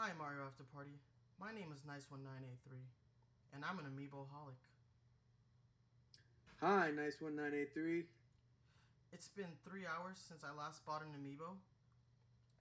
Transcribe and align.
Hi, 0.00 0.12
Mario 0.16 0.46
After 0.46 0.64
Party. 0.72 0.96
My 1.38 1.52
name 1.52 1.68
is 1.74 1.80
NyceOne983, 1.84 2.72
and 3.52 3.62
I'm 3.62 3.78
an 3.78 3.84
amiibo 3.84 4.24
holic. 4.32 4.56
Hi, 6.62 6.88
NyceOne983. 6.96 8.04
It's 9.12 9.28
been 9.28 9.52
three 9.62 9.82
hours 9.84 10.16
since 10.16 10.42
I 10.42 10.56
last 10.56 10.86
bought 10.86 11.02
an 11.02 11.08
amiibo, 11.08 11.52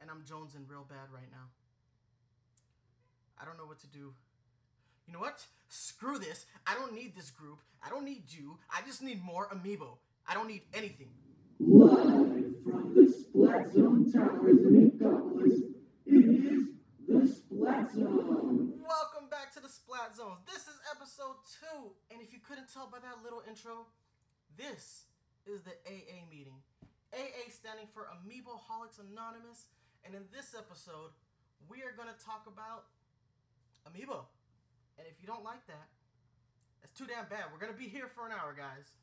and 0.02 0.12
I'm 0.12 0.24
jonesing 0.28 0.70
real 0.70 0.84
bad 0.84 1.14
right 1.16 1.32
now. 1.32 1.48
I 3.42 3.46
don't 3.46 3.58
know 3.58 3.68
what 3.68 3.80
to 3.80 3.88
do. 3.88 4.14
You 5.08 5.14
know 5.14 5.20
what? 5.20 5.46
Screw 5.70 6.20
this. 6.20 6.46
I 6.68 6.76
don't 6.76 6.94
need 6.94 7.16
this 7.16 7.32
group. 7.32 7.60
I 7.82 7.90
don't 7.90 8.04
need 8.04 8.24
you. 8.28 8.58
I 8.70 8.82
just 8.86 9.02
need 9.02 9.24
more 9.24 9.48
amiibo. 9.48 10.00
I 10.28 10.34
don't 10.34 10.50
need 10.50 10.64
anything. 10.74 11.12
Live 11.62 12.66
from 12.66 12.92
the 12.94 13.08
Splat 13.08 13.72
Zone 13.72 14.12
Towers 14.12 14.60
in 14.60 14.92
Inkopolis, 14.92 15.62
it 16.06 16.52
is 16.52 16.79
the 17.10 17.26
Splat 17.26 17.90
Zone. 17.90 18.78
Welcome 18.86 19.34
back 19.34 19.50
to 19.58 19.60
the 19.60 19.66
Splat 19.66 20.14
Zone. 20.14 20.46
This 20.46 20.70
is 20.70 20.78
episode 20.94 21.42
two, 21.58 21.98
and 22.14 22.22
if 22.22 22.30
you 22.30 22.38
couldn't 22.38 22.70
tell 22.70 22.86
by 22.86 23.02
that 23.02 23.26
little 23.26 23.42
intro, 23.50 23.90
this 24.54 25.10
is 25.50 25.66
the 25.66 25.74
AA 25.90 26.22
meeting. 26.30 26.62
AA 27.10 27.50
standing 27.50 27.90
for 27.98 28.14
Amiibo 28.14 28.62
Holics 28.62 29.02
Anonymous, 29.02 29.74
and 30.06 30.14
in 30.14 30.30
this 30.30 30.54
episode, 30.54 31.10
we 31.66 31.82
are 31.82 31.98
going 31.98 32.14
to 32.14 32.20
talk 32.22 32.46
about 32.46 32.94
Amiibo. 33.90 34.30
And 35.02 35.10
if 35.10 35.18
you 35.18 35.26
don't 35.26 35.42
like 35.42 35.66
that, 35.66 35.90
that's 36.78 36.94
too 36.94 37.10
damn 37.10 37.26
bad. 37.26 37.50
We're 37.50 37.58
going 37.58 37.74
to 37.74 37.82
be 37.82 37.90
here 37.90 38.06
for 38.14 38.30
an 38.30 38.38
hour, 38.38 38.54
guys. 38.54 38.94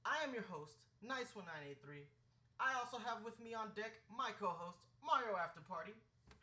I 0.00 0.24
am 0.24 0.32
your 0.32 0.48
host, 0.48 0.80
NyceOne983. 1.04 2.08
I 2.56 2.72
also 2.80 2.96
have 2.96 3.20
with 3.20 3.36
me 3.36 3.52
on 3.52 3.76
deck 3.76 4.00
my 4.08 4.32
co-host, 4.40 4.80
Mario 5.04 5.36
After 5.36 5.60
Party. 5.60 5.92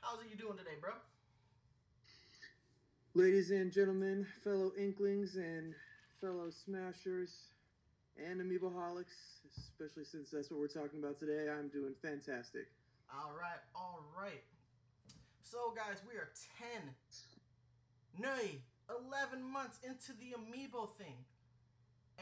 How's 0.05 0.21
it 0.21 0.29
you 0.29 0.37
doing 0.37 0.55
today, 0.55 0.77
bro? 0.79 0.93
Ladies 3.15 3.49
and 3.49 3.73
gentlemen, 3.73 4.27
fellow 4.43 4.69
Inklings 4.77 5.33
and 5.33 5.73
fellow 6.21 6.53
Smashers 6.53 7.49
and 8.13 8.37
Amiiboholics, 8.37 9.41
especially 9.57 10.05
since 10.05 10.29
that's 10.29 10.51
what 10.51 10.59
we're 10.59 10.69
talking 10.69 11.01
about 11.01 11.17
today, 11.17 11.49
I'm 11.49 11.73
doing 11.73 11.97
fantastic. 12.05 12.69
All 13.09 13.33
right, 13.33 13.57
all 13.73 14.05
right. 14.13 14.45
So, 15.41 15.73
guys, 15.73 15.97
we 16.05 16.13
are 16.21 16.29
10, 16.61 16.85
nay, 18.21 18.61
11 19.09 19.41
months 19.41 19.79
into 19.81 20.13
the 20.21 20.37
Amiibo 20.37 20.93
thing. 21.01 21.17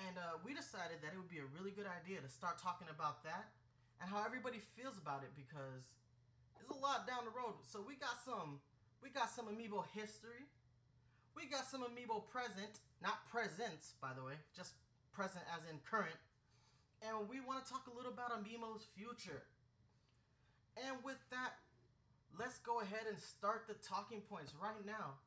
And 0.07 0.15
uh, 0.15 0.39
we 0.47 0.55
decided 0.55 1.03
that 1.03 1.11
it 1.11 1.19
would 1.19 1.27
be 1.27 1.43
a 1.43 1.51
really 1.51 1.75
good 1.75 1.91
idea 1.91 2.23
to 2.23 2.31
start 2.31 2.63
talking 2.63 2.87
about 2.87 3.27
that 3.27 3.51
and 3.99 4.07
how 4.07 4.23
everybody 4.23 4.63
feels 4.71 4.95
about 4.95 5.27
it 5.27 5.35
because 5.35 5.83
there's 6.55 6.71
a 6.71 6.79
lot 6.79 7.07
down 7.07 7.25
the 7.25 7.35
road. 7.35 7.61
So 7.63 7.81
we 7.81 7.95
got 7.95 8.21
some 8.23 8.59
we 9.01 9.09
got 9.09 9.29
some 9.29 9.51
Amiibo 9.51 9.83
history. 9.93 10.47
We 11.35 11.49
got 11.49 11.65
some 11.65 11.81
Amiibo 11.81 12.29
present, 12.29 12.79
not 13.01 13.25
presents, 13.27 13.97
by 13.99 14.13
the 14.15 14.23
way, 14.23 14.37
just 14.55 14.77
present 15.11 15.43
as 15.51 15.65
in 15.69 15.81
current. 15.83 16.15
And 17.01 17.27
we 17.27 17.41
want 17.41 17.65
to 17.65 17.67
talk 17.67 17.89
a 17.91 17.93
little 17.95 18.13
about 18.13 18.31
Amiibo's 18.31 18.87
future. 18.95 19.43
And 20.77 20.95
with 21.03 21.19
that, 21.31 21.59
let's 22.39 22.59
go 22.59 22.79
ahead 22.81 23.05
and 23.09 23.19
start 23.19 23.65
the 23.67 23.75
talking 23.83 24.21
points 24.21 24.53
right 24.55 24.79
now. 24.85 25.19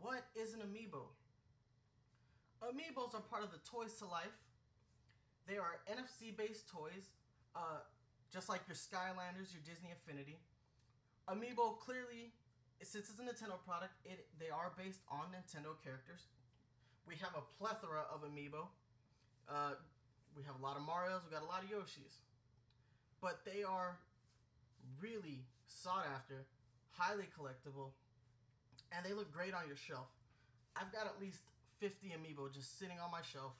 What 0.00 0.26
is 0.34 0.54
an 0.54 0.60
amiibo? 0.60 1.10
Amiibos 2.62 3.14
are 3.14 3.20
part 3.20 3.42
of 3.42 3.50
the 3.50 3.60
Toys 3.64 3.94
to 3.98 4.06
Life. 4.06 4.36
They 5.46 5.56
are 5.56 5.80
NFC 5.90 6.36
based 6.36 6.68
toys, 6.68 7.10
uh, 7.56 7.82
just 8.32 8.48
like 8.48 8.60
your 8.68 8.76
Skylanders, 8.76 9.52
your 9.52 9.64
Disney 9.64 9.90
Infinity. 9.90 10.38
Amiibo 11.28 11.78
clearly, 11.78 12.32
since 12.82 13.10
it's 13.10 13.20
a 13.20 13.22
Nintendo 13.22 13.60
product, 13.66 13.92
it 14.04 14.26
they 14.38 14.50
are 14.50 14.72
based 14.76 15.00
on 15.10 15.32
Nintendo 15.34 15.76
characters. 15.84 16.28
We 17.06 17.14
have 17.16 17.34
a 17.36 17.44
plethora 17.58 18.06
of 18.12 18.22
Amiibo. 18.22 18.68
Uh, 19.48 19.74
we 20.36 20.42
have 20.44 20.54
a 20.58 20.62
lot 20.62 20.76
of 20.76 20.82
Mario's, 20.82 21.22
we 21.26 21.34
got 21.34 21.42
a 21.42 21.50
lot 21.50 21.64
of 21.64 21.70
Yoshis. 21.70 22.22
But 23.20 23.44
they 23.44 23.62
are 23.62 23.98
really 25.00 25.44
sought 25.66 26.06
after, 26.06 26.46
highly 26.92 27.28
collectible, 27.36 27.90
and 28.92 29.04
they 29.04 29.12
look 29.12 29.32
great 29.32 29.54
on 29.54 29.66
your 29.66 29.76
shelf. 29.76 30.06
I've 30.76 30.92
got 30.92 31.06
at 31.06 31.20
least 31.20 31.42
50 31.80 32.08
amiibo 32.08 32.52
just 32.52 32.78
sitting 32.78 32.98
on 33.02 33.10
my 33.10 33.22
shelf, 33.22 33.52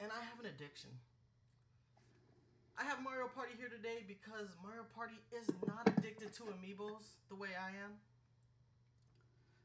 and 0.00 0.10
I 0.10 0.24
have 0.24 0.40
an 0.40 0.46
addiction. 0.46 0.90
I 2.74 2.82
have 2.82 3.02
Mario 3.02 3.30
Party 3.30 3.54
here 3.56 3.70
today 3.70 4.02
because 4.02 4.50
Mario 4.58 4.82
Party 4.94 5.14
is 5.30 5.46
not 5.66 5.86
addicted 5.86 6.34
to 6.34 6.50
amiibos 6.50 7.22
the 7.28 7.36
way 7.38 7.54
I 7.54 7.70
am. 7.70 8.02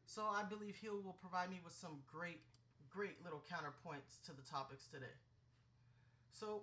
So 0.05 0.29
I 0.29 0.43
believe 0.43 0.77
he 0.77 0.89
will 0.89 1.17
provide 1.17 1.49
me 1.49 1.59
with 1.63 1.73
some 1.73 2.05
great, 2.05 2.41
great 2.89 3.17
little 3.23 3.41
counterpoints 3.49 4.21
to 4.25 4.31
the 4.33 4.45
topics 4.45 4.85
today. 4.85 5.17
So 6.31 6.61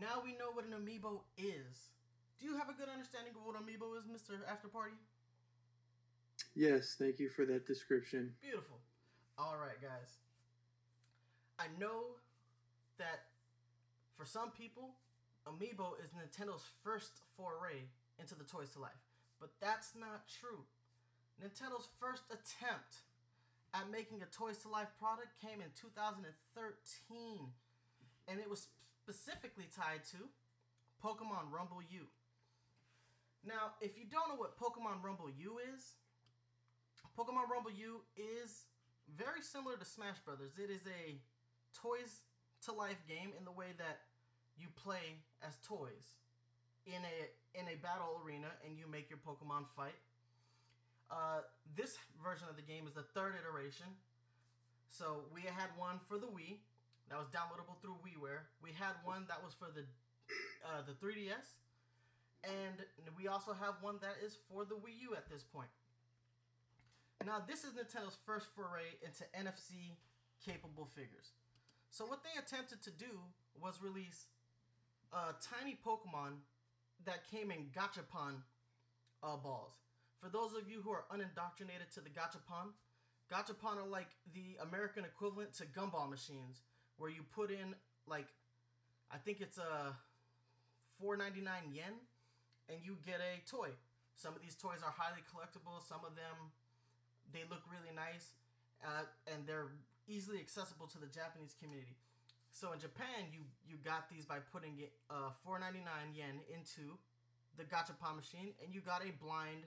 now 0.00 0.18
we 0.24 0.32
know 0.34 0.50
what 0.52 0.66
an 0.66 0.74
amiibo 0.74 1.22
is. 1.38 1.94
Do 2.40 2.46
you 2.46 2.56
have 2.56 2.68
a 2.68 2.74
good 2.74 2.88
understanding 2.90 3.32
of 3.38 3.46
what 3.46 3.54
amiibo 3.54 3.94
is, 3.98 4.04
Mr. 4.10 4.34
After 4.50 4.66
Party? 4.66 4.98
Yes, 6.54 6.96
thank 6.98 7.18
you 7.20 7.30
for 7.30 7.46
that 7.46 7.66
description. 7.66 8.34
Beautiful. 8.42 8.78
All 9.38 9.56
right, 9.58 9.80
guys. 9.80 10.18
I 11.58 11.66
know 11.78 12.18
that 12.98 13.30
for 14.16 14.24
some 14.24 14.50
people, 14.50 14.90
Amiibo 15.48 15.96
is 16.02 16.10
Nintendo's 16.12 16.64
first 16.84 17.24
foray 17.36 17.88
into 18.18 18.34
the 18.34 18.44
Toys 18.44 18.70
to 18.74 18.80
Life, 18.80 19.00
but 19.40 19.50
that's 19.60 19.94
not 19.98 20.28
true. 20.28 20.68
Nintendo's 21.40 21.88
first 21.98 22.24
attempt 22.28 23.08
at 23.72 23.90
making 23.90 24.20
a 24.20 24.26
Toys 24.26 24.58
to 24.58 24.68
Life 24.68 24.92
product 25.00 25.40
came 25.40 25.64
in 25.64 25.72
2013, 25.72 26.28
and 28.28 28.40
it 28.40 28.50
was 28.50 28.68
specifically 29.00 29.68
tied 29.72 30.04
to 30.12 30.28
Pokemon 31.02 31.48
Rumble 31.50 31.80
U. 31.80 32.04
Now, 33.46 33.78
if 33.80 33.96
you 33.96 34.04
don't 34.04 34.28
know 34.28 34.36
what 34.36 34.58
Pokemon 34.58 35.02
Rumble 35.02 35.30
U 35.30 35.58
is, 35.72 35.96
Pokemon 37.16 37.48
Rumble 37.50 37.72
U 37.72 38.02
is 38.16 38.66
very 39.16 39.40
similar 39.40 39.76
to 39.76 39.84
Smash 39.84 40.18
Brothers. 40.24 40.58
It 40.58 40.70
is 40.70 40.82
a 40.86 41.18
toys 41.72 42.22
to 42.64 42.72
life 42.72 43.00
game 43.08 43.32
in 43.38 43.44
the 43.44 43.52
way 43.52 43.72
that 43.78 44.07
you 44.58 44.68
play 44.74 45.22
as 45.42 45.56
toys 45.62 46.18
in 46.86 47.00
a 47.00 47.16
in 47.58 47.66
a 47.68 47.76
battle 47.80 48.20
arena 48.24 48.48
and 48.66 48.76
you 48.76 48.84
make 48.90 49.08
your 49.08 49.18
Pokemon 49.22 49.64
fight. 49.76 49.96
Uh, 51.10 51.40
this 51.74 51.96
version 52.22 52.46
of 52.50 52.56
the 52.56 52.66
game 52.66 52.86
is 52.86 52.92
the 52.92 53.06
third 53.16 53.34
iteration. 53.38 53.86
So 54.88 55.24
we 55.32 55.42
had 55.42 55.72
one 55.76 56.00
for 56.08 56.18
the 56.18 56.28
Wii 56.28 56.60
that 57.08 57.16
was 57.16 57.28
downloadable 57.28 57.80
through 57.80 57.96
WiiWare. 58.04 58.48
We 58.60 58.72
had 58.72 58.96
one 59.04 59.24
that 59.28 59.40
was 59.42 59.54
for 59.54 59.68
the 59.72 59.84
uh, 60.64 60.84
the 60.84 60.92
3DS, 60.92 61.56
and 62.44 62.84
we 63.16 63.28
also 63.28 63.52
have 63.52 63.80
one 63.80 63.96
that 64.02 64.20
is 64.24 64.36
for 64.50 64.64
the 64.64 64.74
Wii 64.74 65.08
U 65.08 65.16
at 65.16 65.28
this 65.30 65.42
point. 65.42 65.72
Now, 67.24 67.42
this 67.46 67.64
is 67.64 67.72
Nintendo's 67.72 68.16
first 68.24 68.46
foray 68.54 68.94
into 69.02 69.24
NFC 69.34 69.96
capable 70.44 70.86
figures. 70.94 71.32
So, 71.90 72.06
what 72.06 72.20
they 72.22 72.38
attempted 72.38 72.82
to 72.82 72.90
do 72.90 73.18
was 73.60 73.80
release 73.82 74.26
uh, 75.12 75.32
tiny 75.42 75.76
Pokemon 75.84 76.40
that 77.04 77.28
came 77.30 77.50
in 77.50 77.66
Gachapon 77.74 78.42
uh, 79.22 79.36
balls. 79.36 79.72
For 80.20 80.28
those 80.28 80.54
of 80.54 80.70
you 80.70 80.80
who 80.82 80.90
are 80.90 81.04
unindoctrinated 81.10 81.90
to 81.94 82.00
the 82.00 82.10
Gachapon, 82.10 82.74
Gachapon 83.32 83.78
are 83.78 83.88
like 83.88 84.08
the 84.34 84.56
American 84.62 85.04
equivalent 85.04 85.52
to 85.54 85.64
gumball 85.66 86.08
machines, 86.08 86.62
where 86.96 87.10
you 87.10 87.22
put 87.34 87.50
in 87.50 87.74
like, 88.06 88.26
I 89.12 89.18
think 89.18 89.40
it's 89.40 89.58
a 89.58 89.94
4.99 91.02 91.44
yen, 91.72 91.94
and 92.68 92.78
you 92.82 92.96
get 93.06 93.20
a 93.20 93.38
toy. 93.48 93.68
Some 94.14 94.34
of 94.34 94.42
these 94.42 94.56
toys 94.56 94.82
are 94.84 94.90
highly 94.90 95.22
collectible. 95.30 95.78
Some 95.86 96.00
of 96.04 96.16
them 96.16 96.50
they 97.32 97.44
look 97.50 97.60
really 97.68 97.94
nice, 97.94 98.32
uh, 98.82 99.04
and 99.28 99.46
they're 99.46 99.68
easily 100.08 100.40
accessible 100.40 100.86
to 100.88 100.98
the 100.98 101.06
Japanese 101.06 101.54
community. 101.60 101.96
So 102.52 102.72
in 102.72 102.80
Japan, 102.80 103.30
you 103.32 103.40
you 103.68 103.76
got 103.84 104.08
these 104.10 104.24
by 104.24 104.38
putting 104.52 104.78
it 104.78 104.92
uh, 105.10 105.30
4.99 105.46 105.84
yen 106.14 106.40
into 106.50 106.98
the 107.56 107.64
gachapon 107.64 108.16
machine, 108.16 108.54
and 108.62 108.74
you 108.74 108.80
got 108.80 109.02
a 109.02 109.12
blind 109.22 109.66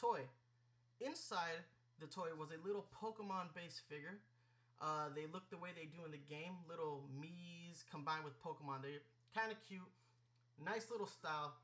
toy. 0.00 0.20
Inside 1.00 1.62
the 2.00 2.06
toy 2.06 2.28
was 2.38 2.48
a 2.50 2.60
little 2.66 2.86
Pokemon-based 2.92 3.82
figure. 3.88 4.18
Uh, 4.80 5.08
they 5.14 5.24
look 5.32 5.48
the 5.50 5.56
way 5.56 5.70
they 5.74 5.88
do 5.88 6.04
in 6.04 6.12
the 6.12 6.20
game, 6.28 6.52
little 6.68 7.08
Mii's 7.16 7.84
combined 7.90 8.24
with 8.24 8.36
Pokemon. 8.42 8.82
They're 8.82 9.04
kind 9.34 9.50
of 9.50 9.56
cute, 9.66 9.88
nice 10.62 10.90
little 10.90 11.06
style. 11.06 11.54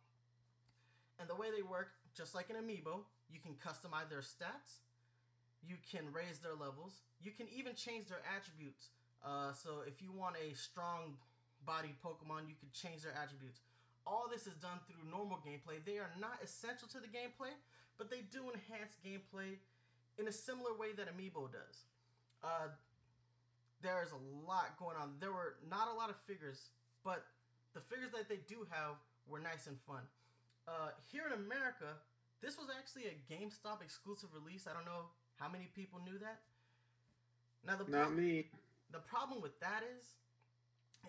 And 1.21 1.29
the 1.29 1.37
way 1.37 1.49
they 1.55 1.63
work, 1.63 1.93
just 2.17 2.35
like 2.35 2.49
an 2.49 2.57
amiibo, 2.57 3.05
you 3.29 3.39
can 3.39 3.53
customize 3.61 4.09
their 4.09 4.25
stats, 4.25 4.81
you 5.63 5.77
can 5.85 6.13
raise 6.13 6.39
their 6.39 6.55
levels. 6.55 7.03
You 7.23 7.31
can 7.31 7.47
even 7.55 7.75
change 7.75 8.09
their 8.09 8.23
attributes. 8.27 8.91
Uh, 9.25 9.53
so 9.53 9.87
if 9.87 10.03
you 10.03 10.11
want 10.11 10.37
a 10.37 10.55
strong 10.57 11.15
bodied 11.65 11.95
Pokemon, 12.03 12.51
you 12.51 12.59
can 12.59 12.71
change 12.75 13.03
their 13.03 13.15
attributes. 13.15 13.61
all 14.05 14.27
this 14.27 14.47
is 14.51 14.55
done 14.59 14.83
through 14.87 14.99
normal 15.09 15.39
gameplay. 15.47 15.79
They 15.87 15.99
are 16.03 16.11
not 16.19 16.43
essential 16.43 16.89
to 16.91 16.99
the 16.99 17.07
gameplay, 17.07 17.55
but 17.99 18.11
they 18.11 18.27
do 18.35 18.51
enhance 18.51 18.99
gameplay 18.99 19.63
in 20.19 20.27
a 20.27 20.33
similar 20.33 20.75
way 20.75 20.91
that 20.99 21.07
Amiibo 21.07 21.53
does. 21.53 21.87
Uh, 22.43 22.75
there 23.81 24.03
is 24.03 24.11
a 24.11 24.23
lot 24.47 24.75
going 24.79 24.97
on. 24.97 25.15
There 25.21 25.31
were 25.31 25.55
not 25.71 25.87
a 25.87 25.95
lot 25.95 26.11
of 26.11 26.17
figures, 26.27 26.71
but 27.05 27.23
the 27.75 27.81
figures 27.81 28.11
that 28.11 28.29
they 28.29 28.43
do 28.49 28.67
have 28.71 28.99
were 29.29 29.39
nice 29.39 29.67
and 29.67 29.79
fun. 29.87 30.03
Uh, 30.67 30.91
here 31.11 31.23
in 31.27 31.33
America, 31.33 31.95
this 32.43 32.59
was 32.59 32.67
actually 32.75 33.07
a 33.07 33.17
GameStop 33.31 33.83
exclusive 33.83 34.31
release. 34.35 34.67
I 34.67 34.75
don't 34.75 34.87
know 34.87 35.11
how 35.39 35.49
many 35.49 35.71
people 35.75 36.01
knew 36.05 36.19
that. 36.19 36.43
Now 37.67 37.77
the 37.79 37.91
Not 37.91 38.15
me. 38.15 38.47
The 38.93 38.99
problem 38.99 39.41
with 39.41 39.59
that 39.61 39.83
is 39.99 40.05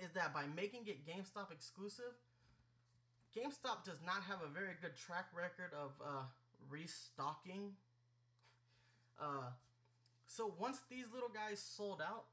is 0.01 0.11
that 0.13 0.33
by 0.33 0.45
making 0.55 0.87
it 0.87 1.05
GameStop 1.05 1.51
exclusive, 1.51 2.17
GameStop 3.37 3.85
does 3.85 3.99
not 4.03 4.23
have 4.27 4.39
a 4.43 4.51
very 4.51 4.73
good 4.81 4.95
track 4.97 5.27
record 5.35 5.69
of 5.71 5.91
uh, 6.03 6.23
restocking. 6.67 7.73
Uh, 9.21 9.53
so 10.25 10.51
once 10.59 10.79
these 10.89 11.05
little 11.13 11.29
guys 11.29 11.59
sold 11.59 12.01
out, 12.01 12.25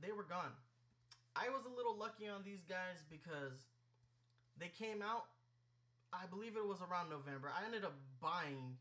they 0.00 0.12
were 0.12 0.22
gone. 0.22 0.52
I 1.34 1.48
was 1.48 1.64
a 1.66 1.76
little 1.76 1.96
lucky 1.96 2.28
on 2.28 2.42
these 2.44 2.62
guys 2.68 3.02
because 3.10 3.66
they 4.58 4.70
came 4.78 5.02
out. 5.02 5.24
I 6.12 6.26
believe 6.26 6.56
it 6.56 6.66
was 6.66 6.78
around 6.80 7.10
November. 7.10 7.50
I 7.50 7.64
ended 7.64 7.84
up 7.84 7.94
buying 8.22 8.76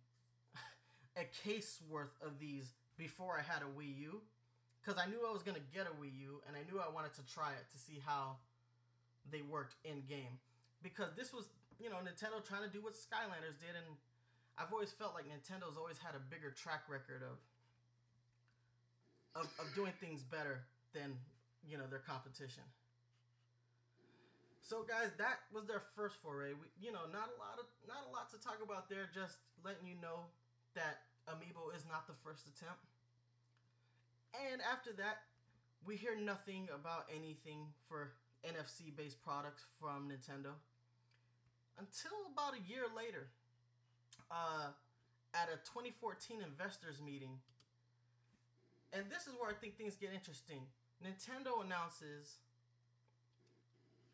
a 1.18 1.26
case 1.44 1.80
worth 1.90 2.14
of 2.22 2.40
these 2.40 2.74
before 2.96 3.38
I 3.40 3.42
had 3.42 3.64
a 3.64 3.80
Wii 3.80 3.98
U 4.02 4.22
because 4.88 4.96
I 4.96 5.12
knew 5.12 5.20
I 5.28 5.36
was 5.36 5.44
gonna 5.44 5.68
get 5.76 5.84
a 5.84 5.92
Wii 6.00 6.16
U 6.32 6.40
and 6.48 6.56
I 6.56 6.64
knew 6.64 6.80
I 6.80 6.88
wanted 6.88 7.12
to 7.20 7.24
try 7.28 7.52
it 7.52 7.68
to 7.76 7.78
see 7.78 8.00
how 8.00 8.40
they 9.28 9.44
worked 9.44 9.76
in 9.84 10.08
game. 10.08 10.40
Because 10.80 11.12
this 11.20 11.36
was, 11.36 11.52
you 11.76 11.92
know, 11.92 12.00
Nintendo 12.00 12.40
trying 12.40 12.64
to 12.64 12.72
do 12.72 12.80
what 12.80 12.96
Skylanders 12.96 13.60
did, 13.60 13.76
and 13.76 13.84
I've 14.56 14.72
always 14.72 14.96
felt 14.96 15.12
like 15.12 15.28
Nintendo's 15.28 15.76
always 15.76 16.00
had 16.00 16.16
a 16.16 16.24
bigger 16.32 16.56
track 16.56 16.88
record 16.88 17.20
of 17.20 17.36
of, 19.36 19.52
of 19.60 19.68
doing 19.76 19.92
things 20.00 20.24
better 20.24 20.64
than 20.96 21.20
you 21.68 21.76
know 21.76 21.86
their 21.92 22.00
competition. 22.08 22.64
So 24.64 24.88
guys, 24.88 25.12
that 25.20 25.52
was 25.52 25.68
their 25.68 25.84
first 26.00 26.16
foray. 26.24 26.56
We, 26.56 26.72
you 26.80 26.96
know, 26.96 27.04
not 27.12 27.28
a 27.28 27.36
lot 27.36 27.60
of 27.60 27.68
not 27.92 28.08
a 28.08 28.10
lot 28.16 28.32
to 28.32 28.40
talk 28.40 28.64
about 28.64 28.88
there. 28.88 29.12
Just 29.12 29.44
letting 29.68 29.84
you 29.84 30.00
know 30.00 30.32
that 30.80 31.12
Amiibo 31.28 31.76
is 31.76 31.84
not 31.84 32.08
the 32.08 32.16
first 32.24 32.48
attempt. 32.48 32.88
And 34.34 34.62
after 34.62 34.92
that, 34.94 35.24
we 35.86 35.96
hear 35.96 36.16
nothing 36.16 36.68
about 36.74 37.06
anything 37.14 37.68
for 37.88 38.14
NFC 38.44 38.96
based 38.96 39.22
products 39.24 39.66
from 39.80 40.10
Nintendo 40.10 40.54
until 41.78 42.18
about 42.34 42.54
a 42.54 42.62
year 42.70 42.86
later, 42.96 43.30
uh, 44.32 44.74
at 45.34 45.50
a 45.50 45.58
2014 45.66 46.42
investors 46.42 47.02
meeting. 47.04 47.40
And 48.94 49.06
this 49.10 49.28
is 49.28 49.34
where 49.40 49.50
I 49.50 49.54
think 49.54 49.78
things 49.78 49.96
get 49.96 50.12
interesting. 50.14 50.62
Nintendo 51.04 51.64
announces 51.64 52.42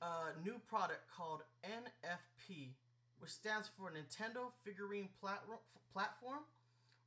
a 0.02 0.36
new 0.44 0.60
product 0.68 1.08
called 1.16 1.44
NFP, 1.64 2.74
which 3.20 3.32
stands 3.32 3.70
for 3.78 3.92
Nintendo 3.92 4.52
Figurine 4.66 5.10
Plat- 5.22 5.44
Platform 5.94 6.44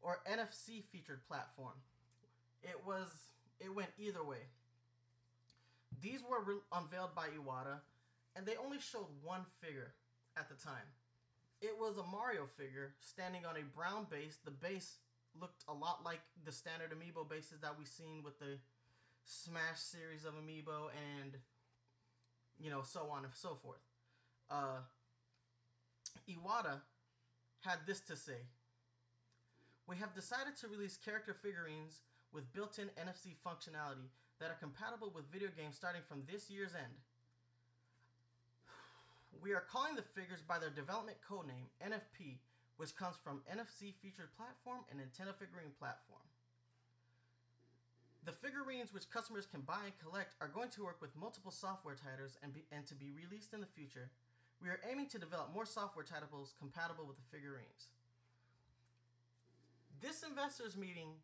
or 0.01 0.23
NFC 0.31 0.83
featured 0.91 1.27
platform. 1.27 1.75
It 2.67 2.85
was 2.85 3.09
it 3.61 3.75
went 3.75 3.91
either 3.99 4.23
way. 4.23 4.51
These 6.03 6.21
were 6.29 6.43
re- 6.45 6.61
unveiled 6.73 7.15
by 7.15 7.29
Iwata, 7.29 7.81
and 8.35 8.45
they 8.45 8.57
only 8.57 8.79
showed 8.79 9.07
one 9.23 9.47
figure 9.63 9.95
at 10.37 10.49
the 10.49 10.55
time. 10.55 10.93
It 11.63 11.79
was 11.79 11.97
a 11.97 12.03
Mario 12.03 12.47
figure 12.59 12.93
standing 13.01 13.47
on 13.47 13.57
a 13.57 13.63
brown 13.63 14.07
base. 14.11 14.39
The 14.45 14.51
base 14.51 14.97
looked 15.41 15.65
a 15.69 15.73
lot 15.73 16.05
like 16.05 16.21
the 16.45 16.53
standard 16.53 16.91
amiibo 16.91 17.29
bases 17.29 17.61
that 17.63 17.79
we've 17.79 17.89
seen 17.89 18.23
with 18.23 18.39
the 18.39 18.59
Smash 19.25 19.79
series 19.81 20.25
of 20.25 20.35
amiibo 20.35 20.91
and 21.19 21.33
you 22.61 22.71
know 22.71 22.83
so 22.83 23.09
on 23.11 23.25
and 23.25 23.33
so 23.35 23.57
forth. 23.63 23.81
Uh, 24.51 24.81
Iwata 26.29 26.81
had 27.61 27.79
this 27.87 28.01
to 28.01 28.17
say. 28.17 28.47
We 29.89 29.97
have 29.97 30.15
decided 30.15 30.57
to 30.61 30.69
release 30.69 30.97
character 30.97 31.35
figurines 31.35 32.01
with 32.37 32.53
built-in 32.53 32.93
NFC 33.01 33.33
functionality 33.41 34.13
that 34.37 34.53
are 34.53 34.61
compatible 34.61 35.09
with 35.09 35.33
video 35.33 35.49
games 35.57 35.73
starting 35.75 36.05
from 36.05 36.21
this 36.29 36.53
year's 36.53 36.77
end. 36.77 37.01
We 39.43 39.57
are 39.57 39.65
calling 39.65 39.97
the 39.97 40.05
figures 40.13 40.45
by 40.45 40.61
their 40.61 40.69
development 40.69 41.17
codename 41.25 41.73
NFP, 41.81 42.37
which 42.77 42.93
comes 42.93 43.17
from 43.17 43.41
NFC 43.49 43.97
featured 44.05 44.37
platform 44.37 44.85
and 44.93 45.01
Nintendo 45.01 45.33
figurine 45.33 45.73
platform. 45.81 46.29
The 48.29 48.37
figurines 48.37 48.93
which 48.93 49.09
customers 49.09 49.49
can 49.49 49.65
buy 49.65 49.89
and 49.89 49.97
collect 49.97 50.37
are 50.45 50.53
going 50.53 50.69
to 50.77 50.85
work 50.85 51.01
with 51.01 51.17
multiple 51.17 51.55
software 51.55 51.97
titles 51.97 52.37
and, 52.45 52.53
be, 52.53 52.69
and 52.69 52.85
to 52.85 52.95
be 52.95 53.17
released 53.17 53.55
in 53.57 53.65
the 53.65 53.73
future. 53.73 54.13
We 54.61 54.69
are 54.69 54.81
aiming 54.85 55.09
to 55.17 55.19
develop 55.19 55.55
more 55.55 55.65
software 55.65 56.05
titles 56.05 56.53
compatible 56.59 57.09
with 57.09 57.17
the 57.17 57.29
figurines. 57.33 57.89
This 60.03 60.21
investors 60.21 60.77
meeting 60.77 61.17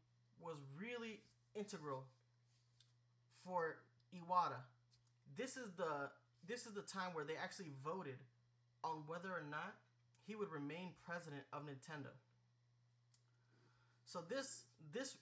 was 0.42 0.56
really 0.78 1.20
integral 1.54 2.04
for 3.44 3.76
Iwata. 4.14 4.60
This 5.36 5.56
is 5.56 5.70
the 5.76 6.10
this 6.46 6.66
is 6.66 6.72
the 6.72 6.82
time 6.82 7.14
where 7.14 7.24
they 7.24 7.36
actually 7.36 7.70
voted 7.84 8.18
on 8.82 9.04
whether 9.06 9.28
or 9.30 9.44
not 9.48 9.74
he 10.26 10.34
would 10.34 10.50
remain 10.50 10.90
president 11.04 11.42
of 11.52 11.62
Nintendo. 11.62 12.10
So 14.04 14.20
this 14.28 14.64
this 14.92 15.16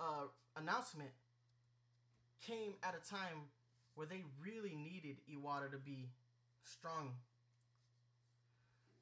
uh, 0.00 0.26
announcement 0.56 1.10
came 2.44 2.74
at 2.82 2.94
a 2.94 3.08
time 3.08 3.52
where 3.94 4.06
they 4.06 4.24
really 4.42 4.74
needed 4.74 5.16
Iwata 5.30 5.70
to 5.70 5.78
be 5.78 6.08
strong. 6.64 7.12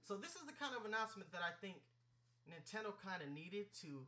So 0.03 0.17
this 0.17 0.35
is 0.35 0.43
the 0.45 0.53
kind 0.53 0.75
of 0.77 0.85
announcement 0.85 1.31
that 1.33 1.41
I 1.41 1.55
think 1.61 1.77
Nintendo 2.51 2.93
kind 2.99 3.23
of 3.23 3.31
needed 3.31 3.67
to 3.83 4.07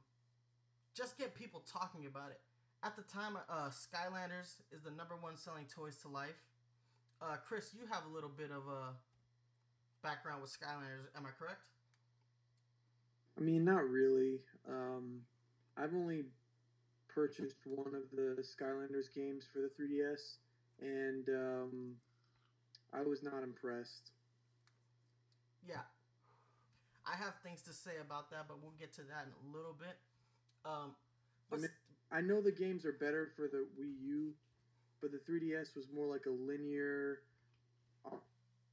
just 0.94 1.18
get 1.18 1.34
people 1.34 1.62
talking 1.70 2.06
about 2.06 2.30
it. 2.30 2.40
At 2.84 2.96
the 2.96 3.02
time, 3.02 3.36
uh, 3.48 3.70
Skylanders 3.70 4.60
is 4.72 4.82
the 4.84 4.90
number 4.90 5.14
one 5.20 5.36
selling 5.36 5.66
toys 5.66 5.96
to 5.98 6.08
life. 6.08 6.42
Uh, 7.20 7.36
Chris, 7.46 7.70
you 7.72 7.86
have 7.90 8.02
a 8.10 8.12
little 8.12 8.30
bit 8.30 8.50
of 8.50 8.66
a 8.66 8.94
background 10.02 10.42
with 10.42 10.50
Skylanders, 10.50 11.06
am 11.16 11.24
I 11.24 11.30
correct? 11.38 11.60
I 13.38 13.40
mean, 13.40 13.64
not 13.64 13.88
really. 13.88 14.40
Um, 14.68 15.20
I've 15.76 15.94
only 15.94 16.24
purchased 17.08 17.56
one 17.64 17.94
of 17.94 18.10
the 18.10 18.42
Skylanders 18.42 19.14
games 19.14 19.44
for 19.50 19.60
the 19.60 19.70
3DS, 19.80 20.38
and 20.80 21.28
um, 21.28 21.94
I 22.92 23.02
was 23.02 23.22
not 23.22 23.42
impressed. 23.42 24.10
Yeah. 25.66 25.86
I 27.06 27.16
have 27.16 27.34
things 27.42 27.62
to 27.62 27.72
say 27.72 27.92
about 28.00 28.30
that, 28.30 28.46
but 28.48 28.58
we'll 28.62 28.74
get 28.78 28.92
to 28.94 29.02
that 29.02 29.26
in 29.26 29.50
a 29.50 29.56
little 29.56 29.74
bit. 29.78 29.96
Um, 30.64 30.94
but 31.50 31.58
I 31.58 31.62
mean, 31.62 31.70
I 32.10 32.20
know 32.20 32.40
the 32.40 32.52
games 32.52 32.84
are 32.84 32.92
better 32.92 33.30
for 33.36 33.48
the 33.48 33.66
Wii 33.80 34.06
U, 34.06 34.32
but 35.00 35.10
the 35.12 35.18
3DS 35.18 35.76
was 35.76 35.86
more 35.94 36.06
like 36.06 36.26
a 36.26 36.30
linear, 36.30 37.20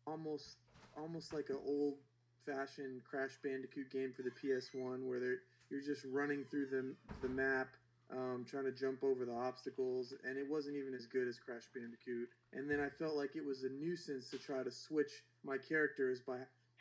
almost 0.06 0.58
almost 0.98 1.34
like 1.34 1.50
an 1.50 1.58
old 1.66 1.96
fashioned 2.46 3.04
Crash 3.04 3.38
Bandicoot 3.44 3.92
game 3.92 4.14
for 4.16 4.24
the 4.24 4.32
PS1, 4.32 5.08
where 5.08 5.20
they're, 5.20 5.40
you're 5.70 5.82
just 5.82 6.06
running 6.06 6.44
through 6.50 6.68
the 6.68 6.94
the 7.22 7.30
map, 7.30 7.68
um, 8.12 8.46
trying 8.50 8.66
to 8.66 8.72
jump 8.72 9.04
over 9.04 9.26
the 9.26 9.34
obstacles, 9.34 10.14
and 10.28 10.38
it 10.38 10.50
wasn't 10.50 10.76
even 10.76 10.94
as 10.94 11.06
good 11.06 11.28
as 11.28 11.40
Crash 11.40 11.64
Bandicoot. 11.74 12.30
And 12.54 12.70
then 12.70 12.80
I 12.80 12.90
felt 12.90 13.16
like 13.16 13.36
it 13.36 13.46
was 13.46 13.64
a 13.64 13.70
nuisance 13.70 14.30
to 14.32 14.38
try 14.38 14.64
to 14.64 14.72
switch 14.72 15.24
my 15.44 15.58
characters 15.58 16.20
by 16.20 16.38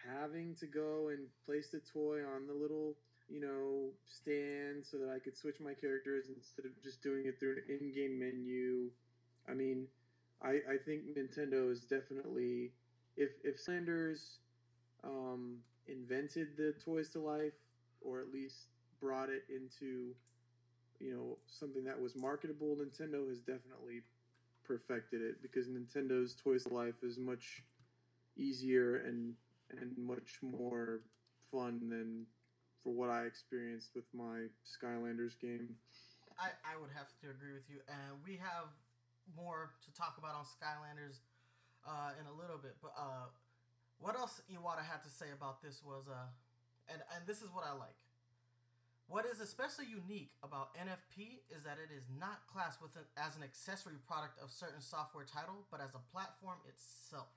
having 0.06 0.54
to 0.60 0.66
go 0.66 1.08
and 1.08 1.26
place 1.44 1.68
the 1.68 1.80
toy 1.80 2.20
on 2.24 2.46
the 2.46 2.54
little 2.54 2.94
you 3.28 3.40
know, 3.40 3.90
stand 4.06 4.84
so 4.84 4.96
that 4.98 5.10
I 5.10 5.18
could 5.18 5.36
switch 5.36 5.56
my 5.60 5.74
characters 5.74 6.26
instead 6.34 6.64
of 6.64 6.72
just 6.82 7.02
doing 7.02 7.26
it 7.26 7.38
through 7.38 7.56
an 7.56 7.78
in-game 7.80 8.18
menu. 8.18 8.90
I 9.48 9.54
mean, 9.54 9.86
I 10.42 10.60
I 10.70 10.76
think 10.84 11.02
Nintendo 11.16 11.70
is 11.70 11.80
definitely 11.80 12.72
if 13.16 13.30
if 13.44 13.64
Skylanders 13.64 14.38
um, 15.04 15.58
invented 15.86 16.56
the 16.56 16.74
toys 16.84 17.10
to 17.10 17.20
life 17.20 17.52
or 18.00 18.20
at 18.20 18.32
least 18.32 18.68
brought 19.00 19.28
it 19.28 19.44
into 19.48 20.14
you 21.00 21.14
know 21.14 21.38
something 21.46 21.84
that 21.84 22.00
was 22.00 22.16
marketable, 22.16 22.76
Nintendo 22.76 23.28
has 23.28 23.40
definitely 23.40 24.02
perfected 24.64 25.22
it 25.22 25.42
because 25.42 25.66
Nintendo's 25.66 26.34
toys 26.34 26.64
to 26.64 26.74
life 26.74 27.02
is 27.02 27.18
much 27.18 27.64
easier 28.36 28.96
and 28.96 29.34
and 29.80 29.92
much 29.98 30.38
more 30.42 31.00
fun 31.50 31.88
than 31.88 32.26
for 32.82 32.92
what 32.92 33.10
I 33.10 33.24
experienced 33.24 33.90
with 33.94 34.06
my 34.14 34.48
Skylanders 34.64 35.38
game. 35.40 35.76
I, 36.38 36.54
I 36.62 36.78
would 36.78 36.94
have 36.94 37.10
to 37.22 37.30
agree 37.30 37.52
with 37.52 37.66
you. 37.66 37.82
And 37.90 38.22
we 38.22 38.38
have 38.38 38.70
more 39.34 39.74
to 39.84 39.90
talk 39.92 40.16
about 40.16 40.38
on 40.38 40.46
Skylanders 40.46 41.20
uh, 41.82 42.14
in 42.16 42.26
a 42.30 42.34
little 42.34 42.58
bit. 42.58 42.78
But 42.80 42.94
uh, 42.94 43.28
what 43.98 44.14
else 44.14 44.40
Iwata 44.46 44.86
had 44.86 45.02
to 45.02 45.10
say 45.10 45.34
about 45.34 45.62
this 45.62 45.82
was 45.82 46.06
uh, 46.06 46.30
and 46.88 47.02
and 47.14 47.26
this 47.26 47.42
is 47.42 47.50
what 47.50 47.66
I 47.66 47.74
like. 47.74 47.98
What 49.08 49.24
is 49.24 49.40
especially 49.40 49.88
unique 49.88 50.36
about 50.44 50.76
NFP 50.76 51.40
is 51.48 51.64
that 51.64 51.80
it 51.80 51.88
is 51.88 52.04
not 52.12 52.44
classed 52.44 52.84
with 52.84 52.92
an, 52.92 53.08
as 53.16 53.40
an 53.40 53.42
accessory 53.42 53.96
product 54.04 54.36
of 54.36 54.52
certain 54.52 54.84
software 54.84 55.24
title, 55.24 55.64
but 55.72 55.80
as 55.80 55.96
a 55.96 56.02
platform 56.12 56.60
itself. 56.68 57.32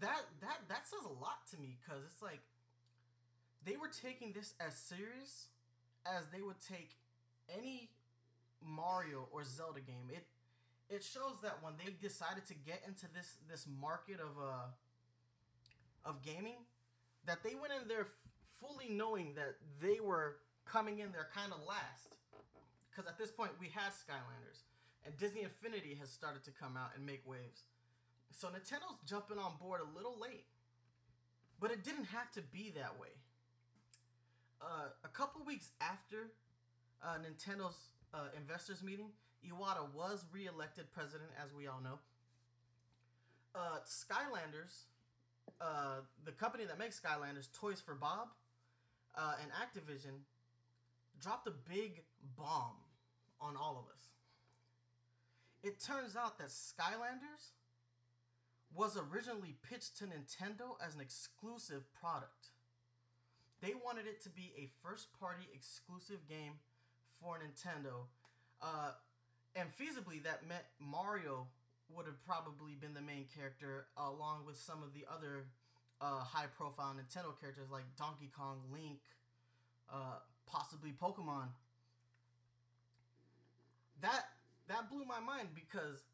That 0.00 0.24
that 0.40 0.64
that 0.68 0.88
says 0.88 1.04
a 1.04 1.12
lot 1.12 1.46
to 1.52 1.60
me 1.60 1.76
because 1.80 2.02
it's 2.04 2.20
like 2.20 2.40
they 3.66 3.76
were 3.76 3.90
taking 3.90 4.32
this 4.32 4.54
as 4.60 4.76
serious 4.76 5.48
as 6.06 6.28
they 6.32 6.40
would 6.40 6.60
take 6.60 6.94
any 7.52 7.90
Mario 8.62 9.28
or 9.32 9.44
Zelda 9.44 9.80
game. 9.80 10.08
It 10.08 10.24
it 10.88 11.02
shows 11.02 11.42
that 11.42 11.58
when 11.62 11.74
they 11.84 11.90
decided 12.00 12.46
to 12.46 12.54
get 12.54 12.80
into 12.86 13.06
this 13.12 13.36
this 13.50 13.66
market 13.66 14.20
of 14.20 14.38
uh 14.40 14.70
of 16.08 16.22
gaming, 16.22 16.62
that 17.26 17.42
they 17.42 17.54
went 17.60 17.72
in 17.74 17.88
there 17.88 18.06
fully 18.60 18.88
knowing 18.88 19.34
that 19.34 19.56
they 19.82 19.98
were 20.00 20.36
coming 20.64 21.00
in 21.00 21.10
there 21.12 21.28
kind 21.34 21.52
of 21.52 21.58
last. 21.66 22.14
Because 22.88 23.10
at 23.10 23.18
this 23.18 23.30
point, 23.30 23.50
we 23.60 23.66
had 23.66 23.92
Skylanders, 23.92 24.62
and 25.04 25.14
Disney 25.18 25.42
Infinity 25.42 25.98
has 26.00 26.08
started 26.08 26.42
to 26.44 26.50
come 26.50 26.76
out 26.78 26.92
and 26.96 27.04
make 27.04 27.20
waves. 27.26 27.66
So 28.30 28.48
Nintendo's 28.48 29.02
jumping 29.04 29.38
on 29.38 29.52
board 29.60 29.80
a 29.82 29.96
little 29.96 30.16
late, 30.18 30.46
but 31.60 31.70
it 31.70 31.84
didn't 31.84 32.06
have 32.06 32.30
to 32.32 32.40
be 32.40 32.72
that 32.76 32.98
way. 32.98 33.12
Uh, 34.60 34.88
a 35.04 35.08
couple 35.08 35.44
weeks 35.44 35.70
after 35.80 36.30
uh, 37.02 37.16
Nintendo's 37.18 37.90
uh, 38.14 38.28
investors 38.36 38.82
meeting, 38.82 39.10
Iwata 39.44 39.92
was 39.94 40.24
re-elected 40.32 40.90
president, 40.92 41.30
as 41.42 41.52
we 41.52 41.66
all 41.66 41.80
know. 41.82 41.98
Uh, 43.54 43.78
Skylanders, 43.84 44.84
uh, 45.60 46.00
the 46.24 46.32
company 46.32 46.64
that 46.64 46.78
makes 46.78 47.00
Skylanders, 47.00 47.48
Toys 47.52 47.80
for 47.80 47.94
Bob, 47.94 48.28
uh, 49.14 49.34
and 49.42 49.50
Activision, 49.52 50.20
dropped 51.20 51.46
a 51.46 51.52
big 51.68 52.02
bomb 52.36 52.76
on 53.40 53.56
all 53.56 53.72
of 53.72 53.94
us. 53.94 54.06
It 55.62 55.80
turns 55.80 56.16
out 56.16 56.38
that 56.38 56.48
Skylanders 56.48 57.52
was 58.74 58.98
originally 58.98 59.54
pitched 59.68 59.96
to 59.98 60.04
Nintendo 60.04 60.76
as 60.84 60.94
an 60.94 61.00
exclusive 61.00 61.82
product. 61.98 62.48
They 63.66 63.74
wanted 63.74 64.06
it 64.06 64.22
to 64.22 64.30
be 64.30 64.52
a 64.56 64.70
first 64.86 65.08
party 65.18 65.48
exclusive 65.52 66.28
game 66.28 66.52
for 67.20 67.34
Nintendo. 67.34 68.06
Uh, 68.62 68.92
and 69.56 69.68
feasibly, 69.74 70.22
that 70.22 70.46
meant 70.46 70.62
Mario 70.78 71.48
would 71.90 72.06
have 72.06 72.22
probably 72.24 72.74
been 72.78 72.94
the 72.94 73.02
main 73.02 73.26
character, 73.34 73.86
along 73.96 74.46
with 74.46 74.56
some 74.56 74.84
of 74.84 74.94
the 74.94 75.04
other 75.12 75.46
uh, 76.00 76.20
high 76.20 76.46
profile 76.56 76.94
Nintendo 76.94 77.34
characters 77.40 77.66
like 77.72 77.82
Donkey 77.98 78.30
Kong, 78.38 78.60
Link, 78.72 79.00
uh, 79.92 80.22
possibly 80.46 80.92
Pokemon. 80.92 81.48
That 84.00 84.26
that 84.68 84.90
blew 84.90 85.04
my 85.04 85.18
mind 85.18 85.48
because 85.56 86.04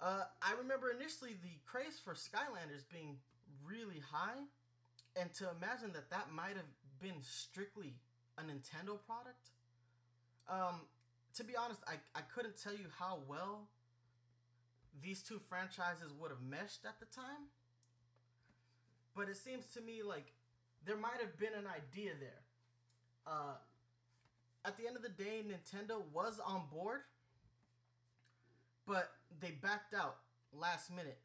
uh, 0.00 0.24
I 0.40 0.54
remember 0.56 0.90
initially 0.90 1.36
the 1.42 1.60
craze 1.66 2.00
for 2.02 2.14
Skylanders 2.14 2.88
being 2.90 3.18
really 3.66 4.00
high, 4.10 4.40
and 5.16 5.32
to 5.34 5.48
imagine 5.56 5.92
that 5.92 6.10
that 6.10 6.32
might 6.32 6.56
have 6.56 6.70
been 7.00 7.22
strictly 7.22 7.94
a 8.38 8.42
Nintendo 8.42 8.98
product. 9.06 9.50
Um, 10.48 10.82
to 11.36 11.44
be 11.44 11.54
honest, 11.56 11.80
I, 11.86 11.94
I 12.14 12.22
couldn't 12.34 12.60
tell 12.62 12.72
you 12.72 12.86
how 12.98 13.20
well 13.28 13.68
these 15.02 15.22
two 15.22 15.38
franchises 15.38 16.12
would 16.18 16.30
have 16.30 16.42
meshed 16.42 16.84
at 16.84 17.00
the 17.00 17.06
time. 17.06 17.48
But 19.14 19.28
it 19.28 19.36
seems 19.36 19.66
to 19.74 19.80
me 19.80 20.02
like 20.02 20.32
there 20.84 20.96
might 20.96 21.20
have 21.20 21.38
been 21.38 21.54
an 21.58 21.66
idea 21.66 22.12
there. 22.18 22.42
Uh, 23.26 23.54
at 24.64 24.76
the 24.76 24.86
end 24.86 24.96
of 24.96 25.02
the 25.02 25.08
day, 25.08 25.42
Nintendo 25.46 26.02
was 26.12 26.40
on 26.44 26.62
board, 26.72 27.00
but 28.86 29.10
they 29.40 29.50
backed 29.50 29.94
out 29.94 30.16
last 30.52 30.90
minute. 30.90 31.18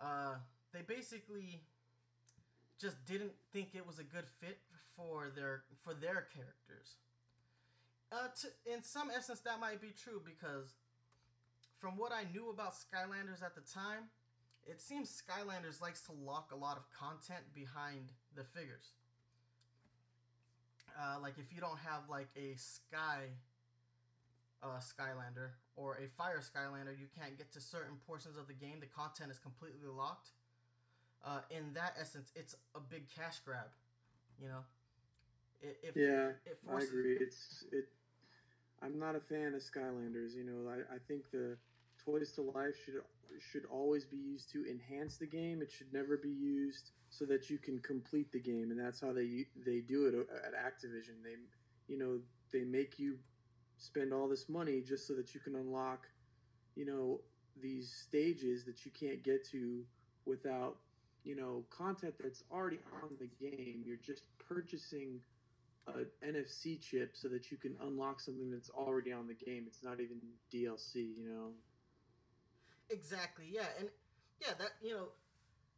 Uh, 0.00 0.34
they 0.72 0.82
basically 0.82 1.62
just 2.80 3.04
didn't 3.04 3.32
think 3.52 3.70
it 3.74 3.86
was 3.86 3.98
a 3.98 4.04
good 4.04 4.26
fit 4.40 4.58
for 4.96 5.28
their 5.34 5.62
for 5.84 5.94
their 5.94 6.26
characters. 6.34 6.96
Uh, 8.12 8.26
to, 8.40 8.48
in 8.72 8.82
some 8.82 9.10
essence, 9.14 9.40
that 9.40 9.60
might 9.60 9.80
be 9.80 9.92
true 10.02 10.20
because 10.24 10.74
from 11.78 11.96
what 11.96 12.12
I 12.12 12.24
knew 12.32 12.50
about 12.50 12.74
Skylanders 12.74 13.42
at 13.42 13.54
the 13.54 13.60
time, 13.60 14.10
it 14.66 14.80
seems 14.80 15.10
Skylanders 15.10 15.80
likes 15.80 16.02
to 16.02 16.12
lock 16.12 16.50
a 16.52 16.56
lot 16.56 16.76
of 16.76 16.90
content 16.90 17.54
behind 17.54 18.12
the 18.34 18.44
figures. 18.44 18.92
Uh, 21.00 21.20
like 21.22 21.34
if 21.38 21.54
you 21.54 21.60
don't 21.60 21.78
have 21.78 22.02
like 22.10 22.28
a 22.36 22.56
sky 22.56 23.30
uh, 24.62 24.80
Skylander 24.80 25.56
or 25.76 25.96
a 25.96 26.08
fire 26.18 26.40
Skylander, 26.40 26.98
you 26.98 27.06
can't 27.18 27.38
get 27.38 27.52
to 27.52 27.60
certain 27.60 27.96
portions 28.06 28.36
of 28.36 28.48
the 28.48 28.54
game. 28.54 28.80
The 28.80 28.86
content 28.86 29.30
is 29.30 29.38
completely 29.38 29.88
locked. 29.88 30.30
Uh, 31.24 31.40
in 31.50 31.72
that 31.74 31.94
essence, 32.00 32.32
it's 32.34 32.56
a 32.74 32.80
big 32.80 33.08
cash 33.08 33.40
grab. 33.44 33.68
You 34.40 34.48
know, 34.48 34.64
it, 35.60 35.78
it 35.82 35.94
Yeah, 35.96 36.30
it 36.46 36.58
I 36.68 36.72
forces 36.72 36.90
agree. 36.90 37.16
It's 37.20 37.64
it. 37.72 37.88
I'm 38.82 38.98
not 38.98 39.14
a 39.16 39.20
fan 39.20 39.54
of 39.54 39.60
Skylanders. 39.62 40.34
You 40.34 40.44
know, 40.44 40.70
I, 40.70 40.94
I 40.94 40.98
think 41.06 41.30
the 41.30 41.56
Toys 42.04 42.32
to 42.32 42.42
Life 42.42 42.74
should 42.84 43.02
should 43.38 43.64
always 43.70 44.04
be 44.04 44.16
used 44.16 44.50
to 44.52 44.64
enhance 44.68 45.16
the 45.16 45.26
game. 45.26 45.62
It 45.62 45.70
should 45.70 45.92
never 45.92 46.16
be 46.16 46.30
used 46.30 46.92
so 47.10 47.24
that 47.26 47.50
you 47.50 47.58
can 47.58 47.78
complete 47.80 48.32
the 48.32 48.40
game, 48.40 48.70
and 48.70 48.80
that's 48.80 49.00
how 49.00 49.12
they 49.12 49.46
they 49.66 49.80
do 49.80 50.06
it 50.06 50.14
at 50.14 50.54
Activision. 50.54 51.22
They, 51.22 51.36
you 51.88 51.98
know, 51.98 52.20
they 52.52 52.64
make 52.64 52.98
you 52.98 53.18
spend 53.78 54.12
all 54.12 54.28
this 54.28 54.48
money 54.48 54.80
just 54.82 55.06
so 55.06 55.14
that 55.14 55.34
you 55.34 55.40
can 55.40 55.54
unlock, 55.56 56.06
you 56.76 56.84
know, 56.84 57.20
these 57.60 57.92
stages 58.08 58.64
that 58.64 58.84
you 58.84 58.90
can't 58.92 59.22
get 59.22 59.46
to 59.50 59.84
without, 60.26 60.76
you 61.24 61.36
know, 61.36 61.64
content 61.70 62.14
that's 62.22 62.44
already 62.50 62.78
on 63.02 63.10
the 63.18 63.28
game. 63.40 63.82
You're 63.84 63.96
just 63.96 64.22
purchasing 64.48 65.20
a 65.86 66.26
NFC 66.26 66.80
chip 66.80 67.12
so 67.14 67.28
that 67.28 67.50
you 67.50 67.56
can 67.56 67.76
unlock 67.82 68.20
something 68.20 68.50
that's 68.50 68.70
already 68.70 69.12
on 69.12 69.26
the 69.26 69.34
game. 69.34 69.64
It's 69.66 69.82
not 69.82 70.00
even 70.00 70.18
DLC, 70.52 71.16
you 71.16 71.28
know. 71.28 71.50
Exactly. 72.90 73.46
Yeah, 73.50 73.66
and 73.78 73.88
yeah, 74.40 74.54
that 74.58 74.70
you 74.82 74.94
know, 74.94 75.08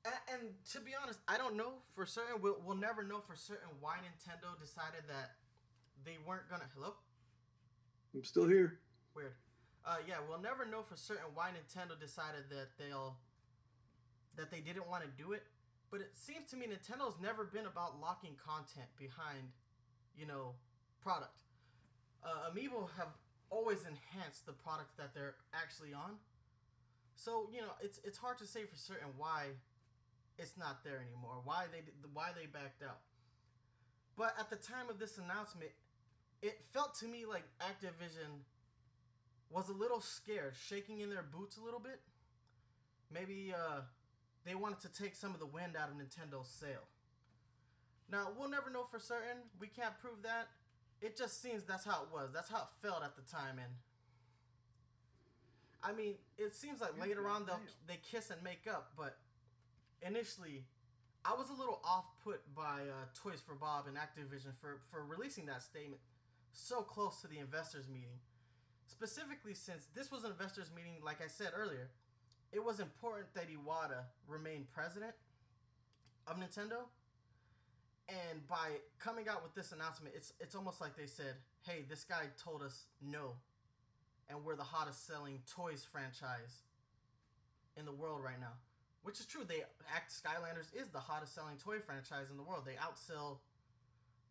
and, 0.04 0.14
and 0.32 0.42
to 0.72 0.80
be 0.80 0.92
honest, 1.00 1.20
I 1.28 1.36
don't 1.36 1.56
know 1.56 1.74
for 1.94 2.06
certain. 2.06 2.40
We'll, 2.40 2.56
we'll 2.64 2.76
never 2.76 3.02
know 3.02 3.20
for 3.20 3.36
certain 3.36 3.68
why 3.80 3.96
Nintendo 3.96 4.58
decided 4.58 5.02
that 5.08 5.32
they 6.04 6.16
weren't 6.26 6.48
gonna. 6.48 6.64
Hello. 6.74 6.94
I'm 8.14 8.24
still 8.24 8.48
here. 8.48 8.78
Weird. 9.14 9.32
Uh, 9.84 9.96
yeah, 10.06 10.16
we'll 10.28 10.40
never 10.40 10.64
know 10.64 10.82
for 10.82 10.96
certain 10.96 11.26
why 11.34 11.50
Nintendo 11.50 11.98
decided 11.98 12.44
that 12.50 12.68
they'll 12.78 13.16
that 14.36 14.50
they 14.50 14.60
didn't 14.60 14.88
want 14.88 15.02
to 15.04 15.10
do 15.22 15.32
it. 15.32 15.42
But 15.90 16.00
it 16.00 16.16
seems 16.16 16.48
to 16.50 16.56
me 16.56 16.66
Nintendo's 16.66 17.20
never 17.20 17.44
been 17.44 17.66
about 17.66 18.00
locking 18.00 18.36
content 18.40 18.88
behind, 18.98 19.52
you 20.16 20.26
know, 20.26 20.54
product. 21.02 21.42
Uh, 22.24 22.48
Amiibo 22.50 22.88
have 22.96 23.08
always 23.50 23.84
enhanced 23.84 24.46
the 24.46 24.52
product 24.52 24.96
that 24.96 25.14
they're 25.14 25.34
actually 25.52 25.92
on. 25.92 26.16
So 27.14 27.48
you 27.52 27.60
know, 27.60 27.76
it's 27.82 28.00
it's 28.04 28.18
hard 28.18 28.38
to 28.38 28.46
say 28.46 28.64
for 28.64 28.76
certain 28.76 29.08
why 29.18 29.58
it's 30.38 30.56
not 30.56 30.82
there 30.82 31.00
anymore. 31.04 31.40
Why 31.44 31.66
they 31.70 31.82
why 32.12 32.30
they 32.34 32.46
backed 32.46 32.82
out. 32.82 33.00
But 34.16 34.34
at 34.38 34.50
the 34.50 34.56
time 34.56 34.88
of 34.88 34.98
this 34.98 35.18
announcement, 35.18 35.70
it 36.40 36.62
felt 36.72 36.94
to 37.00 37.06
me 37.06 37.24
like 37.26 37.44
Activision 37.60 38.44
was 39.50 39.68
a 39.68 39.72
little 39.72 40.00
scared, 40.00 40.54
shaking 40.56 41.00
in 41.00 41.10
their 41.10 41.22
boots 41.22 41.56
a 41.56 41.64
little 41.64 41.80
bit. 41.80 42.00
Maybe 43.12 43.52
uh, 43.54 43.82
they 44.44 44.54
wanted 44.54 44.80
to 44.80 44.88
take 44.92 45.14
some 45.14 45.34
of 45.34 45.40
the 45.40 45.46
wind 45.46 45.76
out 45.76 45.88
of 45.88 45.94
Nintendo's 45.94 46.48
sail. 46.48 46.88
Now, 48.10 48.28
we'll 48.36 48.50
never 48.50 48.70
know 48.70 48.84
for 48.90 48.98
certain. 48.98 49.48
We 49.60 49.68
can't 49.68 49.98
prove 50.00 50.22
that. 50.22 50.48
It 51.00 51.16
just 51.16 51.42
seems 51.42 51.64
that's 51.64 51.84
how 51.84 52.02
it 52.02 52.08
was. 52.12 52.30
That's 52.32 52.50
how 52.50 52.58
it 52.58 52.86
felt 52.86 53.02
at 53.02 53.16
the 53.16 53.22
time. 53.22 53.58
And 53.58 53.72
I 55.82 55.92
mean, 55.92 56.14
it 56.38 56.54
seems 56.54 56.80
like 56.80 57.00
later 57.00 57.28
on 57.28 57.44
they'll 57.44 57.60
they 57.88 57.98
kiss 58.08 58.30
and 58.30 58.42
make 58.42 58.68
up, 58.70 58.92
but 58.96 59.16
initially, 60.00 60.64
I 61.24 61.34
was 61.34 61.50
a 61.50 61.54
little 61.54 61.80
off 61.84 62.04
put 62.22 62.54
by 62.54 62.86
uh, 62.86 63.06
Toys 63.14 63.42
for 63.44 63.54
Bob 63.54 63.86
and 63.88 63.96
Activision 63.96 64.54
for 64.60 64.78
for 64.90 65.04
releasing 65.04 65.46
that 65.46 65.62
statement 65.62 66.00
so 66.52 66.82
close 66.82 67.20
to 67.22 67.26
the 67.26 67.38
investors 67.38 67.88
meeting. 67.88 68.20
Specifically, 68.86 69.54
since 69.54 69.86
this 69.94 70.12
was 70.12 70.22
an 70.22 70.30
investors 70.30 70.70
meeting, 70.74 71.00
like 71.02 71.20
I 71.24 71.26
said 71.26 71.50
earlier, 71.56 71.90
it 72.52 72.64
was 72.64 72.80
important 72.80 73.32
that 73.34 73.46
Iwata 73.48 74.04
remain 74.28 74.66
president 74.72 75.14
of 76.26 76.36
Nintendo. 76.36 76.86
And 78.08 78.46
by 78.46 78.80
coming 78.98 79.28
out 79.28 79.42
with 79.42 79.54
this 79.54 79.72
announcement, 79.72 80.14
it's 80.16 80.32
it's 80.40 80.54
almost 80.54 80.80
like 80.80 80.96
they 80.96 81.06
said, 81.06 81.36
"Hey, 81.62 81.84
this 81.88 82.04
guy 82.04 82.26
told 82.42 82.62
us 82.62 82.86
no, 83.00 83.36
and 84.28 84.44
we're 84.44 84.56
the 84.56 84.62
hottest 84.62 85.06
selling 85.06 85.40
toys 85.46 85.84
franchise 85.90 86.62
in 87.76 87.86
the 87.86 87.92
world 87.92 88.22
right 88.22 88.40
now." 88.40 88.54
which 89.02 89.18
is 89.18 89.26
true. 89.26 89.42
They 89.46 89.62
act 89.94 90.14
Skylanders 90.14 90.70
is 90.74 90.88
the 90.88 91.02
hottest 91.02 91.34
selling 91.34 91.56
toy 91.58 91.78
franchise 91.80 92.30
in 92.30 92.36
the 92.36 92.42
world. 92.42 92.64
They 92.64 92.78
outsell 92.78 93.38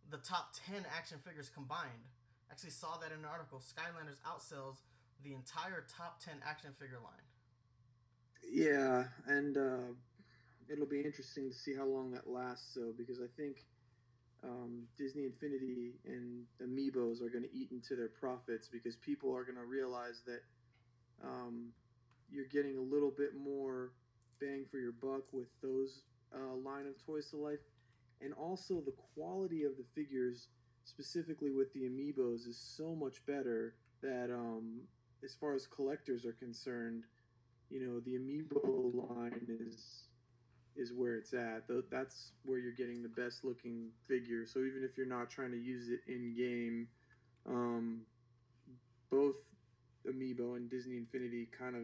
the 0.09 0.17
top 0.17 0.55
ten 0.67 0.85
action 0.95 1.19
figures 1.23 1.49
combined. 1.49 2.07
Actually, 2.49 2.71
saw 2.71 2.97
that 2.97 3.11
in 3.11 3.19
an 3.19 3.29
article. 3.29 3.59
Skylanders 3.59 4.19
outsells 4.27 4.83
the 5.23 5.33
entire 5.33 5.85
top 5.87 6.19
ten 6.23 6.35
action 6.43 6.71
figure 6.79 6.99
line. 7.03 7.27
Yeah, 8.43 9.05
and 9.27 9.57
uh, 9.57 9.93
it'll 10.71 10.87
be 10.87 11.01
interesting 11.01 11.49
to 11.49 11.55
see 11.55 11.75
how 11.75 11.85
long 11.85 12.11
that 12.11 12.29
lasts. 12.29 12.73
So, 12.73 12.93
because 12.97 13.19
I 13.19 13.27
think 13.37 13.65
um, 14.43 14.83
Disney 14.97 15.25
Infinity 15.25 15.93
and 16.05 16.45
Amiibos 16.63 17.21
are 17.21 17.29
going 17.29 17.43
to 17.45 17.55
eat 17.55 17.71
into 17.71 17.95
their 17.95 18.09
profits 18.09 18.67
because 18.67 18.95
people 18.97 19.35
are 19.35 19.43
going 19.43 19.57
to 19.57 19.65
realize 19.65 20.23
that 20.25 20.41
um, 21.23 21.69
you're 22.31 22.45
getting 22.47 22.77
a 22.77 22.81
little 22.81 23.11
bit 23.11 23.35
more 23.35 23.91
bang 24.39 24.65
for 24.71 24.79
your 24.79 24.93
buck 24.93 25.23
with 25.33 25.49
those 25.61 26.03
uh, 26.35 26.55
line 26.55 26.87
of 26.87 27.03
toys 27.05 27.29
to 27.31 27.37
life, 27.37 27.59
and 28.21 28.33
also 28.33 28.81
the 28.81 28.93
quality 29.15 29.63
of 29.63 29.73
the 29.77 29.85
figures, 29.95 30.47
specifically 30.85 31.51
with 31.51 31.73
the 31.73 31.81
Amiibos, 31.81 32.47
is 32.47 32.57
so 32.57 32.95
much 32.95 33.25
better 33.25 33.75
that 34.01 34.29
um, 34.31 34.81
as 35.23 35.35
far 35.35 35.53
as 35.53 35.67
collectors 35.67 36.25
are 36.25 36.33
concerned, 36.33 37.03
you 37.71 37.79
know 37.79 37.99
the 38.01 38.17
Amiibo 38.17 39.09
line 39.09 39.47
is 39.47 40.03
is 40.75 40.93
where 40.93 41.15
it's 41.15 41.33
at. 41.33 41.63
That's 41.89 42.33
where 42.45 42.57
you're 42.57 42.71
getting 42.71 43.03
the 43.03 43.09
best 43.09 43.43
looking 43.43 43.89
figure. 44.07 44.45
So 44.45 44.59
even 44.59 44.83
if 44.83 44.97
you're 44.97 45.07
not 45.07 45.29
trying 45.29 45.51
to 45.51 45.57
use 45.57 45.89
it 45.89 45.99
in 46.07 46.33
game, 46.35 46.87
um, 47.47 48.01
both 49.09 49.35
Amiibo 50.07 50.55
and 50.55 50.69
Disney 50.69 50.97
Infinity 50.97 51.49
kind 51.57 51.75
of 51.75 51.83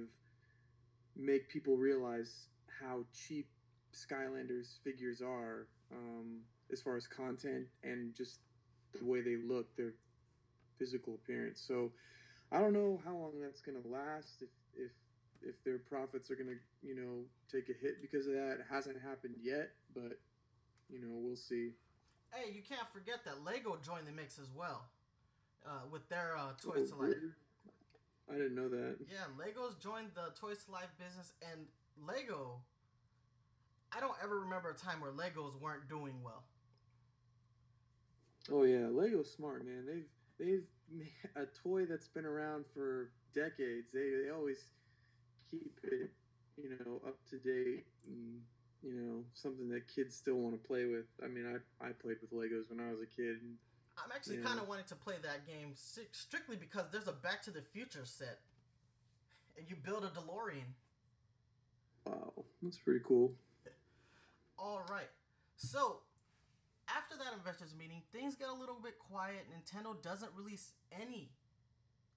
make 1.15 1.49
people 1.49 1.75
realize 1.75 2.47
how 2.81 3.03
cheap 3.13 3.47
Skylanders 3.93 4.81
figures 4.83 5.21
are 5.21 5.67
um, 5.91 6.41
as 6.71 6.81
far 6.81 6.95
as 6.95 7.07
content 7.07 7.65
and 7.83 8.13
just 8.15 8.39
the 8.97 9.05
way 9.05 9.21
they 9.21 9.35
look, 9.35 9.75
their 9.75 9.93
physical 10.77 11.15
appearance. 11.15 11.63
So 11.65 11.91
I 12.51 12.59
don't 12.59 12.73
know 12.73 13.01
how 13.03 13.11
long 13.11 13.33
that's 13.41 13.61
going 13.61 13.81
to 13.81 13.87
last. 13.87 14.41
If 14.41 14.49
if 14.75 14.91
if 15.47 15.63
their 15.63 15.77
profits 15.77 16.29
are 16.29 16.35
going 16.35 16.49
to 16.49 16.59
you 16.87 16.95
know 16.95 17.23
take 17.51 17.69
a 17.69 17.73
hit 17.73 18.01
because 18.01 18.27
of 18.27 18.33
that, 18.33 18.59
it 18.59 18.65
hasn't 18.69 18.97
happened 19.01 19.35
yet, 19.41 19.71
but 19.93 20.19
you 20.89 20.99
know 20.99 21.09
we'll 21.11 21.35
see. 21.35 21.71
Hey, 22.33 22.51
you 22.53 22.61
can't 22.61 22.87
forget 22.91 23.23
that 23.25 23.43
Lego 23.45 23.77
joined 23.83 24.05
the 24.05 24.11
mix 24.11 24.37
as 24.37 24.51
well, 24.53 24.85
uh, 25.65 25.87
with 25.91 26.07
their 26.09 26.35
uh, 26.37 26.51
Toys 26.61 26.91
to 26.91 26.97
Life. 26.97 27.15
I 28.29 28.33
didn't 28.33 28.55
know 28.55 28.67
that. 28.67 28.97
Yeah, 29.09 29.31
Legos 29.39 29.79
joined 29.79 30.11
the 30.13 30.33
Toys 30.39 30.65
to 30.65 30.71
Life 30.71 30.91
business, 30.99 31.31
and 31.51 31.67
Lego. 32.05 32.61
I 33.95 34.01
don't 34.01 34.15
ever 34.21 34.41
remember 34.41 34.69
a 34.69 34.75
time 34.75 34.99
where 34.99 35.11
Legos 35.11 35.59
weren't 35.59 35.87
doing 35.87 36.15
well. 36.21 36.43
Oh 38.51 38.63
yeah, 38.63 38.87
Lego's 38.91 39.31
smart, 39.31 39.65
man. 39.65 39.85
They've 39.85 40.09
they've 40.37 40.65
a 41.35 41.45
toy 41.45 41.85
that's 41.85 42.07
been 42.07 42.25
around 42.25 42.65
for 42.73 43.11
decades. 43.33 43.91
They 43.93 44.09
they 44.23 44.29
always 44.29 44.67
keep 45.49 45.77
it, 45.83 46.11
you 46.57 46.69
know, 46.85 47.01
up 47.07 47.17
to 47.29 47.37
date 47.37 47.85
and 48.05 48.41
you 48.83 48.93
know 48.93 49.23
something 49.33 49.69
that 49.69 49.87
kids 49.93 50.15
still 50.15 50.35
want 50.35 50.61
to 50.61 50.67
play 50.67 50.85
with. 50.85 51.05
I 51.23 51.27
mean, 51.27 51.45
I 51.45 51.87
I 51.87 51.91
played 51.91 52.17
with 52.21 52.31
Legos 52.31 52.69
when 52.69 52.79
I 52.79 52.91
was 52.91 53.01
a 53.01 53.05
kid. 53.07 53.41
And, 53.41 53.57
I'm 53.97 54.11
actually 54.11 54.37
Yeah. 54.37 54.43
kind 54.45 54.59
of 54.59 54.67
wanting 54.67 54.85
to 54.85 54.95
play 54.95 55.15
that 55.23 55.47
game 55.47 55.73
strictly 55.75 56.55
because 56.55 56.91
there's 56.91 57.07
a 57.07 57.13
Back 57.13 57.41
to 57.43 57.51
the 57.51 57.63
Future 57.63 58.05
set, 58.05 58.41
and 59.57 59.67
you 59.69 59.75
build 59.75 60.05
a 60.05 60.09
DeLorean. 60.09 60.75
wow, 62.05 62.45
that's 62.61 62.77
pretty 62.77 62.99
cool. 63.03 63.35
All 64.59 64.83
right. 64.89 65.09
So, 65.55 66.03
after 66.87 67.17
that 67.17 67.33
investors 67.33 67.73
meeting, 67.75 68.03
things 68.11 68.35
get 68.35 68.49
a 68.49 68.53
little 68.53 68.79
bit 68.79 68.99
quiet. 68.99 69.45
Nintendo 69.49 69.99
doesn't 70.01 70.31
release 70.35 70.73
any 70.91 71.31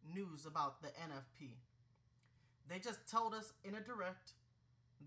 news 0.04 0.44
about 0.46 0.82
the 0.82 0.88
NFP. 0.88 1.56
They 2.70 2.78
just 2.78 3.11
told 3.11 3.35
us 3.35 3.52
in 3.64 3.74
a 3.74 3.80
direct 3.80 4.33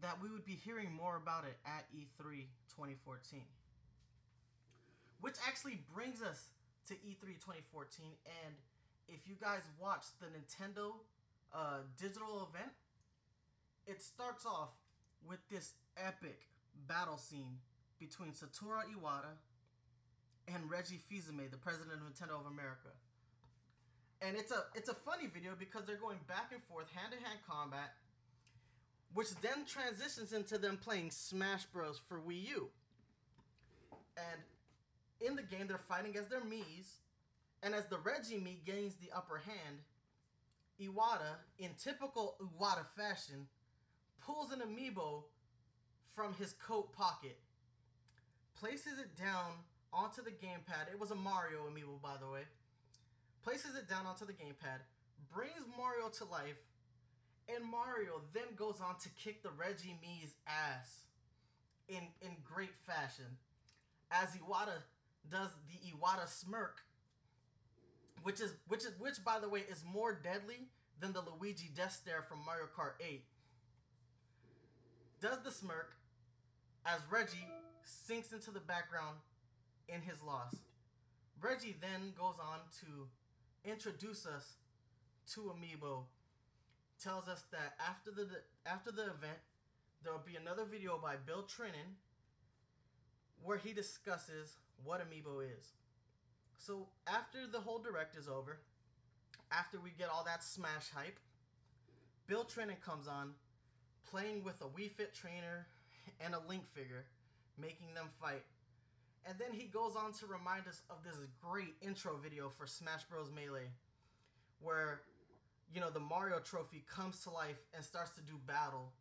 that 0.01 0.21
we 0.21 0.29
would 0.29 0.45
be 0.45 0.59
hearing 0.59 0.91
more 0.91 1.15
about 1.15 1.45
it 1.45 1.55
at 1.65 1.85
E 1.95 2.07
E3 2.19 2.51
2014. 2.75 3.39
Which 5.21 5.35
actually 5.47 5.79
brings 5.95 6.21
us 6.21 6.49
to 6.89 6.95
E 6.95 7.15
E3 7.15 7.39
2014 7.39 8.19
and 8.43 8.55
if 9.07 9.27
you 9.27 9.35
guys 9.39 9.61
watched 9.79 10.19
the 10.19 10.27
Nintendo 10.27 10.91
uh, 11.53 11.87
digital 11.99 12.49
event, 12.51 12.71
it 13.87 14.01
starts 14.01 14.45
off 14.45 14.71
with 15.25 15.39
this 15.49 15.73
epic 15.97 16.47
battle 16.87 17.17
scene 17.17 17.59
between 17.99 18.31
Satoru 18.31 18.83
Iwata 18.91 19.39
and 20.47 20.69
Reggie 20.69 20.99
Fils-Aimé, 21.09 21.49
the 21.49 21.57
president 21.57 21.95
of 21.95 22.07
Nintendo 22.07 22.39
of 22.39 22.45
America. 22.47 22.91
And 24.25 24.37
it's 24.37 24.51
a 24.51 24.63
it's 24.73 24.89
a 24.89 24.93
funny 24.93 25.27
video 25.27 25.51
because 25.57 25.83
they're 25.85 25.97
going 25.97 26.19
back 26.27 26.51
and 26.53 26.63
forth, 26.63 26.89
hand 26.95 27.11
to 27.11 27.17
hand 27.17 27.39
combat, 27.47 27.93
which 29.13 29.35
then 29.41 29.65
transitions 29.67 30.31
into 30.31 30.57
them 30.57 30.77
playing 30.77 31.11
Smash 31.11 31.65
Bros 31.65 31.99
for 32.07 32.19
Wii 32.19 32.47
U. 32.47 32.69
And 34.15 34.41
in 35.19 35.35
the 35.35 35.41
game, 35.41 35.67
they're 35.67 35.77
fighting 35.77 36.15
as 36.15 36.27
their 36.27 36.39
Mii's, 36.39 37.01
and 37.61 37.75
as 37.75 37.85
the 37.87 37.97
Reggie 37.97 38.37
Mii 38.37 38.63
gains 38.65 38.95
the 38.95 39.09
upper 39.15 39.39
hand, 39.39 39.79
Iwata, 40.79 41.39
in 41.59 41.71
typical 41.77 42.35
Iwata 42.41 42.85
fashion, 42.95 43.47
pulls 44.25 44.51
an 44.51 44.59
amiibo 44.59 45.23
from 46.15 46.33
his 46.35 46.53
coat 46.53 46.93
pocket, 46.93 47.39
places 48.57 48.99
it 48.99 49.17
down 49.17 49.51
onto 49.91 50.23
the 50.23 50.31
gamepad. 50.31 50.91
It 50.91 50.99
was 50.99 51.11
a 51.11 51.15
Mario 51.15 51.59
amiibo, 51.69 52.01
by 52.01 52.15
the 52.21 52.31
way. 52.31 52.43
Places 53.43 53.75
it 53.75 53.89
down 53.89 54.05
onto 54.05 54.25
the 54.25 54.33
gamepad, 54.33 54.79
brings 55.33 55.65
Mario 55.77 56.09
to 56.17 56.25
life, 56.25 56.61
and 57.53 57.63
Mario 57.63 58.21
then 58.33 58.55
goes 58.55 58.79
on 58.81 58.95
to 58.99 59.09
kick 59.09 59.43
the 59.43 59.49
Reggie 59.49 59.99
Mii's 60.01 60.35
ass 60.47 61.03
in 61.89 62.07
in 62.21 62.37
great 62.43 62.77
fashion, 62.77 63.37
as 64.11 64.29
Iwata 64.29 64.79
does 65.29 65.49
the 65.67 65.91
Iwata 65.91 66.27
smirk, 66.27 66.81
which 68.23 68.39
is 68.39 68.53
which 68.67 68.85
is 68.85 68.93
which 68.97 69.23
by 69.25 69.39
the 69.39 69.49
way 69.49 69.63
is 69.69 69.83
more 69.83 70.13
deadly 70.13 70.69
than 71.01 71.11
the 71.11 71.21
Luigi 71.21 71.69
death 71.75 71.99
stare 72.01 72.21
from 72.21 72.39
Mario 72.45 72.65
Kart 72.77 72.93
8 73.05 73.25
does 75.23 75.39
the 75.45 75.51
smirk 75.51 75.95
as 76.85 76.99
Reggie 77.09 77.47
sinks 77.85 78.33
into 78.33 78.51
the 78.51 78.59
background 78.59 79.19
in 79.87 80.01
his 80.01 80.21
loss. 80.21 80.53
Reggie 81.41 81.77
then 81.79 82.11
goes 82.17 82.35
on 82.41 82.59
to 82.81 83.07
introduce 83.63 84.25
us 84.25 84.53
to 85.33 85.41
Amiibo, 85.41 86.03
tells 87.01 87.27
us 87.27 87.43
that 87.51 87.75
after 87.79 88.11
the 88.11 88.27
after 88.65 88.91
the 88.91 89.03
event, 89.03 89.39
there 90.03 90.11
will 90.11 90.23
be 90.25 90.35
another 90.35 90.65
video 90.65 90.99
by 91.01 91.15
Bill 91.15 91.43
Trinen 91.43 91.95
where 93.41 93.57
he 93.57 93.73
discusses 93.73 94.57
what 94.83 95.01
Amiibo 95.01 95.41
is. 95.41 95.73
So 96.57 96.87
after 97.07 97.47
the 97.51 97.59
whole 97.59 97.79
direct 97.79 98.15
is 98.15 98.27
over, 98.27 98.59
after 99.51 99.79
we 99.79 99.91
get 99.97 100.09
all 100.09 100.23
that 100.25 100.43
Smash 100.43 100.89
hype, 100.93 101.19
Bill 102.27 102.45
Trinen 102.45 102.79
comes 102.81 103.07
on 103.07 103.31
playing 104.09 104.43
with 104.43 104.61
a 104.61 104.65
Wii 104.65 104.91
Fit 104.91 105.13
trainer 105.13 105.67
and 106.19 106.33
a 106.33 106.41
Link 106.47 106.63
figure, 106.73 107.05
making 107.59 107.93
them 107.95 108.07
fight. 108.21 108.43
And 109.25 109.39
then 109.39 109.53
he 109.57 109.65
goes 109.65 109.95
on 109.95 110.11
to 110.19 110.27
remind 110.27 110.67
us 110.67 110.81
of 110.89 110.97
this 111.03 111.15
great 111.41 111.75
intro 111.81 112.17
video 112.17 112.49
for 112.49 112.67
Smash 112.67 113.03
Bros. 113.05 113.29
Melee, 113.33 113.71
where, 114.59 115.01
you 115.73 115.79
know, 115.79 115.89
the 115.89 115.99
Mario 115.99 116.39
trophy 116.39 116.83
comes 116.93 117.19
to 117.23 117.29
life 117.29 117.59
and 117.73 117.83
starts 117.83 118.11
to 118.15 118.21
do 118.21 118.33
battle 118.45 118.91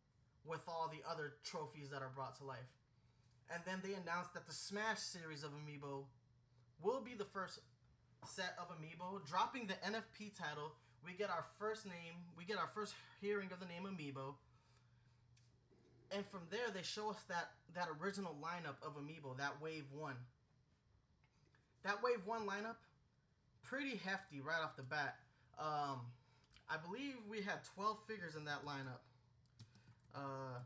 with 0.45 0.61
all 0.67 0.89
the 0.91 1.03
other 1.09 1.33
trophies 1.43 1.89
that 1.89 2.01
are 2.01 2.11
brought 2.15 2.37
to 2.37 2.45
life. 2.45 2.71
And 3.53 3.61
then 3.65 3.81
they 3.83 3.93
announce 3.93 4.29
that 4.33 4.47
the 4.47 4.53
Smash 4.53 4.99
series 4.99 5.43
of 5.43 5.51
Amiibo 5.51 6.05
will 6.81 7.01
be 7.01 7.13
the 7.15 7.25
first 7.25 7.59
set 8.25 8.55
of 8.57 8.67
Amiibo, 8.69 9.25
dropping 9.27 9.67
the 9.67 9.75
NFP 9.85 10.37
title. 10.37 10.71
We 11.05 11.13
get 11.13 11.29
our 11.29 11.45
first 11.59 11.85
name, 11.85 12.15
we 12.37 12.45
get 12.45 12.57
our 12.57 12.69
first 12.73 12.93
hearing 13.21 13.49
of 13.51 13.59
the 13.59 13.65
name 13.65 13.83
Amiibo 13.83 14.35
and 16.13 16.25
from 16.27 16.41
there 16.49 16.69
they 16.73 16.83
show 16.83 17.09
us 17.09 17.21
that 17.27 17.49
that 17.73 17.87
original 18.01 18.35
lineup 18.41 18.75
of 18.85 18.95
amiibo 18.95 19.37
that 19.37 19.61
wave 19.61 19.85
one. 19.91 20.15
That 21.83 22.01
wave 22.03 22.25
one 22.25 22.47
lineup 22.47 22.77
pretty 23.63 23.97
hefty 23.97 24.41
right 24.41 24.61
off 24.63 24.75
the 24.75 24.83
bat. 24.83 25.17
Um 25.59 26.01
i 26.69 26.77
believe 26.77 27.15
we 27.29 27.41
had 27.41 27.63
12 27.75 27.97
figures 28.07 28.35
in 28.35 28.45
that 28.45 28.65
lineup. 28.65 29.01
Uh 30.15 30.59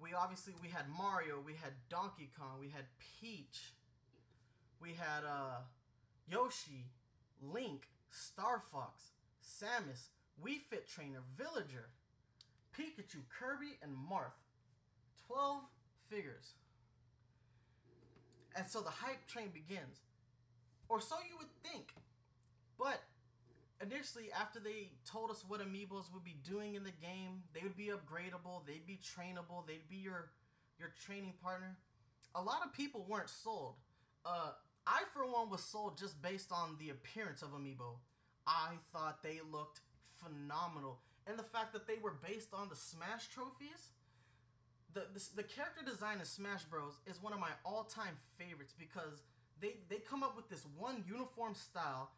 we 0.00 0.12
obviously 0.14 0.52
we 0.62 0.68
had 0.68 0.84
mario 0.88 1.40
we 1.44 1.52
had 1.52 1.72
donkey 1.88 2.30
kong 2.38 2.58
we 2.60 2.68
had 2.68 2.84
peach 2.98 3.72
we 4.80 4.90
had 4.90 5.24
uh 5.24 5.60
yoshi 6.28 6.86
link 7.40 7.86
star 8.10 8.60
fox 8.60 9.12
samus 9.40 10.08
wii 10.44 10.58
fit 10.58 10.88
trainer 10.88 11.22
villager 11.36 11.88
Pikachu, 12.76 13.20
Kirby, 13.28 13.78
and 13.82 13.92
Marth. 13.92 14.41
12 15.32 15.62
figures. 16.10 16.54
And 18.54 18.66
so 18.66 18.80
the 18.80 18.90
hype 18.90 19.26
train 19.26 19.48
begins. 19.52 20.00
Or 20.88 21.00
so 21.00 21.16
you 21.28 21.36
would 21.38 21.52
think. 21.62 21.94
But 22.78 23.00
initially, 23.80 24.28
after 24.38 24.60
they 24.60 24.90
told 25.10 25.30
us 25.30 25.44
what 25.46 25.60
amiibos 25.60 26.12
would 26.12 26.24
be 26.24 26.36
doing 26.46 26.74
in 26.74 26.84
the 26.84 26.92
game, 27.00 27.44
they 27.54 27.62
would 27.62 27.76
be 27.76 27.88
upgradable, 27.88 28.66
they'd 28.66 28.86
be 28.86 28.98
trainable, 28.98 29.66
they'd 29.66 29.88
be 29.88 29.96
your 29.96 30.30
your 30.78 30.92
training 31.06 31.34
partner. 31.42 31.76
A 32.34 32.42
lot 32.42 32.60
of 32.64 32.72
people 32.72 33.06
weren't 33.08 33.30
sold. 33.30 33.74
Uh, 34.26 34.50
I, 34.86 35.02
for 35.12 35.24
one, 35.24 35.48
was 35.48 35.62
sold 35.62 35.96
just 35.96 36.20
based 36.20 36.50
on 36.50 36.76
the 36.80 36.90
appearance 36.90 37.42
of 37.42 37.50
amiibo. 37.50 37.98
I 38.46 38.72
thought 38.92 39.22
they 39.22 39.38
looked 39.50 39.80
phenomenal, 40.20 40.98
and 41.26 41.38
the 41.38 41.44
fact 41.44 41.72
that 41.72 41.86
they 41.86 41.98
were 42.02 42.14
based 42.26 42.52
on 42.52 42.68
the 42.68 42.76
Smash 42.76 43.28
trophies. 43.28 43.92
The, 44.94 45.04
the, 45.36 45.42
character 45.42 45.82
design 45.84 46.18
in 46.18 46.24
Smash 46.24 46.64
Bros 46.64 46.98
is 47.06 47.22
one 47.22 47.32
of 47.32 47.40
my 47.40 47.48
all-time 47.64 48.14
favorites 48.36 48.74
because 48.78 49.22
they 49.60 49.76
they 49.88 49.96
come 49.96 50.22
up 50.22 50.36
with 50.36 50.50
this 50.50 50.66
one 50.76 51.02
uniform 51.08 51.54
style 51.54 52.10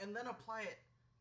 and 0.00 0.16
then 0.16 0.26
apply 0.26 0.62
it 0.62 0.78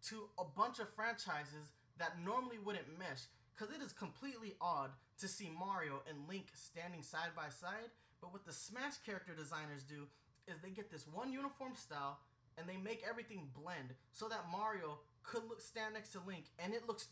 to 0.08 0.30
a 0.40 0.46
bunch 0.46 0.80
of 0.80 0.88
franchises 0.90 1.74
that 2.00 2.18
normally 2.24 2.58
wouldn't 2.64 2.88
mesh 2.98 3.28
because 3.54 3.76
it 3.76 3.82
is 3.82 3.92
completely 3.92 4.56
odd 4.62 4.92
to 5.20 5.28
see 5.28 5.52
Mario 5.58 6.02
and 6.10 6.28
Link 6.28 6.48
standing 6.54 7.04
side 7.04 7.36
by 7.36 7.50
side. 7.50 7.92
But 8.22 8.34
what 8.34 8.46
the 8.46 8.54
Smash 8.54 8.98
character 9.06 9.34
designers 9.36 9.84
do 9.84 10.08
is 10.48 10.56
they 10.64 10.70
get 10.70 10.92
this 10.92 11.06
one 11.12 11.32
uniform 11.32 11.74
style 11.76 12.20
and 12.58 12.68
they 12.68 12.78
make 12.78 13.04
everything 13.08 13.50
blend 13.54 13.94
so 14.12 14.28
that 14.30 14.46
Mario 14.52 15.00
could 15.24 15.44
look, 15.48 15.62
stand 15.62 15.94
next 15.94 16.12
to 16.14 16.20
Link 16.26 16.46
and 16.58 16.74
it 16.74 16.88
looks 16.88 17.08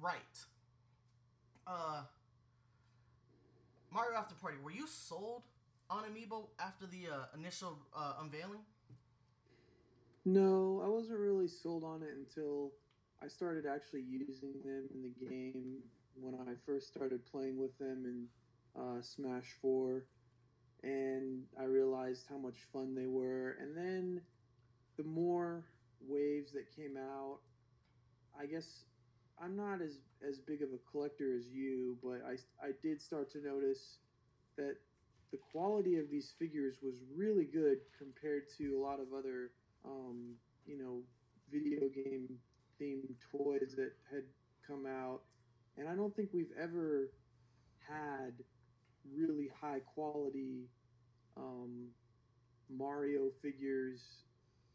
right. 0.00 0.36
Uh, 1.66 2.02
Mario 3.92 4.18
After 4.18 4.34
Party, 4.34 4.56
were 4.62 4.70
you 4.70 4.86
sold 4.86 5.42
on 5.88 6.04
Amiibo 6.04 6.48
after 6.58 6.86
the 6.86 7.12
uh, 7.12 7.38
initial 7.38 7.78
uh, 7.96 8.14
unveiling? 8.20 8.60
No, 10.24 10.82
I 10.84 10.88
wasn't 10.88 11.18
really 11.18 11.48
sold 11.48 11.84
on 11.84 12.02
it 12.02 12.10
until 12.16 12.72
I 13.22 13.28
started 13.28 13.64
actually 13.64 14.02
using 14.02 14.54
them 14.64 14.88
in 14.92 15.02
the 15.02 15.26
game 15.26 15.78
when 16.20 16.34
I 16.34 16.54
first 16.66 16.88
started 16.88 17.24
playing 17.24 17.58
with 17.58 17.78
them 17.78 18.04
in 18.04 18.26
uh, 18.80 19.00
Smash 19.02 19.54
4. 19.62 20.04
And 20.82 21.44
I 21.58 21.64
realized 21.64 22.26
how 22.28 22.38
much 22.38 22.56
fun 22.72 22.94
they 22.94 23.06
were. 23.06 23.56
And 23.60 23.76
then 23.76 24.20
the 24.96 25.04
more 25.04 25.64
waves 26.06 26.52
that 26.52 26.74
came 26.74 26.96
out, 26.96 27.38
I 28.38 28.46
guess 28.46 28.84
I'm 29.42 29.56
not 29.56 29.82
as, 29.82 29.98
as 30.26 30.38
big 30.38 30.62
of 30.62 30.70
a 30.70 30.90
collector 30.90 31.34
as 31.36 31.46
you, 31.48 31.98
but 32.02 32.22
I, 32.26 32.36
I 32.64 32.70
did 32.82 33.00
start 33.00 33.30
to 33.32 33.44
notice 33.44 33.98
that 34.56 34.76
the 35.32 35.38
quality 35.52 35.98
of 35.98 36.10
these 36.10 36.32
figures 36.38 36.76
was 36.82 36.96
really 37.14 37.44
good 37.44 37.78
compared 37.98 38.44
to 38.58 38.78
a 38.78 38.80
lot 38.80 39.00
of 39.00 39.08
other, 39.16 39.50
um, 39.84 40.34
you 40.64 40.78
know, 40.78 41.02
video 41.52 41.88
game 41.88 42.28
themed 42.80 43.14
toys 43.30 43.74
that 43.76 43.92
had 44.10 44.24
come 44.66 44.86
out. 44.86 45.20
And 45.76 45.88
I 45.88 45.94
don't 45.94 46.14
think 46.16 46.30
we've 46.32 46.52
ever 46.58 47.10
had 47.86 48.32
really 49.14 49.50
high 49.60 49.80
quality 49.94 50.68
um, 51.36 51.88
Mario 52.70 53.30
figures 53.42 54.00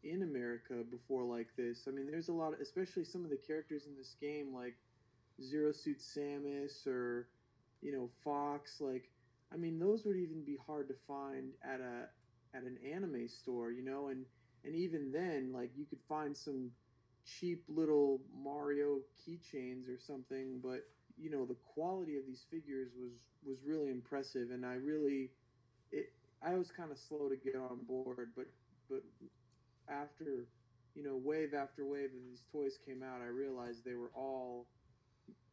in 0.04 0.22
America 0.22 0.74
before 0.90 1.24
like 1.24 1.48
this. 1.56 1.86
I 1.88 1.90
mean, 1.90 2.10
there's 2.10 2.28
a 2.28 2.32
lot, 2.32 2.54
of, 2.54 2.60
especially 2.60 3.04
some 3.04 3.24
of 3.24 3.30
the 3.30 3.36
characters 3.36 3.86
in 3.86 3.96
this 3.96 4.16
game, 4.20 4.52
like 4.54 4.74
Zero 5.42 5.72
Suit 5.72 5.98
Samus 5.98 6.86
or 6.86 7.28
you 7.80 7.92
know 7.92 8.08
Fox. 8.24 8.80
Like, 8.80 9.10
I 9.52 9.56
mean, 9.56 9.78
those 9.78 10.04
would 10.04 10.16
even 10.16 10.44
be 10.44 10.58
hard 10.66 10.88
to 10.88 10.94
find 11.06 11.52
at 11.64 11.80
a 11.80 12.08
at 12.56 12.62
an 12.64 12.78
anime 12.90 13.28
store, 13.28 13.70
you 13.70 13.84
know, 13.84 14.08
and 14.08 14.24
and 14.64 14.74
even 14.74 15.10
then, 15.12 15.52
like 15.52 15.70
you 15.76 15.84
could 15.84 16.00
find 16.08 16.36
some 16.36 16.70
cheap 17.24 17.62
little 17.68 18.20
Mario 18.36 18.98
keychains 19.20 19.88
or 19.88 19.98
something, 19.98 20.60
but 20.62 20.86
you 21.18 21.30
know 21.30 21.44
the 21.44 21.56
quality 21.74 22.16
of 22.16 22.26
these 22.26 22.44
figures 22.50 22.90
was 23.00 23.12
was 23.44 23.58
really 23.66 23.90
impressive, 23.90 24.50
and 24.50 24.64
I 24.64 24.74
really 24.74 25.30
it 25.90 26.12
I 26.42 26.54
was 26.54 26.70
kind 26.70 26.90
of 26.90 26.98
slow 26.98 27.28
to 27.28 27.36
get 27.36 27.56
on 27.56 27.78
board, 27.86 28.30
but 28.36 28.46
but 28.88 29.02
after 29.88 30.46
you 30.94 31.02
know 31.02 31.20
wave 31.22 31.54
after 31.54 31.84
wave 31.84 32.10
of 32.10 32.24
these 32.28 32.42
toys 32.52 32.78
came 32.86 33.02
out, 33.02 33.20
I 33.22 33.28
realized 33.28 33.84
they 33.84 33.94
were 33.94 34.12
all 34.14 34.66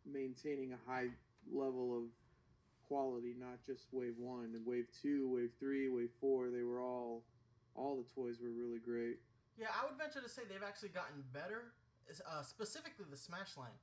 maintaining 0.06 0.74
a 0.74 0.92
high 0.92 1.08
level 1.52 1.96
of 1.98 2.04
quality, 2.88 3.36
not 3.39 3.63
just 3.65 3.86
wave 3.92 4.15
one 4.18 4.52
and 4.56 4.65
wave 4.65 4.88
two, 5.02 5.30
wave 5.30 5.52
three, 5.60 5.89
wave 5.89 6.10
four. 6.20 6.50
They 6.50 6.63
were 6.63 6.82
all 6.82 7.24
all 7.76 7.96
the 7.96 8.22
toys 8.22 8.38
were 8.42 8.50
really 8.50 8.80
great. 8.80 9.18
Yeah, 9.58 9.68
I 9.76 9.86
would 9.86 9.98
venture 9.98 10.22
to 10.22 10.30
say 10.30 10.44
they've 10.48 10.63
actually 10.65 10.89
gotten 10.89 11.24
better, 11.34 11.76
uh, 12.26 12.44
specifically 12.44 13.06
the 13.10 13.18
Smash 13.18 13.58
line. 13.58 13.76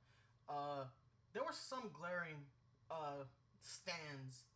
Uh, 0.49 0.85
there 1.33 1.43
were 1.43 1.53
some 1.53 1.89
glaring 1.93 2.49
uh, 2.89 3.29
stands 3.61 4.49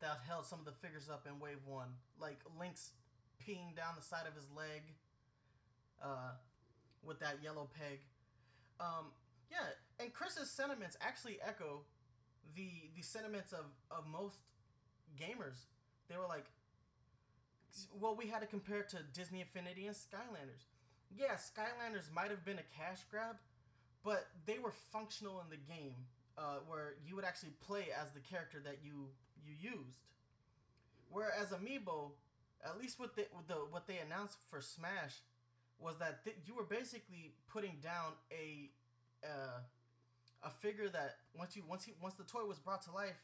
that 0.00 0.20
held 0.26 0.46
some 0.46 0.58
of 0.60 0.64
the 0.64 0.76
figures 0.76 1.08
up 1.08 1.26
in 1.26 1.40
Wave 1.40 1.64
1, 1.66 1.88
like 2.20 2.38
Link's 2.58 2.92
peeing 3.40 3.74
down 3.74 3.94
the 3.96 4.04
side 4.04 4.26
of 4.28 4.34
his 4.34 4.46
leg 4.54 4.94
uh, 6.02 6.32
with 7.04 7.20
that 7.20 7.38
yellow 7.42 7.68
peg. 7.78 8.00
Um, 8.80 9.06
yeah, 9.50 9.74
and 9.98 10.12
Chris's 10.12 10.50
sentiments 10.50 10.96
actually 11.00 11.38
echo 11.46 11.82
the 12.54 12.90
the 12.96 13.02
sentiments 13.02 13.52
of, 13.52 13.66
of 13.90 14.06
most 14.06 14.38
gamers. 15.18 15.66
They 16.08 16.16
were 16.16 16.28
like, 16.28 16.46
well, 17.98 18.16
we 18.16 18.26
had 18.26 18.40
to 18.40 18.46
compare 18.46 18.80
it 18.80 18.88
to 18.90 18.98
Disney 19.12 19.40
Infinity 19.40 19.86
and 19.86 19.96
Skylanders. 19.96 20.64
Yeah, 21.16 21.34
Skylanders 21.34 22.12
might 22.14 22.30
have 22.30 22.44
been 22.44 22.58
a 22.58 22.68
cash 22.76 23.00
grab, 23.10 23.36
but 24.04 24.26
they 24.46 24.58
were 24.58 24.72
functional 24.92 25.40
in 25.40 25.50
the 25.50 25.56
game, 25.56 25.94
uh, 26.36 26.58
where 26.66 26.94
you 27.06 27.16
would 27.16 27.24
actually 27.24 27.52
play 27.60 27.86
as 27.90 28.12
the 28.12 28.20
character 28.20 28.58
that 28.64 28.78
you 28.84 29.08
you 29.44 29.54
used. 29.60 30.00
Whereas 31.10 31.48
Amiibo, 31.48 32.12
at 32.64 32.78
least 32.78 33.00
with 33.00 33.14
the, 33.16 33.26
with 33.34 33.48
the 33.48 33.54
what 33.70 33.86
they 33.86 33.98
announced 33.98 34.38
for 34.50 34.60
Smash, 34.60 35.22
was 35.80 35.96
that 35.98 36.24
th- 36.24 36.36
you 36.46 36.54
were 36.54 36.64
basically 36.64 37.34
putting 37.50 37.76
down 37.82 38.12
a 38.32 38.70
uh, 39.24 39.60
a 40.42 40.50
figure 40.50 40.88
that 40.88 41.16
once 41.36 41.56
you 41.56 41.62
once 41.68 41.84
he 41.84 41.92
once 42.00 42.14
the 42.14 42.24
toy 42.24 42.44
was 42.44 42.58
brought 42.58 42.82
to 42.82 42.92
life, 42.92 43.20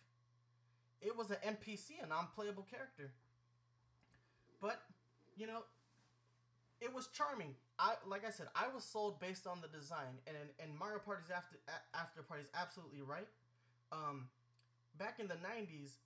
it 1.01 1.17
was 1.17 1.31
an 1.31 1.39
NPC, 1.47 2.03
a 2.03 2.07
non-playable 2.07 2.67
character. 2.71 3.13
But 4.61 4.83
you 5.37 5.47
know, 5.47 5.63
it 6.81 6.93
was 6.95 7.09
charming. 7.09 7.55
I 7.79 7.95
like 8.07 8.25
I 8.27 8.31
said, 8.31 8.47
I 8.55 8.69
was 8.73 8.85
sold 8.85 9.21
based 9.21 9.47
on 9.47 9.61
the 9.61 9.69
design, 9.69 10.21
and 10.27 10.37
and 10.59 10.79
Mario 10.79 10.99
Party's 10.99 11.31
after 11.31 11.57
after 11.95 12.23
party 12.23 12.45
absolutely 12.55 13.03
right. 13.03 13.29
Um, 13.93 14.29
back 14.99 15.19
in 15.19 15.29
the 15.29 15.35
'90s, 15.35 15.99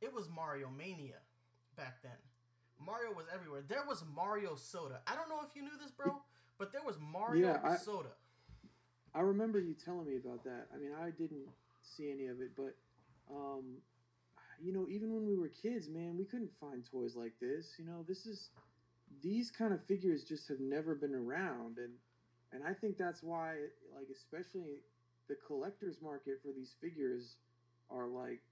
it 0.00 0.12
was 0.12 0.28
Mario 0.28 0.68
Mania. 0.76 1.20
Back 1.76 2.02
then, 2.02 2.18
Mario 2.78 3.12
was 3.14 3.26
everywhere. 3.32 3.62
There 3.66 3.84
was 3.86 4.04
Mario 4.14 4.54
Soda. 4.56 5.00
I 5.06 5.14
don't 5.14 5.28
know 5.28 5.40
if 5.48 5.54
you 5.56 5.62
knew 5.62 5.76
this, 5.80 5.90
bro, 5.90 6.22
but 6.58 6.72
there 6.72 6.82
was 6.84 6.96
Mario 7.00 7.48
Yeah, 7.48 7.60
I- 7.62 7.76
Soda. 7.76 8.10
I 9.14 9.20
remember 9.20 9.60
you 9.60 9.74
telling 9.74 10.06
me 10.06 10.16
about 10.16 10.42
that. 10.44 10.66
I 10.74 10.78
mean, 10.78 10.92
I 10.92 11.10
didn't 11.10 11.46
see 11.82 12.10
any 12.10 12.26
of 12.26 12.40
it, 12.40 12.50
but 12.56 12.74
um, 13.32 13.78
you 14.60 14.72
know, 14.72 14.86
even 14.88 15.12
when 15.14 15.26
we 15.26 15.36
were 15.36 15.48
kids, 15.48 15.88
man, 15.88 16.16
we 16.18 16.24
couldn't 16.24 16.50
find 16.60 16.84
toys 16.84 17.14
like 17.16 17.34
this. 17.40 17.74
You 17.78 17.84
know, 17.86 18.04
this 18.06 18.26
is 18.26 18.50
these 19.22 19.50
kind 19.50 19.72
of 19.72 19.84
figures 19.84 20.24
just 20.24 20.48
have 20.48 20.60
never 20.60 20.94
been 20.96 21.14
around, 21.14 21.78
and 21.78 21.92
and 22.52 22.62
I 22.64 22.72
think 22.72 22.96
that's 22.98 23.22
why, 23.22 23.54
like, 23.96 24.08
especially 24.12 24.80
the 25.28 25.36
collectors 25.46 25.96
market 26.02 26.40
for 26.42 26.52
these 26.52 26.74
figures 26.80 27.36
are 27.90 28.06
like, 28.06 28.42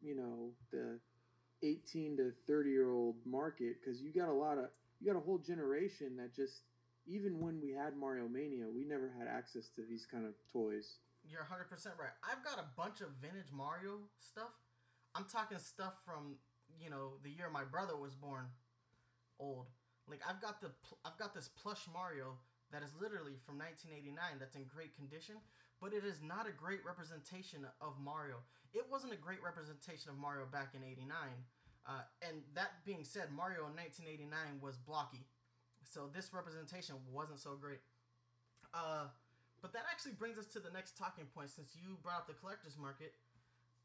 you 0.00 0.14
know, 0.16 0.50
the 0.70 0.98
18 1.62 2.16
to 2.16 2.32
30 2.46 2.70
year 2.70 2.90
old 2.90 3.16
market 3.24 3.76
because 3.80 4.00
you 4.00 4.12
got 4.12 4.28
a 4.28 4.32
lot 4.32 4.58
of 4.58 4.66
you 5.00 5.12
got 5.12 5.18
a 5.18 5.24
whole 5.24 5.38
generation 5.38 6.16
that 6.16 6.34
just 6.34 6.62
even 7.06 7.40
when 7.40 7.60
we 7.60 7.72
had 7.72 7.96
Mario 7.96 8.28
Mania, 8.28 8.66
we 8.72 8.84
never 8.84 9.10
had 9.18 9.26
access 9.26 9.68
to 9.74 9.82
these 9.82 10.06
kind 10.06 10.24
of 10.24 10.34
toys. 10.52 10.98
You're 11.24 11.42
100% 11.42 11.70
right. 11.98 12.14
I've 12.22 12.44
got 12.44 12.58
a 12.58 12.66
bunch 12.76 13.00
of 13.00 13.08
vintage 13.20 13.50
Mario 13.52 14.06
stuff. 14.20 14.54
I'm 15.14 15.26
talking 15.30 15.58
stuff 15.58 15.94
from, 16.04 16.36
you 16.80 16.90
know, 16.90 17.14
the 17.22 17.30
year 17.30 17.50
my 17.50 17.64
brother 17.64 17.96
was 17.96 18.14
born. 18.14 18.46
Old. 19.38 19.66
Like 20.08 20.20
I've 20.28 20.40
got 20.40 20.60
the 20.60 20.70
I've 21.04 21.18
got 21.18 21.34
this 21.34 21.48
plush 21.48 21.86
Mario 21.92 22.38
that 22.70 22.82
is 22.82 22.90
literally 23.00 23.38
from 23.44 23.58
1989 23.58 24.38
that's 24.38 24.56
in 24.56 24.64
great 24.64 24.94
condition, 24.94 25.36
but 25.82 25.90
it 25.92 26.06
is 26.06 26.22
not 26.22 26.46
a 26.46 26.54
great 26.54 26.78
representation 26.86 27.66
of 27.82 27.98
Mario. 27.98 28.38
It 28.70 28.86
wasn't 28.86 29.12
a 29.12 29.18
great 29.18 29.42
representation 29.42 30.14
of 30.14 30.16
Mario 30.16 30.46
back 30.46 30.78
in 30.78 30.86
89. 30.86 31.10
Uh, 31.82 32.06
and 32.22 32.46
that 32.54 32.86
being 32.86 33.02
said, 33.02 33.34
Mario 33.34 33.66
in 33.66 33.74
1989 33.74 34.62
was 34.62 34.78
blocky. 34.78 35.26
So 35.82 36.06
this 36.14 36.30
representation 36.30 36.94
wasn't 37.10 37.42
so 37.42 37.58
great. 37.58 37.82
Uh, 38.70 39.10
but 39.60 39.74
that 39.74 39.82
actually 39.90 40.14
brings 40.14 40.38
us 40.38 40.46
to 40.54 40.62
the 40.62 40.70
next 40.70 40.96
talking 40.96 41.26
point 41.34 41.50
since 41.50 41.74
you 41.74 41.98
brought 41.98 42.22
up 42.22 42.26
the 42.30 42.38
collector's 42.38 42.78
market. 42.78 43.18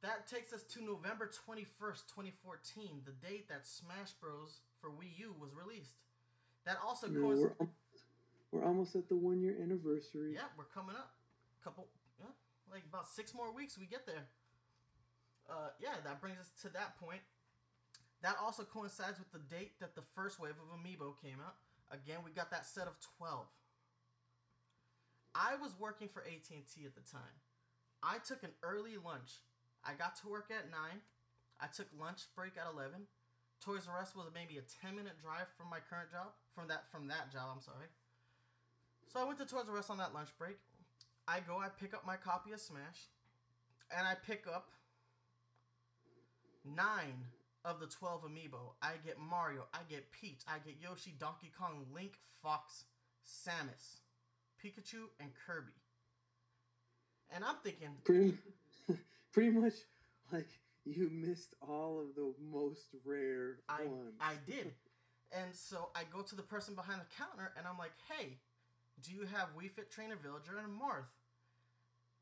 that 0.05 0.29
takes 0.29 0.53
us 0.53 0.61
to 0.61 0.85
November 0.85 1.25
21st, 1.25 2.05
2014, 2.13 3.01
the 3.09 3.17
date 3.25 3.49
that 3.49 3.65
Smash 3.65 4.13
Bros. 4.21 4.61
for 4.79 4.93
Wii 4.93 5.17
U 5.17 5.33
was 5.41 5.49
released. 5.57 5.97
That 6.69 6.77
also 6.85 7.09
coincides. 7.09 7.57
we're, 7.57 7.65
al- 7.65 7.73
we're 8.51 8.65
almost 8.69 8.95
at 8.95 9.09
the 9.09 9.15
one 9.17 9.41
year 9.41 9.57
anniversary. 9.59 10.37
Yeah, 10.37 10.53
we're 10.55 10.69
coming 10.69 10.95
up. 10.95 11.16
Couple, 11.63 11.87
yeah, 12.19 12.31
like 12.71 12.83
about 12.87 13.07
six 13.07 13.33
more 13.33 13.51
weeks, 13.53 13.77
we 13.77 13.85
get 13.85 14.05
there. 14.05 14.27
Uh, 15.49 15.71
yeah, 15.79 15.99
that 16.03 16.21
brings 16.21 16.39
us 16.39 16.51
to 16.61 16.69
that 16.73 16.99
point. 16.99 17.21
That 18.21 18.35
also 18.41 18.63
coincides 18.63 19.19
with 19.19 19.31
the 19.31 19.43
date 19.53 19.79
that 19.79 19.95
the 19.95 20.03
first 20.15 20.39
wave 20.39 20.55
of 20.57 20.69
Amiibo 20.73 21.19
came 21.21 21.37
out. 21.43 21.55
Again, 21.91 22.19
we 22.25 22.31
got 22.31 22.51
that 22.51 22.65
set 22.65 22.87
of 22.87 22.95
twelve. 23.17 23.47
I 25.35 25.55
was 25.55 25.77
working 25.79 26.09
for 26.09 26.21
AT 26.23 26.49
and 26.49 26.65
T 26.65 26.83
at 26.85 26.95
the 26.95 27.05
time. 27.05 27.37
I 28.01 28.17
took 28.25 28.43
an 28.43 28.57
early 28.63 28.97
lunch. 28.97 29.45
I 29.85 29.93
got 29.93 30.15
to 30.21 30.27
work 30.27 30.49
at 30.49 30.71
nine. 30.71 31.05
I 31.61 31.67
took 31.67 31.87
lunch 31.93 32.25
break 32.35 32.57
at 32.57 32.67
eleven. 32.71 33.07
Toys 33.61 33.87
R 33.89 34.01
Us 34.01 34.15
was 34.15 34.29
maybe 34.33 34.57
a 34.57 34.65
ten 34.65 34.95
minute 34.95 35.21
drive 35.21 35.47
from 35.57 35.69
my 35.69 35.79
current 35.79 36.11
job. 36.11 36.33
From 36.53 36.67
that 36.67 36.89
from 36.91 37.07
that 37.07 37.31
job, 37.31 37.53
I'm 37.53 37.61
sorry. 37.61 37.87
So 39.07 39.19
I 39.21 39.23
went 39.23 39.39
to 39.39 39.45
Toys 39.45 39.69
R 39.69 39.77
Us 39.77 39.89
on 39.89 39.97
that 39.97 40.13
lunch 40.13 40.29
break. 40.37 40.57
I 41.27 41.39
go, 41.41 41.57
I 41.59 41.67
pick 41.69 41.93
up 41.93 42.05
my 42.05 42.15
copy 42.15 42.51
of 42.53 42.59
Smash, 42.59 43.09
and 43.95 44.07
I 44.07 44.15
pick 44.15 44.45
up 44.47 44.69
nine 46.65 47.25
of 47.65 47.79
the 47.79 47.87
12 47.87 48.23
amiibo. 48.23 48.73
I 48.81 48.93
get 49.05 49.19
Mario, 49.19 49.67
I 49.73 49.79
get 49.89 50.11
Peach, 50.11 50.41
I 50.47 50.59
get 50.59 50.75
Yoshi, 50.81 51.15
Donkey 51.19 51.51
Kong, 51.57 51.85
Link, 51.93 52.13
Fox, 52.41 52.85
Samus, 53.25 53.99
Pikachu, 54.63 55.07
and 55.19 55.29
Kirby. 55.45 55.73
And 57.29 57.43
I'm 57.43 57.57
thinking, 57.63 57.89
Pretty, 58.05 58.37
pretty 59.33 59.49
much 59.49 59.73
like 60.31 60.47
you 60.85 61.09
missed 61.11 61.55
all 61.61 61.99
of 61.99 62.15
the 62.15 62.33
most 62.51 62.87
rare 63.05 63.57
I 63.67 63.83
ones. 63.83 64.13
I 64.21 64.35
did. 64.45 64.71
And 65.31 65.53
so 65.53 65.89
I 65.93 66.03
go 66.13 66.21
to 66.21 66.35
the 66.35 66.41
person 66.41 66.73
behind 66.73 67.01
the 67.01 67.15
counter 67.17 67.51
and 67.57 67.67
I'm 67.67 67.77
like, 67.77 67.91
hey, 68.09 68.37
do 69.01 69.11
you 69.11 69.21
have 69.33 69.55
Wii 69.57 69.71
Fit 69.71 69.91
Trainer 69.91 70.15
Villager 70.15 70.57
and 70.57 70.73
Marth? 70.73 71.11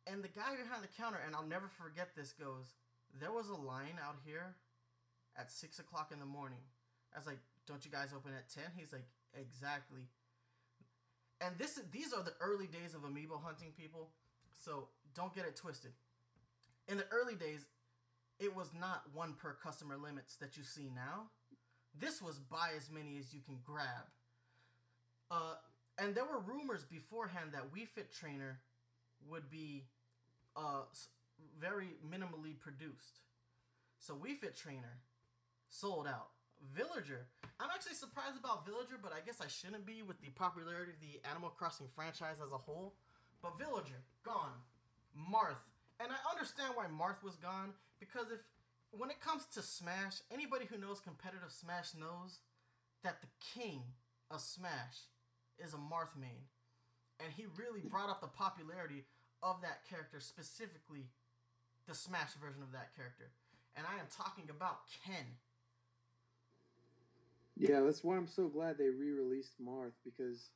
And 0.08 0.24
the 0.24 0.28
guy 0.30 0.56
behind 0.56 0.84
the 0.84 1.02
counter, 1.02 1.20
and 1.26 1.36
I'll 1.36 1.48
never 1.48 1.68
forget 1.68 2.16
this, 2.16 2.34
goes, 2.34 2.76
there 3.20 3.32
was 3.32 3.50
a 3.50 3.56
line 3.56 3.98
out 4.04 4.18
here 4.26 4.56
at 5.38 5.52
six 5.52 5.80
o'clock 5.80 6.12
in 6.14 6.20
the 6.20 6.26
morning. 6.26 6.60
I 7.14 7.18
was 7.18 7.28
like, 7.28 7.40
don't 7.66 7.84
you 7.84 7.92
guys 7.92 8.10
open 8.16 8.32
at 8.36 8.50
ten? 8.50 8.72
He's 8.76 8.94
like, 8.94 9.08
exactly. 9.34 10.08
And 11.42 11.58
this 11.58 11.78
is 11.78 11.84
these 11.92 12.14
are 12.14 12.24
the 12.24 12.34
early 12.40 12.68
days 12.68 12.94
of 12.94 13.02
amiibo 13.02 13.42
hunting, 13.44 13.72
people. 13.78 14.10
So 14.64 14.88
don't 15.14 15.34
get 15.34 15.46
it 15.46 15.56
twisted. 15.56 15.92
In 16.88 16.98
the 16.98 17.06
early 17.12 17.36
days, 17.36 17.66
it 18.40 18.56
was 18.56 18.72
not 18.78 19.04
one 19.14 19.34
per 19.34 19.54
customer 19.54 19.98
limits 19.98 20.36
that 20.38 20.58
you 20.58 20.64
see 20.64 20.90
now. 20.94 21.28
This 21.98 22.22
was 22.22 22.38
buy 22.38 22.72
as 22.76 22.92
many 22.92 23.18
as 23.18 23.34
you 23.34 23.40
can 23.42 23.58
grab. 23.64 24.06
Uh, 25.32 25.56
and 25.98 26.16
there 26.16 26.26
were 26.26 26.40
rumors 26.40 26.84
beforehand 26.84 27.52
that 27.54 27.74
Wii 27.74 27.88
Fit 27.88 28.12
Trainer 28.12 28.60
would 29.30 29.50
be 29.50 29.86
uh, 30.56 30.84
very 31.60 31.96
minimally 32.06 32.60
produced. 32.60 33.20
So 34.00 34.14
Wii 34.14 34.38
Fit 34.38 34.56
Trainer 34.56 35.00
sold 35.70 36.08
out. 36.08 36.30
Villager, 36.74 37.28
I'm 37.60 37.70
actually 37.74 37.96
surprised 37.96 38.40
about 38.40 38.66
Villager, 38.66 38.96
but 39.02 39.12
I 39.12 39.20
guess 39.26 39.42
I 39.42 39.48
shouldn't 39.48 39.86
be 39.86 40.02
with 40.02 40.20
the 40.22 40.30
popularity 40.30 40.92
of 40.92 41.02
the 41.02 41.20
Animal 41.30 41.50
Crossing 41.50 41.88
franchise 41.94 42.40
as 42.44 42.52
a 42.52 42.58
whole. 42.58 42.96
But 43.42 43.60
Villager, 43.60 44.02
gone. 44.24 44.64
Marth, 45.16 45.64
and 46.00 46.12
I 46.12 46.20
understand 46.32 46.74
why 46.76 46.86
Marth 46.88 47.24
was 47.24 47.36
gone 47.36 47.72
because 48.00 48.28
if 48.32 48.40
when 48.92 49.10
it 49.10 49.20
comes 49.20 49.46
to 49.54 49.62
Smash, 49.62 50.20
anybody 50.32 50.66
who 50.66 50.78
knows 50.78 51.00
competitive 51.00 51.52
Smash 51.52 51.94
knows 52.00 52.40
that 53.04 53.22
the 53.22 53.28
king 53.54 53.82
of 54.32 54.42
Smash 54.42 55.08
is 55.60 55.74
a 55.74 55.78
Marth 55.78 56.16
main, 56.20 56.50
and 57.20 57.34
he 57.34 57.46
really 57.58 57.82
brought 57.82 58.10
up 58.10 58.22
the 58.22 58.28
popularity 58.28 59.06
of 59.42 59.62
that 59.62 59.88
character, 59.88 60.20
specifically 60.20 61.08
the 61.88 61.96
Smash 61.96 62.34
version 62.42 62.64
of 62.64 62.72
that 62.72 62.96
character. 62.96 63.32
And 63.76 63.86
I 63.86 64.00
am 64.00 64.08
talking 64.10 64.50
about 64.50 64.80
Ken. 65.06 65.26
Yeah, 67.58 67.82
that's 67.82 68.04
why 68.04 68.18
I'm 68.18 68.28
so 68.28 68.48
glad 68.48 68.78
they 68.78 68.90
re-released 68.90 69.62
Marth 69.64 69.96
because 70.04 70.50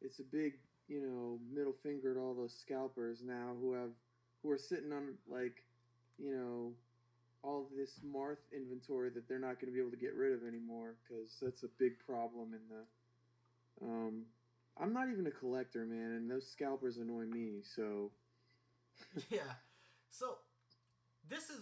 it's 0.00 0.20
a 0.20 0.24
big, 0.24 0.54
you 0.88 1.00
know, 1.00 1.38
middle 1.52 1.74
finger 1.82 2.14
to 2.14 2.20
all 2.20 2.34
those 2.34 2.54
scalpers 2.54 3.22
now 3.24 3.54
who 3.60 3.72
have 3.72 3.90
who 4.42 4.50
are 4.50 4.58
sitting 4.58 4.92
on 4.92 5.14
like, 5.28 5.64
you 6.16 6.34
know, 6.36 6.72
all 7.42 7.68
this 7.76 8.00
Marth 8.06 8.38
inventory 8.54 9.10
that 9.10 9.28
they're 9.28 9.38
not 9.38 9.60
going 9.60 9.66
to 9.66 9.72
be 9.72 9.80
able 9.80 9.90
to 9.90 9.96
get 9.96 10.14
rid 10.14 10.32
of 10.32 10.46
anymore 10.46 10.94
because 11.02 11.38
that's 11.40 11.62
a 11.62 11.68
big 11.78 11.98
problem 11.98 12.52
in 12.52 12.60
the. 12.68 12.82
Um, 13.82 14.24
I'm 14.80 14.92
not 14.92 15.08
even 15.10 15.26
a 15.26 15.30
collector, 15.30 15.84
man, 15.84 16.12
and 16.12 16.30
those 16.30 16.48
scalpers 16.48 16.96
annoy 16.98 17.24
me. 17.24 17.62
So 17.62 18.10
yeah. 19.30 19.58
So 20.10 20.38
this 21.28 21.50
is 21.50 21.60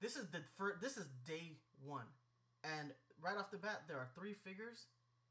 this 0.00 0.16
is 0.16 0.28
the 0.30 0.40
first, 0.58 0.80
this 0.80 0.96
is 0.96 1.06
day 1.26 1.58
one, 1.84 2.06
and 2.62 2.90
right 3.22 3.36
off 3.36 3.50
the 3.50 3.58
bat 3.58 3.82
there 3.88 3.96
are 3.96 4.08
three 4.14 4.34
figures 4.34 4.86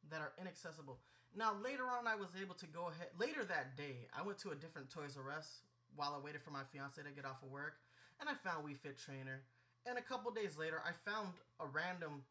that 0.10 0.21
are 0.21 0.34
inaccessible. 0.39 0.99
Now 1.36 1.54
later 1.63 1.84
on, 1.84 2.08
I 2.08 2.15
was 2.15 2.30
able 2.39 2.56
to 2.56 2.67
go 2.67 2.89
ahead. 2.89 3.10
Later 3.19 3.43
that 3.45 3.76
day, 3.76 4.08
I 4.17 4.21
went 4.21 4.38
to 4.39 4.49
a 4.52 4.56
different 4.56 4.89
Toys 4.89 5.17
R 5.17 5.32
Us 5.32 5.62
while 5.95 6.15
I 6.17 6.23
waited 6.23 6.41
for 6.41 6.52
my 6.52 6.63
fiance 6.71 7.02
to 7.02 7.10
get 7.10 7.26
off 7.26 7.43
of 7.43 7.49
work, 7.49 7.78
and 8.19 8.30
I 8.30 8.34
found 8.34 8.65
Wii 8.65 8.78
Fit 8.78 8.97
Trainer. 8.97 9.43
And 9.86 9.97
a 9.97 10.02
couple 10.02 10.32
days 10.32 10.58
later, 10.58 10.82
I 10.86 10.91
found 11.10 11.34
a 11.60 11.65
random 11.65 12.23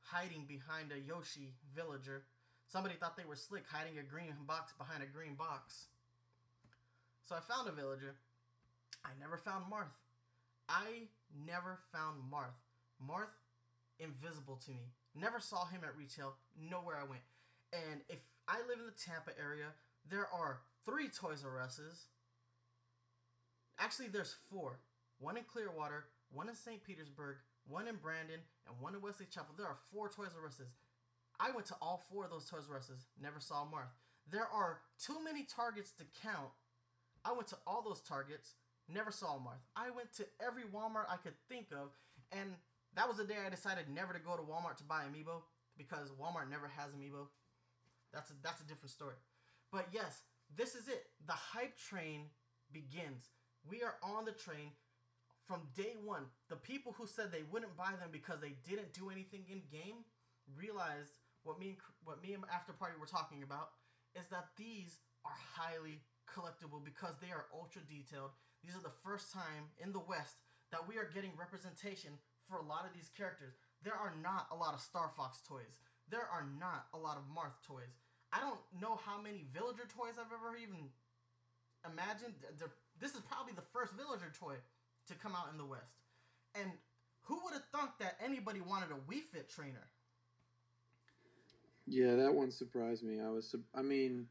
hiding 0.00 0.46
behind 0.46 0.92
a 0.92 0.98
Yoshi 0.98 1.54
villager. 1.74 2.24
Somebody 2.70 2.94
thought 2.94 3.16
they 3.16 3.26
were 3.26 3.34
slick, 3.34 3.64
hiding 3.66 3.98
a 3.98 4.02
green 4.06 4.32
box 4.46 4.72
behind 4.78 5.02
a 5.02 5.06
green 5.06 5.34
box. 5.34 5.86
So 7.26 7.34
I 7.34 7.40
found 7.40 7.68
a 7.68 7.72
villager. 7.72 8.14
I 9.04 9.10
never 9.18 9.36
found 9.36 9.64
Marth. 9.66 9.90
I 10.68 11.10
never 11.34 11.80
found 11.90 12.22
Marth. 12.32 12.62
Marth, 13.02 13.34
invisible 13.98 14.54
to 14.66 14.70
me. 14.70 14.94
Never 15.16 15.40
saw 15.40 15.66
him 15.66 15.80
at 15.82 15.96
retail. 15.98 16.36
Nowhere 16.70 16.94
I 16.94 17.10
went. 17.10 17.26
And 17.72 18.02
if 18.08 18.20
I 18.46 18.58
live 18.68 18.78
in 18.78 18.86
the 18.86 18.92
Tampa 18.92 19.32
area, 19.36 19.74
there 20.08 20.28
are 20.32 20.60
three 20.86 21.08
Toys 21.08 21.44
R 21.44 21.60
Us's. 21.60 22.06
Actually, 23.80 24.08
there's 24.08 24.36
four. 24.48 24.78
One 25.18 25.36
in 25.36 25.42
Clearwater, 25.42 26.04
one 26.30 26.48
in 26.48 26.54
St. 26.54 26.84
Petersburg, 26.84 27.38
one 27.66 27.88
in 27.88 27.96
Brandon, 27.96 28.40
and 28.68 28.80
one 28.80 28.94
in 28.94 29.02
Wesley 29.02 29.26
Chapel. 29.26 29.54
There 29.58 29.66
are 29.66 29.78
four 29.92 30.08
Toys 30.08 30.38
R 30.38 30.46
Us's. 30.46 30.70
I 31.40 31.50
went 31.52 31.66
to 31.68 31.76
all 31.80 32.04
four 32.12 32.24
of 32.24 32.30
those 32.30 32.44
Toys 32.44 32.68
R 32.70 32.76
Us's. 32.76 33.06
Never 33.20 33.40
saw 33.40 33.64
Marth. 33.64 33.96
There 34.30 34.46
are 34.46 34.80
too 35.02 35.16
many 35.24 35.44
targets 35.44 35.90
to 35.92 36.04
count. 36.22 36.50
I 37.24 37.32
went 37.32 37.48
to 37.48 37.56
all 37.66 37.82
those 37.82 38.00
targets. 38.00 38.54
Never 38.88 39.10
saw 39.10 39.38
Marth. 39.38 39.64
I 39.74 39.90
went 39.90 40.12
to 40.16 40.26
every 40.44 40.64
Walmart 40.64 41.08
I 41.08 41.16
could 41.16 41.34
think 41.48 41.68
of, 41.72 41.88
and 42.30 42.50
that 42.94 43.08
was 43.08 43.16
the 43.16 43.24
day 43.24 43.36
I 43.44 43.48
decided 43.48 43.88
never 43.88 44.12
to 44.12 44.18
go 44.18 44.36
to 44.36 44.42
Walmart 44.42 44.76
to 44.78 44.84
buy 44.84 45.04
Amiibo 45.04 45.42
because 45.78 46.10
Walmart 46.20 46.50
never 46.50 46.68
has 46.68 46.90
Amiibo. 46.92 47.28
That's 48.12 48.30
a, 48.30 48.34
that's 48.42 48.60
a 48.60 48.64
different 48.64 48.90
story. 48.90 49.14
But 49.72 49.86
yes, 49.92 50.22
this 50.54 50.74
is 50.74 50.88
it. 50.88 51.06
The 51.26 51.32
hype 51.32 51.78
train 51.78 52.26
begins. 52.72 53.30
We 53.68 53.82
are 53.82 53.94
on 54.02 54.24
the 54.24 54.32
train 54.32 54.72
from 55.46 55.62
day 55.76 55.94
one. 56.04 56.24
The 56.48 56.56
people 56.56 56.94
who 56.98 57.06
said 57.06 57.30
they 57.32 57.44
wouldn't 57.50 57.76
buy 57.76 57.92
them 57.98 58.10
because 58.12 58.40
they 58.40 58.56
didn't 58.68 58.92
do 58.92 59.10
anything 59.10 59.44
in 59.48 59.62
game 59.70 60.04
realized 60.56 61.12
what 61.42 61.58
me 61.58 61.68
and 61.68 61.78
what 62.04 62.22
me 62.22 62.34
and 62.34 62.44
After 62.52 62.72
Party 62.72 62.94
were 62.98 63.06
talking 63.06 63.42
about 63.42 63.70
is 64.18 64.26
that 64.28 64.52
these 64.56 64.98
are 65.24 65.36
highly 65.36 66.02
collectible 66.28 66.82
because 66.82 67.16
they 67.20 67.30
are 67.30 67.46
ultra 67.54 67.82
detailed. 67.82 68.30
These 68.64 68.76
are 68.76 68.84
the 68.84 69.00
first 69.02 69.32
time 69.32 69.72
in 69.78 69.92
the 69.92 70.04
West 70.04 70.36
that 70.72 70.86
we 70.86 70.96
are 70.98 71.08
getting 71.08 71.32
representation 71.38 72.18
for 72.48 72.58
a 72.58 72.66
lot 72.66 72.86
of 72.86 72.92
these 72.94 73.10
characters. 73.16 73.54
There 73.82 73.96
are 73.96 74.12
not 74.22 74.46
a 74.52 74.56
lot 74.56 74.74
of 74.74 74.80
Star 74.80 75.10
Fox 75.16 75.40
toys. 75.46 75.80
There 76.10 76.26
are 76.26 76.46
not 76.58 76.86
a 76.92 76.98
lot 76.98 77.16
of 77.16 77.24
Marth 77.30 77.58
toys. 77.66 77.94
I 78.32 78.40
don't 78.40 78.60
know 78.78 78.98
how 79.02 79.20
many 79.20 79.46
villager 79.52 79.86
toys 79.90 80.18
I've 80.18 80.30
ever 80.30 80.56
even 80.56 80.90
imagined. 81.86 82.34
This 83.00 83.14
is 83.14 83.22
probably 83.26 83.54
the 83.54 83.66
first 83.72 83.94
villager 83.94 84.30
toy 84.34 84.58
to 85.08 85.14
come 85.14 85.34
out 85.34 85.50
in 85.50 85.58
the 85.58 85.66
West. 85.66 85.98
And 86.54 86.70
who 87.22 87.40
would 87.44 87.54
have 87.54 87.66
thought 87.72 87.98
that 87.98 88.18
anybody 88.22 88.60
wanted 88.60 88.90
a 88.90 89.00
Wii 89.10 89.22
Fit 89.32 89.48
trainer? 89.48 89.88
Yeah, 91.86 92.14
that 92.16 92.34
one 92.34 92.50
surprised 92.50 93.02
me. 93.02 93.20
I 93.20 93.28
was, 93.30 93.54
I 93.74 93.82
mean, 93.82 94.26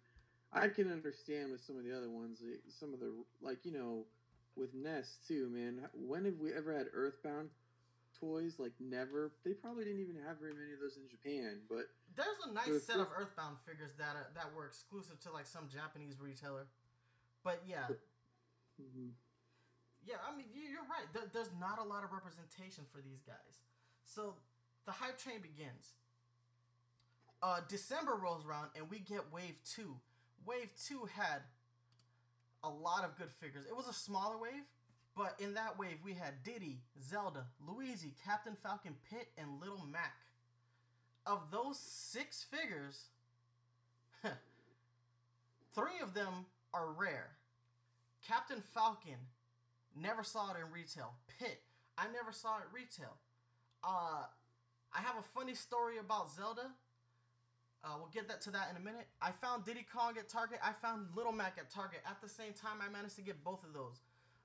I 0.54 0.68
can 0.68 0.92
understand 0.92 1.52
with 1.52 1.62
some 1.62 1.78
of 1.78 1.84
the 1.84 1.96
other 1.96 2.10
ones, 2.10 2.42
some 2.68 2.94
of 2.94 3.00
the 3.00 3.12
like 3.42 3.66
you 3.66 3.72
know, 3.72 4.06
with 4.56 4.74
Ness 4.74 5.18
too, 5.28 5.50
man. 5.50 5.82
When 5.94 6.26
have 6.26 6.40
we 6.40 6.54
ever 6.54 6.76
had 6.76 6.88
Earthbound 6.94 7.50
toys? 8.20 8.56
Like 8.60 8.74
never. 8.80 9.32
They 9.44 9.54
probably 9.54 9.84
didn't 9.86 10.02
even 10.02 10.16
have 10.26 10.40
very 10.40 10.54
many 10.54 10.74
of 10.74 10.80
those 10.80 10.98
in 10.98 11.08
Japan. 11.10 11.60
But 11.70 11.90
There's 12.16 12.40
a 12.50 12.54
nice 12.54 12.84
set 12.84 12.98
of 13.00 13.08
Earthbound 13.16 13.58
figures 13.68 13.92
that 13.98 14.16
uh, 14.16 14.24
that 14.36 14.54
were 14.56 14.66
exclusive 14.66 15.20
to 15.22 15.32
like 15.32 15.46
some 15.48 15.68
Japanese 15.70 16.20
retailer. 16.20 16.68
But 17.44 17.62
yeah, 17.68 17.88
Mhm. 18.82 19.12
yeah, 20.06 20.18
I 20.28 20.36
mean, 20.36 20.48
you- 20.54 20.70
you're 20.70 20.84
right. 20.88 21.12
There, 21.14 21.28
there's 21.34 21.52
not 21.60 21.80
a 21.80 21.84
lot 21.84 22.04
of 22.04 22.12
representation 22.12 22.86
for 22.92 23.02
these 23.02 23.22
guys. 23.22 23.62
So 24.04 24.36
the 24.86 24.92
hype 24.92 25.18
train 25.18 25.42
begins. 25.42 25.94
Uh, 27.42 27.62
December 27.70 28.16
rolls 28.22 28.46
around 28.46 28.70
and 28.76 28.90
we 28.90 29.00
get 29.00 29.32
Wave 29.32 29.56
2. 29.76 29.96
Wave 30.46 30.72
2 30.88 31.10
had 31.16 31.42
a 32.64 32.70
lot 32.70 33.06
of 33.06 33.18
good 33.18 33.32
figures. 33.40 33.66
It 33.66 33.76
was 33.76 33.88
a 33.88 33.94
smaller 33.94 34.38
wave, 34.38 34.64
but 35.16 35.36
in 35.40 35.54
that 35.54 35.80
wave 35.80 35.98
we 36.04 36.14
had 36.14 36.44
Diddy, 36.44 36.82
Zelda, 37.02 37.46
Luigi, 37.66 38.14
Captain 38.26 38.58
Falcon, 38.62 38.96
Pit, 39.10 39.28
and 39.38 39.62
Little 39.62 39.86
Mac. 39.90 40.16
Of 41.26 41.52
those 41.52 41.78
six 41.78 42.46
figures, 42.50 43.06
three 45.74 46.00
of 46.02 46.14
them 46.14 46.46
are 46.74 46.92
rare. 46.92 47.32
Captain 48.28 48.62
Falcon, 48.74 49.20
never 49.96 50.24
saw 50.24 50.52
it 50.52 50.58
in 50.60 50.72
retail. 50.72 51.14
Pit, 51.40 51.62
I 51.98 52.06
never 52.14 52.32
saw 52.32 52.58
it 52.58 52.66
retail. 52.74 53.16
Uh, 53.84 54.24
I 54.94 55.02
have 55.02 55.16
a 55.18 55.40
funny 55.40 55.56
story 55.56 55.98
about 55.98 56.32
Zelda. 56.32 56.72
Uh, 57.84 57.96
we'll 57.98 58.12
get 58.12 58.28
that 58.28 58.42
to 58.42 58.52
that 58.52 58.68
in 58.70 58.76
a 58.76 58.84
minute. 58.84 59.08
I 59.22 59.32
found 59.32 59.64
Diddy 59.64 59.86
Kong 59.88 60.18
at 60.18 60.28
Target. 60.28 60.60
I 60.62 60.74
found 60.82 61.08
Little 61.16 61.32
Mac 61.32 61.56
at 61.58 61.70
Target. 61.72 62.02
At 62.06 62.22
the 62.22 62.28
same 62.28 62.52
time, 62.52 62.84
I 62.86 62.92
managed 62.92 63.16
to 63.16 63.22
get 63.22 63.44
both 63.44 63.64
of 63.64 63.74
those. 63.74 64.02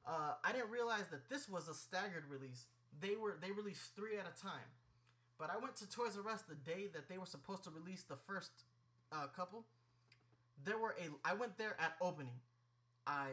Uh, 0.07 0.35
I 0.45 0.53
didn't 0.53 0.71
realize 0.71 1.09
that 1.11 1.29
this 1.29 1.49
was 1.49 1.69
a 1.69 1.75
staggered 1.75 2.25
release. 2.31 2.67
They 3.01 3.17
were 3.17 3.37
they 3.41 3.51
released 3.51 3.97
three 3.97 4.19
at 4.19 4.27
a 4.27 4.41
time. 4.41 4.71
But 5.39 5.51
I 5.51 5.59
went 5.59 5.75
to 5.77 5.91
Toys 5.91 6.17
R 6.17 6.31
Us 6.31 6.43
the 6.43 6.55
day 6.55 6.89
that 6.95 7.09
they 7.09 7.19
were 7.19 7.27
supposed 7.27 7.65
to 7.65 7.71
release 7.71 8.05
the 8.05 8.17
first 8.17 8.53
uh, 9.11 9.27
couple. 9.35 9.65
There 10.65 10.79
were 10.79 10.95
a 11.01 11.11
I 11.29 11.35
went 11.35 11.59
there 11.59 11.77
at 11.81 11.97
opening. 12.01 12.39
I 13.07 13.29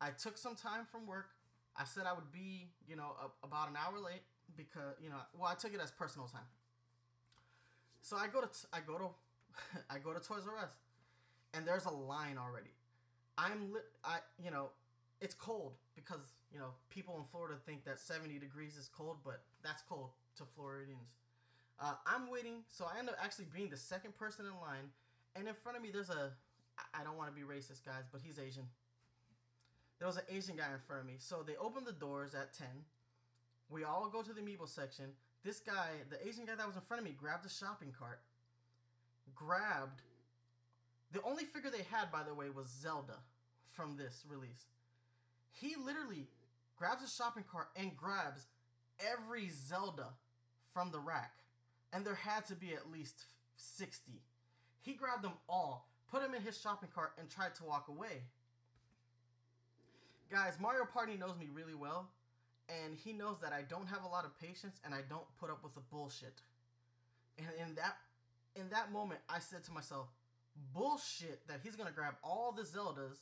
I 0.00 0.10
took 0.10 0.38
some 0.38 0.54
time 0.54 0.86
from 0.90 1.06
work. 1.06 1.30
I 1.76 1.84
said 1.84 2.04
I 2.06 2.12
would 2.12 2.30
be 2.30 2.68
you 2.86 2.94
know 2.94 3.16
a, 3.18 3.46
about 3.46 3.68
an 3.68 3.74
hour 3.76 3.98
late 3.98 4.22
because 4.56 4.94
you 5.02 5.10
know 5.10 5.16
well 5.36 5.50
I 5.50 5.54
took 5.54 5.74
it 5.74 5.80
as 5.82 5.90
personal 5.90 6.28
time. 6.28 6.46
So 8.02 8.16
I 8.16 8.28
go 8.28 8.40
to 8.40 8.48
I 8.72 8.80
go 8.80 8.98
to 8.98 9.08
I 9.90 9.98
go 9.98 10.12
to 10.12 10.20
Toys 10.20 10.44
R 10.46 10.58
Us, 10.58 10.70
and 11.54 11.66
there's 11.66 11.84
a 11.86 11.90
line 11.90 12.38
already. 12.38 12.70
I'm 13.38 13.72
lit. 13.72 13.84
I 14.04 14.18
you 14.42 14.50
know 14.50 14.70
it's 15.20 15.34
cold 15.34 15.72
because 15.94 16.20
you 16.52 16.58
know 16.58 16.74
people 16.90 17.16
in 17.16 17.24
Florida 17.30 17.54
think 17.64 17.84
that 17.84 17.98
70 17.98 18.38
degrees 18.38 18.76
is 18.76 18.88
cold, 18.88 19.18
but 19.24 19.42
that's 19.62 19.82
cold 19.82 20.10
to 20.36 20.44
Floridians. 20.56 21.16
Uh, 21.80 21.94
I'm 22.06 22.30
waiting, 22.30 22.62
so 22.68 22.84
I 22.84 22.98
end 22.98 23.08
up 23.08 23.16
actually 23.22 23.46
being 23.54 23.70
the 23.70 23.76
second 23.76 24.16
person 24.16 24.46
in 24.46 24.52
line, 24.60 24.90
and 25.34 25.48
in 25.48 25.54
front 25.54 25.76
of 25.76 25.82
me 25.82 25.90
there's 25.92 26.10
a. 26.10 26.30
I 26.94 27.04
don't 27.04 27.16
want 27.16 27.28
to 27.28 27.36
be 27.36 27.46
racist, 27.46 27.84
guys, 27.84 28.08
but 28.10 28.20
he's 28.24 28.38
Asian. 28.38 28.64
There 29.98 30.08
was 30.08 30.16
an 30.16 30.24
Asian 30.28 30.56
guy 30.56 30.72
in 30.72 30.80
front 30.86 31.02
of 31.02 31.06
me, 31.06 31.14
so 31.18 31.44
they 31.46 31.54
opened 31.56 31.86
the 31.86 31.92
doors 31.92 32.34
at 32.34 32.52
10. 32.56 32.66
We 33.70 33.84
all 33.84 34.08
go 34.08 34.22
to 34.22 34.32
the 34.32 34.40
amiibo 34.40 34.68
section. 34.68 35.12
This 35.44 35.60
guy, 35.60 36.02
the 36.10 36.18
Asian 36.26 36.44
guy 36.44 36.56
that 36.56 36.66
was 36.66 36.76
in 36.76 36.82
front 36.82 37.02
of 37.02 37.04
me, 37.06 37.14
grabbed 37.16 37.46
a 37.46 37.48
shopping 37.50 37.92
cart, 37.96 38.20
grabbed. 39.34 40.02
The 41.12 41.22
only 41.22 41.44
figure 41.44 41.70
they 41.70 41.86
had, 41.90 42.10
by 42.10 42.22
the 42.22 42.34
way, 42.34 42.46
was 42.50 42.68
Zelda 42.68 43.18
from 43.72 43.96
this 43.96 44.24
release. 44.28 44.66
He 45.52 45.74
literally 45.76 46.26
grabs 46.76 47.02
a 47.02 47.08
shopping 47.08 47.44
cart 47.50 47.68
and 47.76 47.96
grabs 47.96 48.46
every 49.00 49.48
Zelda 49.48 50.08
from 50.72 50.90
the 50.90 50.98
rack. 51.00 51.32
And 51.92 52.04
there 52.04 52.14
had 52.14 52.46
to 52.46 52.54
be 52.54 52.72
at 52.72 52.90
least 52.90 53.26
60. 53.56 54.22
He 54.80 54.94
grabbed 54.94 55.22
them 55.22 55.34
all, 55.48 55.88
put 56.10 56.22
them 56.22 56.34
in 56.34 56.42
his 56.42 56.58
shopping 56.58 56.88
cart, 56.94 57.12
and 57.18 57.28
tried 57.28 57.54
to 57.56 57.64
walk 57.64 57.88
away. 57.88 58.22
Guys, 60.30 60.54
Mario 60.58 60.86
Party 60.86 61.16
knows 61.18 61.36
me 61.38 61.48
really 61.52 61.74
well, 61.74 62.08
and 62.68 62.96
he 62.96 63.12
knows 63.12 63.36
that 63.42 63.52
I 63.52 63.62
don't 63.62 63.86
have 63.88 64.04
a 64.04 64.08
lot 64.08 64.24
of 64.24 64.38
patience 64.38 64.80
and 64.84 64.94
I 64.94 65.02
don't 65.08 65.26
put 65.38 65.50
up 65.50 65.62
with 65.62 65.74
the 65.74 65.82
bullshit. 65.90 66.40
And 67.38 67.48
in 67.60 67.74
that 67.74 67.96
in 68.56 68.68
that 68.70 68.92
moment, 68.92 69.20
I 69.28 69.38
said 69.38 69.64
to 69.64 69.72
myself, 69.72 70.08
bullshit 70.74 71.46
that 71.48 71.60
he's 71.62 71.76
gonna 71.76 71.92
grab 71.92 72.14
all 72.22 72.52
the 72.52 72.62
Zeldas. 72.62 73.18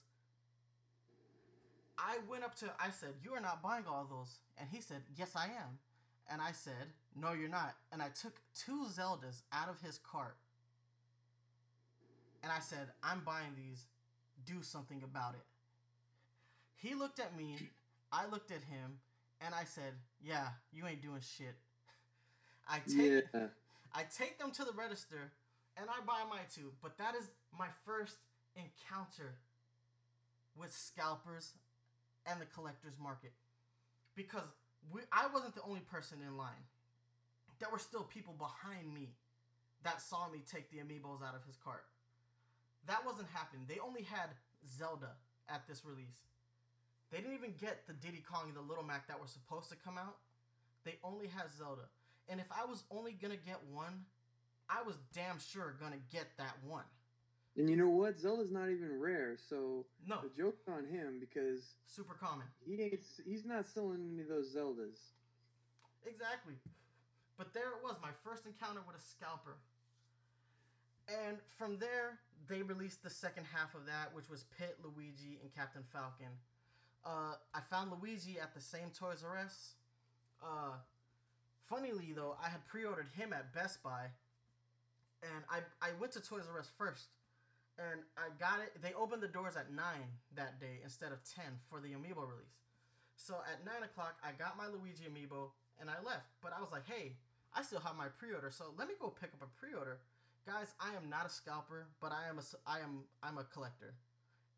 I 1.98 2.18
went 2.28 2.44
up 2.44 2.54
to 2.56 2.66
I 2.80 2.90
said, 2.90 3.10
You 3.22 3.32
are 3.34 3.40
not 3.40 3.62
buying 3.62 3.84
all 3.88 4.06
those. 4.08 4.38
And 4.58 4.68
he 4.70 4.80
said, 4.80 5.02
Yes, 5.16 5.32
I 5.36 5.44
am. 5.46 5.78
And 6.30 6.40
I 6.40 6.52
said, 6.52 6.94
No, 7.14 7.32
you're 7.32 7.48
not. 7.48 7.74
And 7.92 8.02
I 8.02 8.08
took 8.08 8.40
two 8.54 8.86
Zeldas 8.86 9.42
out 9.52 9.68
of 9.68 9.80
his 9.80 9.98
cart. 9.98 10.36
And 12.42 12.50
I 12.50 12.60
said, 12.60 12.88
I'm 13.02 13.20
buying 13.24 13.54
these. 13.56 13.84
Do 14.46 14.62
something 14.62 15.02
about 15.04 15.34
it. 15.34 15.44
He 16.76 16.94
looked 16.94 17.20
at 17.20 17.36
me, 17.36 17.58
I 18.10 18.26
looked 18.26 18.50
at 18.50 18.62
him, 18.62 19.00
and 19.40 19.54
I 19.54 19.64
said, 19.64 19.92
Yeah, 20.22 20.48
you 20.72 20.86
ain't 20.86 21.02
doing 21.02 21.20
shit. 21.20 21.54
I 22.68 22.78
take 22.78 23.24
Yeah. 23.34 23.46
I 23.94 24.04
take 24.04 24.38
them 24.38 24.50
to 24.52 24.64
the 24.64 24.72
register 24.72 25.32
and 25.76 25.88
I 25.88 26.04
buy 26.04 26.22
my 26.28 26.40
two. 26.54 26.72
But 26.82 26.98
that 26.98 27.14
is 27.14 27.30
my 27.56 27.68
first 27.84 28.16
encounter 28.54 29.36
with 30.56 30.72
scalpers 30.72 31.54
and 32.26 32.40
the 32.40 32.46
collector's 32.46 32.98
market. 33.00 33.32
Because 34.14 34.46
we, 34.92 35.00
I 35.12 35.26
wasn't 35.32 35.54
the 35.54 35.62
only 35.62 35.80
person 35.80 36.18
in 36.26 36.36
line. 36.36 36.64
There 37.58 37.68
were 37.70 37.78
still 37.78 38.04
people 38.04 38.34
behind 38.38 38.92
me 38.92 39.10
that 39.84 40.00
saw 40.00 40.28
me 40.28 40.40
take 40.44 40.70
the 40.70 40.78
amiibos 40.78 41.22
out 41.22 41.34
of 41.34 41.44
his 41.46 41.56
cart. 41.56 41.84
That 42.86 43.04
wasn't 43.04 43.28
happening. 43.32 43.66
They 43.68 43.78
only 43.80 44.02
had 44.02 44.30
Zelda 44.64 45.12
at 45.48 45.66
this 45.68 45.84
release. 45.84 46.24
They 47.10 47.18
didn't 47.18 47.34
even 47.34 47.54
get 47.60 47.86
the 47.86 47.92
Diddy 47.92 48.22
Kong 48.22 48.44
and 48.46 48.56
the 48.56 48.64
Little 48.64 48.84
Mac 48.84 49.08
that 49.08 49.20
were 49.20 49.26
supposed 49.26 49.68
to 49.70 49.76
come 49.76 49.98
out. 49.98 50.16
They 50.84 50.96
only 51.04 51.26
had 51.26 51.50
Zelda. 51.56 51.90
And 52.28 52.40
if 52.40 52.46
I 52.50 52.64
was 52.64 52.84
only 52.90 53.12
gonna 53.12 53.36
get 53.36 53.58
one, 53.72 54.04
I 54.68 54.82
was 54.82 54.96
damn 55.12 55.38
sure 55.40 55.76
gonna 55.80 55.98
get 56.12 56.26
that 56.38 56.56
one. 56.66 56.84
And 57.56 57.68
you 57.68 57.76
know 57.76 57.88
what? 57.88 58.18
Zelda's 58.18 58.52
not 58.52 58.70
even 58.70 58.98
rare, 59.00 59.36
so 59.36 59.84
No, 60.06 60.20
the 60.22 60.28
joke's 60.28 60.68
on 60.68 60.86
him 60.86 61.18
because 61.18 61.74
super 61.86 62.14
common. 62.14 62.46
he 62.64 62.80
ain't 62.82 63.00
he's 63.26 63.44
not 63.44 63.66
selling 63.66 64.08
any 64.12 64.20
of 64.22 64.28
those 64.28 64.54
Zeldas. 64.54 64.98
Exactly. 66.06 66.54
But 67.36 67.52
there 67.52 67.70
it 67.70 67.82
was, 67.82 67.96
my 68.00 68.10
first 68.24 68.46
encounter 68.46 68.80
with 68.86 68.96
a 68.96 69.00
scalper. 69.02 69.56
And 71.08 71.38
from 71.58 71.78
there, 71.78 72.20
they 72.48 72.62
released 72.62 73.02
the 73.02 73.10
second 73.10 73.46
half 73.52 73.74
of 73.74 73.86
that, 73.86 74.14
which 74.14 74.28
was 74.30 74.44
Pit, 74.56 74.78
Luigi, 74.84 75.40
and 75.42 75.52
Captain 75.54 75.82
Falcon. 75.92 76.30
Uh, 77.04 77.34
I 77.54 77.60
found 77.68 77.90
Luigi 77.90 78.38
at 78.38 78.54
the 78.54 78.60
same 78.60 78.90
Toys 78.94 79.24
R 79.26 79.38
Us. 79.38 79.74
Uh, 80.42 80.74
funnily 81.70 82.12
though, 82.14 82.36
I 82.44 82.50
had 82.50 82.66
pre-ordered 82.66 83.08
him 83.16 83.32
at 83.32 83.54
Best 83.54 83.82
Buy, 83.82 84.10
and 85.22 85.44
I 85.48 85.60
I 85.80 85.90
went 85.98 86.12
to 86.12 86.20
Toys 86.20 86.44
R 86.52 86.58
Us 86.58 86.68
first, 86.76 87.08
and 87.78 88.02
I 88.18 88.28
got 88.38 88.60
it. 88.60 88.76
They 88.82 88.92
opened 88.92 89.22
the 89.22 89.28
doors 89.28 89.56
at 89.56 89.72
nine 89.72 90.18
that 90.34 90.60
day 90.60 90.80
instead 90.82 91.12
of 91.12 91.22
ten 91.24 91.62
for 91.70 91.80
the 91.80 91.88
Amiibo 91.88 92.26
release. 92.28 92.60
So 93.16 93.34
at 93.46 93.64
nine 93.64 93.84
o'clock, 93.84 94.16
I 94.24 94.32
got 94.32 94.56
my 94.56 94.66
Luigi 94.66 95.04
amiibo 95.04 95.52
and 95.78 95.90
I 95.90 96.00
left. 96.04 96.24
But 96.40 96.52
I 96.56 96.60
was 96.60 96.72
like, 96.72 96.88
hey, 96.88 97.16
I 97.54 97.62
still 97.62 97.80
have 97.80 97.94
my 97.94 98.08
pre-order, 98.08 98.50
so 98.50 98.72
let 98.78 98.88
me 98.88 98.94
go 98.98 99.08
pick 99.12 99.30
up 99.34 99.42
a 99.42 99.50
pre-order. 99.60 100.00
Guys, 100.46 100.72
I 100.80 100.96
am 100.96 101.10
not 101.10 101.26
a 101.26 101.28
scalper, 101.28 101.88
but 102.00 102.12
I 102.12 102.28
am 102.28 102.38
a 102.38 102.44
I 102.66 102.80
am 102.80 103.04
I'm 103.22 103.36
a 103.36 103.44
collector, 103.44 103.94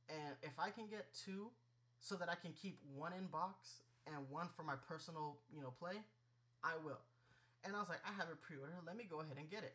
and 0.08 0.36
if 0.42 0.52
I 0.58 0.70
can 0.70 0.86
get 0.86 1.06
two, 1.12 1.50
so 1.98 2.14
that 2.14 2.28
I 2.28 2.36
can 2.36 2.52
keep 2.52 2.78
one 2.94 3.12
in 3.12 3.26
box 3.26 3.82
and 4.06 4.30
one 4.30 4.48
for 4.56 4.62
my 4.62 4.74
personal 4.88 5.38
you 5.52 5.60
know 5.60 5.72
play, 5.78 5.98
I 6.64 6.74
will. 6.84 7.00
And 7.64 7.76
I 7.76 7.80
was 7.80 7.88
like, 7.88 8.02
I 8.06 8.12
have 8.18 8.28
a 8.32 8.36
pre-order. 8.36 8.72
Let 8.86 8.96
me 8.96 9.04
go 9.08 9.20
ahead 9.20 9.36
and 9.38 9.50
get 9.50 9.62
it. 9.62 9.74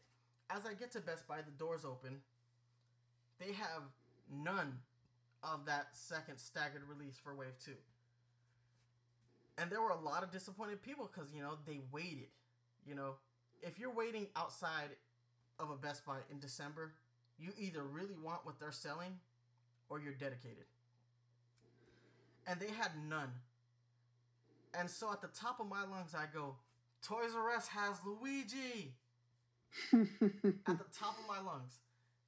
As 0.49 0.65
I 0.65 0.73
get 0.73 0.91
to 0.93 1.01
Best 1.01 1.27
Buy, 1.27 1.37
the 1.45 1.51
doors 1.51 1.85
open. 1.85 2.19
They 3.39 3.53
have 3.53 3.83
none 4.31 4.79
of 5.43 5.65
that 5.65 5.89
second 5.93 6.37
staggered 6.37 6.83
release 6.89 7.19
for 7.21 7.35
Wave 7.35 7.55
Two 7.63 7.77
and 9.57 9.71
there 9.71 9.81
were 9.81 9.89
a 9.89 9.99
lot 9.99 10.23
of 10.23 10.31
disappointed 10.31 10.81
people 10.81 11.09
because 11.11 11.33
you 11.33 11.41
know 11.41 11.53
they 11.65 11.79
waited 11.91 12.29
you 12.85 12.95
know 12.95 13.15
if 13.61 13.79
you're 13.79 13.93
waiting 13.93 14.27
outside 14.35 14.89
of 15.59 15.69
a 15.69 15.75
best 15.75 16.05
buy 16.05 16.17
in 16.31 16.39
december 16.39 16.93
you 17.39 17.49
either 17.57 17.83
really 17.83 18.15
want 18.23 18.45
what 18.45 18.59
they're 18.59 18.71
selling 18.71 19.19
or 19.89 19.99
you're 19.99 20.13
dedicated 20.13 20.65
and 22.45 22.59
they 22.59 22.67
had 22.67 22.91
none 23.09 23.31
and 24.77 24.89
so 24.89 25.11
at 25.11 25.21
the 25.21 25.27
top 25.27 25.59
of 25.59 25.67
my 25.67 25.81
lungs 25.81 26.13
i 26.15 26.25
go 26.31 26.55
toys 27.01 27.31
r 27.35 27.49
us 27.51 27.67
has 27.67 27.97
luigi 28.05 28.95
at 29.93 30.77
the 30.77 30.85
top 30.97 31.17
of 31.19 31.27
my 31.27 31.39
lungs. 31.39 31.79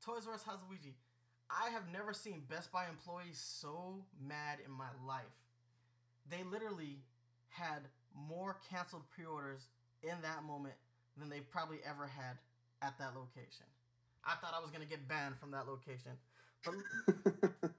Toys 0.03 0.27
R 0.27 0.33
Us 0.33 0.43
has 0.43 0.59
Luigi. 0.69 0.95
I 1.49 1.69
have 1.69 1.91
never 1.91 2.13
seen 2.13 2.43
Best 2.47 2.71
Buy 2.71 2.85
employees 2.87 3.41
so 3.43 4.05
mad 4.21 4.59
in 4.63 4.71
my 4.71 4.89
life. 5.05 5.23
They 6.29 6.43
literally 6.43 6.99
had 7.49 7.89
more 8.13 8.57
canceled 8.69 9.09
pre-orders 9.09 9.67
in 10.03 10.21
that 10.21 10.43
moment 10.43 10.75
than 11.17 11.29
they've 11.29 11.49
probably 11.49 11.79
ever 11.85 12.05
had 12.05 12.37
at 12.81 12.97
that 12.99 13.15
location. 13.15 13.65
I 14.23 14.35
thought 14.35 14.53
I 14.55 14.61
was 14.61 14.69
gonna 14.69 14.85
get 14.85 15.07
banned 15.07 15.37
from 15.39 15.51
that 15.51 15.67
location, 15.67 16.11
but 16.63 16.75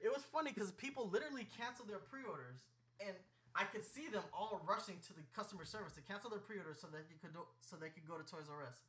it 0.00 0.08
was 0.08 0.22
funny 0.32 0.52
because 0.52 0.70
people 0.72 1.10
literally 1.12 1.46
canceled 1.58 1.88
their 1.88 1.98
pre-orders 1.98 2.64
and 3.00 3.14
I 3.58 3.64
could 3.64 3.84
see 3.84 4.08
them 4.12 4.22
all 4.32 4.60
rushing 4.68 4.96
to 5.06 5.14
the 5.14 5.22
customer 5.34 5.64
service 5.64 5.92
to 5.94 6.02
cancel 6.02 6.28
their 6.28 6.40
pre-order 6.40 6.76
so 6.78 6.88
that 6.88 7.08
you 7.08 7.16
could 7.20 7.32
do, 7.32 7.40
so 7.60 7.76
they 7.76 7.88
could 7.88 8.06
go 8.06 8.16
to 8.16 8.24
Toys 8.24 8.48
R 8.52 8.62
Us. 8.66 8.80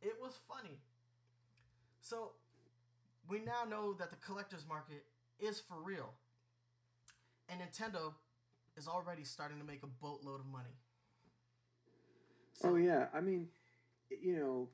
It 0.00 0.14
was 0.20 0.38
funny. 0.48 0.78
So 2.00 2.32
we 3.28 3.40
now 3.40 3.64
know 3.68 3.92
that 3.94 4.10
the 4.10 4.16
collector's 4.16 4.66
market 4.66 5.04
is 5.38 5.60
for 5.60 5.76
real, 5.82 6.14
and 7.48 7.60
Nintendo 7.60 8.14
is 8.76 8.88
already 8.88 9.24
starting 9.24 9.58
to 9.58 9.64
make 9.64 9.82
a 9.82 9.86
boatload 9.86 10.40
of 10.40 10.46
money. 10.46 10.76
oh 12.64 12.76
yeah, 12.76 13.06
I 13.14 13.20
mean, 13.20 13.48
you 14.10 14.36
know, 14.36 14.68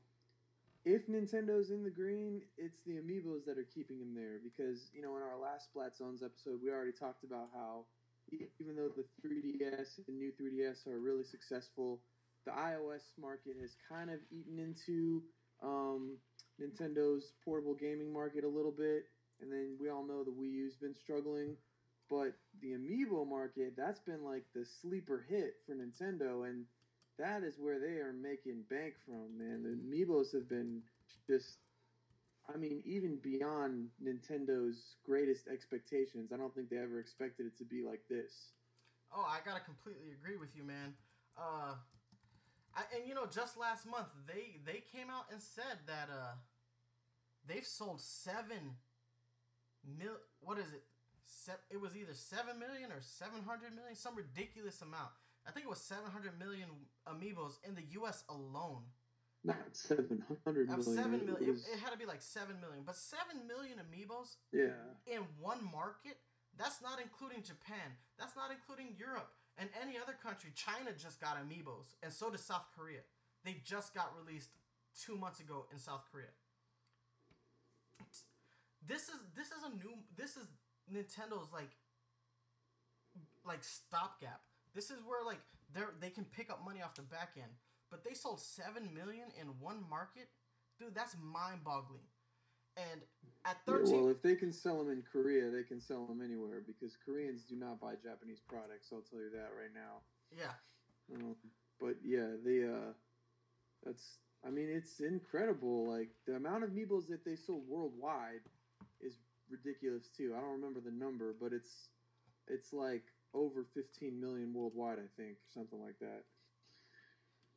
if 0.85 1.09
Nintendo's 1.09 1.71
in 1.71 1.83
the 1.83 1.91
green, 1.91 2.43
it's 2.57 2.79
the 2.87 2.93
amiibos 2.93 3.45
that 3.47 3.59
are 3.59 3.67
keeping 3.75 3.99
him 3.99 4.15
there 4.15 4.39
because 4.45 4.91
you 4.95 5.03
know 5.03 5.17
in 5.17 5.23
our 5.23 5.39
last 5.41 5.75
SplatZones 5.75 6.23
episode 6.23 6.61
we 6.63 6.71
already 6.71 6.93
talked 6.93 7.25
about 7.25 7.49
how 7.53 7.87
even 8.61 8.77
though 8.77 8.91
the 8.95 9.05
3DS 9.27 9.99
and 10.09 10.19
new 10.19 10.33
3DS 10.33 10.87
are 10.87 10.99
really 11.01 11.25
successful, 11.25 12.01
the 12.45 12.53
iOS 12.53 13.03
market 13.19 13.57
has 13.61 13.77
kind 13.89 14.11
of 14.11 14.21
eaten 14.31 14.59
into 14.59 15.23
um, 15.63 16.19
Nintendo's 16.61 17.33
portable 17.45 17.75
gaming 17.75 18.13
market 18.13 18.45
a 18.45 18.49
little 18.49 18.73
bit, 18.73 19.05
and 19.41 19.51
then 19.51 19.77
we 19.81 19.89
all 19.91 20.07
know 20.07 20.23
the 20.25 20.31
Wii 20.31 20.53
U's 20.53 20.77
been 20.77 20.95
struggling. 20.95 21.57
But 22.11 22.35
the 22.61 22.73
amiibo 22.73 23.27
market, 23.27 23.75
that's 23.77 24.01
been 24.01 24.25
like 24.25 24.45
the 24.55 24.65
sleeper 24.65 25.25
hit 25.29 25.55
for 25.67 25.75
Nintendo, 25.75 26.49
and 26.49 26.67
that 27.19 27.43
is 27.43 27.59
where 27.59 27.81
they 27.81 27.99
are 27.99 28.13
making 28.13 28.65
bank 28.69 28.95
from, 29.07 29.39
man. 29.39 29.63
The 29.63 29.71
amiibos 29.71 30.33
have 30.35 30.49
been 30.49 30.83
just, 31.27 31.59
I 32.53 32.59
mean, 32.59 32.83
even 32.85 33.17
beyond 33.23 33.89
Nintendo's 34.03 34.97
greatest 35.05 35.49
expectations. 35.49 36.31
I 36.33 36.37
don't 36.37 36.55
think 36.55 36.69
they 36.69 36.77
ever 36.77 37.01
expected 37.01 37.47
it 37.47 37.57
to 37.59 37.65
be 37.65 37.83
like 37.83 38.03
this. 38.09 38.53
Oh, 39.15 39.25
I 39.27 39.39
gotta 39.45 39.61
completely 39.61 40.13
agree 40.13 40.37
with 40.37 40.57
you, 40.57 40.63
man. 40.65 40.95
Uh, 41.39 41.75
I, 42.77 42.83
and 42.97 43.09
you 43.09 43.15
know, 43.15 43.27
just 43.27 43.57
last 43.57 43.87
month 43.87 44.09
they 44.27 44.61
they 44.65 44.83
came 44.93 45.09
out 45.09 45.27
and 45.33 45.41
said 45.41 45.87
that 45.87 46.09
uh, 46.11 46.35
they've 47.47 47.65
sold 47.67 48.01
seven 48.01 48.77
mil. 49.87 50.17
What 50.41 50.59
is 50.59 50.73
it? 50.73 50.83
Se- 51.25 51.65
it 51.71 51.81
was 51.81 51.97
either 51.97 52.13
seven 52.13 52.59
million 52.59 52.93
or 52.93 53.01
seven 53.01 53.43
hundred 53.47 53.75
million, 53.75 53.95
some 53.95 54.17
ridiculous 54.17 54.83
amount. 54.83 55.11
I 55.47 55.51
think 55.51 55.65
it 55.67 55.71
was 55.71 55.81
seven 55.81 56.11
hundred 56.11 56.39
million 56.39 56.69
amiibos 57.09 57.55
in 57.67 57.75
the 57.75 57.85
U.S. 58.01 58.25
alone. 58.29 58.83
Not 59.45 59.57
seven 59.77 60.25
hundred 60.45 60.69
million. 60.69 60.83
seven 60.97 61.21
it 61.41 61.49
was- 61.53 61.69
It, 61.69 61.79
had 61.79 61.93
to 61.93 61.99
be 61.99 62.07
like 62.07 62.23
seven 62.23 62.61
million, 62.61 62.83
but 62.85 62.97
seven 62.97 63.47
million 63.47 63.77
amiibos 63.79 64.37
yeah. 64.53 64.73
in 65.07 65.21
one 65.39 65.63
market. 65.71 66.17
That's 66.57 66.81
not 66.81 66.99
including 67.01 67.43
Japan. 67.43 67.99
That's 68.19 68.35
not 68.37 68.51
including 68.51 68.97
Europe 68.99 69.29
and 69.59 69.69
any 69.83 69.99
other 69.99 70.15
country. 70.15 70.51
China 70.55 70.93
just 70.97 71.21
got 71.21 71.37
amiibos, 71.37 71.95
and 72.03 72.13
so 72.13 72.31
does 72.31 72.43
South 72.45 72.67
Korea. 72.77 73.01
They 73.45 73.61
just 73.65 73.93
got 73.95 74.13
released 74.17 74.51
two 74.99 75.17
months 75.17 75.41
ago 75.41 75.67
in 75.73 75.79
South 75.79 76.05
Korea. 76.11 76.33
This 78.87 79.09
is 79.09 79.21
this 79.35 79.49
is 79.49 79.63
a 79.65 79.71
new. 79.77 79.93
This 80.17 80.37
is 80.37 80.47
Nintendo's 80.93 81.53
like 81.53 81.71
like 83.45 83.65
stopgap. 83.65 84.41
This 84.75 84.91
is 84.91 84.99
where 85.07 85.25
like 85.25 85.41
they 85.73 85.81
they 86.01 86.11
can 86.11 86.25
pick 86.25 86.51
up 86.51 86.65
money 86.65 86.83
off 86.83 86.95
the 86.95 87.03
back 87.03 87.33
end. 87.37 87.53
But 87.95 88.03
they 88.03 88.15
sold 88.15 88.41
seven 88.41 88.91
million 88.93 89.31
in 89.41 89.47
one 89.63 89.79
market, 89.89 90.27
dude. 90.81 90.97
That's 90.97 91.15
mind 91.23 91.63
boggling. 91.63 92.03
And 92.77 93.03
at 93.47 93.59
Yeah, 93.69 93.73
thirteen, 93.73 94.03
well, 94.03 94.11
if 94.11 94.21
they 94.21 94.35
can 94.35 94.53
sell 94.53 94.79
them 94.83 94.91
in 94.91 95.05
Korea, 95.07 95.49
they 95.49 95.63
can 95.63 95.81
sell 95.81 96.05
them 96.05 96.21
anywhere 96.21 96.61
because 96.67 96.97
Koreans 96.97 97.45
do 97.45 97.55
not 97.55 97.81
buy 97.81 97.95
Japanese 98.03 98.41
products. 98.41 98.91
I'll 98.93 99.07
tell 99.07 99.21
you 99.21 99.31
that 99.31 99.55
right 99.55 99.71
now. 99.73 100.03
yeah, 100.37 100.59
Um, 101.15 101.37
but 101.79 101.95
yeah, 102.03 102.35
the 102.45 102.75
uh, 102.75 102.93
that's 103.85 104.19
I 104.45 104.51
mean 104.51 104.69
it's 104.69 104.99
incredible. 104.99 105.87
Like 105.87 106.11
the 106.27 106.35
amount 106.35 106.65
of 106.65 106.71
amiibos 106.71 107.07
that 107.11 107.25
they 107.25 107.37
sold 107.37 107.63
worldwide 107.69 108.43
is 109.01 109.19
ridiculous 109.49 110.09
too. 110.09 110.35
I 110.37 110.41
don't 110.41 110.59
remember 110.59 110.81
the 110.81 110.91
number, 110.91 111.33
but 111.41 111.53
it's 111.53 111.91
it's 112.49 112.73
like 112.73 113.05
over 113.35 113.65
15 113.73 114.21
million 114.21 114.53
worldwide, 114.53 114.99
I 114.99 115.07
think, 115.17 115.37
something 115.55 115.81
like 115.81 115.99
that. 116.01 116.25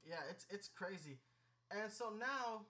Yeah, 0.08 0.24
it's 0.32 0.46
it's 0.50 0.70
crazy. 0.70 1.20
And 1.70 1.92
so 1.92 2.14
now 2.18 2.64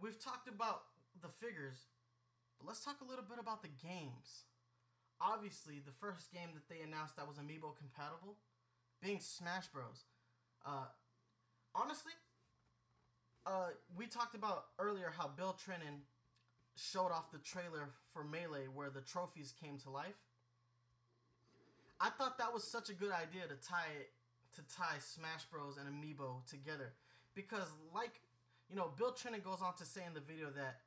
we've 0.00 0.20
talked 0.20 0.48
about 0.48 0.82
the 1.22 1.28
figures, 1.40 1.88
but 2.58 2.68
let's 2.68 2.84
talk 2.84 3.00
a 3.00 3.08
little 3.08 3.24
bit 3.24 3.38
about 3.40 3.62
the 3.62 3.72
games. 3.82 4.44
Obviously, 5.20 5.80
the 5.84 5.92
first 5.92 6.32
game 6.32 6.50
that 6.52 6.68
they 6.68 6.84
announced 6.84 7.16
that 7.16 7.26
was 7.26 7.36
amiibo 7.36 7.76
compatible 7.76 8.36
being 9.02 9.18
Smash 9.20 9.68
Bros. 9.68 10.04
Uh, 10.64 10.92
honestly, 11.74 12.12
uh, 13.46 13.72
we 13.96 14.06
talked 14.06 14.34
about 14.34 14.66
earlier 14.78 15.12
how 15.16 15.28
Bill 15.28 15.56
Trinen 15.56 16.04
showed 16.76 17.12
off 17.12 17.32
the 17.32 17.38
trailer 17.38 17.88
for 18.12 18.24
Melee 18.24 18.68
where 18.72 18.90
the 18.90 19.00
trophies 19.00 19.54
came 19.62 19.78
to 19.78 19.90
life. 19.90 20.20
I 22.00 22.08
thought 22.10 22.38
that 22.38 22.52
was 22.52 22.64
such 22.64 22.88
a 22.88 22.94
good 22.94 23.12
idea 23.12 23.42
to 23.48 23.56
tie 23.56 23.92
it 24.00 24.10
to 24.56 24.62
tie 24.74 24.98
Smash 24.98 25.44
Bros 25.50 25.76
and 25.76 25.88
Amiibo 25.88 26.46
together 26.46 26.92
because 27.34 27.68
like 27.94 28.20
you 28.68 28.76
know 28.76 28.90
Bill 28.96 29.12
Trinen 29.12 29.42
goes 29.42 29.62
on 29.62 29.74
to 29.76 29.84
say 29.84 30.02
in 30.06 30.14
the 30.14 30.20
video 30.20 30.50
that 30.50 30.78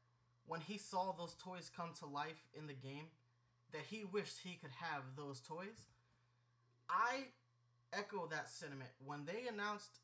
when 0.46 0.62
he 0.62 0.78
saw 0.78 1.14
those 1.14 1.36
toys 1.36 1.72
come 1.76 1.92
to 2.00 2.06
life 2.06 2.48
in 2.54 2.68
the 2.68 2.74
game 2.74 3.08
that 3.72 3.82
he 3.90 4.04
wished 4.06 4.40
he 4.44 4.56
could 4.62 4.72
have 4.80 5.04
those 5.18 5.40
toys. 5.42 5.88
I 6.90 7.26
echo 7.92 8.28
that 8.32 8.50
sentiment 8.50 8.90
when 9.04 9.26
they 9.26 9.48
announced 9.52 10.00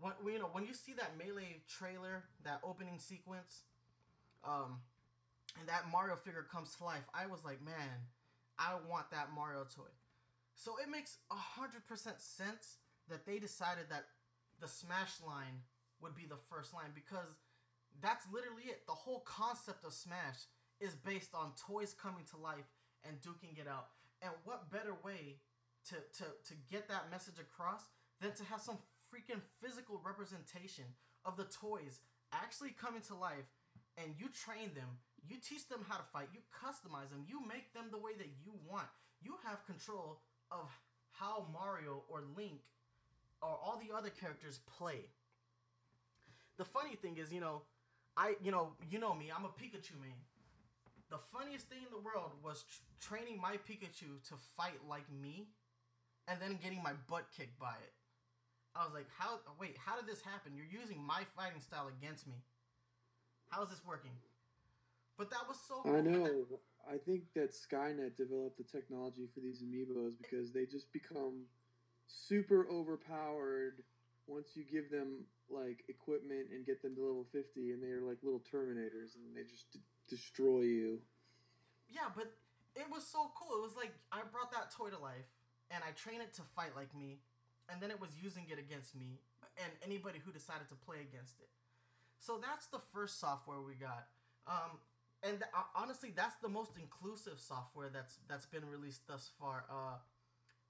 when 0.00 0.12
you 0.26 0.38
know 0.38 0.48
when 0.52 0.64
you 0.64 0.74
see 0.74 0.92
that 0.94 1.18
melee 1.18 1.62
trailer, 1.68 2.24
that 2.44 2.60
opening 2.62 2.98
sequence, 2.98 3.62
um, 4.44 4.78
and 5.58 5.68
that 5.68 5.90
Mario 5.90 6.16
figure 6.16 6.46
comes 6.50 6.74
to 6.76 6.84
life, 6.84 7.04
I 7.12 7.26
was 7.26 7.44
like, 7.44 7.64
man, 7.64 8.06
I 8.58 8.74
want 8.88 9.10
that 9.10 9.30
Mario 9.34 9.64
toy. 9.64 9.90
So 10.58 10.74
it 10.82 10.90
makes 10.90 11.22
a 11.30 11.38
hundred 11.38 11.86
percent 11.86 12.18
sense 12.18 12.82
that 13.06 13.24
they 13.24 13.38
decided 13.38 13.86
that 13.94 14.10
the 14.58 14.66
Smash 14.66 15.22
line 15.22 15.62
would 16.02 16.18
be 16.18 16.26
the 16.26 16.42
first 16.50 16.74
line 16.74 16.90
because 16.98 17.38
that's 18.02 18.26
literally 18.26 18.66
it. 18.66 18.82
The 18.90 18.98
whole 18.98 19.22
concept 19.22 19.86
of 19.86 19.94
Smash 19.94 20.50
is 20.82 20.98
based 20.98 21.30
on 21.30 21.54
toys 21.54 21.94
coming 21.94 22.26
to 22.34 22.42
life 22.42 22.66
and 23.06 23.22
duking 23.22 23.54
it 23.54 23.70
out. 23.70 23.94
And 24.18 24.34
what 24.42 24.70
better 24.74 24.98
way 24.98 25.38
to, 25.94 25.94
to, 25.94 26.26
to 26.26 26.54
get 26.66 26.90
that 26.90 27.06
message 27.06 27.38
across 27.38 27.86
than 28.20 28.34
to 28.34 28.44
have 28.50 28.60
some 28.60 28.82
freaking 29.14 29.46
physical 29.62 30.02
representation 30.02 30.90
of 31.24 31.38
the 31.38 31.46
toys 31.46 32.02
actually 32.34 32.74
coming 32.74 33.06
to 33.06 33.14
life 33.14 33.46
and 33.94 34.18
you 34.18 34.26
train 34.26 34.74
them, 34.74 34.98
you 35.22 35.38
teach 35.38 35.70
them 35.70 35.86
how 35.86 36.02
to 36.02 36.10
fight, 36.12 36.34
you 36.34 36.42
customize 36.50 37.14
them, 37.14 37.22
you 37.30 37.46
make 37.46 37.70
them 37.74 37.94
the 37.94 38.02
way 38.02 38.18
that 38.18 38.34
you 38.42 38.58
want. 38.66 38.90
You 39.22 39.38
have 39.46 39.66
control 39.66 40.18
of 40.50 40.68
how 41.12 41.46
Mario 41.52 42.02
or 42.08 42.22
Link 42.36 42.60
or 43.42 43.48
all 43.48 43.80
the 43.80 43.94
other 43.96 44.10
characters 44.10 44.60
play. 44.78 45.06
The 46.56 46.64
funny 46.64 46.96
thing 46.96 47.18
is, 47.18 47.32
you 47.32 47.40
know, 47.40 47.62
I 48.16 48.34
you 48.42 48.50
know, 48.50 48.72
you 48.90 48.98
know 48.98 49.14
me, 49.14 49.30
I'm 49.34 49.44
a 49.44 49.48
Pikachu 49.48 50.00
man. 50.00 50.18
The 51.10 51.18
funniest 51.18 51.68
thing 51.68 51.78
in 51.78 51.90
the 51.90 52.02
world 52.02 52.32
was 52.44 52.64
tr- 52.64 53.14
training 53.14 53.40
my 53.40 53.56
Pikachu 53.56 54.20
to 54.28 54.34
fight 54.56 54.80
like 54.88 55.06
me 55.10 55.48
and 56.26 56.40
then 56.40 56.58
getting 56.62 56.82
my 56.82 56.92
butt 57.08 57.26
kicked 57.36 57.58
by 57.58 57.74
it. 57.80 57.92
I 58.74 58.84
was 58.84 58.92
like, 58.92 59.06
how 59.18 59.40
wait, 59.58 59.76
how 59.78 59.96
did 59.96 60.06
this 60.06 60.20
happen? 60.20 60.52
You're 60.54 60.80
using 60.80 61.02
my 61.02 61.22
fighting 61.36 61.60
style 61.60 61.88
against 61.88 62.26
me. 62.26 62.34
How 63.48 63.62
is 63.62 63.70
this 63.70 63.82
working? 63.86 64.12
But 65.16 65.30
that 65.30 65.48
was 65.48 65.56
so 65.66 65.82
cool. 65.82 65.96
I 65.96 66.00
know. 66.00 66.60
I 66.90 66.96
think 66.96 67.22
that 67.34 67.52
Skynet 67.52 68.16
developed 68.16 68.58
the 68.58 68.64
technology 68.64 69.28
for 69.34 69.40
these 69.40 69.62
amiibos 69.62 70.12
because 70.20 70.52
they 70.52 70.64
just 70.64 70.92
become 70.92 71.44
super 72.06 72.66
overpowered 72.70 73.84
once 74.26 74.48
you 74.54 74.64
give 74.64 74.90
them 74.90 75.24
like 75.50 75.84
equipment 75.88 76.48
and 76.52 76.64
get 76.66 76.82
them 76.82 76.94
to 76.94 77.00
level 77.00 77.26
50 77.32 77.72
and 77.72 77.82
they're 77.82 78.02
like 78.02 78.18
little 78.22 78.40
terminators 78.40 79.16
and 79.16 79.34
they 79.34 79.42
just 79.42 79.72
d- 79.72 79.80
destroy 80.08 80.60
you. 80.60 80.98
Yeah, 81.88 82.12
but 82.14 82.32
it 82.76 82.86
was 82.90 83.06
so 83.06 83.32
cool. 83.34 83.56
It 83.58 83.62
was 83.62 83.76
like 83.76 83.92
I 84.12 84.20
brought 84.30 84.52
that 84.52 84.70
toy 84.70 84.90
to 84.90 84.98
life 84.98 85.28
and 85.70 85.82
I 85.84 85.92
trained 85.92 86.22
it 86.22 86.32
to 86.34 86.42
fight 86.56 86.72
like 86.76 86.94
me, 86.96 87.20
and 87.68 87.80
then 87.80 87.90
it 87.90 88.00
was 88.00 88.10
using 88.16 88.44
it 88.48 88.58
against 88.58 88.96
me 88.96 89.20
and 89.60 89.68
anybody 89.84 90.20
who 90.24 90.32
decided 90.32 90.68
to 90.68 90.74
play 90.74 91.04
against 91.04 91.40
it. 91.40 91.48
So 92.18 92.40
that's 92.40 92.66
the 92.66 92.80
first 92.92 93.20
software 93.20 93.60
we 93.60 93.74
got. 93.74 94.08
Um, 94.46 94.80
and 95.22 95.38
th- 95.38 95.50
honestly, 95.74 96.12
that's 96.14 96.36
the 96.36 96.48
most 96.48 96.72
inclusive 96.80 97.40
software 97.40 97.88
that's 97.92 98.18
that's 98.28 98.46
been 98.46 98.68
released 98.68 99.06
thus 99.06 99.30
far. 99.38 99.64
Uh, 99.70 99.98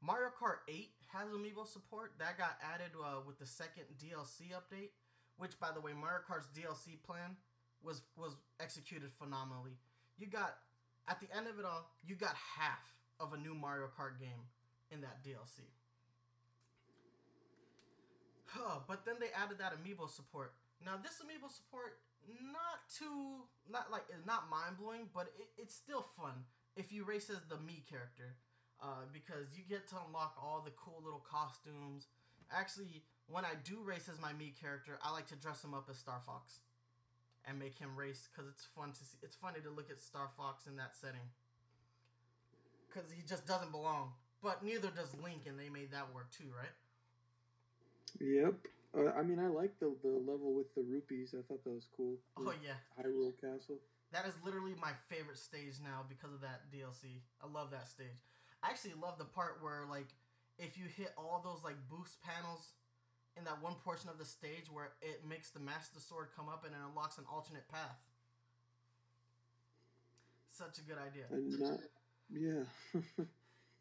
Mario 0.00 0.30
Kart 0.30 0.62
8 0.68 0.90
has 1.12 1.28
amiibo 1.28 1.66
support. 1.66 2.12
That 2.18 2.38
got 2.38 2.56
added 2.62 2.92
uh, 2.94 3.20
with 3.26 3.38
the 3.38 3.46
second 3.46 3.84
DLC 3.98 4.54
update, 4.54 4.90
which, 5.36 5.58
by 5.58 5.70
the 5.74 5.80
way, 5.80 5.92
Mario 5.92 6.20
Kart's 6.28 6.48
DLC 6.54 7.02
plan 7.04 7.36
was 7.82 8.02
was 8.16 8.36
executed 8.60 9.12
phenomenally. 9.12 9.76
You 10.18 10.26
got 10.26 10.56
at 11.08 11.20
the 11.20 11.28
end 11.36 11.46
of 11.48 11.58
it 11.58 11.64
all, 11.64 11.90
you 12.04 12.14
got 12.14 12.34
half 12.34 12.84
of 13.20 13.32
a 13.32 13.36
new 13.36 13.54
Mario 13.54 13.86
Kart 13.86 14.18
game 14.18 14.46
in 14.90 15.00
that 15.02 15.24
DLC. 15.24 15.66
But 18.88 19.04
then 19.04 19.16
they 19.20 19.28
added 19.36 19.58
that 19.58 19.74
amiibo 19.76 20.08
support. 20.08 20.54
Now 20.84 20.96
this 20.96 21.20
amiibo 21.20 21.50
support 21.50 21.98
not 22.28 22.84
too 22.92 23.48
not 23.70 23.90
like 23.90 24.04
it's 24.10 24.26
not 24.26 24.50
mind 24.50 24.78
blowing, 24.78 25.08
but 25.14 25.32
it, 25.38 25.48
it's 25.56 25.74
still 25.74 26.06
fun 26.16 26.44
if 26.76 26.92
you 26.92 27.04
race 27.04 27.30
as 27.30 27.42
the 27.48 27.56
me 27.58 27.82
character, 27.88 28.36
uh, 28.82 29.08
because 29.12 29.56
you 29.56 29.64
get 29.68 29.88
to 29.88 29.96
unlock 30.06 30.36
all 30.40 30.62
the 30.64 30.72
cool 30.76 31.02
little 31.02 31.24
costumes. 31.28 32.06
Actually, 32.50 33.02
when 33.26 33.44
I 33.44 33.54
do 33.64 33.82
race 33.84 34.08
as 34.08 34.20
my 34.20 34.32
me 34.32 34.54
character, 34.58 34.98
I 35.02 35.12
like 35.12 35.26
to 35.28 35.36
dress 35.36 35.62
him 35.62 35.74
up 35.74 35.88
as 35.90 35.98
Star 35.98 36.20
Fox, 36.24 36.60
and 37.46 37.58
make 37.58 37.78
him 37.78 37.96
race 37.96 38.28
because 38.30 38.48
it's 38.50 38.66
fun 38.76 38.92
to 38.92 39.04
see. 39.04 39.18
It's 39.22 39.36
funny 39.36 39.60
to 39.60 39.70
look 39.70 39.90
at 39.90 40.00
Star 40.00 40.30
Fox 40.36 40.66
in 40.66 40.76
that 40.76 40.96
setting, 40.96 41.28
because 42.88 43.10
he 43.12 43.22
just 43.26 43.46
doesn't 43.46 43.72
belong. 43.72 44.12
But 44.42 44.64
neither 44.64 44.88
does 44.90 45.14
Link, 45.22 45.42
and 45.46 45.58
they 45.58 45.68
made 45.68 45.90
that 45.92 46.14
work 46.14 46.30
too, 46.30 46.50
right? 46.56 46.70
Yep. 48.20 48.54
Uh, 48.96 49.12
I 49.18 49.22
mean, 49.22 49.38
I 49.38 49.48
like 49.48 49.78
the 49.80 49.92
the 50.02 50.16
level 50.18 50.54
with 50.54 50.74
the 50.74 50.82
rupees. 50.82 51.34
I 51.36 51.42
thought 51.46 51.62
that 51.64 51.70
was 51.70 51.88
cool. 51.96 52.16
Oh 52.36 52.52
yeah, 52.64 52.80
Hyrule 52.96 53.32
Castle. 53.40 53.78
That 54.12 54.26
is 54.26 54.32
literally 54.42 54.74
my 54.80 54.92
favorite 55.08 55.36
stage 55.36 55.76
now 55.84 56.04
because 56.08 56.32
of 56.32 56.40
that 56.40 56.72
DLC. 56.72 57.20
I 57.42 57.46
love 57.52 57.70
that 57.72 57.88
stage. 57.88 58.24
I 58.62 58.70
actually 58.70 58.94
love 59.00 59.18
the 59.18 59.26
part 59.26 59.58
where 59.60 59.84
like 59.88 60.08
if 60.58 60.78
you 60.78 60.84
hit 60.88 61.12
all 61.16 61.40
those 61.44 61.62
like 61.62 61.76
boost 61.88 62.20
panels 62.22 62.72
in 63.36 63.44
that 63.44 63.62
one 63.62 63.74
portion 63.84 64.08
of 64.10 64.18
the 64.18 64.24
stage 64.24 64.66
where 64.72 64.90
it 65.00 65.22
makes 65.28 65.50
the 65.50 65.60
Master 65.60 66.00
Sword 66.00 66.28
come 66.34 66.48
up 66.48 66.64
and 66.64 66.74
it 66.74 66.80
unlocks 66.88 67.18
an 67.18 67.24
alternate 67.30 67.68
path. 67.68 68.00
Such 70.50 70.78
a 70.78 70.82
good 70.82 70.98
idea. 70.98 71.24
And 71.30 71.60
not, 71.60 71.78
yeah. 72.32 72.64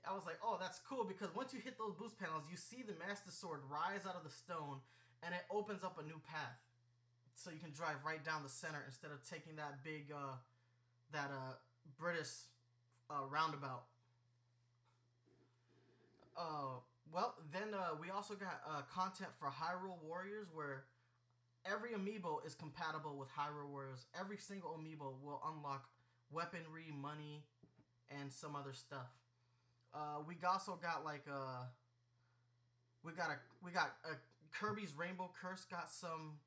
I 0.10 0.16
was 0.16 0.26
like, 0.26 0.40
oh, 0.44 0.58
that's 0.60 0.80
cool 0.88 1.04
because 1.04 1.34
once 1.36 1.54
you 1.54 1.60
hit 1.60 1.78
those 1.78 1.94
boost 1.94 2.18
panels, 2.18 2.44
you 2.50 2.56
see 2.56 2.82
the 2.82 2.96
Master 2.96 3.32
Sword 3.32 3.60
rise 3.70 4.08
out 4.08 4.16
of 4.16 4.24
the 4.24 4.32
stone 4.32 4.80
and 5.24 5.36
it 5.36 5.44
opens 5.52 5.84
up 5.84 6.00
a 6.00 6.04
new 6.04 6.20
path. 6.24 6.58
So 7.36 7.52
you 7.52 7.60
can 7.60 7.72
drive 7.72 8.02
right 8.06 8.24
down 8.24 8.42
the 8.42 8.50
center 8.50 8.82
instead 8.88 9.12
of 9.12 9.22
taking 9.28 9.58
that 9.58 9.84
big, 9.84 10.10
uh, 10.12 10.40
that 11.12 11.30
uh, 11.30 11.54
British 12.00 12.32
uh, 13.10 13.28
roundabout. 13.30 13.84
Uh, 16.38 16.82
well, 17.12 17.36
then 17.52 17.74
uh, 17.74 17.96
we 18.00 18.10
also 18.10 18.34
got 18.36 18.62
uh, 18.68 18.82
content 18.94 19.30
for 19.40 19.48
Hyrule 19.48 20.02
Warriors 20.04 20.48
where 20.54 20.86
every 21.66 21.92
amiibo 21.92 22.46
is 22.46 22.56
compatible 22.56 23.18
with 23.18 23.30
Hyrule 23.30 23.70
Warriors. 23.70 24.06
Every 24.20 24.38
single 24.38 24.72
amiibo 24.72 25.14
will 25.24 25.42
unlock 25.46 25.90
weaponry, 26.32 26.92
money, 26.96 27.44
and 28.10 28.32
some 28.32 28.56
other 28.56 28.74
stuff. 28.74 29.08
Uh, 29.94 30.22
we 30.28 30.36
also 30.48 30.78
got 30.82 31.04
like 31.06 31.26
uh 31.32 31.66
we 33.04 33.12
got 33.14 33.30
a 33.30 33.38
we 33.64 33.72
got 33.72 33.96
a 34.06 34.16
Kirby's 34.52 34.94
Rainbow 34.98 35.30
Curse 35.40 35.66
got 35.66 35.90
some 35.90 36.40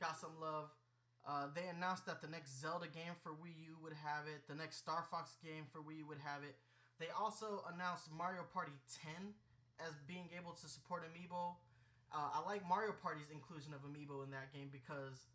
got 0.00 0.18
some 0.18 0.34
love. 0.40 0.70
Uh, 1.28 1.46
they 1.54 1.68
announced 1.68 2.06
that 2.06 2.22
the 2.22 2.28
next 2.28 2.60
Zelda 2.60 2.88
game 2.88 3.12
for 3.22 3.30
Wii 3.32 3.52
U 3.68 3.76
would 3.84 3.92
have 3.92 4.24
it. 4.26 4.48
The 4.48 4.54
next 4.54 4.78
Star 4.78 5.04
Fox 5.10 5.36
game 5.44 5.68
for 5.70 5.78
Wii 5.84 6.00
U 6.00 6.06
would 6.08 6.22
have 6.24 6.42
it. 6.42 6.56
They 6.98 7.12
also 7.12 7.62
announced 7.72 8.08
Mario 8.12 8.42
Party 8.52 8.72
10 9.04 9.36
as 9.80 9.92
being 10.08 10.28
able 10.36 10.52
to 10.52 10.66
support 10.68 11.04
Amiibo. 11.04 11.56
Uh, 12.12 12.40
I 12.40 12.40
like 12.44 12.66
Mario 12.66 12.92
Party's 12.92 13.30
inclusion 13.30 13.72
of 13.72 13.80
Amiibo 13.84 14.24
in 14.24 14.30
that 14.32 14.52
game 14.52 14.68
because 14.72 15.28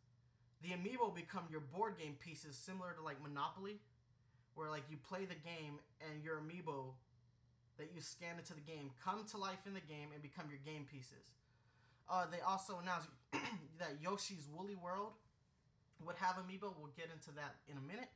the 0.62 0.74
Amiibo 0.74 1.14
become 1.14 1.46
your 1.50 1.62
board 1.62 1.98
game 1.98 2.18
pieces, 2.20 2.58
similar 2.58 2.94
to 2.98 3.02
like 3.02 3.22
Monopoly 3.22 3.80
where 4.56 4.72
like 4.72 4.84
you 4.90 4.98
play 4.98 5.26
the 5.26 5.38
game 5.38 5.80
and 6.00 6.24
your 6.24 6.40
amiibo 6.40 6.96
that 7.78 7.92
you 7.94 8.00
scan 8.00 8.40
into 8.40 8.56
the 8.56 8.64
game 8.64 8.92
come 9.04 9.28
to 9.28 9.38
life 9.38 9.68
in 9.68 9.76
the 9.76 9.84
game 9.84 10.16
and 10.16 10.24
become 10.24 10.48
your 10.50 10.64
game 10.64 10.88
pieces. 10.88 11.36
Uh, 12.08 12.24
they 12.32 12.40
also 12.40 12.80
announced 12.80 13.12
that 13.80 14.00
Yoshi's 14.00 14.48
Woolly 14.48 14.76
World 14.76 15.20
would 16.04 16.16
have 16.16 16.40
amiibo. 16.40 16.72
We'll 16.80 16.96
get 16.96 17.12
into 17.12 17.36
that 17.36 17.60
in 17.68 17.76
a 17.78 17.86
minute. 17.86 18.10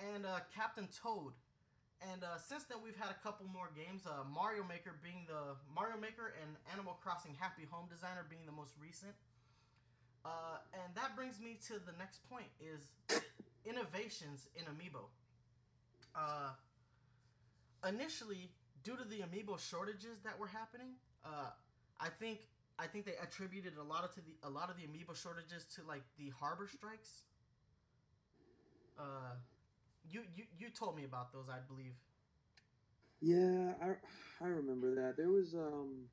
And 0.00 0.24
uh, 0.24 0.40
Captain 0.54 0.88
Toad. 0.88 1.36
And 1.98 2.22
uh, 2.22 2.38
since 2.38 2.62
then, 2.70 2.78
we've 2.78 2.96
had 2.96 3.10
a 3.10 3.18
couple 3.26 3.44
more 3.50 3.74
games. 3.74 4.06
Uh, 4.06 4.22
Mario 4.22 4.62
Maker 4.62 4.94
being 5.02 5.26
the 5.26 5.58
Mario 5.66 5.98
Maker 5.98 6.30
and 6.38 6.54
Animal 6.70 6.94
Crossing 7.02 7.34
Happy 7.34 7.66
Home 7.74 7.90
Designer 7.90 8.22
being 8.30 8.46
the 8.46 8.54
most 8.54 8.78
recent. 8.78 9.18
Uh, 10.22 10.62
and 10.70 10.94
that 10.94 11.18
brings 11.18 11.42
me 11.42 11.58
to 11.66 11.82
the 11.82 11.90
next 11.98 12.22
point: 12.30 12.46
is 12.62 12.94
innovations 13.66 14.46
in 14.54 14.62
amiibo 14.70 15.10
uh, 16.18 16.50
initially, 17.88 18.50
due 18.82 18.96
to 18.96 19.04
the 19.04 19.20
amiibo 19.20 19.58
shortages 19.58 20.20
that 20.24 20.38
were 20.38 20.48
happening, 20.48 20.94
uh, 21.24 21.50
I 22.00 22.08
think 22.08 22.40
I 22.78 22.86
think 22.86 23.06
they 23.06 23.14
attributed 23.22 23.76
a 23.78 23.82
lot 23.82 24.04
of 24.04 24.14
to 24.14 24.20
the 24.20 24.36
a 24.42 24.50
lot 24.50 24.70
of 24.70 24.76
the 24.76 24.84
amiibo 24.84 25.14
shortages 25.16 25.64
to 25.76 25.82
like 25.86 26.02
the 26.18 26.30
harbor 26.40 26.68
strikes. 26.68 27.22
Uh, 28.98 29.36
you 30.10 30.22
you 30.34 30.44
you 30.58 30.70
told 30.70 30.96
me 30.96 31.04
about 31.04 31.32
those, 31.32 31.48
I 31.48 31.60
believe. 31.68 31.94
Yeah, 33.20 33.74
I 33.82 33.96
I 34.44 34.48
remember 34.48 34.94
that. 34.94 35.16
There 35.16 35.30
was 35.30 35.54
um 35.54 36.08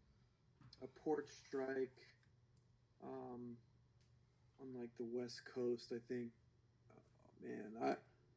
a 0.83 0.87
port 0.87 1.27
strike 1.29 1.97
um 3.03 3.57
on 4.61 4.79
like 4.79 4.89
the 4.97 5.05
west 5.05 5.41
coast, 5.53 5.91
I 5.93 5.99
think. 6.07 6.29
Oh 6.91 7.47
man, 7.47 7.71
I 7.83 7.95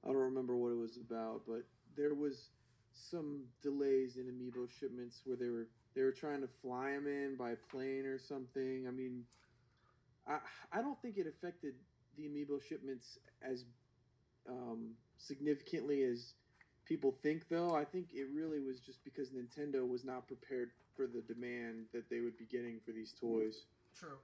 I 0.09 0.13
don't 0.13 0.23
remember 0.23 0.57
what 0.57 0.73
it 0.73 0.79
was 0.79 0.97
about, 0.97 1.43
but 1.47 1.65
there 1.97 2.15
was 2.15 2.51
some 2.93 3.43
delays 3.63 4.17
in 4.17 4.25
amiibo 4.25 4.69
shipments 4.71 5.23
where 5.25 5.37
they 5.37 5.51
were 5.51 5.69
they 5.95 6.03
were 6.03 6.13
trying 6.13 6.41
to 6.41 6.49
fly 6.63 6.93
them 6.93 7.07
in 7.07 7.37
by 7.37 7.55
plane 7.71 8.07
or 8.07 8.19
something. 8.19 8.87
I 8.89 8.91
mean, 8.91 9.25
I 10.27 10.39
I 10.73 10.81
don't 10.81 11.01
think 11.03 11.19
it 11.19 11.27
affected 11.27 11.75
the 12.17 12.25
amiibo 12.25 12.63
shipments 12.63 13.19
as 13.43 13.65
um, 14.49 14.93
significantly 15.19 16.03
as 16.05 16.33
people 16.87 17.15
think, 17.23 17.49
though. 17.51 17.75
I 17.75 17.85
think 17.85 18.09
it 18.15 18.29
really 18.35 18.61
was 18.61 18.81
just 18.81 19.05
because 19.05 19.29
Nintendo 19.31 19.87
was 19.87 20.05
not 20.05 20.27
prepared 20.27 20.71
for 20.97 21.07
the 21.07 21.21
demand 21.21 21.87
that 21.93 22.09
they 22.09 22.21
would 22.21 22.39
be 22.39 22.47
getting 22.47 22.81
for 22.85 22.93
these 22.93 23.13
toys. 23.13 23.65
True, 23.99 24.19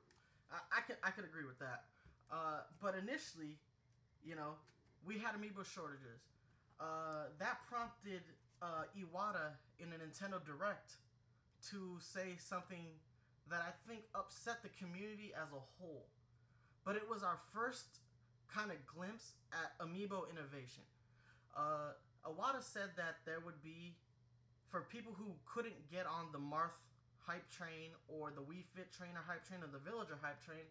I, 0.50 0.78
I 0.78 0.80
could 0.80 0.96
I 1.02 1.10
could 1.10 1.24
agree 1.24 1.44
with 1.46 1.58
that. 1.58 1.84
Uh, 2.32 2.60
but 2.80 2.94
initially, 2.96 3.58
you 4.24 4.34
know, 4.34 4.54
we 5.06 5.18
had 5.18 5.34
amiibo 5.36 5.64
shortages. 5.64 6.24
Uh, 6.80 7.30
that 7.38 7.58
prompted 7.68 8.22
uh, 8.60 8.88
Iwata 8.96 9.54
in 9.78 9.92
a 9.92 9.98
Nintendo 10.00 10.44
Direct 10.44 10.96
to 11.70 11.96
say 12.00 12.36
something 12.38 12.98
that 13.50 13.60
I 13.60 13.72
think 13.88 14.04
upset 14.14 14.62
the 14.62 14.72
community 14.80 15.32
as 15.36 15.52
a 15.52 15.62
whole. 15.78 16.06
But 16.84 16.96
it 16.96 17.08
was 17.08 17.22
our 17.22 17.38
first 17.52 18.00
kind 18.48 18.70
of 18.70 18.76
glimpse 18.86 19.32
at 19.52 19.76
amiibo 19.84 20.28
innovation. 20.30 20.84
Uh, 21.56 21.92
Iwata 22.26 22.62
said 22.62 22.96
that 22.96 23.20
there 23.24 23.40
would 23.44 23.62
be, 23.62 23.96
for 24.70 24.80
people 24.90 25.12
who 25.16 25.36
couldn't 25.44 25.90
get 25.90 26.06
on 26.06 26.32
the 26.32 26.38
Marth 26.38 26.76
hype 27.20 27.48
train 27.50 27.92
or 28.08 28.32
the 28.34 28.42
Wii 28.42 28.64
Fit 28.74 28.92
trainer 28.92 29.20
hype 29.26 29.44
train 29.46 29.60
or 29.62 29.68
the 29.68 29.78
Villager 29.78 30.18
hype 30.20 30.44
train, 30.44 30.64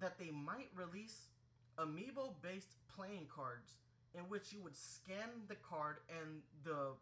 that 0.00 0.18
they 0.18 0.30
might 0.30 0.70
release 0.74 1.33
amiibo 1.78 2.34
based 2.42 2.76
playing 2.94 3.26
cards 3.34 3.74
in 4.14 4.22
which 4.28 4.52
you 4.52 4.60
would 4.62 4.76
scan 4.76 5.28
the 5.48 5.56
card 5.56 5.96
and 6.08 6.42
the 6.64 6.94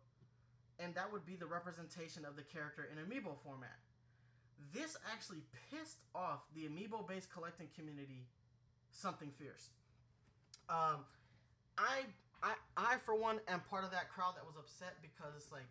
and 0.79 0.95
that 0.95 1.13
would 1.13 1.25
be 1.27 1.37
the 1.37 1.47
representation 1.47 2.25
of 2.25 2.35
the 2.37 2.43
character 2.43 2.89
in 2.91 2.99
amiibo 2.99 3.37
format. 3.45 3.79
This 4.73 4.97
actually 5.13 5.43
pissed 5.71 6.01
off 6.15 6.41
the 6.55 6.63
amiibo 6.63 7.07
based 7.07 7.31
collecting 7.33 7.69
community 7.77 8.27
something 8.91 9.31
fierce. 9.39 9.71
Um, 10.69 11.05
I 11.77 12.07
I 12.43 12.55
I 12.77 12.97
for 13.05 13.15
one 13.15 13.41
am 13.49 13.61
part 13.69 13.85
of 13.85 13.91
that 13.91 14.11
crowd 14.11 14.37
that 14.37 14.45
was 14.45 14.57
upset 14.59 14.97
because 15.03 15.35
it's 15.37 15.53
like 15.53 15.69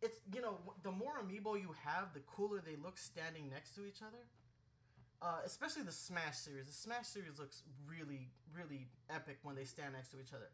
it's 0.00 0.18
you 0.34 0.40
know 0.40 0.58
the 0.82 0.90
more 0.90 1.20
amiibo 1.22 1.60
you 1.60 1.74
have, 1.84 2.12
the 2.14 2.20
cooler 2.20 2.62
they 2.64 2.76
look 2.82 2.98
standing 2.98 3.50
next 3.50 3.74
to 3.76 3.86
each 3.86 4.02
other. 4.02 4.24
Uh, 5.22 5.38
especially 5.44 5.84
the 5.84 5.92
Smash 5.92 6.36
series. 6.36 6.66
The 6.66 6.72
Smash 6.72 7.06
series 7.06 7.38
looks 7.38 7.62
really, 7.86 8.30
really 8.52 8.88
epic 9.08 9.38
when 9.44 9.54
they 9.54 9.62
stand 9.64 9.92
next 9.92 10.08
to 10.08 10.16
each 10.20 10.34
other. 10.34 10.50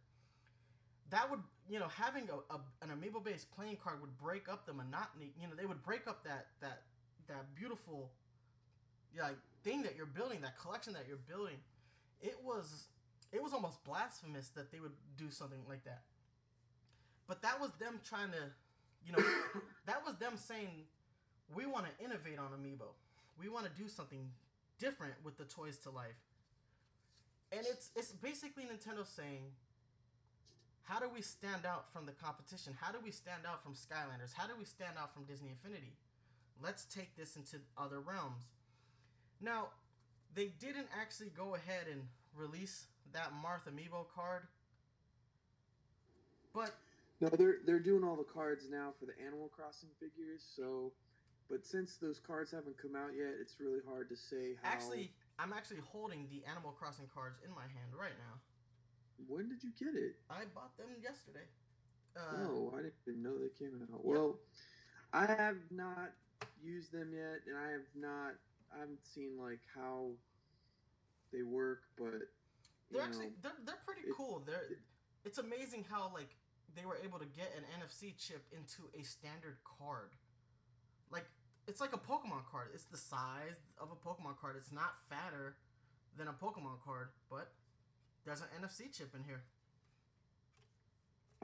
That 1.09 1.31
would, 1.31 1.41
you 1.71 1.79
know, 1.79 1.89
having 1.89 2.29
a, 2.29 2.55
a 2.55 2.61
an 2.83 2.91
amiibo 2.91 3.25
based 3.25 3.51
playing 3.51 3.79
card 3.83 4.03
would 4.03 4.15
break 4.19 4.47
up 4.47 4.67
the 4.67 4.75
monotony. 4.75 5.33
You 5.41 5.49
know, 5.49 5.55
they 5.57 5.65
would 5.65 5.83
break 5.83 6.07
up 6.07 6.23
that 6.25 6.49
that 6.61 6.83
that 7.29 7.55
beautiful, 7.55 8.11
like, 9.19 9.39
thing 9.63 9.83
that 9.83 9.97
you're 9.97 10.07
building, 10.07 10.41
that 10.43 10.59
collection 10.59 10.93
that 10.95 11.05
you're 11.09 11.25
building. 11.29 11.57
It 12.21 12.37
was, 12.45 12.89
it 13.33 13.43
was 13.43 13.53
almost 13.53 13.85
blasphemous 13.85 14.49
that 14.51 14.73
they 14.73 14.81
would 14.81 14.97
do 15.17 15.31
something 15.31 15.61
like 15.69 15.85
that. 15.85 16.03
But 17.27 17.43
that 17.43 17.61
was 17.61 17.71
them 17.79 18.01
trying 18.03 18.33
to, 18.33 18.51
you 19.05 19.13
know, 19.13 19.23
that 19.87 20.05
was 20.05 20.17
them 20.17 20.37
saying, 20.37 20.85
we 21.55 21.67
want 21.67 21.87
to 21.87 22.05
innovate 22.05 22.39
on 22.39 22.47
amiibo. 22.47 22.89
We 23.39 23.49
want 23.49 23.67
to 23.67 23.83
do 23.83 23.89
something 23.89 24.31
different 24.79 25.15
with 25.25 25.37
the 25.39 25.45
toys 25.45 25.79
to 25.79 25.91
life. 25.91 26.19
And 27.53 27.67
it's 27.67 27.91
it's 27.97 28.13
basically 28.13 28.65
Nintendo 28.65 29.07
saying, 29.07 29.53
How 30.85 30.99
do 31.01 31.09
we 31.13 31.23
stand 31.23 31.67
out 31.67 31.93
from 31.93 32.07
the 32.07 32.13
competition? 32.13 32.75
How 32.81 32.93
do 32.93 32.99
we 33.03 33.11
stand 33.11 33.43
out 33.49 33.63
from 33.63 33.75
Skylanders? 33.75 34.35
How 34.35 34.47
do 34.47 34.55
we 34.59 34.65
stand 34.65 34.95
out 35.01 35.15
from 35.15 35.25
Disney 35.25 35.51
Infinity? 35.51 35.95
Let's 36.63 36.85
take 36.85 37.17
this 37.17 37.37
into 37.37 37.57
other 37.77 38.01
realms. 38.01 38.45
Now, 39.41 39.69
they 40.35 40.47
didn't 40.61 40.89
actually 41.01 41.31
go 41.37 41.55
ahead 41.55 41.87
and 41.91 42.03
release 42.37 42.87
that 43.13 43.33
Marth 43.33 43.71
Amiibo 43.73 44.07
card, 44.15 44.43
but 46.55 46.75
No, 47.21 47.29
they're 47.29 47.59
they're 47.65 47.81
doing 47.81 48.05
all 48.05 48.17
the 48.17 48.25
cards 48.25 48.69
now 48.71 48.93
for 48.99 49.07
the 49.07 49.15
Animal 49.25 49.49
Crossing 49.55 49.89
figures. 50.01 50.43
So, 50.57 50.93
but 51.51 51.65
since 51.65 51.97
those 51.97 52.19
cards 52.21 52.51
haven't 52.51 52.77
come 52.77 52.95
out 52.95 53.11
yet, 53.17 53.35
it's 53.41 53.57
really 53.61 53.81
hard 53.89 54.09
to 54.11 54.17
say 54.17 54.57
how. 54.63 54.71
actually, 54.71 55.13
I'm 55.39 55.53
actually 55.53 55.81
holding 55.91 56.29
the 56.31 56.45
Animal 56.49 56.73
Crossing 56.73 57.07
cards 57.13 57.39
in 57.45 57.51
my 57.55 57.63
hand 57.63 57.93
right 57.99 58.17
now. 58.19 58.41
when 59.27 59.49
did 59.49 59.65
you 59.65 59.71
get 59.79 59.95
it? 59.95 60.17
I 60.31 60.45
bought 60.55 60.77
them 60.77 60.89
yesterday. 61.03 61.47
Uh, 62.17 62.47
oh, 62.49 62.73
I 62.75 62.83
didn't 62.83 62.95
even 63.07 63.23
know 63.23 63.39
they 63.39 63.51
came 63.59 63.81
out. 63.93 64.05
Well, 64.05 64.39
I 65.13 65.27
have 65.27 65.57
not 65.71 66.11
used 66.63 66.93
them 66.93 67.13
yet, 67.13 67.41
and 67.47 67.57
I 67.57 67.71
have 67.73 67.89
not. 67.95 68.35
I 68.75 68.81
haven't 68.81 69.05
seen 69.05 69.39
like 69.41 69.61
how 69.75 70.11
they 71.33 71.43
work, 71.43 71.81
but 71.97 72.29
They're 72.91 73.01
know, 73.01 73.07
actually 73.07 73.31
they're 73.43 73.57
they're 73.65 73.83
pretty 73.87 74.03
it- 74.09 74.15
cool. 74.17 74.43
They're 74.47 74.63
it- 74.71 74.79
it's 75.25 75.39
amazing 75.39 75.85
how 75.91 76.11
like 76.15 76.37
they 76.77 76.85
were 76.85 76.99
able 77.03 77.19
to 77.19 77.27
get 77.27 77.53
an 77.57 77.65
NFC 77.81 78.17
chip 78.17 78.45
into 78.53 78.89
a 78.99 79.03
standard 79.03 79.57
card. 79.65 80.11
Like 81.11 81.27
it's 81.69 81.81
like 81.81 81.93
a 81.93 81.99
Pokemon 81.99 82.47
card. 82.51 82.69
It's 82.75 82.85
the 82.85 82.97
size 82.97 83.61
of 83.81 83.91
a 83.93 84.09
Pokemon 84.09 84.39
card. 84.41 84.57
It's 84.57 84.73
not 84.73 84.95
fatter 85.09 85.57
than 86.17 86.27
a 86.27 86.33
Pokemon 86.33 86.83
card, 86.85 87.09
but 87.31 87.53
there's 88.25 88.41
an 88.41 88.49
NFC 88.61 88.93
chip 88.93 89.15
in 89.15 89.23
here. 89.23 89.43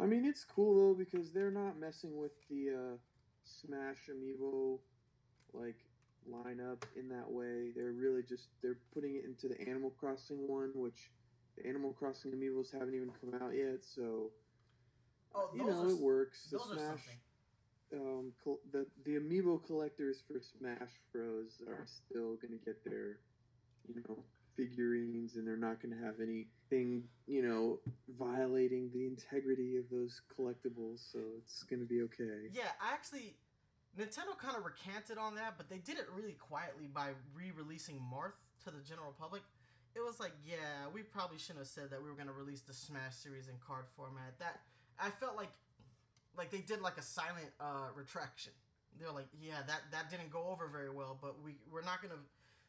I 0.01 0.07
mean, 0.07 0.25
it's 0.25 0.45
cool 0.45 0.75
though 0.75 0.95
because 0.95 1.31
they're 1.31 1.51
not 1.51 1.79
messing 1.79 2.17
with 2.17 2.33
the 2.49 2.71
uh, 2.71 2.97
Smash 3.45 4.09
Amiibo 4.11 4.79
like 5.53 5.77
lineup 6.29 6.83
in 6.97 7.09
that 7.11 7.31
way. 7.31 7.71
They're 7.77 7.93
really 7.93 8.23
just 8.23 8.49
they're 8.63 8.79
putting 8.93 9.17
it 9.17 9.25
into 9.25 9.47
the 9.47 9.61
Animal 9.69 9.91
Crossing 9.91 10.49
one, 10.49 10.73
which 10.75 11.11
the 11.57 11.69
Animal 11.69 11.93
Crossing 11.93 12.33
Amiibos 12.33 12.73
haven't 12.73 12.95
even 12.95 13.11
come 13.21 13.41
out 13.41 13.55
yet. 13.55 13.85
So 13.85 14.31
Oh, 15.35 15.51
you 15.55 15.67
know 15.67 15.83
are, 15.83 15.91
it 15.91 15.99
works. 15.99 16.49
The 16.51 16.59
Smash. 16.59 17.19
Um, 17.95 18.33
col- 18.43 18.61
the 18.73 18.87
the 19.05 19.17
Amiibo 19.17 19.65
collectors 19.65 20.23
for 20.27 20.41
Smash 20.41 21.01
Bros 21.13 21.61
are 21.67 21.87
still 21.87 22.37
gonna 22.37 22.61
get 22.65 22.85
their, 22.85 23.19
you 23.89 24.03
know, 24.09 24.19
figurines, 24.57 25.37
and 25.37 25.47
they're 25.47 25.57
not 25.57 25.81
gonna 25.83 26.01
have 26.03 26.21
anything, 26.21 27.05
you 27.27 27.43
know, 27.43 27.79
violating 28.19 28.91
the 28.93 29.07
integrity 29.07 29.77
of 29.77 29.85
those 29.91 30.21
collectibles. 30.39 31.11
So 31.13 31.19
it's 31.39 31.63
gonna 31.65 31.85
be 31.85 32.03
okay. 32.03 32.49
Yeah, 32.53 32.71
I 32.81 32.93
actually, 32.93 33.37
Nintendo 33.99 34.37
kind 34.39 34.57
of 34.57 34.65
recanted 34.65 35.19
on 35.19 35.35
that, 35.37 35.55
but 35.57 35.69
they 35.69 35.79
did 35.79 35.99
it 35.99 36.07
really 36.15 36.35
quietly 36.35 36.89
by 36.93 37.11
re-releasing 37.35 37.97
Marth 37.97 38.39
to 38.65 38.71
the 38.71 38.83
general 38.83 39.15
public. 39.19 39.43
It 39.95 40.01
was 40.01 40.19
like, 40.19 40.33
yeah, 40.45 40.89
we 40.93 41.03
probably 41.03 41.39
shouldn't 41.39 41.59
have 41.61 41.69
said 41.69 41.91
that 41.91 42.03
we 42.03 42.09
were 42.09 42.17
gonna 42.17 42.33
release 42.33 42.63
the 42.63 42.75
Smash 42.75 43.15
series 43.15 43.49
in 43.49 43.55
card 43.65 43.85
format. 43.97 44.39
That 44.39 44.61
I 44.99 45.11
felt 45.11 45.37
like, 45.37 45.51
like 46.37 46.51
they 46.51 46.59
did 46.59 46.81
like 46.81 46.99
a 46.99 47.03
silent 47.03 47.51
uh, 47.61 47.89
retraction. 47.95 48.53
They're 48.99 49.11
like, 49.13 49.27
yeah, 49.41 49.63
that 49.67 49.83
that 49.93 50.11
didn't 50.11 50.31
go 50.31 50.47
over 50.51 50.69
very 50.69 50.91
well, 50.91 51.19
but 51.21 51.43
we 51.43 51.57
we're 51.71 51.83
not 51.83 52.01
gonna, 52.03 52.21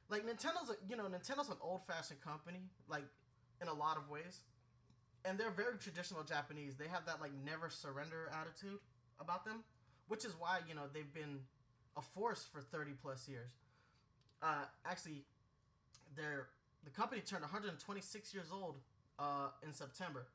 like 0.09 0.25
Nintendo's, 0.25 0.69
a, 0.69 0.75
you 0.89 0.95
know, 0.95 1.05
Nintendo's 1.05 1.49
an 1.49 1.57
old-fashioned 1.61 2.21
company, 2.21 2.69
like 2.89 3.05
in 3.61 3.67
a 3.67 3.73
lot 3.73 3.97
of 3.97 4.09
ways, 4.09 4.41
and 5.23 5.37
they're 5.37 5.51
very 5.51 5.77
traditional 5.77 6.23
Japanese. 6.23 6.75
They 6.75 6.87
have 6.87 7.05
that 7.05 7.21
like 7.21 7.31
never 7.45 7.69
surrender 7.69 8.31
attitude 8.33 8.79
about 9.19 9.45
them 9.45 9.63
which 10.07 10.25
is 10.25 10.33
why 10.39 10.59
you 10.67 10.75
know 10.75 10.83
they've 10.93 11.13
been 11.13 11.39
a 11.97 12.01
force 12.01 12.47
for 12.51 12.61
30 12.61 12.91
plus 13.01 13.27
years 13.27 13.51
uh, 14.41 14.65
actually 14.85 15.23
they're 16.15 16.47
the 16.83 16.91
company 16.91 17.21
turned 17.21 17.41
126 17.41 18.33
years 18.33 18.47
old 18.53 18.75
uh, 19.19 19.47
in 19.65 19.73
september 19.73 20.27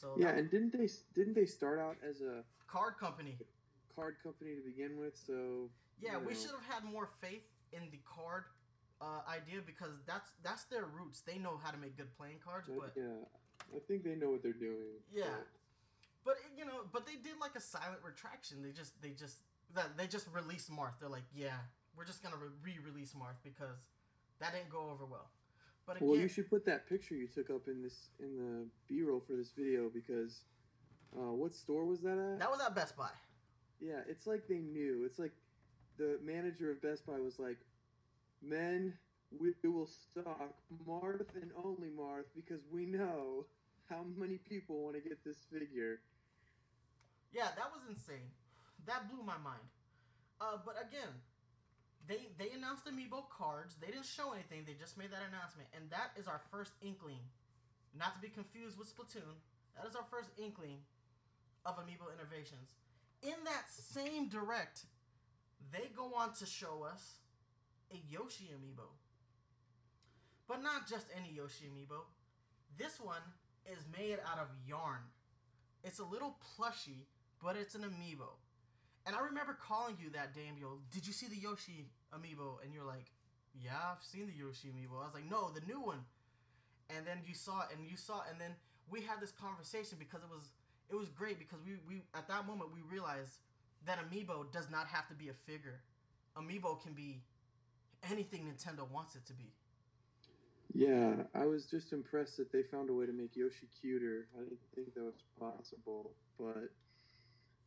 so 0.00 0.14
Yeah, 0.18 0.26
that- 0.32 0.38
and 0.38 0.50
didn't 0.50 0.72
they 0.72 0.88
didn't 1.14 1.34
they 1.34 1.46
start 1.46 1.78
out 1.78 1.96
as 2.02 2.20
a 2.20 2.44
card 2.66 2.96
company 2.98 3.36
card 3.94 4.16
company 4.22 4.54
to 4.54 4.62
begin 4.62 4.98
with? 4.98 5.16
So 5.16 5.70
yeah 6.00 6.16
we 6.18 6.32
know, 6.32 6.38
should 6.38 6.50
have 6.52 6.64
had 6.68 6.84
more 6.84 7.08
faith 7.20 7.42
in 7.72 7.90
the 7.90 7.98
card 8.04 8.44
uh, 9.00 9.22
idea 9.28 9.60
because 9.64 9.92
that's 10.06 10.30
that's 10.42 10.64
their 10.64 10.84
roots 10.86 11.20
they 11.20 11.38
know 11.38 11.56
how 11.62 11.70
to 11.70 11.78
make 11.78 11.96
good 11.96 12.12
playing 12.16 12.38
cards 12.44 12.66
that- 12.68 12.78
but 12.80 12.92
yeah, 12.96 13.24
I 13.76 13.78
think 13.86 14.04
they 14.04 14.14
know 14.14 14.30
what 14.30 14.42
they're 14.42 14.52
doing. 14.52 15.02
Yeah. 15.12 15.24
but- 15.28 15.46
But 16.24 16.36
you 16.58 16.64
know, 16.64 16.84
but 16.92 17.06
they 17.06 17.16
did 17.16 17.38
like 17.40 17.54
a 17.56 17.60
silent 17.60 18.02
retraction. 18.04 18.62
They 18.62 18.72
just 18.72 19.00
they 19.00 19.10
just 19.10 19.40
that 19.74 19.96
they 19.96 20.06
just 20.06 20.26
released 20.32 20.70
Marth. 20.70 20.98
They're 21.00 21.08
like, 21.08 21.28
yeah, 21.32 21.58
we're 21.96 22.04
just 22.04 22.22
gonna 22.22 22.36
re-release 22.62 23.14
Marth 23.14 23.40
because 23.42 23.78
that 24.40 24.52
didn't 24.52 24.68
go 24.70 24.90
over 24.90 25.06
well. 25.06 25.30
But 25.88 25.96
again, 25.96 26.08
Well, 26.08 26.20
you 26.20 26.28
should 26.28 26.50
put 26.50 26.66
that 26.66 26.86
picture 26.86 27.14
you 27.14 27.26
took 27.26 27.48
up 27.48 27.66
in 27.66 27.82
this 27.82 28.10
in 28.20 28.36
the 28.36 28.66
B 28.86 29.02
roll 29.02 29.20
for 29.26 29.32
this 29.34 29.52
video 29.56 29.88
because 29.88 30.42
uh, 31.16 31.32
what 31.32 31.54
store 31.54 31.86
was 31.86 32.02
that 32.02 32.18
at? 32.18 32.38
that 32.40 32.50
was 32.50 32.60
at 32.60 32.74
Best 32.74 32.94
Buy. 32.94 33.08
Yeah, 33.80 34.00
it's 34.06 34.26
like 34.26 34.46
they 34.48 34.58
knew. 34.58 35.04
It's 35.06 35.18
like 35.18 35.32
the 35.96 36.18
manager 36.22 36.70
of 36.70 36.82
Best 36.82 37.06
Buy 37.06 37.18
was 37.18 37.38
like, 37.38 37.56
"Men, 38.42 38.98
we 39.40 39.54
will 39.64 39.86
stock 39.88 40.52
Marth 40.86 41.34
and 41.40 41.50
only 41.64 41.88
Marth 41.88 42.28
because 42.36 42.60
we 42.70 42.84
know 42.84 43.46
how 43.88 44.04
many 44.14 44.36
people 44.36 44.82
want 44.84 44.96
to 44.96 45.00
get 45.00 45.24
this 45.24 45.38
figure." 45.50 46.00
Yeah, 47.32 47.48
that 47.56 47.72
was 47.72 47.80
insane. 47.88 48.28
That 48.84 49.08
blew 49.08 49.24
my 49.24 49.38
mind. 49.38 49.64
Uh, 50.38 50.58
but 50.64 50.76
again, 50.86 51.08
they 52.08 52.32
they 52.40 52.50
announced 52.56 52.88
Amiibo 52.88 53.28
cards. 53.28 53.76
They 53.76 53.92
didn't 53.92 54.08
show 54.08 54.32
anything. 54.32 54.64
They 54.64 54.72
just 54.74 54.96
made 54.96 55.12
that 55.12 55.28
announcement, 55.28 55.68
and 55.76 55.90
that 55.90 56.16
is 56.16 56.26
our 56.26 56.40
first 56.50 56.72
inkling. 56.80 57.20
Not 57.96 58.14
to 58.16 58.20
be 58.20 58.28
confused 58.28 58.78
with 58.78 58.88
Splatoon. 58.88 59.36
That 59.76 59.86
is 59.86 59.94
our 59.94 60.04
first 60.10 60.30
inkling 60.40 60.80
of 61.64 61.76
Amiibo 61.76 62.08
innovations. 62.16 62.74
In 63.22 63.36
that 63.44 63.68
same 63.68 64.28
direct, 64.28 64.86
they 65.70 65.90
go 65.94 66.14
on 66.16 66.32
to 66.40 66.46
show 66.46 66.82
us 66.82 67.20
a 67.92 68.00
Yoshi 68.08 68.50
Amiibo. 68.56 68.88
But 70.48 70.62
not 70.62 70.88
just 70.88 71.06
any 71.16 71.34
Yoshi 71.34 71.66
Amiibo. 71.66 72.08
This 72.78 73.00
one 73.00 73.22
is 73.66 73.84
made 73.92 74.18
out 74.24 74.38
of 74.38 74.48
yarn. 74.66 75.02
It's 75.84 75.98
a 75.98 76.04
little 76.04 76.36
plushy, 76.56 77.06
but 77.42 77.56
it's 77.56 77.74
an 77.74 77.82
amiibo. 77.82 78.38
And 79.06 79.14
I 79.16 79.20
remember 79.20 79.56
calling 79.60 79.96
you 80.00 80.10
that 80.10 80.34
day 80.34 80.46
and 80.48 80.58
did 80.90 81.06
you 81.06 81.12
see 81.12 81.26
the 81.26 81.36
Yoshi 81.36 81.86
amiibo? 82.14 82.62
And 82.64 82.72
you're 82.72 82.86
like, 82.86 83.12
yeah, 83.54 83.92
I've 83.92 84.02
seen 84.02 84.26
the 84.26 84.32
Yoshi 84.32 84.68
amiibo. 84.68 85.00
I 85.00 85.06
was 85.06 85.14
like, 85.14 85.30
no, 85.30 85.50
the 85.50 85.64
new 85.66 85.80
one. 85.80 86.04
And 86.90 87.06
then 87.06 87.18
you 87.26 87.34
saw 87.34 87.62
it, 87.62 87.76
and 87.76 87.86
you 87.86 87.96
saw 87.96 88.20
it, 88.20 88.32
and 88.32 88.40
then 88.40 88.56
we 88.90 89.02
had 89.02 89.20
this 89.20 89.32
conversation 89.32 89.98
because 89.98 90.22
it 90.22 90.30
was 90.30 90.50
it 90.90 90.96
was 90.96 91.08
great 91.10 91.38
because 91.38 91.58
we, 91.64 91.76
we 91.86 92.02
at 92.14 92.28
that 92.28 92.46
moment 92.46 92.70
we 92.72 92.80
realized 92.90 93.40
that 93.86 93.98
amiibo 93.98 94.50
does 94.52 94.70
not 94.70 94.86
have 94.88 95.06
to 95.08 95.14
be 95.14 95.28
a 95.28 95.34
figure. 95.46 95.80
Amiibo 96.36 96.82
can 96.82 96.94
be 96.94 97.20
anything 98.10 98.44
Nintendo 98.46 98.90
wants 98.90 99.16
it 99.16 99.26
to 99.26 99.32
be. 99.34 99.52
Yeah, 100.74 101.14
I 101.34 101.46
was 101.46 101.64
just 101.64 101.92
impressed 101.92 102.36
that 102.36 102.52
they 102.52 102.62
found 102.62 102.90
a 102.90 102.92
way 102.92 103.06
to 103.06 103.12
make 103.12 103.36
Yoshi 103.36 103.68
cuter. 103.80 104.28
I 104.36 104.44
didn't 104.44 104.58
think 104.74 104.94
that 104.94 105.02
was 105.02 105.22
possible, 105.40 106.12
but 106.38 106.70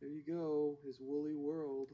there 0.00 0.10
you 0.10 0.22
go, 0.26 0.78
his 0.86 0.98
woolly 1.00 1.34
world. 1.34 1.88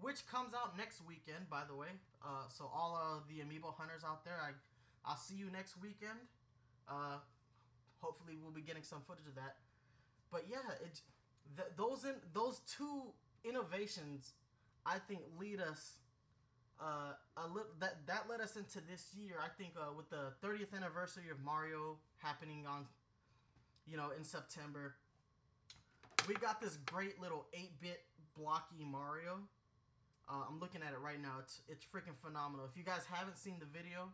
Which 0.00 0.26
comes 0.26 0.52
out 0.54 0.76
next 0.76 1.00
weekend, 1.06 1.48
by 1.50 1.62
the 1.68 1.74
way. 1.74 1.88
Uh, 2.22 2.48
so 2.48 2.70
all 2.74 2.96
of 2.96 3.28
the 3.28 3.42
amiibo 3.42 3.74
hunters 3.76 4.02
out 4.04 4.24
there, 4.24 4.38
I, 4.42 4.52
I'll 5.04 5.16
see 5.16 5.34
you 5.34 5.50
next 5.50 5.80
weekend. 5.80 6.18
Uh, 6.88 7.18
hopefully, 8.00 8.36
we'll 8.40 8.52
be 8.52 8.60
getting 8.60 8.82
some 8.82 9.00
footage 9.06 9.26
of 9.26 9.34
that. 9.36 9.56
But 10.30 10.44
yeah, 10.50 10.64
it 10.84 11.00
th- 11.56 11.68
those 11.76 12.04
in 12.04 12.14
those 12.32 12.60
two 12.66 13.12
innovations, 13.44 14.32
I 14.84 14.98
think, 14.98 15.20
lead 15.38 15.60
us. 15.60 15.98
Uh, 16.78 17.14
a 17.38 17.48
li- 17.48 17.72
that 17.80 18.06
that 18.06 18.24
led 18.28 18.40
us 18.42 18.56
into 18.56 18.80
this 18.90 19.14
year. 19.16 19.36
I 19.42 19.48
think 19.56 19.72
uh, 19.80 19.94
with 19.96 20.10
the 20.10 20.34
30th 20.44 20.76
anniversary 20.76 21.30
of 21.30 21.40
Mario 21.42 21.96
happening 22.18 22.66
on, 22.66 22.84
you 23.86 23.96
know, 23.96 24.10
in 24.16 24.24
September, 24.24 24.94
we 26.28 26.34
got 26.34 26.60
this 26.60 26.76
great 26.84 27.18
little 27.18 27.46
8-bit 27.54 28.02
blocky 28.36 28.84
Mario. 28.84 29.38
Uh, 30.28 30.42
I'm 30.48 30.58
looking 30.58 30.82
at 30.82 30.92
it 30.92 31.00
right 31.02 31.20
now. 31.20 31.38
It's 31.40 31.60
it's 31.68 31.84
freaking 31.84 32.16
phenomenal. 32.22 32.66
If 32.70 32.76
you 32.76 32.84
guys 32.84 33.02
haven't 33.10 33.38
seen 33.38 33.56
the 33.60 33.66
video 33.66 34.10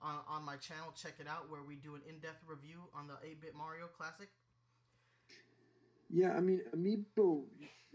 on, 0.00 0.20
on 0.28 0.44
my 0.44 0.56
channel, 0.56 0.92
check 0.94 1.14
it 1.18 1.26
out 1.26 1.50
where 1.50 1.62
we 1.62 1.76
do 1.76 1.94
an 1.94 2.02
in-depth 2.08 2.44
review 2.46 2.82
on 2.94 3.06
the 3.06 3.14
8-bit 3.14 3.54
Mario 3.56 3.86
Classic. 3.86 4.28
Yeah, 6.08 6.34
I 6.36 6.40
mean, 6.40 6.60
Amiibo, 6.74 7.42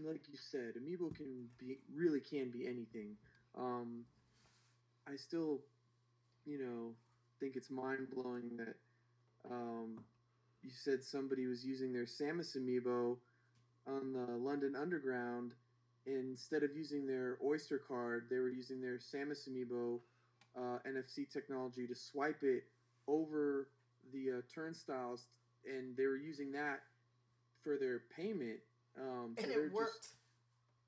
like 0.03 0.27
you 0.27 0.35
said, 0.35 0.73
Amiibo 0.75 1.15
can 1.15 1.47
be 1.57 1.77
really 1.95 2.19
can 2.19 2.49
be 2.49 2.67
anything. 2.67 3.15
Um, 3.57 4.03
I 5.07 5.15
still, 5.15 5.61
you 6.45 6.59
know, 6.59 6.91
think 7.39 7.55
it's 7.55 7.71
mind 7.71 8.07
blowing 8.13 8.57
that 8.57 8.75
um, 9.49 9.97
you 10.61 10.69
said 10.71 11.03
somebody 11.03 11.47
was 11.47 11.65
using 11.65 11.91
their 11.91 12.05
Samus 12.05 12.55
amiibo 12.57 13.17
on 13.87 14.13
the 14.13 14.37
London 14.37 14.75
Underground. 14.75 15.53
Instead 16.05 16.63
of 16.63 16.75
using 16.75 17.05
their 17.05 17.37
Oyster 17.45 17.77
card, 17.77 18.25
they 18.29 18.37
were 18.39 18.49
using 18.49 18.81
their 18.81 18.97
Samus 18.97 19.47
amiibo 19.47 19.99
uh, 20.57 20.79
NFC 20.87 21.29
technology 21.31 21.85
to 21.87 21.95
swipe 21.95 22.41
it 22.43 22.63
over 23.07 23.67
the 24.11 24.39
uh, 24.39 24.41
turnstiles, 24.53 25.27
and 25.65 25.95
they 25.95 26.05
were 26.05 26.17
using 26.17 26.51
that 26.53 26.81
for 27.63 27.77
their 27.77 28.01
payment. 28.15 28.59
Um, 28.99 29.35
so 29.37 29.43
and 29.43 29.51
it 29.51 29.61
just- 29.63 29.73
worked. 29.73 30.07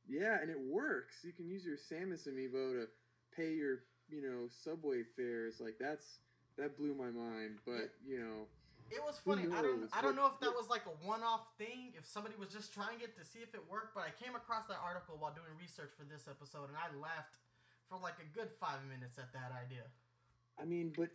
yeah, 0.08 0.42
and 0.42 0.50
it 0.50 0.60
works. 0.60 1.18
You 1.24 1.32
can 1.32 1.48
use 1.48 1.64
your 1.64 1.78
Samus 1.78 2.28
amiibo 2.28 2.74
to 2.74 2.88
pay 3.36 3.54
your, 3.54 3.84
you 4.10 4.22
know, 4.22 4.48
subway 4.50 5.04
fares. 5.16 5.60
Like 5.62 5.76
that's 5.80 6.18
that 6.58 6.76
blew 6.78 6.96
my 6.96 7.12
mind. 7.12 7.60
But 7.66 7.94
you 8.06 8.20
know, 8.20 8.48
It 8.94 9.02
was 9.02 9.18
funny. 9.26 9.50
I 9.50 9.62
don't. 9.66 9.90
I 9.90 10.02
don't 10.06 10.16
know 10.16 10.30
if 10.30 10.38
that 10.40 10.54
was 10.54 10.70
like 10.70 10.86
a 10.86 10.96
one-off 11.02 11.50
thing. 11.58 11.98
If 11.98 12.06
somebody 12.06 12.36
was 12.38 12.54
just 12.54 12.74
trying 12.74 13.02
it 13.02 13.18
to 13.18 13.26
see 13.26 13.40
if 13.42 13.54
it 13.58 13.64
worked, 13.66 13.98
but 13.98 14.06
I 14.06 14.14
came 14.14 14.36
across 14.38 14.70
that 14.70 14.78
article 14.86 15.18
while 15.18 15.34
doing 15.34 15.50
research 15.58 15.90
for 15.98 16.06
this 16.06 16.30
episode, 16.30 16.70
and 16.70 16.78
I 16.78 16.94
laughed 17.02 17.42
for 17.90 17.98
like 17.98 18.22
a 18.22 18.28
good 18.38 18.54
five 18.62 18.86
minutes 18.86 19.18
at 19.18 19.34
that 19.34 19.50
idea. 19.50 19.90
I 20.62 20.66
mean, 20.66 20.94
but 20.96 21.10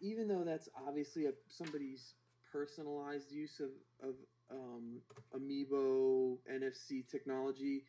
even 0.00 0.28
though 0.28 0.44
that's 0.44 0.68
obviously 0.76 1.26
a 1.26 1.32
somebody's 1.48 2.14
personalized 2.52 3.32
use 3.32 3.60
of 3.60 3.72
of 4.04 4.14
um, 4.52 5.00
amiibo 5.32 6.36
NFC 6.52 7.08
technology, 7.08 7.84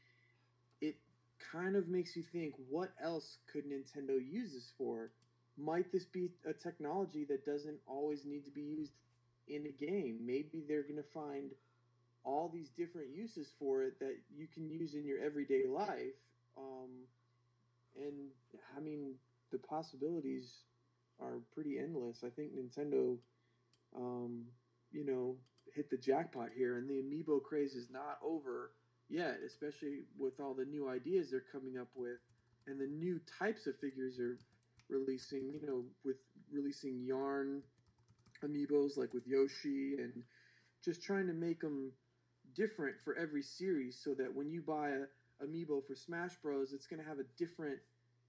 it 0.79 0.95
kind 1.51 1.75
of 1.75 1.87
makes 1.87 2.15
you 2.15 2.23
think, 2.23 2.53
what 2.69 2.91
else 3.03 3.39
could 3.51 3.65
Nintendo 3.65 4.15
use 4.15 4.53
this 4.53 4.71
for? 4.77 5.11
Might 5.57 5.91
this 5.91 6.05
be 6.05 6.29
a 6.47 6.53
technology 6.53 7.25
that 7.25 7.45
doesn't 7.45 7.77
always 7.85 8.25
need 8.25 8.45
to 8.45 8.51
be 8.51 8.61
used 8.61 8.93
in 9.47 9.65
a 9.65 9.71
game? 9.71 10.19
Maybe 10.25 10.63
they're 10.67 10.83
going 10.83 10.97
to 10.97 11.09
find 11.13 11.51
all 12.23 12.49
these 12.53 12.69
different 12.69 13.09
uses 13.13 13.51
for 13.59 13.83
it 13.83 13.99
that 13.99 14.15
you 14.33 14.47
can 14.47 14.69
use 14.69 14.93
in 14.93 15.05
your 15.05 15.19
everyday 15.19 15.65
life. 15.67 16.15
Um, 16.57 17.05
and 17.97 18.29
I 18.77 18.79
mean, 18.79 19.15
the 19.51 19.57
possibilities 19.59 20.61
are 21.19 21.39
pretty 21.53 21.79
endless. 21.79 22.23
I 22.25 22.29
think 22.29 22.51
Nintendo, 22.53 23.17
um, 23.95 24.45
you 24.91 25.05
know, 25.05 25.35
hit 25.75 25.89
the 25.89 25.97
jackpot 25.97 26.49
here, 26.55 26.77
and 26.77 26.89
the 26.89 27.01
amiibo 27.01 27.41
craze 27.43 27.73
is 27.73 27.89
not 27.91 28.19
over 28.23 28.71
yet, 29.09 29.37
especially 29.45 30.01
with 30.17 30.39
all 30.39 30.53
the 30.53 30.65
new 30.65 30.89
ideas 30.89 31.29
they're 31.29 31.43
coming 31.51 31.77
up 31.77 31.89
with 31.95 32.19
and 32.67 32.79
the 32.79 32.87
new 32.87 33.19
types 33.39 33.67
of 33.67 33.77
figures 33.79 34.19
are 34.19 34.37
releasing, 34.89 35.51
you 35.53 35.65
know, 35.65 35.83
with 36.03 36.17
releasing 36.51 37.03
yarn 37.03 37.61
amiibos 38.43 38.97
like 38.97 39.13
with 39.13 39.27
Yoshi 39.27 39.95
and 39.97 40.23
just 40.83 41.01
trying 41.03 41.27
to 41.27 41.33
make 41.33 41.61
them 41.61 41.91
different 42.55 42.95
for 43.03 43.15
every 43.17 43.41
series 43.41 43.99
so 44.03 44.13
that 44.13 44.33
when 44.33 44.51
you 44.51 44.61
buy 44.61 44.89
a 44.89 45.45
amiibo 45.45 45.85
for 45.85 45.95
Smash 45.95 46.35
Bros, 46.41 46.73
it's 46.73 46.87
going 46.87 47.01
to 47.01 47.07
have 47.07 47.19
a 47.19 47.25
different, 47.37 47.79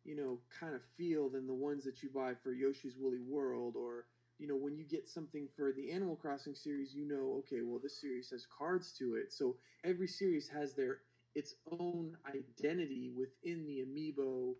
you 0.04 0.16
know, 0.16 0.38
kind 0.58 0.74
of 0.74 0.80
feel 0.96 1.28
than 1.28 1.46
the 1.46 1.54
ones 1.54 1.84
that 1.84 2.02
you 2.02 2.10
buy 2.14 2.32
for 2.42 2.52
Yoshi's 2.52 2.96
Woolly 2.98 3.20
World 3.20 3.74
or 3.76 4.06
you 4.38 4.48
know, 4.48 4.56
when 4.56 4.76
you 4.76 4.84
get 4.84 5.08
something 5.08 5.48
for 5.56 5.72
the 5.72 5.92
Animal 5.92 6.16
Crossing 6.16 6.54
series, 6.54 6.92
you 6.92 7.06
know, 7.06 7.36
okay, 7.38 7.62
well, 7.62 7.78
this 7.82 8.00
series 8.00 8.30
has 8.30 8.46
cards 8.46 8.92
to 8.98 9.14
it. 9.14 9.32
So 9.32 9.56
every 9.84 10.08
series 10.08 10.48
has 10.48 10.74
their 10.74 10.98
its 11.34 11.54
own 11.70 12.16
identity 12.28 13.10
within 13.16 13.66
the 13.66 13.84
amiibo 13.84 14.54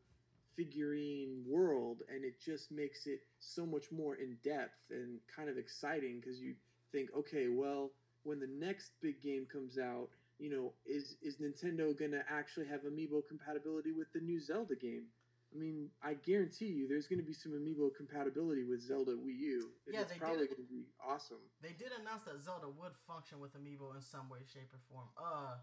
figurine 0.57 1.43
world, 1.47 2.03
and 2.13 2.25
it 2.25 2.41
just 2.41 2.71
makes 2.71 3.07
it 3.07 3.21
so 3.39 3.67
much 3.67 3.91
more 3.91 4.17
in 4.17 4.37
depth 4.45 4.91
and 4.91 5.19
kind 5.35 5.49
of 5.49 5.59
exciting 5.59 6.21
because 6.21 6.41
you 6.41 6.55
think, 6.93 7.11
okay, 7.17 7.49
well, 7.49 7.91
when 8.23 8.41
the 8.41 8.49
next 8.49 8.93
big 9.03 9.21
game 9.21 9.47
comes 9.51 9.79
out, 9.79 10.09
you 10.39 10.51
know, 10.51 10.73
is 10.87 11.17
is 11.23 11.37
Nintendo 11.37 11.97
gonna 11.99 12.25
actually 12.29 12.67
have 12.67 12.81
amiibo 12.83 13.23
compatibility 13.29 13.93
with 13.93 14.13
the 14.13 14.21
new 14.21 14.41
Zelda 14.41 14.75
game? 14.75 15.05
I 15.55 15.59
mean, 15.59 15.89
I 16.03 16.15
guarantee 16.15 16.67
you, 16.67 16.89
there's 16.89 17.07
going 17.07 17.21
to 17.21 17.25
be 17.25 17.33
some 17.33 17.53
amiibo 17.53 17.95
compatibility 17.95 18.65
with 18.65 18.83
Zelda 18.83 19.13
Wii 19.13 19.39
U. 19.39 19.71
Yeah, 19.87 20.01
it's 20.01 20.11
they 20.11 20.19
did 20.19 20.21
probably 20.21 20.47
going 20.51 20.67
to 20.67 20.69
be 20.69 20.91
awesome. 20.99 21.47
They 21.63 21.71
did 21.79 21.95
announce 21.95 22.27
that 22.27 22.43
Zelda 22.43 22.67
would 22.67 22.91
function 23.07 23.39
with 23.39 23.55
Amiibo 23.55 23.95
in 23.95 24.03
some 24.03 24.29
way, 24.29 24.43
shape, 24.53 24.75
or 24.75 24.83
form. 24.91 25.07
Uh, 25.15 25.63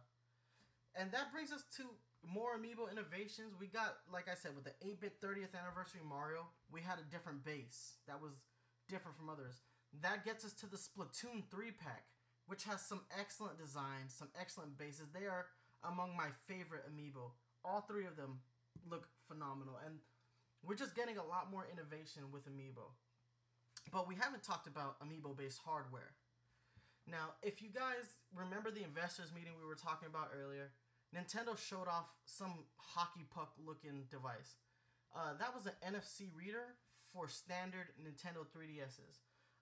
and 0.95 1.11
that 1.11 1.31
brings 1.35 1.51
us 1.51 1.63
to 1.75 1.83
more 2.25 2.57
Amiibo 2.57 2.91
innovations. 2.91 3.57
We 3.59 3.67
got, 3.67 3.97
like 4.11 4.29
I 4.29 4.35
said, 4.35 4.55
with 4.55 4.65
the 4.65 4.77
8-bit 4.85 5.21
30th 5.21 5.57
anniversary 5.57 6.01
Mario, 6.07 6.47
we 6.71 6.81
had 6.81 6.99
a 6.99 7.09
different 7.09 7.43
base 7.43 7.97
that 8.07 8.21
was 8.21 8.33
different 8.89 9.17
from 9.17 9.29
others. 9.29 9.61
That 10.01 10.23
gets 10.23 10.45
us 10.45 10.53
to 10.61 10.67
the 10.69 10.77
Splatoon 10.77 11.49
3 11.49 11.71
pack, 11.71 12.05
which 12.47 12.63
has 12.63 12.81
some 12.81 13.01
excellent 13.19 13.57
designs, 13.57 14.13
some 14.13 14.29
excellent 14.39 14.77
bases. 14.77 15.09
They 15.09 15.25
are 15.25 15.47
among 15.83 16.15
my 16.15 16.29
favorite 16.47 16.85
Amiibo. 16.87 17.33
All 17.65 17.81
three 17.81 18.05
of 18.05 18.15
them 18.15 18.39
look 18.89 19.07
phenomenal, 19.27 19.77
and 19.85 19.99
we're 20.63 20.75
just 20.75 20.95
getting 20.95 21.17
a 21.17 21.25
lot 21.25 21.51
more 21.51 21.67
innovation 21.71 22.31
with 22.31 22.45
Amiibo. 22.45 22.93
But 23.91 24.07
we 24.07 24.15
haven't 24.15 24.43
talked 24.43 24.67
about 24.67 24.99
Amiibo 25.01 25.35
based 25.35 25.59
hardware. 25.65 26.13
Now, 27.07 27.33
if 27.41 27.61
you 27.61 27.69
guys 27.69 28.21
remember 28.33 28.69
the 28.69 28.83
investors 28.83 29.33
meeting 29.33 29.53
we 29.59 29.65
were 29.65 29.75
talking 29.75 30.07
about 30.07 30.29
earlier, 30.37 30.71
Nintendo 31.15 31.57
showed 31.57 31.87
off 31.87 32.07
some 32.25 32.65
hockey 32.77 33.25
puck 33.33 33.53
looking 33.65 34.07
device. 34.09 34.55
Uh, 35.15 35.35
that 35.39 35.53
was 35.53 35.65
an 35.67 35.75
NFC 35.83 36.31
reader 36.35 36.79
for 37.11 37.27
standard 37.27 37.91
Nintendo 37.99 38.47
3DSs. 38.47 39.19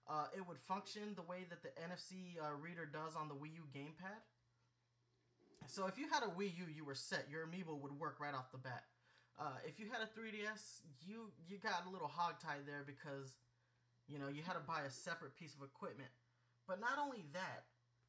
Uh, 0.08 0.26
it 0.36 0.46
would 0.46 0.58
function 0.58 1.14
the 1.14 1.22
way 1.22 1.46
that 1.50 1.62
the 1.62 1.70
NFC 1.78 2.38
uh, 2.38 2.54
reader 2.54 2.86
does 2.86 3.14
on 3.16 3.28
the 3.28 3.34
Wii 3.34 3.54
U 3.58 3.64
gamepad. 3.74 4.22
So 5.66 5.86
if 5.86 5.98
you 5.98 6.06
had 6.08 6.22
a 6.22 6.30
Wii 6.30 6.56
U, 6.58 6.66
you 6.74 6.84
were 6.84 6.94
set. 6.94 7.26
Your 7.30 7.46
amiibo 7.46 7.78
would 7.80 7.92
work 7.98 8.18
right 8.18 8.34
off 8.34 8.50
the 8.50 8.58
bat. 8.58 8.84
Uh, 9.38 9.56
if 9.66 9.78
you 9.78 9.86
had 9.86 10.02
a 10.02 10.08
3DS, 10.10 10.82
you 11.06 11.30
you 11.48 11.58
got 11.58 11.86
a 11.86 11.90
little 11.90 12.08
hogtied 12.10 12.66
there 12.66 12.84
because 12.84 13.36
you 14.08 14.18
know 14.18 14.28
you 14.28 14.42
had 14.42 14.54
to 14.54 14.60
buy 14.60 14.82
a 14.86 14.90
separate 14.90 15.36
piece 15.36 15.54
of 15.54 15.62
equipment. 15.62 16.10
But 16.66 16.80
not 16.80 16.98
only 16.98 17.24
that, 17.32 17.64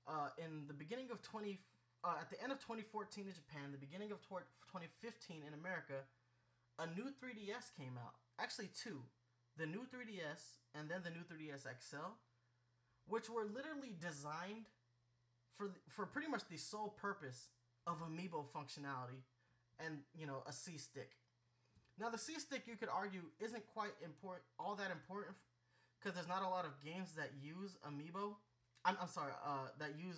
uh, 0.08 0.30
in 0.38 0.68
the 0.68 0.74
beginning 0.74 1.10
of 1.12 1.22
20, 1.22 1.60
uh, 2.04 2.18
at 2.20 2.30
the 2.30 2.42
end 2.42 2.52
of 2.52 2.60
2014 2.60 3.26
in 3.28 3.34
Japan, 3.34 3.72
the 3.72 3.78
beginning 3.78 4.12
of 4.12 4.22
tw- 4.22 4.48
2015 4.74 5.46
in 5.46 5.54
America, 5.54 6.06
a 6.80 6.88
new 6.98 7.14
3DS 7.14 7.74
came 7.78 7.98
out. 7.98 8.18
Actually, 8.40 8.70
two. 8.74 9.06
The 9.58 9.66
new 9.66 9.86
3DS 9.86 10.62
and 10.74 10.90
then 10.90 11.02
the 11.04 11.12
new 11.12 11.22
3DS 11.28 11.68
XL, 11.68 12.18
which 13.06 13.30
were 13.30 13.46
literally 13.46 13.94
designed 14.00 14.72
for 15.58 15.72
for 15.90 16.06
pretty 16.06 16.28
much 16.28 16.42
the 16.50 16.58
sole 16.58 16.96
purpose 16.98 17.50
of 17.86 18.02
amiibo 18.02 18.46
functionality 18.56 19.22
and 19.78 20.00
you 20.18 20.26
know 20.26 20.44
a 20.48 20.54
C 20.54 20.78
stick. 20.78 21.12
Now 22.00 22.10
the 22.10 22.18
C 22.18 22.40
stick 22.40 22.64
you 22.66 22.78
could 22.78 22.90
argue 22.90 23.22
isn't 23.40 23.64
quite 23.74 23.92
important 24.04 24.44
all 24.58 24.76
that 24.76 24.90
important 24.90 25.36
because 26.00 26.16
there's 26.16 26.28
not 26.28 26.42
a 26.42 26.50
lot 26.50 26.66
of 26.66 26.72
games 26.84 27.14
that 27.16 27.32
use 27.44 27.78
amiibo. 27.86 28.36
I'm, 28.86 28.98
I'm 29.00 29.08
sorry, 29.08 29.34
uh, 29.46 29.70
that 29.78 30.00
use 30.00 30.18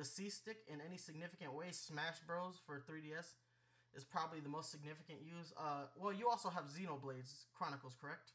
the 0.00 0.06
C 0.06 0.30
stick 0.30 0.64
in 0.66 0.80
any 0.80 0.96
significant 0.96 1.52
way. 1.52 1.66
Smash 1.72 2.20
Bros 2.26 2.58
for 2.64 2.80
3DS 2.80 3.34
is 3.94 4.02
probably 4.02 4.40
the 4.40 4.48
most 4.48 4.70
significant 4.70 5.18
use. 5.20 5.52
Uh, 5.58 5.92
well, 5.94 6.10
you 6.10 6.26
also 6.26 6.48
have 6.48 6.64
Xenoblades 6.64 7.44
Chronicles, 7.52 7.94
correct? 8.00 8.32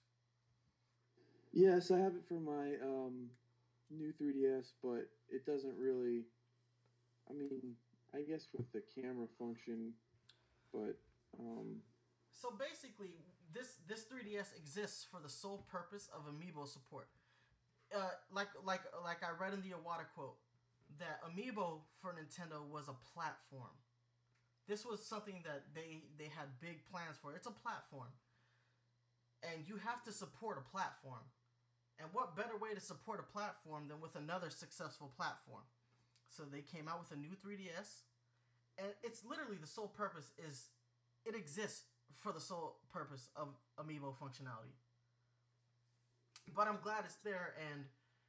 Yes, 1.52 1.90
I 1.90 1.98
have 1.98 2.14
it 2.14 2.22
for 2.28 2.36
my 2.40 2.78
um, 2.86 3.32
new 3.90 4.14
3DS, 4.14 4.74
but 4.84 5.10
it 5.32 5.44
doesn't 5.48 5.74
really. 5.76 6.26
I 7.28 7.34
mean, 7.34 7.74
I 8.14 8.22
guess 8.22 8.46
with 8.56 8.72
the 8.72 8.84
camera 8.94 9.26
function, 9.40 9.94
but 10.72 11.00
um, 11.40 11.82
So 12.32 12.54
basically, 12.60 13.26
this 13.52 13.78
this 13.88 14.06
3DS 14.06 14.56
exists 14.56 15.08
for 15.10 15.20
the 15.20 15.30
sole 15.30 15.66
purpose 15.72 16.10
of 16.14 16.32
amiibo 16.32 16.68
support. 16.68 17.08
Uh, 17.96 18.10
like 18.32 18.50
like 18.64 18.82
like 19.04 19.24
I 19.24 19.32
read 19.42 19.54
in 19.54 19.62
the 19.62 19.70
Iwata 19.70 20.06
quote 20.14 20.38
that 21.00 21.22
amiibo 21.24 21.82
for 22.02 22.14
Nintendo 22.14 22.64
was 22.64 22.88
a 22.88 22.98
platform. 23.14 23.76
This 24.68 24.86
was 24.86 25.06
something 25.06 25.44
that 25.44 25.64
they 25.74 26.04
they 26.18 26.30
had 26.30 26.60
big 26.60 26.86
plans 26.90 27.18
for. 27.22 27.34
It's 27.36 27.48
a 27.48 27.52
platform, 27.52 28.10
and 29.44 29.68
you 29.68 29.78
have 29.78 30.04
to 30.04 30.12
support 30.12 30.58
a 30.58 30.66
platform. 30.70 31.26
And 32.00 32.10
what 32.12 32.36
better 32.36 32.58
way 32.60 32.74
to 32.74 32.82
support 32.82 33.20
a 33.20 33.32
platform 33.32 33.88
than 33.88 34.02
with 34.02 34.16
another 34.16 34.50
successful 34.50 35.14
platform? 35.16 35.64
So 36.28 36.44
they 36.44 36.60
came 36.60 36.90
out 36.90 37.00
with 37.00 37.12
a 37.16 37.16
new 37.16 37.32
3DS, 37.40 38.04
and 38.78 38.88
it's 39.04 39.24
literally 39.24 39.56
the 39.56 39.68
sole 39.68 39.88
purpose 39.88 40.32
is 40.38 40.70
it 41.26 41.36
exists 41.36 41.86
for 42.14 42.32
the 42.32 42.40
sole 42.40 42.78
purpose 42.92 43.30
of 43.36 43.50
amiibo 43.80 44.14
functionality. 44.18 44.76
But 46.54 46.68
I'm 46.68 46.80
glad 46.82 47.06
it's 47.06 47.16
there, 47.24 47.54
and 47.72 47.86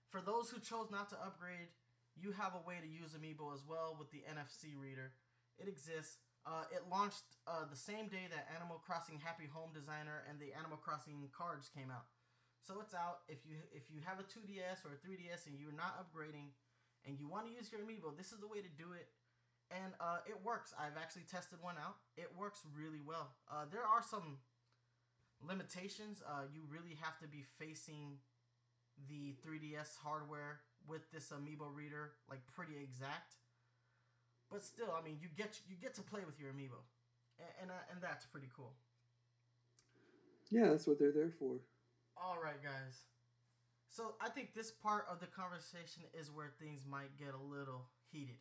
for 0.09 0.21
those 0.21 0.51
who 0.51 0.61
chose 0.61 0.89
not 0.91 1.09
to 1.11 1.17
upgrade, 1.17 1.69
you 2.17 2.33
have 2.33 2.57
a 2.57 2.63
way 2.65 2.81
to 2.81 2.89
use 2.89 3.13
amiibo 3.13 3.53
as 3.53 3.61
well 3.69 3.95
with 3.95 4.11
the 4.11 4.25
NFC 4.25 4.73
reader. 4.73 5.13
It 5.61 5.69
exists. 5.69 6.19
Uh, 6.47 6.65
it 6.71 6.87
launched 6.89 7.37
uh, 7.45 7.67
the 7.69 7.77
same 7.77 8.09
day 8.09 8.31
that 8.31 8.49
Animal 8.55 8.81
Crossing 8.81 9.21
Happy 9.21 9.51
Home 9.51 9.75
Designer 9.75 10.25
and 10.31 10.39
the 10.39 10.55
Animal 10.57 10.79
Crossing 10.79 11.29
cards 11.35 11.69
came 11.69 11.91
out. 11.91 12.07
So 12.63 12.81
it's 12.81 12.95
out. 12.95 13.27
If 13.29 13.45
you 13.47 13.61
if 13.71 13.91
you 13.91 14.01
have 14.03 14.19
a 14.19 14.27
2DS 14.27 14.83
or 14.87 14.95
a 14.95 14.99
3DS 14.99 15.47
and 15.47 15.59
you're 15.59 15.75
not 15.75 15.99
upgrading, 15.99 16.55
and 17.07 17.19
you 17.19 17.29
want 17.29 17.47
to 17.47 17.53
use 17.53 17.71
your 17.71 17.81
amiibo, 17.83 18.17
this 18.17 18.33
is 18.33 18.43
the 18.43 18.51
way 18.51 18.59
to 18.59 18.73
do 18.75 18.91
it. 18.95 19.11
And 19.71 19.95
uh, 19.99 20.23
it 20.27 20.39
works. 20.43 20.75
I've 20.79 20.99
actually 20.99 21.27
tested 21.31 21.59
one 21.63 21.75
out. 21.79 21.99
It 22.17 22.31
works 22.39 22.63
really 22.75 23.03
well. 23.03 23.35
Uh, 23.51 23.67
there 23.71 23.83
are 23.83 24.03
some 24.03 24.39
limitations. 25.43 26.23
Uh, 26.23 26.47
you 26.51 26.63
really 26.71 26.99
have 27.03 27.19
to 27.19 27.27
be 27.27 27.43
facing 27.59 28.23
the 29.09 29.35
3DS 29.45 29.99
hardware 30.03 30.61
with 30.89 31.11
this 31.13 31.31
amiibo 31.31 31.73
reader 31.75 32.13
like 32.31 32.41
pretty 32.55 32.75
exact. 32.83 33.37
But 34.51 34.63
still, 34.63 34.95
I 34.97 35.05
mean, 35.05 35.19
you 35.21 35.29
get 35.37 35.59
you 35.69 35.77
get 35.77 35.95
to 35.95 36.03
play 36.03 36.21
with 36.25 36.39
your 36.39 36.51
amiibo, 36.51 36.81
and 37.39 37.49
and, 37.63 37.71
uh, 37.71 37.91
and 37.91 38.01
that's 38.01 38.25
pretty 38.27 38.49
cool. 38.55 38.75
Yeah, 40.51 40.71
that's 40.71 40.87
what 40.87 40.99
they're 40.99 41.13
there 41.13 41.33
for. 41.39 41.59
All 42.17 42.39
right, 42.43 42.63
guys. 42.63 43.03
So 43.89 44.15
I 44.21 44.29
think 44.29 44.55
this 44.55 44.71
part 44.71 45.07
of 45.11 45.21
the 45.21 45.27
conversation 45.27 46.03
is 46.15 46.31
where 46.31 46.53
things 46.61 46.85
might 46.89 47.17
get 47.19 47.35
a 47.35 47.43
little 47.43 47.89
heated. 48.13 48.37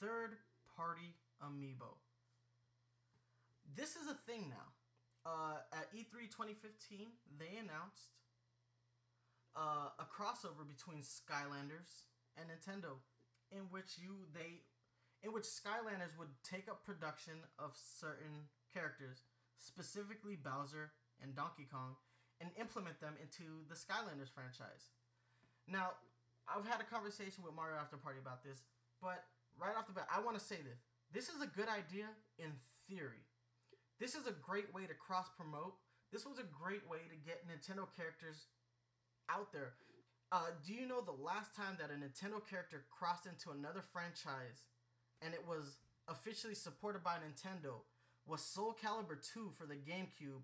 Third 0.00 0.36
party 0.76 1.14
amiibo. 1.42 2.00
This 3.74 3.96
is 3.96 4.08
a 4.08 4.14
thing 4.30 4.48
now. 4.48 4.72
Uh, 5.26 5.58
at 5.72 5.88
E 5.92 6.06
E3 6.06 6.30
2015, 6.30 7.08
they 7.36 7.58
announced 7.58 8.14
uh, 9.56 9.96
a 9.98 10.04
crossover 10.04 10.68
between 10.68 11.00
Skylanders 11.00 12.04
and 12.36 12.52
Nintendo, 12.52 13.00
in 13.50 13.72
which 13.72 13.96
you 13.96 14.28
they, 14.36 14.62
in 15.24 15.32
which 15.32 15.48
Skylanders 15.48 16.12
would 16.20 16.30
take 16.44 16.68
up 16.68 16.84
production 16.84 17.40
of 17.58 17.72
certain 17.74 18.52
characters, 18.68 19.24
specifically 19.56 20.36
Bowser 20.36 20.92
and 21.24 21.34
Donkey 21.34 21.64
Kong, 21.64 21.96
and 22.40 22.52
implement 22.60 23.00
them 23.00 23.16
into 23.16 23.64
the 23.72 23.74
Skylanders 23.74 24.28
franchise. 24.28 24.92
Now, 25.66 25.96
I've 26.44 26.68
had 26.68 26.84
a 26.84 26.86
conversation 26.86 27.42
with 27.42 27.56
Mario 27.56 27.80
After 27.80 27.96
Party 27.96 28.20
about 28.20 28.44
this, 28.44 28.62
but 29.00 29.24
right 29.56 29.74
off 29.74 29.88
the 29.88 29.96
bat, 29.96 30.06
I 30.12 30.20
want 30.20 30.38
to 30.38 30.44
say 30.44 30.60
this. 30.60 30.84
This 31.10 31.32
is 31.32 31.40
a 31.40 31.48
good 31.48 31.66
idea 31.66 32.12
in 32.38 32.52
theory. 32.86 33.24
This 33.98 34.14
is 34.14 34.28
a 34.28 34.36
great 34.36 34.68
way 34.76 34.84
to 34.84 34.92
cross 34.92 35.26
promote. 35.32 35.80
This 36.12 36.28
was 36.28 36.38
a 36.38 36.46
great 36.46 36.84
way 36.84 37.08
to 37.08 37.16
get 37.16 37.48
Nintendo 37.48 37.88
characters 37.96 38.52
out 39.30 39.52
there. 39.52 39.74
Uh, 40.32 40.50
do 40.66 40.74
you 40.74 40.86
know 40.86 41.00
the 41.00 41.22
last 41.22 41.54
time 41.54 41.76
that 41.78 41.90
a 41.90 41.94
Nintendo 41.94 42.42
character 42.42 42.84
crossed 42.90 43.26
into 43.26 43.50
another 43.50 43.82
franchise 43.92 44.66
and 45.22 45.32
it 45.32 45.42
was 45.46 45.78
officially 46.08 46.54
supported 46.54 47.02
by 47.02 47.16
Nintendo 47.22 47.82
was 48.26 48.42
Soul 48.42 48.76
Calibur 48.82 49.16
2 49.32 49.52
for 49.56 49.66
the 49.66 49.76
GameCube 49.76 50.42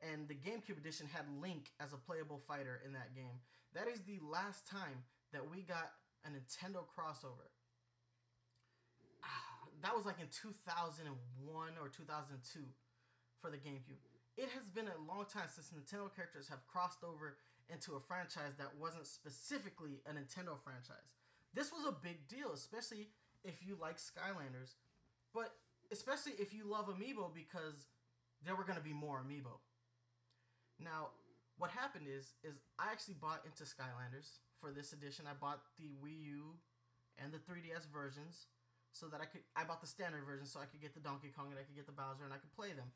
and 0.00 0.28
the 0.28 0.34
GameCube 0.34 0.78
edition 0.78 1.08
had 1.12 1.24
Link 1.40 1.72
as 1.80 1.92
a 1.92 1.96
playable 1.96 2.40
fighter 2.46 2.80
in 2.86 2.92
that 2.92 3.14
game. 3.14 3.42
That 3.74 3.88
is 3.88 4.00
the 4.02 4.20
last 4.22 4.66
time 4.66 5.02
that 5.32 5.50
we 5.50 5.62
got 5.62 5.90
a 6.24 6.28
Nintendo 6.28 6.84
crossover. 6.86 7.50
Ah, 9.24 9.66
That 9.82 9.96
was 9.96 10.06
like 10.06 10.20
in 10.20 10.28
2001 10.30 11.08
or 11.80 11.88
2002 11.88 12.60
for 13.40 13.50
the 13.50 13.56
GameCube. 13.56 14.00
It 14.36 14.50
has 14.54 14.68
been 14.68 14.86
a 14.86 15.00
long 15.08 15.24
time 15.24 15.48
since 15.48 15.72
Nintendo 15.72 16.14
characters 16.14 16.48
have 16.48 16.66
crossed 16.66 17.02
over 17.02 17.38
into 17.68 17.94
a 17.94 18.00
franchise 18.00 18.54
that 18.58 18.72
wasn't 18.78 19.06
specifically 19.06 20.02
a 20.06 20.12
Nintendo 20.12 20.58
franchise. 20.62 21.18
This 21.54 21.72
was 21.72 21.86
a 21.86 21.92
big 21.92 22.28
deal, 22.28 22.52
especially 22.54 23.08
if 23.44 23.66
you 23.66 23.76
like 23.80 23.96
Skylanders, 23.96 24.74
but 25.34 25.54
especially 25.90 26.32
if 26.38 26.52
you 26.52 26.68
love 26.68 26.86
Amiibo 26.86 27.34
because 27.34 27.88
there 28.44 28.54
were 28.54 28.64
going 28.64 28.78
to 28.78 28.84
be 28.84 28.92
more 28.92 29.22
Amiibo. 29.22 29.58
Now, 30.78 31.14
what 31.58 31.70
happened 31.70 32.06
is 32.06 32.34
is 32.44 32.60
I 32.78 32.92
actually 32.92 33.16
bought 33.16 33.42
into 33.46 33.64
Skylanders 33.64 34.44
for 34.60 34.70
this 34.70 34.92
edition. 34.92 35.24
I 35.24 35.34
bought 35.34 35.62
the 35.78 35.88
Wii 36.04 36.20
U 36.36 36.60
and 37.16 37.32
the 37.32 37.40
3DS 37.40 37.88
versions 37.88 38.46
so 38.92 39.06
that 39.08 39.20
I 39.20 39.24
could 39.24 39.40
I 39.56 39.64
bought 39.64 39.80
the 39.80 39.88
standard 39.88 40.24
version 40.24 40.46
so 40.46 40.60
I 40.60 40.66
could 40.66 40.80
get 40.80 40.94
the 40.94 41.00
Donkey 41.00 41.32
Kong 41.32 41.48
and 41.50 41.58
I 41.58 41.64
could 41.64 41.76
get 41.76 41.86
the 41.86 41.96
Bowser 41.96 42.24
and 42.24 42.32
I 42.32 42.36
could 42.36 42.52
play 42.52 42.72
them. 42.76 42.92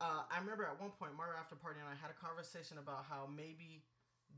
Uh, 0.00 0.24
I 0.32 0.40
remember 0.40 0.64
at 0.64 0.80
one 0.80 0.96
point 0.96 1.12
Mario 1.12 1.36
After 1.36 1.54
Party 1.54 1.76
and 1.78 1.88
I 1.88 1.92
had 1.92 2.08
a 2.08 2.16
conversation 2.16 2.80
about 2.80 3.04
how 3.04 3.28
maybe 3.28 3.84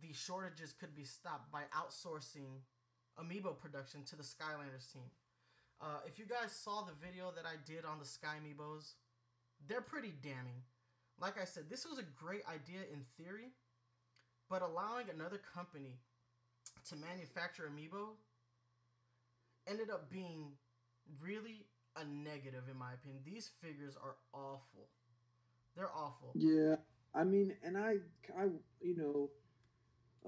the 0.03 0.11
shortages 0.13 0.75
could 0.75 0.91
be 0.95 1.05
stopped 1.05 1.53
by 1.55 1.71
outsourcing 1.71 2.67
amiibo 3.15 3.55
production 3.55 4.03
to 4.11 4.17
the 4.17 4.27
Skylanders 4.27 4.91
team. 4.93 5.07
Uh, 5.81 6.03
if 6.07 6.19
you 6.19 6.27
guys 6.27 6.51
saw 6.51 6.83
the 6.83 6.99
video 6.99 7.31
that 7.35 7.47
I 7.47 7.63
did 7.67 7.85
on 7.85 7.99
the 7.99 8.05
Sky 8.05 8.43
Amiibos, 8.43 8.95
they're 9.69 9.81
pretty 9.81 10.13
damning. 10.23 10.67
Like 11.21 11.41
I 11.41 11.45
said, 11.45 11.71
this 11.71 11.87
was 11.87 11.99
a 11.99 12.07
great 12.19 12.43
idea 12.51 12.83
in 12.93 13.07
theory, 13.17 13.55
but 14.51 14.63
allowing 14.63 15.11
another 15.11 15.39
company 15.39 15.99
to 16.89 16.97
manufacture 16.97 17.71
amiibo 17.71 18.19
ended 19.69 19.91
up 19.91 20.11
being 20.11 20.59
really 21.23 21.67
a 21.95 22.05
negative 22.05 22.65
in 22.71 22.79
my 22.79 22.95
opinion. 22.95 23.23
These 23.25 23.51
figures 23.61 23.95
are 24.03 24.17
awful. 24.33 24.91
They're 25.77 25.91
awful. 25.95 26.33
Yeah, 26.35 26.77
I 27.15 27.25
mean, 27.25 27.55
and 27.63 27.77
I, 27.77 27.97
I, 28.39 28.45
you 28.81 28.97
know, 28.97 29.31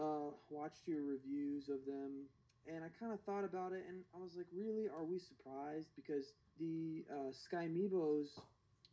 uh, 0.01 0.31
watched 0.51 0.87
your 0.87 1.03
reviews 1.03 1.69
of 1.69 1.85
them, 1.87 2.27
and 2.67 2.85
I 2.85 2.89
kind 2.99 3.13
of 3.13 3.21
thought 3.21 3.45
about 3.45 3.73
it, 3.73 3.85
and 3.89 4.05
I 4.15 4.19
was 4.19 4.37
like, 4.37 4.47
really, 4.53 4.89
are 4.89 5.05
we 5.05 5.19
surprised? 5.19 5.89
Because 5.97 6.33
the 6.59 7.05
uh, 7.11 7.33
Sky 7.33 7.69
Amiibos, 7.69 8.39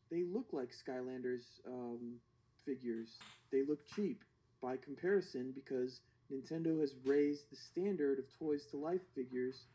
they 0.09 0.23
look 0.23 0.47
like 0.51 0.71
Skylanders 0.71 1.59
um, 1.67 2.19
figures. 2.65 3.17
They 3.51 3.63
look 3.63 3.85
cheap 3.85 4.23
by 4.61 4.77
comparison 4.77 5.51
because 5.53 6.01
Nintendo 6.31 6.79
has 6.79 6.95
raised 7.05 7.49
the 7.51 7.55
standard 7.55 8.19
of 8.19 8.25
toys 8.37 8.65
to 8.71 8.77
life 8.77 9.01
figures 9.15 9.67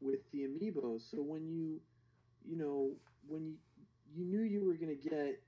with 0.00 0.20
the 0.32 0.40
Amiibos. 0.46 1.02
So 1.10 1.22
when 1.22 1.48
you, 1.48 1.80
you 2.44 2.56
know, 2.56 2.96
when 3.26 3.44
you 3.46 3.56
you 4.12 4.24
knew 4.24 4.42
you 4.42 4.64
were 4.64 4.74
gonna 4.74 4.94
get 4.94 5.40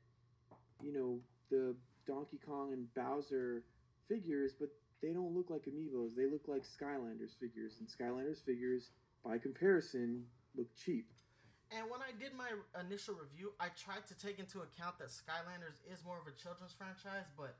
you 0.83 0.93
know 0.93 1.20
the 1.51 1.74
Donkey 2.07 2.39
Kong 2.45 2.72
and 2.72 2.93
Bowser 2.95 3.62
figures, 4.09 4.53
but 4.59 4.68
they 5.03 5.12
don't 5.12 5.35
look 5.35 5.51
like 5.51 5.62
amiibos. 5.64 6.14
They 6.16 6.26
look 6.26 6.47
like 6.47 6.62
Skylanders 6.62 7.39
figures, 7.39 7.80
and 7.80 7.89
Skylanders 7.89 8.45
figures, 8.45 8.91
by 9.24 9.39
comparison, 9.39 10.24
look 10.57 10.68
cheap. 10.76 11.07
And 11.70 11.91
when 11.91 12.01
I 12.01 12.12
did 12.20 12.37
my 12.37 12.51
initial 12.78 13.14
review, 13.14 13.53
I 13.59 13.68
tried 13.68 14.07
to 14.09 14.14
take 14.16 14.39
into 14.39 14.61
account 14.61 14.99
that 14.99 15.09
Skylanders 15.09 15.80
is 15.91 16.05
more 16.05 16.18
of 16.20 16.26
a 16.26 16.37
children's 16.37 16.72
franchise, 16.72 17.26
but 17.37 17.57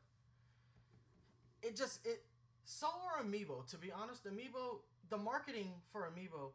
it 1.63 1.77
just 1.77 2.05
it 2.07 2.25
so 2.65 2.87
are 2.87 3.25
Amiibo. 3.25 3.67
To 3.71 3.79
be 3.79 3.91
honest, 3.91 4.25
Amiibo, 4.25 4.81
the 5.09 5.17
marketing 5.17 5.73
for 5.93 6.03
Amiibo, 6.03 6.53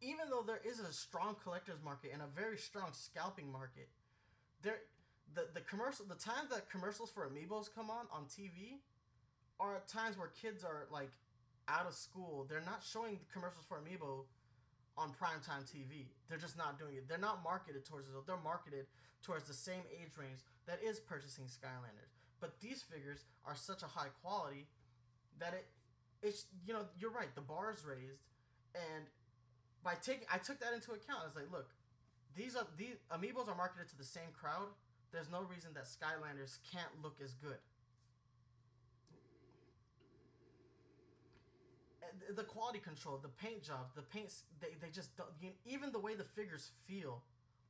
even 0.00 0.30
though 0.30 0.42
there 0.42 0.60
is 0.64 0.80
a 0.80 0.92
strong 0.92 1.36
collector's 1.42 1.82
market 1.84 2.10
and 2.12 2.22
a 2.22 2.26
very 2.34 2.56
strong 2.56 2.88
scalping 2.92 3.52
market, 3.52 3.88
there 4.62 4.80
the 5.32 5.48
the 5.54 5.60
commercial 5.60 6.04
the 6.06 6.14
times 6.14 6.50
that 6.50 6.70
commercials 6.70 7.10
for 7.10 7.28
Amiibos 7.28 7.72
come 7.74 7.88
on 7.90 8.06
on 8.12 8.24
TV 8.24 8.80
are 9.60 9.80
times 9.88 10.18
where 10.18 10.28
kids 10.28 10.64
are 10.64 10.86
like 10.90 11.10
out 11.68 11.86
of 11.86 11.94
school. 11.94 12.46
They're 12.48 12.64
not 12.64 12.82
showing 12.84 13.18
commercials 13.32 13.64
for 13.66 13.78
Amiibo 13.80 14.24
on 14.96 15.10
primetime 15.10 15.64
TV. 15.64 16.12
They're 16.28 16.38
just 16.38 16.58
not 16.58 16.78
doing 16.78 16.96
it. 16.96 17.08
They're 17.08 17.18
not 17.18 17.42
marketed 17.42 17.84
towards 17.84 18.08
it. 18.08 18.14
They're 18.26 18.36
marketed 18.44 18.86
towards 19.22 19.48
the 19.48 19.54
same 19.54 19.82
age 19.90 20.12
range 20.18 20.40
that 20.66 20.78
is 20.84 21.00
purchasing 21.00 21.46
Skylanders. 21.46 22.12
But 22.40 22.60
these 22.60 22.82
figures 22.82 23.24
are 23.46 23.56
such 23.56 23.82
a 23.82 23.86
high 23.86 24.12
quality 24.22 24.66
that 25.38 25.54
it 25.54 25.66
it's 26.22 26.46
you 26.66 26.72
know, 26.72 26.84
you're 26.98 27.10
right, 27.10 27.34
the 27.34 27.40
bar 27.40 27.72
is 27.72 27.84
raised 27.84 28.22
and 28.74 29.04
by 29.82 29.94
taking 30.02 30.26
I 30.32 30.38
took 30.38 30.60
that 30.60 30.72
into 30.74 30.92
account. 30.92 31.20
I 31.22 31.26
was 31.26 31.36
like, 31.36 31.50
look, 31.50 31.70
these 32.36 32.56
are 32.56 32.66
these 32.76 32.96
amiibos 33.12 33.48
are 33.48 33.56
marketed 33.56 33.88
to 33.90 33.98
the 33.98 34.04
same 34.04 34.32
crowd. 34.38 34.68
There's 35.14 35.30
no 35.30 35.42
reason 35.42 35.70
that 35.74 35.84
Skylanders 35.84 36.58
can't 36.72 36.90
look 37.00 37.18
as 37.24 37.34
good. 37.34 37.58
Eh, 42.02 42.32
the 42.34 42.42
quality 42.42 42.80
control, 42.80 43.20
the 43.22 43.28
paint 43.28 43.62
jobs, 43.62 43.92
the 43.94 44.02
paints, 44.02 44.42
they, 44.60 44.74
they 44.82 44.90
just 44.90 45.16
don't, 45.16 45.28
you, 45.40 45.50
even 45.64 45.92
the 45.92 46.00
way 46.00 46.16
the 46.16 46.24
figures 46.24 46.72
feel, 46.88 47.22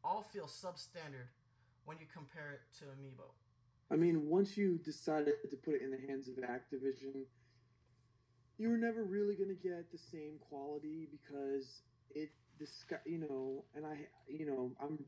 all 0.02 0.22
feel 0.22 0.46
substandard 0.46 1.28
when 1.84 1.98
you 1.98 2.06
compare 2.10 2.52
it 2.52 2.60
to 2.78 2.84
Amiibo. 2.86 3.28
I 3.90 3.96
mean, 3.96 4.26
once 4.26 4.56
you 4.56 4.78
decided 4.82 5.34
to 5.50 5.56
put 5.56 5.74
it 5.74 5.82
in 5.82 5.90
the 5.90 6.00
hands 6.08 6.28
of 6.28 6.36
Activision, 6.36 7.24
you 8.56 8.70
were 8.70 8.78
never 8.78 9.04
really 9.04 9.34
going 9.34 9.50
to 9.50 9.68
get 9.68 9.92
the 9.92 9.98
same 9.98 10.38
quality 10.48 11.08
because 11.10 11.82
it 12.14 12.30
the 12.58 12.66
sky, 12.66 12.96
you 13.04 13.18
know, 13.18 13.64
and 13.74 13.84
I, 13.84 14.06
you 14.28 14.46
know, 14.46 14.70
I'm, 14.80 15.04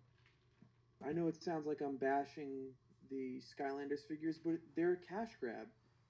I 1.05 1.13
know 1.13 1.29
it 1.29 1.43
sounds 1.43 1.67
like 1.67 1.81
I'm 1.81 1.97
bashing 1.97 2.69
the 3.11 3.41
Skylanders 3.41 4.07
figures, 4.09 4.39
but 4.39 4.55
they're 4.75 4.93
a 4.95 4.97
cash 4.97 5.31
grab, 5.41 5.67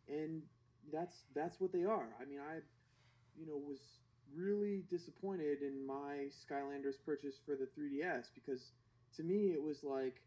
and 0.09 0.43
that's 0.93 1.24
that's 1.34 1.61
what 1.61 1.72
they 1.72 1.84
are. 1.84 2.09
I 2.20 2.24
mean, 2.24 2.39
I, 2.39 2.61
you 3.39 3.47
know, 3.47 3.57
was 3.57 3.80
really 4.34 4.84
disappointed 4.91 5.62
in 5.62 5.87
my 5.87 6.28
Skylanders 6.30 6.97
purchase 7.05 7.37
for 7.45 7.55
the 7.55 7.68
3DS 7.78 8.26
because 8.34 8.72
to 9.16 9.22
me 9.22 9.53
it 9.53 9.62
was 9.62 9.84
like 9.84 10.20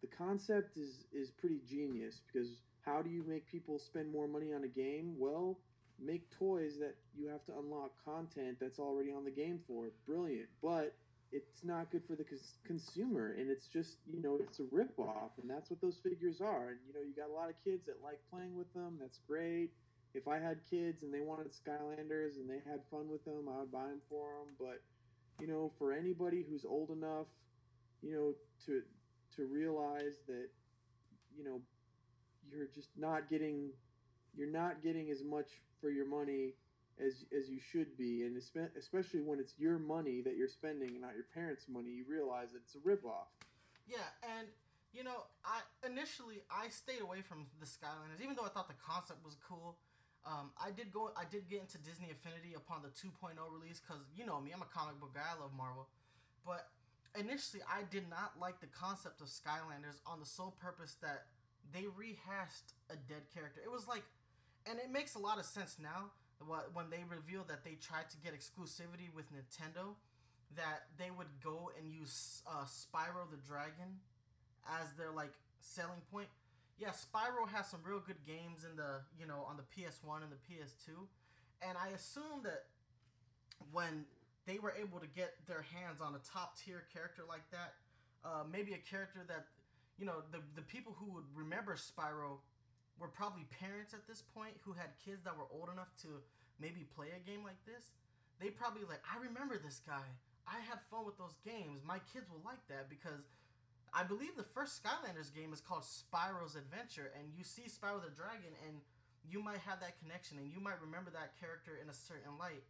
the 0.00 0.08
concept 0.08 0.76
is 0.76 1.06
is 1.12 1.30
pretty 1.30 1.60
genius 1.68 2.20
because 2.26 2.62
how 2.84 3.00
do 3.00 3.10
you 3.10 3.24
make 3.26 3.46
people 3.46 3.78
spend 3.78 4.10
more 4.12 4.28
money 4.28 4.52
on 4.52 4.64
a 4.64 4.68
game? 4.68 5.14
Well, 5.18 5.58
make 5.98 6.30
toys 6.30 6.78
that 6.80 6.96
you 7.16 7.28
have 7.28 7.44
to 7.46 7.52
unlock 7.58 7.92
content 8.04 8.58
that's 8.60 8.78
already 8.78 9.12
on 9.12 9.24
the 9.24 9.30
game 9.30 9.60
for. 9.66 9.90
Brilliant, 10.06 10.48
but 10.62 10.94
it's 11.32 11.64
not 11.64 11.90
good 11.90 12.02
for 12.06 12.14
the 12.14 12.24
cons- 12.24 12.58
consumer, 12.64 13.34
and 13.38 13.50
it's 13.50 13.66
just 13.66 13.98
you 14.10 14.22
know 14.22 14.38
it's 14.40 14.60
a 14.60 14.64
rip 14.70 14.98
off, 14.98 15.32
and 15.40 15.50
that's 15.50 15.70
what 15.70 15.80
those 15.80 15.98
figures 16.02 16.40
are. 16.40 16.70
And 16.70 16.78
you 16.86 16.94
know 16.94 17.00
you 17.00 17.14
got 17.16 17.30
a 17.30 17.36
lot 17.36 17.48
of 17.48 17.56
kids 17.64 17.86
that 17.86 17.96
like 18.02 18.20
playing 18.30 18.56
with 18.56 18.72
them. 18.74 18.98
That's 19.00 19.18
great. 19.26 19.70
If 20.14 20.28
I 20.28 20.38
had 20.38 20.58
kids 20.70 21.02
and 21.02 21.12
they 21.12 21.20
wanted 21.20 21.50
Skylanders 21.50 22.36
and 22.36 22.48
they 22.48 22.60
had 22.70 22.80
fun 22.90 23.08
with 23.10 23.24
them, 23.24 23.48
I 23.48 23.60
would 23.60 23.72
buy 23.72 23.86
them 23.88 24.00
for 24.08 24.38
them. 24.38 24.54
But 24.58 24.80
you 25.40 25.48
know, 25.48 25.72
for 25.78 25.92
anybody 25.92 26.44
who's 26.48 26.64
old 26.64 26.90
enough, 26.90 27.26
you 28.02 28.12
know, 28.12 28.34
to 28.66 28.82
to 29.36 29.46
realize 29.46 30.22
that 30.28 30.48
you 31.36 31.44
know 31.44 31.60
you're 32.50 32.68
just 32.74 32.90
not 32.96 33.28
getting 33.28 33.70
you're 34.36 34.50
not 34.50 34.82
getting 34.82 35.10
as 35.10 35.22
much 35.24 35.48
for 35.80 35.90
your 35.90 36.06
money 36.06 36.54
as 37.00 37.24
as 37.36 37.48
you 37.48 37.58
should 37.58 37.96
be, 37.96 38.22
and 38.22 38.36
especially 38.78 39.20
when 39.20 39.38
it's 39.38 39.54
your 39.58 39.78
money 39.78 40.20
that 40.22 40.36
you're 40.36 40.48
spending 40.48 40.90
and 40.90 41.00
not 41.00 41.14
your 41.14 41.26
parents' 41.34 41.66
money, 41.68 41.90
you 41.90 42.04
realize 42.08 42.52
that 42.52 42.62
it's 42.62 42.74
a 42.74 42.82
ripoff. 42.82 43.30
Yeah, 43.86 44.06
and 44.22 44.48
you 44.92 45.02
know, 45.02 45.26
I 45.44 45.60
initially 45.86 46.42
I 46.50 46.68
stayed 46.68 47.02
away 47.02 47.22
from 47.22 47.46
the 47.58 47.66
Skylanders, 47.66 48.22
even 48.22 48.36
though 48.36 48.46
I 48.46 48.48
thought 48.48 48.68
the 48.68 48.78
concept 48.78 49.24
was 49.24 49.36
cool. 49.42 49.76
Um, 50.24 50.54
I 50.56 50.70
did 50.70 50.92
go. 50.92 51.10
I 51.16 51.24
did 51.28 51.50
get 51.50 51.60
into 51.60 51.78
Disney 51.78 52.08
Infinity 52.08 52.54
upon 52.56 52.80
the 52.80 52.88
2.0 52.88 53.36
release 53.50 53.82
because 53.82 54.02
you 54.16 54.24
know 54.24 54.40
me, 54.40 54.52
I'm 54.54 54.62
a 54.62 54.70
comic 54.70 55.00
book 55.00 55.14
guy. 55.14 55.26
I 55.26 55.40
love 55.40 55.52
Marvel, 55.56 55.88
but 56.46 56.70
initially 57.18 57.62
I 57.66 57.82
did 57.90 58.08
not 58.08 58.38
like 58.40 58.60
the 58.60 58.70
concept 58.70 59.20
of 59.20 59.28
Skylanders 59.28 60.00
on 60.06 60.20
the 60.20 60.26
sole 60.26 60.54
purpose 60.62 60.96
that 61.02 61.26
they 61.72 61.84
rehashed 61.96 62.72
a 62.88 62.96
dead 62.96 63.26
character. 63.34 63.60
It 63.64 63.70
was 63.70 63.88
like, 63.88 64.02
and 64.64 64.78
it 64.78 64.90
makes 64.90 65.14
a 65.14 65.18
lot 65.18 65.38
of 65.38 65.44
sense 65.44 65.76
now 65.80 66.14
when 66.46 66.90
they 66.90 67.04
revealed 67.08 67.48
that 67.48 67.64
they 67.64 67.76
tried 67.80 68.10
to 68.10 68.16
get 68.18 68.32
exclusivity 68.34 69.12
with 69.14 69.26
Nintendo, 69.32 69.96
that 70.56 70.86
they 70.98 71.10
would 71.10 71.30
go 71.42 71.70
and 71.78 71.92
use 71.92 72.42
uh, 72.46 72.64
Spyro 72.64 73.28
the 73.30 73.38
Dragon 73.46 74.00
as 74.80 74.92
their 74.98 75.10
like 75.10 75.32
selling 75.60 76.02
point. 76.10 76.28
Yeah, 76.78 76.90
Spyro 76.90 77.48
has 77.52 77.68
some 77.68 77.80
real 77.84 78.00
good 78.00 78.22
games 78.26 78.64
in 78.68 78.76
the 78.76 79.02
you 79.18 79.26
know 79.26 79.46
on 79.48 79.56
the 79.56 79.66
PS1 79.74 80.22
and 80.22 80.30
the 80.30 80.42
PS2, 80.42 81.06
and 81.62 81.78
I 81.78 81.94
assume 81.94 82.42
that 82.44 82.66
when 83.72 84.04
they 84.46 84.58
were 84.58 84.74
able 84.78 85.00
to 85.00 85.06
get 85.06 85.34
their 85.46 85.62
hands 85.62 86.00
on 86.00 86.14
a 86.14 86.22
top 86.32 86.58
tier 86.58 86.84
character 86.92 87.22
like 87.28 87.48
that, 87.50 87.74
uh, 88.24 88.44
maybe 88.50 88.74
a 88.74 88.82
character 88.82 89.20
that 89.28 89.46
you 89.98 90.06
know 90.06 90.22
the 90.32 90.40
the 90.54 90.62
people 90.62 90.94
who 90.98 91.12
would 91.14 91.28
remember 91.34 91.76
Spyro 91.76 92.38
were 92.98 93.08
probably 93.08 93.46
parents 93.58 93.92
at 93.94 94.06
this 94.06 94.22
point 94.22 94.54
who 94.62 94.72
had 94.72 94.94
kids 95.04 95.24
that 95.24 95.36
were 95.36 95.50
old 95.50 95.68
enough 95.72 95.90
to 96.02 96.22
maybe 96.60 96.86
play 96.94 97.14
a 97.14 97.22
game 97.22 97.42
like 97.42 97.60
this. 97.66 97.94
They 98.40 98.50
probably 98.50 98.82
like 98.88 99.02
I 99.06 99.18
remember 99.22 99.58
this 99.58 99.80
guy. 99.84 100.06
I 100.44 100.60
had 100.60 100.82
fun 100.92 101.08
with 101.08 101.16
those 101.16 101.40
games. 101.40 101.80
My 101.86 102.00
kids 102.12 102.28
will 102.28 102.44
like 102.44 102.60
that 102.68 102.92
because 102.92 103.24
I 103.94 104.02
believe 104.02 104.34
the 104.34 104.46
first 104.52 104.82
Skylanders 104.82 105.30
game 105.30 105.54
is 105.54 105.62
called 105.62 105.86
Spyro's 105.86 106.58
Adventure, 106.58 107.14
and 107.14 107.30
you 107.30 107.46
see 107.46 107.70
Spyro 107.70 108.02
the 108.02 108.10
Dragon, 108.10 108.50
and 108.66 108.82
you 109.22 109.38
might 109.38 109.62
have 109.62 109.78
that 109.80 109.96
connection, 110.02 110.36
and 110.36 110.50
you 110.50 110.58
might 110.58 110.82
remember 110.82 111.14
that 111.14 111.38
character 111.38 111.78
in 111.78 111.88
a 111.88 111.94
certain 111.94 112.34
light. 112.36 112.66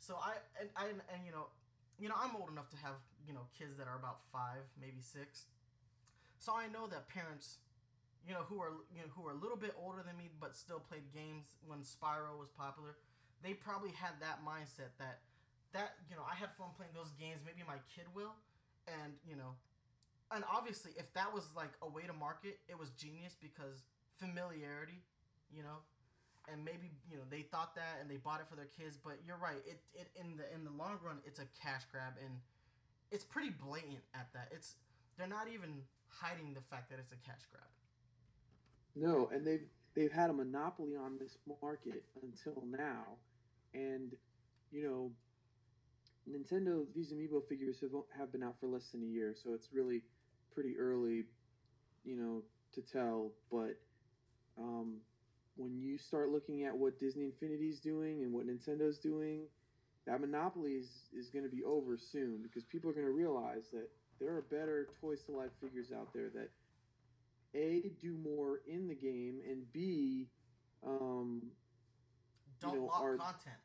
So 0.00 0.16
I 0.16 0.40
and 0.58 0.72
I 0.74 0.88
and, 0.90 1.00
and 1.12 1.20
you 1.22 1.30
know, 1.30 1.52
you 2.00 2.08
know, 2.08 2.16
I'm 2.16 2.34
old 2.34 2.50
enough 2.50 2.72
to 2.72 2.78
have 2.80 2.98
you 3.28 3.36
know 3.36 3.46
kids 3.54 3.76
that 3.76 3.86
are 3.86 4.00
about 4.00 4.24
five, 4.32 4.64
maybe 4.80 5.04
six. 5.04 5.46
So 6.40 6.56
I 6.56 6.66
know 6.66 6.88
that 6.88 7.06
parents, 7.06 7.62
you 8.26 8.34
know, 8.34 8.42
who 8.48 8.58
are 8.58 8.72
you 8.90 9.04
know 9.04 9.12
who 9.14 9.28
are 9.28 9.36
a 9.36 9.38
little 9.38 9.60
bit 9.60 9.76
older 9.78 10.02
than 10.02 10.16
me 10.16 10.32
but 10.40 10.56
still 10.56 10.80
played 10.80 11.12
games 11.12 11.54
when 11.68 11.84
Spyro 11.84 12.34
was 12.40 12.48
popular, 12.48 12.96
they 13.42 13.54
probably 13.54 13.90
had 13.90 14.16
that 14.22 14.40
mindset 14.46 14.94
that 14.98 15.20
that 15.74 15.98
you 16.08 16.16
know 16.16 16.22
I 16.24 16.34
had 16.34 16.54
fun 16.56 16.74
playing 16.76 16.94
those 16.94 17.12
games. 17.18 17.42
Maybe 17.44 17.66
my 17.66 17.78
kid 17.94 18.06
will, 18.14 18.34
and 18.86 19.14
you 19.26 19.36
know 19.36 19.58
and 20.34 20.44
obviously, 20.48 20.92
if 20.96 21.12
that 21.12 21.32
was 21.32 21.44
like 21.54 21.72
a 21.82 21.88
way 21.88 22.02
to 22.08 22.12
market, 22.12 22.58
it 22.68 22.78
was 22.78 22.90
genius 22.90 23.36
because 23.40 23.84
familiarity, 24.16 25.04
you 25.52 25.62
know, 25.62 25.84
and 26.50 26.64
maybe 26.64 26.90
you 27.08 27.16
know 27.16 27.24
they 27.30 27.42
thought 27.42 27.74
that 27.76 28.00
and 28.00 28.10
they 28.10 28.16
bought 28.16 28.40
it 28.40 28.48
for 28.48 28.56
their 28.56 28.70
kids. 28.72 28.96
But 28.96 29.20
you're 29.26 29.36
right. 29.36 29.60
It 29.68 29.80
it 29.94 30.08
in 30.16 30.36
the 30.36 30.48
in 30.54 30.64
the 30.64 30.72
long 30.72 30.98
run, 31.04 31.18
it's 31.26 31.38
a 31.38 31.46
cash 31.60 31.82
grab, 31.92 32.14
and 32.18 32.40
it's 33.10 33.24
pretty 33.24 33.50
blatant 33.50 34.00
at 34.14 34.32
that. 34.32 34.48
It's 34.50 34.76
they're 35.18 35.28
not 35.28 35.48
even 35.52 35.84
hiding 36.08 36.54
the 36.54 36.64
fact 36.70 36.88
that 36.90 36.98
it's 36.98 37.12
a 37.12 37.20
cash 37.20 37.44
grab. 37.52 37.68
No, 38.96 39.28
and 39.32 39.46
they've 39.46 39.68
they've 39.94 40.12
had 40.12 40.30
a 40.30 40.32
monopoly 40.32 40.96
on 40.96 41.18
this 41.20 41.36
market 41.60 42.04
until 42.22 42.64
now, 42.64 43.20
and 43.74 44.14
you 44.70 44.82
know, 44.82 45.10
Nintendo 46.30 46.84
these 46.94 47.12
amiibo 47.12 47.46
figures 47.48 47.80
have 47.80 47.90
have 48.16 48.32
been 48.32 48.42
out 48.42 48.58
for 48.60 48.66
less 48.66 48.88
than 48.90 49.02
a 49.02 49.06
year, 49.06 49.34
so 49.34 49.52
it's 49.54 49.68
really 49.72 50.02
pretty 50.54 50.78
early, 50.78 51.24
you 52.04 52.16
know, 52.16 52.42
to 52.74 52.80
tell. 52.80 53.32
But 53.50 53.78
um, 54.58 54.96
when 55.56 55.78
you 55.78 55.98
start 55.98 56.30
looking 56.30 56.64
at 56.64 56.76
what 56.76 56.98
Disney 56.98 57.24
Infinity's 57.24 57.80
doing 57.80 58.22
and 58.22 58.32
what 58.32 58.46
Nintendo's 58.46 58.98
doing, 58.98 59.42
that 60.06 60.20
monopoly 60.20 60.72
is, 60.72 61.08
is 61.16 61.30
going 61.30 61.44
to 61.44 61.54
be 61.54 61.62
over 61.62 61.96
soon 61.96 62.40
because 62.42 62.64
people 62.64 62.90
are 62.90 62.94
going 62.94 63.06
to 63.06 63.12
realize 63.12 63.68
that 63.72 63.88
there 64.18 64.34
are 64.34 64.42
better 64.42 64.88
Toys 65.00 65.22
to 65.24 65.32
Life 65.32 65.50
figures 65.60 65.92
out 65.92 66.12
there 66.12 66.30
that 66.34 66.50
a 67.54 67.90
do 68.00 68.16
more 68.16 68.60
in 68.66 68.88
the 68.88 68.94
game 68.94 69.40
and 69.48 69.70
b 69.72 70.26
um, 70.86 71.42
don't 72.62 72.74
you 72.74 72.80
know, 72.80 72.86
lock 72.86 73.02
are, 73.02 73.16
content. 73.16 73.60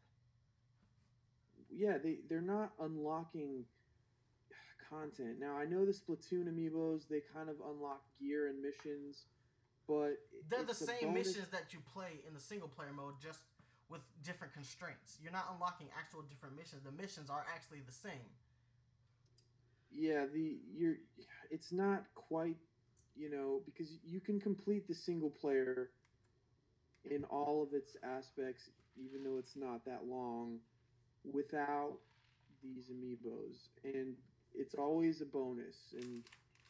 Yeah, 1.69 1.97
they 2.03 2.17
they're 2.29 2.41
not 2.41 2.71
unlocking 2.79 3.65
content. 4.89 5.39
Now 5.39 5.57
I 5.57 5.65
know 5.65 5.85
the 5.85 5.93
Splatoon 5.93 6.47
amiibos 6.47 7.07
they 7.09 7.21
kind 7.33 7.49
of 7.49 7.55
unlock 7.69 8.01
gear 8.19 8.47
and 8.47 8.61
missions, 8.61 9.25
but 9.87 10.17
they're 10.49 10.63
the 10.63 10.73
same 10.73 11.13
missions 11.13 11.49
that 11.51 11.73
you 11.73 11.79
play 11.93 12.21
in 12.27 12.33
the 12.33 12.39
single 12.39 12.67
player 12.67 12.91
mode, 12.95 13.15
just 13.21 13.39
with 13.89 14.01
different 14.23 14.53
constraints. 14.53 15.17
You're 15.21 15.31
not 15.31 15.45
unlocking 15.53 15.87
actual 15.97 16.23
different 16.23 16.55
missions. 16.57 16.83
The 16.83 16.91
missions 16.91 17.29
are 17.29 17.45
actually 17.53 17.81
the 17.85 17.93
same. 17.93 18.31
Yeah, 19.91 20.25
the 20.33 20.57
you're 20.75 20.95
it's 21.51 21.71
not 21.71 22.03
quite 22.15 22.57
you 23.15 23.29
know 23.29 23.61
because 23.65 23.99
you 24.05 24.19
can 24.19 24.39
complete 24.39 24.87
the 24.87 24.95
single 24.95 25.29
player 25.29 25.89
in 27.09 27.23
all 27.25 27.63
of 27.63 27.73
its 27.73 27.95
aspects, 28.03 28.69
even 29.03 29.23
though 29.23 29.37
it's 29.37 29.55
not 29.55 29.85
that 29.85 30.05
long, 30.07 30.59
without 31.31 31.97
these 32.63 32.89
amiibos. 32.89 33.69
And 33.83 34.15
it's 34.53 34.75
always 34.75 35.21
a 35.21 35.25
bonus, 35.25 35.93
and 35.93 36.23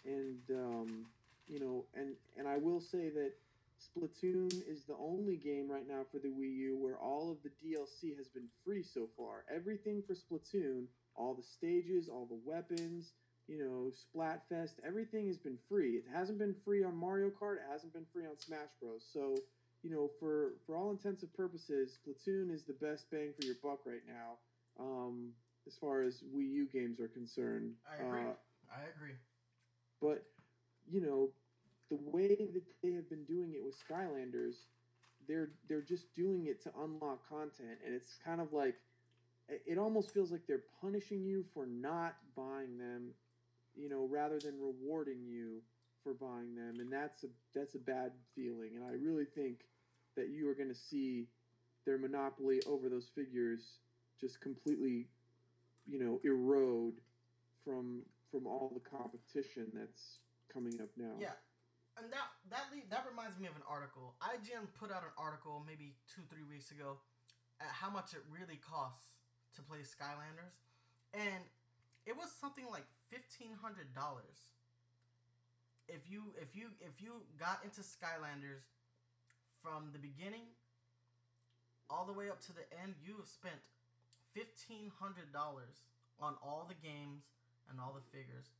and 0.06 0.40
um, 0.52 1.06
you 1.48 1.60
know, 1.60 1.86
and 1.96 2.16
and 2.38 2.48
I 2.48 2.58
will 2.58 2.80
say 2.80 3.10
that 3.10 3.34
Splatoon 3.80 4.52
is 4.68 4.84
the 4.84 4.96
only 5.00 5.36
game 5.36 5.70
right 5.70 5.88
now 5.88 6.02
for 6.12 6.20
the 6.20 6.30
Wii 6.30 6.56
U 6.56 6.78
where 6.78 6.98
all 6.98 7.32
of 7.32 7.38
the 7.44 7.50
DLC 7.50 8.18
has 8.18 8.28
been 8.28 8.48
free 8.66 8.84
so 8.84 9.08
far. 9.16 9.46
Everything 9.54 10.02
for 10.06 10.16
Splatoon, 10.16 10.86
all 11.16 11.34
the 11.36 11.44
stages, 11.44 12.10
all 12.10 12.26
the 12.26 12.40
weapons, 12.44 13.14
you 13.48 13.58
know, 13.58 13.92
Splatfest, 13.92 14.74
everything 14.86 15.28
has 15.28 15.38
been 15.38 15.58
free. 15.70 15.92
It 15.98 16.06
hasn't 16.14 16.40
been 16.40 16.56
free 16.66 16.84
on 16.84 16.96
Mario 16.98 17.30
Kart. 17.30 17.56
It 17.56 17.72
hasn't 17.72 17.94
been 17.94 18.06
free 18.12 18.26
on 18.26 18.38
Smash 18.38 18.70
Bros. 18.82 19.06
So, 19.12 19.36
you 19.84 19.90
know, 19.90 20.10
for 20.20 20.54
for 20.66 20.76
all 20.76 20.92
intents 20.92 21.24
and 21.24 21.34
purposes, 21.34 21.98
Splatoon 21.98 22.52
is 22.52 22.64
the 22.64 22.74
best 22.74 23.10
bang 23.12 23.34
for 23.40 23.46
your 23.46 23.56
buck 23.64 23.80
right 23.86 24.06
now. 24.08 24.38
Um, 24.80 25.32
as 25.66 25.76
far 25.76 26.02
as 26.02 26.24
Wii 26.36 26.50
U 26.52 26.68
games 26.72 27.00
are 27.00 27.08
concerned. 27.08 27.74
I 27.92 28.04
agree. 28.04 28.22
Uh, 28.22 28.34
I 28.72 28.82
agree. 28.96 29.16
But 30.02 30.24
you 30.90 31.02
know, 31.02 31.30
the 31.90 31.98
way 32.12 32.28
that 32.36 32.64
they 32.84 32.94
have 32.94 33.10
been 33.10 33.26
doing 33.26 33.54
it 33.54 33.64
with 33.64 33.76
Skylanders, 33.76 34.56
they're 35.28 35.50
they're 35.68 35.82
just 35.82 36.14
doing 36.16 36.48
it 36.48 36.62
to 36.64 36.72
unlock 36.84 37.28
content, 37.28 37.80
and 37.86 37.94
it's 37.94 38.16
kind 38.24 38.42
of 38.42 38.54
like 38.54 38.76
it 39.50 39.78
almost 39.78 40.14
feels 40.14 40.32
like 40.32 40.46
they're 40.48 40.64
punishing 40.82 41.24
you 41.24 41.46
for 41.54 41.66
not 41.66 42.16
buying 42.36 42.78
them, 42.78 43.12
you 43.76 43.90
know, 43.90 44.08
rather 44.10 44.40
than 44.40 44.60
rewarding 44.60 45.24
you 45.26 45.62
for 46.08 46.14
buying 46.14 46.56
them, 46.56 46.80
and 46.80 46.92
that's 46.92 47.24
a 47.24 47.28
that's 47.54 47.76
a 47.76 47.80
bad 47.80 48.12
feeling. 48.34 48.80
And 48.80 48.86
I 48.86 48.96
really 48.96 49.26
think 49.26 49.68
that 50.16 50.30
you 50.30 50.50
are 50.50 50.56
going 50.56 50.70
to 50.70 50.80
see 50.80 51.28
their 51.86 51.98
monopoly 51.98 52.62
over 52.66 52.88
those 52.88 53.12
figures 53.14 53.80
just 54.20 54.40
completely 54.40 55.08
you 55.86 56.00
know 56.00 56.20
erode 56.24 57.04
from 57.64 58.04
from 58.32 58.48
all 58.48 58.72
the 58.74 58.80
competition 58.80 59.68
that's 59.74 60.20
coming 60.52 60.80
up 60.82 60.90
now. 60.96 61.12
Yeah. 61.20 61.36
And 62.00 62.08
that 62.14 62.32
that 62.50 62.72
that 62.90 63.04
reminds 63.10 63.38
me 63.38 63.48
of 63.48 63.56
an 63.56 63.68
article. 63.68 64.16
IGN 64.24 64.72
put 64.80 64.92
out 64.92 65.04
an 65.04 65.12
article 65.18 65.64
maybe 65.68 65.96
2-3 66.08 66.48
weeks 66.48 66.72
ago 66.72 67.04
at 67.60 67.68
how 67.68 67.90
much 67.90 68.14
it 68.14 68.22
really 68.32 68.62
costs 68.64 69.20
to 69.56 69.62
play 69.64 69.80
Skylanders 69.82 70.62
and 71.16 71.42
it 72.06 72.16
was 72.16 72.30
something 72.30 72.66
like 72.70 72.86
$1500 73.10 73.58
if 75.88 76.10
you 76.12 76.36
if 76.40 76.56
you 76.56 76.70
if 76.80 77.02
you 77.02 77.24
got 77.40 77.64
into 77.64 77.82
Skylanders 77.82 78.68
from 79.64 79.90
the 79.92 80.00
beginning 80.00 80.52
all 81.90 82.06
the 82.06 82.14
way 82.14 82.30
up 82.30 82.40
to 82.48 82.54
the 82.54 82.68
end, 82.84 82.96
you 83.00 83.16
have 83.18 83.28
spent 83.28 83.72
fifteen 84.36 84.92
hundred 85.00 85.32
dollars 85.32 85.88
on 86.20 86.36
all 86.44 86.68
the 86.68 86.76
games 86.76 87.24
and 87.72 87.80
all 87.80 87.96
the 87.96 88.04
figures, 88.12 88.52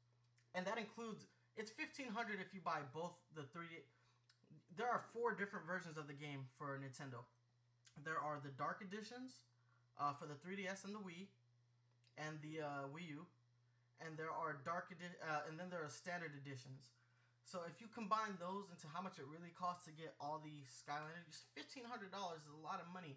and 0.56 0.66
that 0.66 0.78
includes 0.78 1.28
it's 1.56 1.72
fifteen 1.72 2.12
hundred 2.12 2.40
if 2.40 2.54
you 2.54 2.62
buy 2.64 2.80
both 2.94 3.14
the 3.36 3.44
three. 3.52 3.84
There 4.78 4.88
are 4.88 5.04
four 5.12 5.34
different 5.34 5.66
versions 5.66 5.98
of 5.98 6.08
the 6.08 6.14
game 6.14 6.48
for 6.58 6.80
Nintendo. 6.80 7.26
There 8.06 8.20
are 8.20 8.40
the 8.44 8.54
Dark 8.54 8.86
editions 8.86 9.42
uh, 10.00 10.14
for 10.14 10.30
the 10.30 10.38
3DS 10.38 10.86
and 10.86 10.94
the 10.94 11.02
Wii, 11.02 11.26
and 12.18 12.38
the 12.46 12.62
uh, 12.62 12.86
Wii 12.94 13.10
U, 13.18 13.26
and 14.06 14.18
there 14.18 14.30
are 14.30 14.62
Dark 14.64 14.94
uh, 14.94 15.50
and 15.50 15.58
then 15.60 15.68
there 15.70 15.82
are 15.82 15.90
standard 15.90 16.32
editions. 16.38 16.94
So 17.48 17.64
if 17.64 17.80
you 17.80 17.88
combine 17.88 18.36
those 18.44 18.68
into 18.68 18.92
how 18.92 19.00
much 19.00 19.24
it 19.24 19.26
really 19.32 19.56
costs 19.56 19.88
to 19.88 19.96
get 19.96 20.12
all 20.20 20.44
the 20.44 20.68
Skylanders, 20.68 21.48
fifteen 21.56 21.88
hundred 21.88 22.12
dollars 22.12 22.44
is 22.44 22.52
a 22.52 22.60
lot 22.60 22.84
of 22.84 22.92
money, 22.92 23.16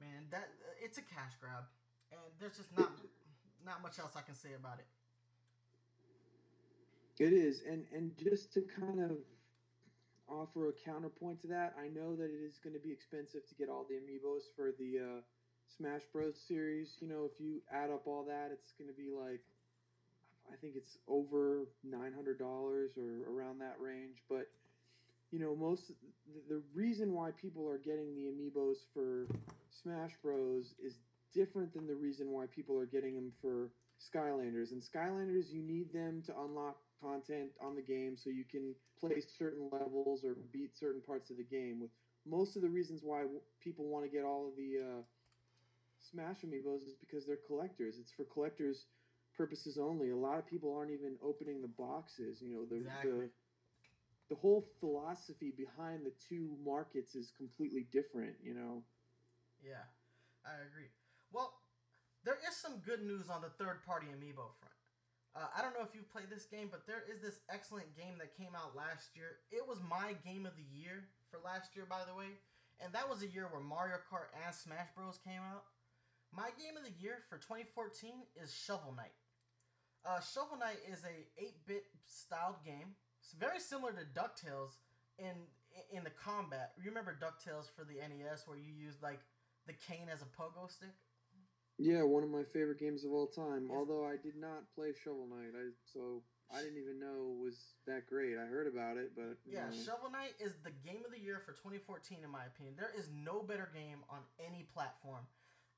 man. 0.00 0.32
That 0.32 0.48
it's 0.80 0.96
a 0.96 1.04
cash 1.04 1.36
grab, 1.36 1.68
and 2.08 2.16
there's 2.40 2.56
just 2.56 2.72
not 2.72 2.88
not 3.60 3.84
much 3.84 4.00
else 4.00 4.16
I 4.16 4.24
can 4.24 4.34
say 4.34 4.56
about 4.56 4.80
it. 4.80 4.88
It 7.22 7.36
is, 7.36 7.60
and 7.68 7.84
and 7.92 8.16
just 8.16 8.48
to 8.54 8.62
kind 8.62 8.98
of 8.98 9.20
offer 10.26 10.72
a 10.72 10.72
counterpoint 10.72 11.44
to 11.44 11.48
that, 11.48 11.76
I 11.76 11.88
know 11.88 12.16
that 12.16 12.32
it 12.32 12.40
is 12.40 12.56
going 12.56 12.74
to 12.74 12.80
be 12.80 12.92
expensive 12.92 13.44
to 13.44 13.54
get 13.54 13.68
all 13.68 13.84
the 13.84 13.96
amiibos 14.00 14.48
for 14.56 14.72
the 14.78 15.04
uh, 15.04 15.20
Smash 15.68 16.08
Bros. 16.12 16.40
series. 16.40 16.96
You 17.00 17.08
know, 17.08 17.28
if 17.30 17.38
you 17.38 17.60
add 17.70 17.90
up 17.90 18.06
all 18.06 18.24
that, 18.24 18.48
it's 18.56 18.72
going 18.72 18.88
to 18.88 18.96
be 18.96 19.12
like 19.12 19.44
I 20.52 20.56
think 20.56 20.74
it's 20.76 20.98
over 21.08 21.68
nine 21.84 22.12
hundred 22.14 22.38
dollars 22.38 22.92
or 22.96 23.30
around 23.30 23.60
that 23.60 23.76
range. 23.80 24.22
But 24.28 24.48
you 25.30 25.38
know, 25.38 25.54
most 25.54 25.88
the, 25.88 26.54
the 26.54 26.62
reason 26.74 27.12
why 27.12 27.30
people 27.32 27.68
are 27.68 27.78
getting 27.78 28.14
the 28.14 28.30
amiibos 28.30 28.78
for 28.92 29.26
Smash 29.70 30.12
Bros. 30.22 30.74
is 30.84 30.98
different 31.34 31.72
than 31.74 31.86
the 31.86 31.94
reason 31.94 32.30
why 32.30 32.46
people 32.46 32.78
are 32.78 32.86
getting 32.86 33.14
them 33.14 33.32
for 33.40 33.70
Skylanders. 34.00 34.72
And 34.72 34.82
Skylanders, 34.82 35.50
you 35.50 35.62
need 35.62 35.92
them 35.92 36.22
to 36.26 36.32
unlock 36.40 36.76
content 37.02 37.50
on 37.60 37.74
the 37.74 37.82
game 37.82 38.16
so 38.16 38.30
you 38.30 38.44
can 38.44 38.74
play 38.98 39.20
certain 39.20 39.68
levels 39.70 40.24
or 40.24 40.36
beat 40.52 40.76
certain 40.76 41.00
parts 41.00 41.30
of 41.30 41.36
the 41.36 41.44
game. 41.44 41.80
With 41.80 41.90
most 42.26 42.56
of 42.56 42.62
the 42.62 42.68
reasons 42.68 43.02
why 43.04 43.24
people 43.62 43.86
want 43.86 44.04
to 44.04 44.10
get 44.10 44.24
all 44.24 44.48
of 44.48 44.56
the 44.56 44.80
uh, 44.82 45.02
Smash 46.10 46.38
amiibos 46.42 46.86
is 46.86 46.94
because 46.98 47.26
they're 47.26 47.38
collectors. 47.46 47.96
It's 48.00 48.12
for 48.12 48.24
collectors 48.24 48.86
purposes 49.38 49.78
only. 49.78 50.10
A 50.10 50.16
lot 50.16 50.38
of 50.38 50.46
people 50.46 50.74
aren't 50.76 50.90
even 50.90 51.16
opening 51.24 51.62
the 51.62 51.68
boxes. 51.68 52.42
You 52.42 52.50
know, 52.52 52.64
the 52.66 52.76
Exactly. 52.82 53.10
the 53.12 53.30
the 54.28 54.34
whole 54.36 54.66
philosophy 54.80 55.52
behind 55.56 56.04
the 56.04 56.12
two 56.28 56.58
markets 56.62 57.14
is 57.14 57.30
completely 57.38 57.86
different. 57.92 58.36
You 58.42 58.54
know. 58.54 58.82
Yeah, 59.64 59.86
I 60.44 60.54
agree. 60.68 60.90
Well, 61.32 61.54
there 62.24 62.38
is 62.48 62.56
some 62.56 62.78
good 62.84 63.02
news 63.02 63.30
on 63.30 63.40
the 63.40 63.50
third 63.50 63.82
party 63.86 64.06
amiibo 64.08 64.52
front. 64.58 64.74
Uh, 65.36 65.46
I 65.56 65.62
don't 65.62 65.72
know 65.74 65.84
if 65.86 65.94
you've 65.94 66.10
played 66.10 66.30
this 66.30 66.46
game, 66.46 66.68
but 66.70 66.86
there 66.86 67.04
is 67.06 67.22
this 67.22 67.40
excellent 67.48 67.94
game 67.96 68.18
that 68.18 68.34
came 68.36 68.54
out 68.56 68.74
last 68.74 69.14
year. 69.14 69.38
It 69.50 69.62
was 69.66 69.78
my 69.80 70.14
game 70.24 70.46
of 70.46 70.56
the 70.56 70.66
year 70.74 71.08
for 71.30 71.38
last 71.44 71.76
year, 71.76 71.86
by 71.88 72.02
the 72.08 72.14
way. 72.16 72.42
And 72.80 72.92
that 72.92 73.08
was 73.08 73.22
a 73.22 73.28
year 73.28 73.46
where 73.50 73.60
Mario 73.62 73.96
Kart 74.10 74.30
and 74.34 74.54
Smash 74.54 74.88
Bros. 74.96 75.18
came 75.22 75.42
out. 75.42 75.64
My 76.32 76.50
game 76.58 76.76
of 76.76 76.82
the 76.84 76.94
year 76.98 77.22
for 77.28 77.38
2014 77.38 78.26
is 78.42 78.52
Shovel 78.54 78.94
Knight. 78.96 79.14
Uh, 80.06 80.20
Shovel 80.20 80.58
Knight 80.58 80.78
is 80.90 81.04
a 81.04 81.42
8-bit 81.42 81.84
styled 82.06 82.64
game. 82.64 82.94
It's 83.22 83.32
very 83.32 83.60
similar 83.60 83.92
to 83.92 84.04
DuckTales 84.18 84.78
in 85.18 85.34
in 85.92 86.02
the 86.02 86.10
combat. 86.10 86.72
You 86.82 86.90
remember 86.90 87.16
DuckTales 87.20 87.68
for 87.76 87.84
the 87.84 88.00
NES 88.00 88.46
where 88.46 88.56
you 88.56 88.72
used 88.72 89.02
like 89.02 89.20
the 89.66 89.74
cane 89.74 90.08
as 90.12 90.22
a 90.22 90.24
pogo 90.24 90.70
stick? 90.70 90.96
Yeah, 91.78 92.02
one 92.02 92.24
of 92.24 92.30
my 92.30 92.42
favorite 92.42 92.80
games 92.80 93.04
of 93.04 93.12
all 93.12 93.28
time. 93.28 93.70
Although 93.70 94.04
I 94.04 94.16
did 94.16 94.34
not 94.34 94.66
play 94.74 94.90
Shovel 95.04 95.28
Knight, 95.28 95.54
I 95.54 95.70
so 95.92 96.22
I 96.50 96.62
didn't 96.62 96.78
even 96.78 96.98
know 96.98 97.36
it 97.36 97.44
was 97.44 97.76
that 97.86 98.08
great. 98.08 98.34
I 98.38 98.46
heard 98.46 98.66
about 98.66 98.96
it, 98.96 99.12
but 99.14 99.38
Yeah, 99.46 99.68
know. 99.68 99.76
Shovel 99.84 100.10
Knight 100.10 100.34
is 100.40 100.54
the 100.64 100.72
game 100.82 101.04
of 101.04 101.12
the 101.12 101.20
year 101.20 101.42
for 101.44 101.52
2014, 101.52 102.24
in 102.24 102.30
my 102.30 102.46
opinion. 102.46 102.74
There 102.76 102.90
is 102.96 103.10
no 103.12 103.42
better 103.42 103.70
game 103.72 104.02
on 104.10 104.20
any 104.40 104.66
platform. 104.74 105.28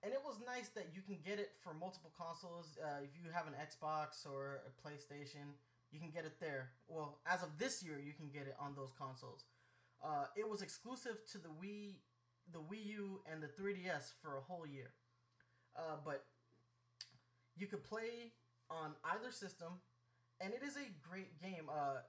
And 0.03 0.13
it 0.15 0.21
was 0.25 0.41
nice 0.41 0.69
that 0.71 0.89
you 0.95 1.03
can 1.03 1.19
get 1.21 1.39
it 1.39 1.53
for 1.63 1.75
multiple 1.75 2.11
consoles. 2.17 2.79
Uh, 2.81 3.05
if 3.05 3.11
you 3.13 3.29
have 3.33 3.47
an 3.47 3.53
Xbox 3.53 4.25
or 4.25 4.65
a 4.65 4.73
PlayStation, 4.81 5.53
you 5.93 6.01
can 6.01 6.11
get 6.11 6.25
it 6.25 6.41
there. 6.41 6.71
Well, 6.89 7.19
as 7.27 7.43
of 7.43 7.59
this 7.59 7.83
year, 7.83 8.01
you 8.01 8.15
can 8.15 8.29
get 8.33 8.47
it 8.47 8.57
on 8.59 8.75
those 8.75 8.93
consoles. 8.97 9.45
Uh, 10.03 10.25
it 10.37 10.49
was 10.49 10.63
exclusive 10.63 11.19
to 11.33 11.39
the 11.39 11.49
Wii, 11.49 11.97
the 12.53 12.61
Wii 12.61 12.87
U, 12.97 13.21
and 13.31 13.43
the 13.43 13.49
3DS 13.49 14.13
for 14.23 14.39
a 14.39 14.41
whole 14.41 14.67
year. 14.67 14.93
Uh, 15.77 15.97
but 16.03 16.25
you 17.57 17.67
could 17.67 17.85
play 17.85 18.33
on 18.71 18.95
either 19.13 19.31
system, 19.31 19.81
and 20.41 20.55
it 20.55 20.63
is 20.65 20.77
a 20.77 20.89
great 21.07 21.39
game. 21.43 21.69
Uh, 21.69 22.01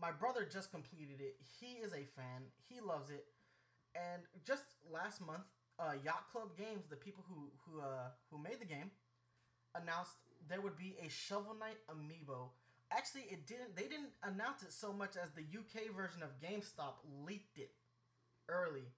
my 0.00 0.12
brother 0.12 0.46
just 0.50 0.70
completed 0.70 1.20
it. 1.20 1.36
He 1.58 1.82
is 1.82 1.92
a 1.92 2.06
fan. 2.14 2.46
He 2.68 2.80
loves 2.80 3.10
it. 3.10 3.24
And 3.94 4.22
just 4.46 4.62
last 4.90 5.20
month, 5.20 5.50
uh, 5.80 5.92
Yacht 6.04 6.30
Club 6.30 6.56
Games, 6.56 6.84
the 6.90 6.96
people 6.96 7.24
who 7.28 7.48
who 7.64 7.80
uh, 7.80 8.12
who 8.30 8.38
made 8.38 8.60
the 8.60 8.66
game, 8.66 8.90
announced 9.74 10.12
there 10.48 10.60
would 10.60 10.76
be 10.76 10.96
a 11.04 11.08
Shovel 11.08 11.56
Knight 11.58 11.78
amiibo. 11.88 12.50
Actually, 12.92 13.22
it 13.30 13.46
didn't. 13.46 13.76
They 13.76 13.88
didn't 13.88 14.12
announce 14.22 14.62
it 14.62 14.72
so 14.72 14.92
much 14.92 15.16
as 15.16 15.30
the 15.30 15.42
UK 15.42 15.94
version 15.94 16.22
of 16.22 16.30
GameStop 16.40 17.00
leaked 17.24 17.56
it 17.58 17.70
early, 18.48 18.92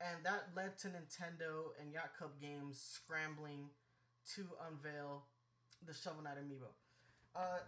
and 0.00 0.24
that 0.24 0.48
led 0.54 0.78
to 0.78 0.88
Nintendo 0.88 1.74
and 1.80 1.92
Yacht 1.92 2.16
Club 2.16 2.32
Games 2.40 2.78
scrambling 2.78 3.70
to 4.34 4.46
unveil 4.70 5.24
the 5.86 5.94
Shovel 5.94 6.22
Knight 6.22 6.36
amiibo. 6.36 6.70
Uh, 7.34 7.64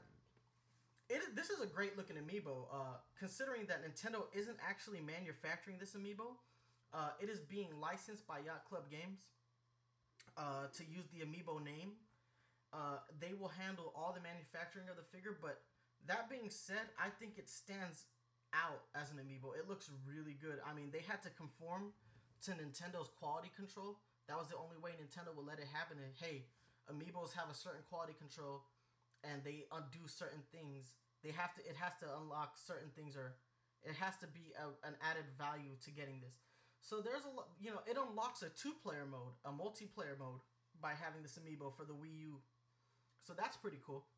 it 1.08 1.20
is, 1.20 1.34
this 1.34 1.50
is 1.50 1.60
a 1.60 1.66
great 1.66 1.96
looking 1.96 2.16
amiibo. 2.16 2.68
Uh, 2.72 3.00
considering 3.18 3.66
that 3.66 3.80
Nintendo 3.82 4.24
isn't 4.34 4.58
actually 4.66 5.00
manufacturing 5.00 5.76
this 5.80 5.94
amiibo, 5.94 6.36
uh, 6.94 7.16
it 7.20 7.28
is 7.28 7.40
being 7.40 7.68
licensed 7.80 8.26
by 8.26 8.38
Yacht 8.44 8.64
Club 8.68 8.90
Games 8.90 9.20
uh, 10.36 10.68
to 10.76 10.82
use 10.84 11.08
the 11.12 11.24
amiibo 11.24 11.62
name. 11.62 11.96
Uh, 12.72 13.04
they 13.20 13.36
will 13.36 13.52
handle 13.52 13.92
all 13.96 14.12
the 14.16 14.20
manufacturing 14.24 14.88
of 14.88 14.96
the 14.96 15.04
figure, 15.12 15.36
but 15.36 15.60
that 16.08 16.28
being 16.28 16.48
said, 16.48 16.88
I 16.96 17.12
think 17.20 17.36
it 17.36 17.48
stands 17.48 18.08
out 18.52 18.88
as 18.96 19.12
an 19.12 19.20
amiibo. 19.20 19.56
It 19.56 19.68
looks 19.68 19.88
really 20.04 20.36
good. 20.36 20.60
I 20.64 20.72
mean, 20.72 20.92
they 20.92 21.04
had 21.04 21.20
to 21.24 21.30
conform 21.36 21.92
to 22.44 22.50
Nintendo's 22.52 23.08
quality 23.20 23.52
control. 23.54 24.00
That 24.28 24.36
was 24.38 24.48
the 24.48 24.56
only 24.60 24.76
way 24.80 24.92
Nintendo 24.96 25.32
would 25.36 25.46
let 25.46 25.58
it 25.60 25.68
happen. 25.72 26.00
And 26.00 26.12
hey, 26.16 26.48
amiibos 26.88 27.32
have 27.36 27.48
a 27.50 27.56
certain 27.56 27.84
quality 27.88 28.14
control, 28.16 28.64
and 29.24 29.44
they 29.44 29.68
undo 29.72 30.04
certain 30.08 30.42
things. 30.52 30.96
They 31.24 31.30
have 31.32 31.54
to. 31.54 31.60
It 31.62 31.76
has 31.78 31.94
to 32.02 32.06
unlock 32.18 32.58
certain 32.58 32.90
things, 32.96 33.16
or 33.16 33.38
it 33.84 33.94
has 33.98 34.16
to 34.24 34.26
be 34.26 34.54
a, 34.58 34.72
an 34.86 34.94
added 35.02 35.26
value 35.38 35.78
to 35.86 35.90
getting 35.90 36.18
this. 36.20 36.42
So 36.82 37.00
there's 37.00 37.22
a 37.22 37.32
you 37.62 37.70
know 37.70 37.80
it 37.86 37.96
unlocks 37.96 38.42
a 38.42 38.50
two-player 38.50 39.06
mode, 39.06 39.38
a 39.46 39.54
multiplayer 39.54 40.18
mode 40.18 40.42
by 40.82 40.98
having 40.98 41.22
this 41.22 41.38
amiibo 41.38 41.70
for 41.72 41.86
the 41.86 41.94
Wii 41.94 42.34
U. 42.34 42.42
So 43.22 43.32
that's 43.32 43.56
pretty 43.56 43.78
cool. 43.86 44.10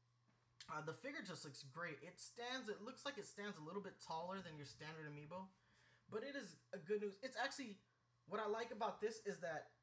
Uh, 0.73 0.81
the 0.81 0.97
figure 0.97 1.21
just 1.21 1.45
looks 1.45 1.63
great. 1.63 2.01
It 2.01 2.17
stands. 2.17 2.73
It 2.73 2.81
looks 2.81 3.05
like 3.05 3.21
it 3.21 3.29
stands 3.29 3.61
a 3.61 3.65
little 3.65 3.85
bit 3.85 4.01
taller 4.01 4.41
than 4.41 4.57
your 4.57 4.65
standard 4.65 5.05
amiibo, 5.05 5.53
but 6.09 6.25
it 6.25 6.33
is 6.33 6.57
a 6.73 6.81
good 6.81 7.05
news. 7.05 7.21
It's 7.23 7.37
actually 7.37 7.77
what 8.33 8.41
I 8.41 8.49
like 8.49 8.73
about 8.73 9.05
this 9.05 9.21
is 9.29 9.45
that 9.45 9.77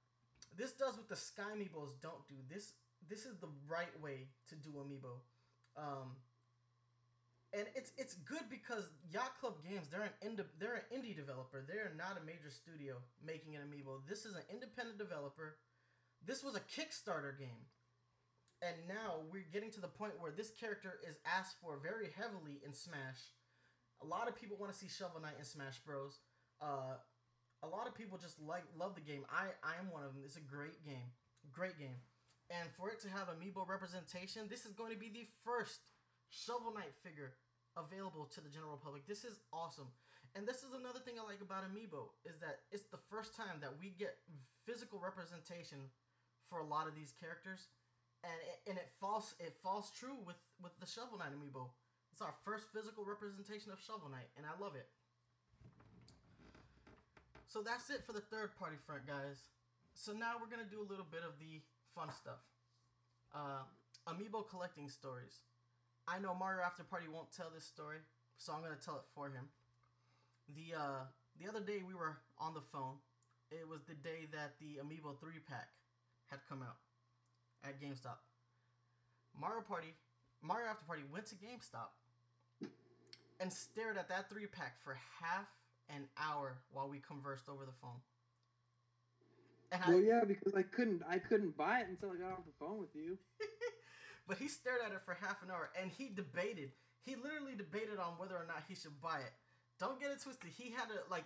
this 0.57 0.73
does 0.73 0.97
what 0.97 1.07
the 1.07 1.15
Sky 1.15 1.53
amiibos 1.53 2.01
don't 2.01 2.25
do. 2.27 2.41
This 2.49 2.73
this 3.05 3.29
is 3.29 3.37
the 3.37 3.53
right 3.69 3.93
way 4.01 4.33
to 4.49 4.55
do 4.57 4.73
amiibo. 4.81 5.21
Um, 5.77 6.17
and 7.53 7.67
it's 7.75 7.91
it's 7.97 8.15
good 8.15 8.47
because 8.49 8.87
Yacht 9.11 9.39
Club 9.39 9.55
Games 9.67 9.87
they're 9.91 10.07
an 10.07 10.15
ind- 10.21 10.45
they're 10.59 10.79
an 10.79 10.87
indie 10.91 11.15
developer. 11.15 11.63
They're 11.67 11.91
not 11.97 12.17
a 12.21 12.25
major 12.25 12.49
studio 12.49 12.95
making 13.25 13.55
an 13.55 13.61
amiibo. 13.63 14.07
This 14.07 14.25
is 14.25 14.35
an 14.35 14.43
independent 14.49 14.97
developer. 14.97 15.57
This 16.25 16.43
was 16.43 16.55
a 16.55 16.61
Kickstarter 16.61 17.37
game. 17.37 17.67
And 18.61 18.77
now 18.87 19.25
we're 19.31 19.49
getting 19.51 19.71
to 19.71 19.81
the 19.81 19.89
point 19.89 20.13
where 20.19 20.31
this 20.31 20.51
character 20.51 20.99
is 21.09 21.17
asked 21.25 21.57
for 21.59 21.79
very 21.81 22.09
heavily 22.15 22.61
in 22.63 22.73
Smash. 22.73 23.33
A 24.03 24.05
lot 24.05 24.29
of 24.29 24.35
people 24.37 24.55
want 24.55 24.71
to 24.71 24.77
see 24.77 24.87
Shovel 24.87 25.19
Knight 25.19 25.39
in 25.39 25.45
Smash 25.45 25.79
Bros. 25.79 26.19
Uh, 26.61 27.01
a 27.63 27.67
lot 27.67 27.87
of 27.87 27.95
people 27.95 28.17
just 28.17 28.39
like 28.39 28.63
love 28.77 28.95
the 28.95 29.01
game. 29.01 29.25
I 29.29 29.51
I 29.65 29.77
am 29.81 29.91
one 29.91 30.03
of 30.03 30.13
them. 30.13 30.23
It's 30.23 30.37
a 30.37 30.45
great 30.45 30.85
game, 30.85 31.11
great 31.51 31.77
game, 31.77 31.99
and 32.49 32.69
for 32.77 32.89
it 32.89 33.01
to 33.01 33.09
have 33.09 33.27
amiibo 33.29 33.67
representation, 33.67 34.47
this 34.49 34.65
is 34.65 34.73
going 34.73 34.91
to 34.91 34.97
be 34.97 35.09
the 35.09 35.27
first 35.43 35.81
Shovel 36.31 36.73
Knight 36.73 36.95
figure 37.03 37.35
available 37.75 38.25
to 38.31 38.39
the 38.41 38.49
general 38.49 38.79
public. 38.79 39.05
This 39.05 39.23
is 39.27 39.39
awesome, 39.51 39.91
and 40.35 40.47
this 40.47 40.63
is 40.63 40.71
another 40.71 41.03
thing 41.03 41.19
I 41.19 41.27
like 41.27 41.43
about 41.43 41.67
amiibo 41.67 42.15
is 42.23 42.39
that 42.39 42.63
it's 42.71 42.87
the 42.87 43.03
first 43.11 43.35
time 43.35 43.59
that 43.59 43.75
we 43.79 43.91
get 43.91 44.15
physical 44.65 44.99
representation 44.99 45.91
for 46.47 46.59
a 46.59 46.67
lot 46.67 46.87
of 46.87 46.95
these 46.95 47.11
characters, 47.19 47.67
and 48.23 48.35
it, 48.47 48.57
and 48.71 48.77
it 48.79 48.87
falls 48.99 49.35
it 49.39 49.59
falls 49.61 49.91
true 49.91 50.15
with 50.25 50.39
with 50.63 50.71
the 50.79 50.87
Shovel 50.87 51.19
Knight 51.19 51.35
amiibo. 51.35 51.67
It's 52.11 52.21
our 52.23 52.35
first 52.43 52.71
physical 52.71 53.03
representation 53.03 53.71
of 53.71 53.79
Shovel 53.79 54.07
Knight, 54.09 54.31
and 54.39 54.47
I 54.47 54.55
love 54.59 54.75
it. 54.75 54.87
so 57.47 57.61
that's 57.61 57.89
it 57.89 58.03
for 58.07 58.13
the 58.13 58.23
third 58.23 58.55
party 58.55 58.77
front, 58.87 59.05
guys. 59.05 59.51
So 59.93 60.13
now 60.13 60.39
we're 60.39 60.47
gonna 60.47 60.69
do 60.69 60.79
a 60.79 60.87
little 60.87 61.07
bit 61.09 61.23
of 61.27 61.35
the 61.39 61.59
fun 61.93 62.07
stuff. 62.15 62.39
Uh, 63.35 63.67
amiibo 64.07 64.47
collecting 64.47 64.87
stories. 64.87 65.43
I 66.11 66.19
know 66.19 66.35
Mario 66.35 66.61
After 66.63 66.83
Party 66.83 67.07
won't 67.07 67.31
tell 67.31 67.47
this 67.55 67.63
story, 67.63 68.03
so 68.37 68.51
I'm 68.51 68.61
gonna 68.61 68.75
tell 68.83 68.95
it 68.97 69.07
for 69.15 69.27
him. 69.27 69.47
The 70.51 70.75
uh, 70.75 71.01
the 71.39 71.47
other 71.47 71.61
day 71.63 71.79
we 71.87 71.95
were 71.95 72.17
on 72.37 72.53
the 72.53 72.61
phone. 72.73 72.99
It 73.49 73.67
was 73.67 73.79
the 73.87 73.95
day 73.95 74.27
that 74.33 74.59
the 74.59 74.83
Amiibo 74.83 75.19
three 75.19 75.39
pack 75.47 75.69
had 76.27 76.39
come 76.49 76.61
out 76.61 76.75
at 77.63 77.79
GameStop. 77.79 78.19
Mario 79.39 79.61
Party, 79.61 79.93
Mario 80.41 80.67
After 80.67 80.85
Party 80.85 81.03
went 81.11 81.27
to 81.27 81.35
GameStop 81.35 81.95
and 83.39 83.51
stared 83.51 83.97
at 83.97 84.09
that 84.09 84.29
three 84.29 84.47
pack 84.47 84.83
for 84.83 84.97
half 85.21 85.47
an 85.89 86.07
hour 86.19 86.57
while 86.71 86.89
we 86.89 86.99
conversed 86.99 87.47
over 87.47 87.65
the 87.65 87.75
phone. 87.81 87.99
And 89.71 89.81
Well, 89.87 90.03
yeah, 90.03 90.23
because 90.27 90.53
I 90.55 90.63
couldn't 90.63 91.03
I 91.07 91.19
couldn't 91.19 91.55
buy 91.55 91.79
it 91.79 91.87
until 91.87 92.11
I 92.11 92.17
got 92.17 92.33
off 92.33 92.45
the 92.45 92.57
phone 92.59 92.79
with 92.79 92.93
you. 92.95 93.17
but 94.27 94.37
he 94.37 94.47
stared 94.47 94.81
at 94.85 94.91
it 94.91 95.01
for 95.05 95.17
half 95.19 95.43
an 95.43 95.51
hour 95.51 95.69
and 95.79 95.91
he 95.91 96.09
debated. 96.09 96.71
He 97.01 97.15
literally 97.15 97.55
debated 97.57 97.97
on 97.97 98.17
whether 98.17 98.35
or 98.35 98.45
not 98.47 98.63
he 98.67 98.75
should 98.75 99.01
buy 99.01 99.19
it. 99.19 99.33
Don't 99.79 99.99
get 99.99 100.11
it 100.11 100.21
twisted. 100.21 100.51
He 100.53 100.71
had 100.71 100.89
a 100.93 101.09
like. 101.09 101.25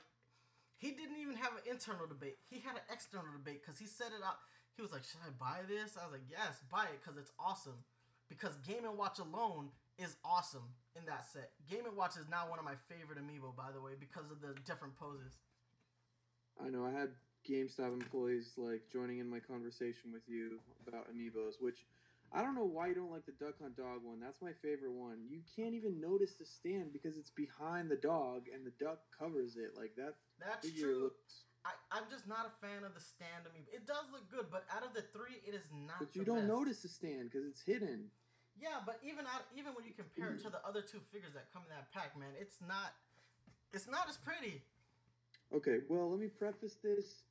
He 0.77 0.91
didn't 0.91 1.19
even 1.19 1.35
have 1.35 1.53
an 1.53 1.63
internal 1.71 2.07
debate. 2.07 2.37
He 2.49 2.59
had 2.59 2.75
an 2.75 2.87
external 2.91 3.31
debate 3.31 3.63
because 3.63 3.79
he 3.79 3.85
set 3.87 4.11
it 4.11 4.23
out. 4.23 4.39
He 4.75 4.81
was 4.81 4.91
like, 4.91 5.03
"Should 5.03 5.23
I 5.23 5.31
buy 5.35 5.63
this?" 5.67 5.95
I 5.99 6.03
was 6.03 6.13
like, 6.13 6.27
"Yes, 6.31 6.63
buy 6.71 6.85
it 6.91 6.99
because 7.03 7.19
it's 7.19 7.31
awesome." 7.39 7.83
Because 8.27 8.55
Game 8.67 8.83
and 8.83 8.97
Watch 8.97 9.19
alone 9.19 9.71
is 9.99 10.15
awesome 10.23 10.67
in 10.95 11.05
that 11.05 11.27
set. 11.27 11.51
Game 11.69 11.85
and 11.85 11.95
Watch 11.95 12.17
is 12.17 12.27
now 12.29 12.49
one 12.49 12.59
of 12.59 12.65
my 12.65 12.75
favorite 12.87 13.19
amiibo, 13.19 13.55
by 13.55 13.71
the 13.71 13.81
way, 13.81 13.91
because 13.99 14.31
of 14.31 14.41
the 14.41 14.55
different 14.63 14.95
poses. 14.95 15.35
I 16.59 16.69
know 16.69 16.85
I 16.85 16.91
had 16.91 17.11
GameStop 17.47 17.93
employees 17.93 18.53
like 18.57 18.81
joining 18.91 19.19
in 19.19 19.29
my 19.29 19.39
conversation 19.39 20.11
with 20.11 20.23
you 20.27 20.59
about 20.87 21.07
amiibos, 21.11 21.59
which 21.59 21.85
I 22.35 22.43
don't 22.43 22.53
know 22.53 22.67
why 22.67 22.91
you 22.91 22.95
don't 22.95 23.11
like 23.11 23.25
the 23.25 23.31
Duck 23.39 23.55
Hunt 23.63 23.77
Dog 23.77 24.03
one. 24.03 24.19
That's 24.19 24.41
my 24.41 24.51
favorite 24.61 24.91
one. 24.91 25.23
You 25.31 25.39
can't 25.55 25.73
even 25.73 26.01
notice 26.03 26.35
the 26.35 26.43
stand 26.43 26.91
because 26.91 27.15
it's 27.15 27.31
behind 27.31 27.87
the 27.87 27.95
dog 27.95 28.51
and 28.51 28.67
the 28.67 28.75
duck 28.75 28.99
covers 29.17 29.55
it. 29.55 29.71
Like 29.79 29.95
that 29.95 30.19
That's 30.43 30.67
true. 30.67 31.15
looks. 31.15 31.47
I, 31.63 31.71
I'm 31.95 32.03
just 32.11 32.27
not 32.27 32.51
a 32.51 32.53
fan 32.59 32.83
of 32.83 32.91
the 32.91 32.99
stand 32.99 33.47
amiibo. 33.47 33.71
It 33.71 33.87
does 33.87 34.11
look 34.11 34.27
good, 34.27 34.51
but 34.51 34.67
out 34.67 34.83
of 34.83 34.91
the 34.91 35.07
three, 35.15 35.39
it 35.47 35.55
is 35.55 35.63
not. 35.71 36.03
But 36.03 36.11
you 36.11 36.27
don't 36.27 36.43
best. 36.43 36.51
notice 36.51 36.83
the 36.83 36.91
stand 36.91 37.31
because 37.31 37.47
it's 37.47 37.63
hidden. 37.63 38.11
Yeah, 38.59 38.83
but 38.85 38.99
even 38.99 39.23
out, 39.31 39.47
even 39.55 39.71
when 39.71 39.87
you 39.87 39.95
compare 39.95 40.35
it 40.35 40.43
to 40.43 40.51
the 40.51 40.59
other 40.67 40.83
two 40.83 40.99
figures 41.15 41.33
that 41.39 41.47
come 41.55 41.63
in 41.63 41.71
that 41.71 41.87
pack, 41.95 42.19
man, 42.19 42.35
it's 42.35 42.59
not. 42.59 42.91
It's 43.71 43.87
not 43.87 44.11
as 44.11 44.19
pretty. 44.19 44.59
Okay, 45.55 45.87
well, 45.87 46.11
let 46.11 46.19
me 46.19 46.27
preface 46.27 46.75
this 46.83 47.23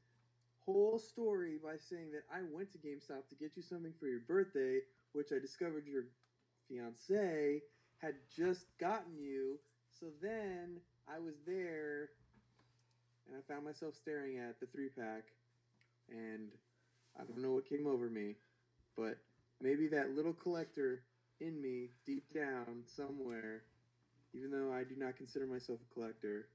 whole 0.65 0.99
story 0.99 1.57
by 1.63 1.77
saying 1.77 2.11
that 2.13 2.25
I 2.33 2.41
went 2.51 2.73
to 2.73 2.79
GameStop 2.79 3.29
to 3.29 3.35
get 3.39 3.53
you 3.57 3.63
something 3.63 3.93
for 4.01 4.07
your 4.07 4.21
birthday, 4.21 4.81
which 5.15 5.33
I 5.33 5.39
discovered 5.39 5.87
your 5.87 6.05
fiance 6.69 7.63
had 7.99 8.15
just 8.37 8.67
gotten 8.79 9.17
you. 9.19 9.59
So 9.99 10.07
then 10.21 10.81
I 11.09 11.19
was 11.19 11.35
there 11.47 12.11
and 13.27 13.37
I 13.37 13.53
found 13.53 13.65
myself 13.65 13.95
staring 13.95 14.39
at 14.39 14.61
the 14.61 14.67
three 14.67 14.91
pack, 14.91 15.25
and 16.11 16.51
I 17.19 17.25
don't 17.25 17.41
know 17.41 17.53
what 17.53 17.69
came 17.69 17.87
over 17.87 18.11
me, 18.11 18.37
but 18.97 19.17
maybe 19.63 19.89
that 19.89 20.15
little 20.15 20.35
collector 20.35 21.03
in 21.41 21.61
me, 21.61 21.89
deep 22.05 22.25
down 22.35 22.85
somewhere, 22.85 23.63
even 24.35 24.51
though 24.51 24.73
I 24.73 24.85
do 24.85 24.95
not 24.97 25.17
consider 25.17 25.47
myself 25.47 25.79
a 25.81 25.95
collector, 25.95 26.49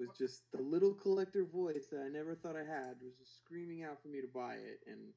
was 0.00 0.08
just 0.16 0.50
the 0.50 0.62
little 0.62 0.94
collector 0.94 1.44
voice 1.44 1.86
that 1.92 2.00
I 2.00 2.08
never 2.08 2.34
thought 2.34 2.56
I 2.56 2.64
had 2.64 2.96
was 3.04 3.14
just 3.18 3.36
screaming 3.36 3.84
out 3.84 4.00
for 4.02 4.08
me 4.08 4.20
to 4.20 4.26
buy 4.26 4.54
it 4.54 4.80
and 4.86 5.12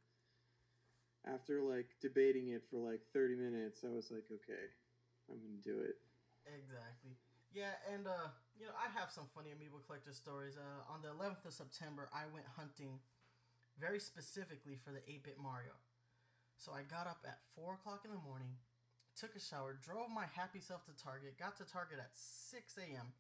after 1.26 1.62
like 1.62 1.88
debating 2.02 2.50
it 2.50 2.64
for 2.70 2.78
like 2.78 3.02
30 3.14 3.36
minutes 3.36 3.84
I 3.84 3.94
was 3.94 4.12
like 4.12 4.26
okay 4.32 4.68
I'm 5.30 5.40
to 5.40 5.62
do 5.64 5.80
it. 5.80 5.96
Exactly. 6.44 7.16
Yeah, 7.54 7.78
and 7.88 8.10
uh, 8.10 8.34
you 8.58 8.66
know, 8.66 8.76
I 8.76 8.90
have 8.98 9.14
some 9.14 9.30
funny 9.32 9.54
amiibo 9.54 9.86
collector 9.86 10.12
stories. 10.12 10.58
Uh, 10.58 10.92
on 10.92 11.06
the 11.06 11.14
11th 11.14 11.46
of 11.46 11.54
September, 11.54 12.10
I 12.12 12.26
went 12.34 12.50
hunting 12.58 13.00
very 13.80 14.00
specifically 14.00 14.78
for 14.78 14.92
the 14.92 15.02
8-bit 15.06 15.38
Mario. 15.42 15.78
So 16.58 16.74
I 16.74 16.82
got 16.86 17.08
up 17.08 17.26
at 17.26 17.42
four 17.56 17.74
o'clock 17.78 18.06
in 18.06 18.12
the 18.12 18.22
morning, 18.22 18.58
took 19.18 19.36
a 19.36 19.42
shower, 19.42 19.78
drove 19.78 20.10
my 20.10 20.26
happy 20.34 20.60
self 20.60 20.86
to 20.86 20.94
Target, 20.98 21.38
got 21.38 21.58
to 21.58 21.66
Target 21.66 22.00
at 22.02 22.14
6 22.14 22.78
a.m., 22.78 23.14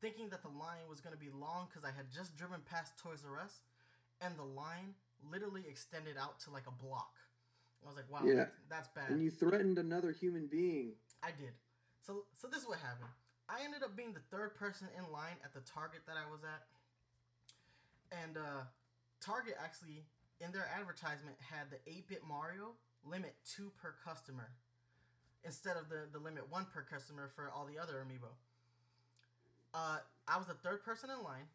thinking 0.00 0.28
that 0.30 0.42
the 0.42 0.52
line 0.52 0.86
was 0.88 1.00
to 1.00 1.16
be 1.16 1.32
long 1.32 1.66
because 1.68 1.84
I 1.84 1.92
had 1.92 2.12
just 2.12 2.36
driven 2.36 2.60
past 2.64 2.96
Toys 2.96 3.24
R 3.26 3.40
Us, 3.40 3.64
and 4.20 4.36
the 4.36 4.46
line 4.46 4.94
literally 5.24 5.64
extended 5.68 6.16
out 6.16 6.38
to 6.44 6.50
like 6.50 6.68
a 6.68 6.76
block. 6.76 7.27
I 7.82 7.86
was 7.86 7.96
like, 7.96 8.10
wow, 8.10 8.20
Yeah. 8.24 8.46
that's 8.68 8.88
bad. 8.88 9.10
And 9.10 9.22
you 9.22 9.30
threatened 9.30 9.78
another 9.78 10.12
human 10.12 10.46
being. 10.46 10.94
I 11.22 11.30
did. 11.30 11.54
So 12.02 12.24
so 12.34 12.48
this 12.48 12.62
is 12.62 12.68
what 12.68 12.78
happened. 12.78 13.10
I 13.48 13.64
ended 13.64 13.82
up 13.82 13.96
being 13.96 14.12
the 14.12 14.20
third 14.30 14.54
person 14.54 14.88
in 14.96 15.10
line 15.12 15.36
at 15.44 15.54
the 15.54 15.60
Target 15.60 16.00
that 16.06 16.16
I 16.16 16.28
was 16.30 16.40
at. 16.44 16.66
And 18.12 18.36
uh 18.36 18.64
Target 19.20 19.56
actually 19.62 20.04
in 20.40 20.52
their 20.52 20.68
advertisement 20.78 21.36
had 21.40 21.66
the 21.70 21.78
8-bit 21.90 22.22
Mario 22.26 22.74
limit 23.04 23.34
2 23.56 23.72
per 23.82 23.94
customer 24.04 24.50
instead 25.44 25.76
of 25.76 25.88
the 25.88 26.06
the 26.12 26.18
limit 26.18 26.50
1 26.50 26.66
per 26.72 26.82
customer 26.82 27.28
for 27.34 27.50
all 27.50 27.66
the 27.66 27.78
other 27.78 28.04
amiibo. 28.04 28.32
Uh 29.74 29.98
I 30.26 30.36
was 30.36 30.46
the 30.46 30.54
third 30.54 30.82
person 30.84 31.10
in 31.10 31.22
line. 31.24 31.48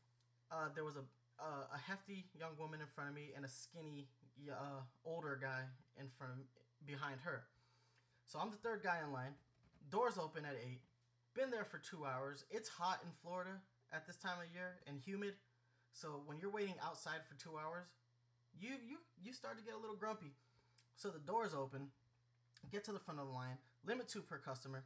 Uh 0.51 0.69
there 0.73 0.83
was 0.85 0.95
a 0.95 1.03
uh, 1.39 1.65
a 1.73 1.77
hefty 1.89 2.25
young 2.37 2.55
woman 2.59 2.79
in 2.79 2.85
front 2.87 3.09
of 3.09 3.15
me 3.15 3.33
and 3.35 3.43
a 3.43 3.49
skinny 3.49 4.07
uh, 4.49 4.81
older 5.03 5.37
guy 5.41 5.63
in 5.99 6.07
front 6.17 6.45
behind 6.85 7.21
her. 7.23 7.43
So 8.25 8.39
I'm 8.39 8.51
the 8.51 8.57
third 8.57 8.81
guy 8.83 8.99
in 9.05 9.11
line. 9.11 9.35
Doors 9.89 10.17
open 10.17 10.45
at 10.45 10.55
8. 10.55 10.79
Been 11.35 11.51
there 11.51 11.65
for 11.65 11.77
two 11.77 12.05
hours. 12.05 12.45
It's 12.49 12.69
hot 12.69 12.99
in 13.03 13.11
Florida 13.21 13.61
at 13.91 14.05
this 14.07 14.17
time 14.17 14.37
of 14.39 14.53
year 14.53 14.79
and 14.87 14.99
humid. 14.99 15.33
So 15.91 16.21
when 16.25 16.39
you're 16.39 16.51
waiting 16.51 16.75
outside 16.83 17.21
for 17.27 17.35
two 17.41 17.57
hours, 17.57 17.85
you 18.59 18.69
you 18.87 18.97
you 19.23 19.33
start 19.33 19.57
to 19.57 19.63
get 19.63 19.73
a 19.73 19.77
little 19.77 19.95
grumpy. 19.95 20.33
So 20.95 21.09
the 21.09 21.19
doors 21.19 21.53
open, 21.53 21.87
get 22.71 22.83
to 22.85 22.91
the 22.91 22.99
front 22.99 23.19
of 23.19 23.27
the 23.27 23.33
line, 23.33 23.57
limit 23.85 24.07
two 24.07 24.21
per 24.21 24.37
customer, 24.37 24.83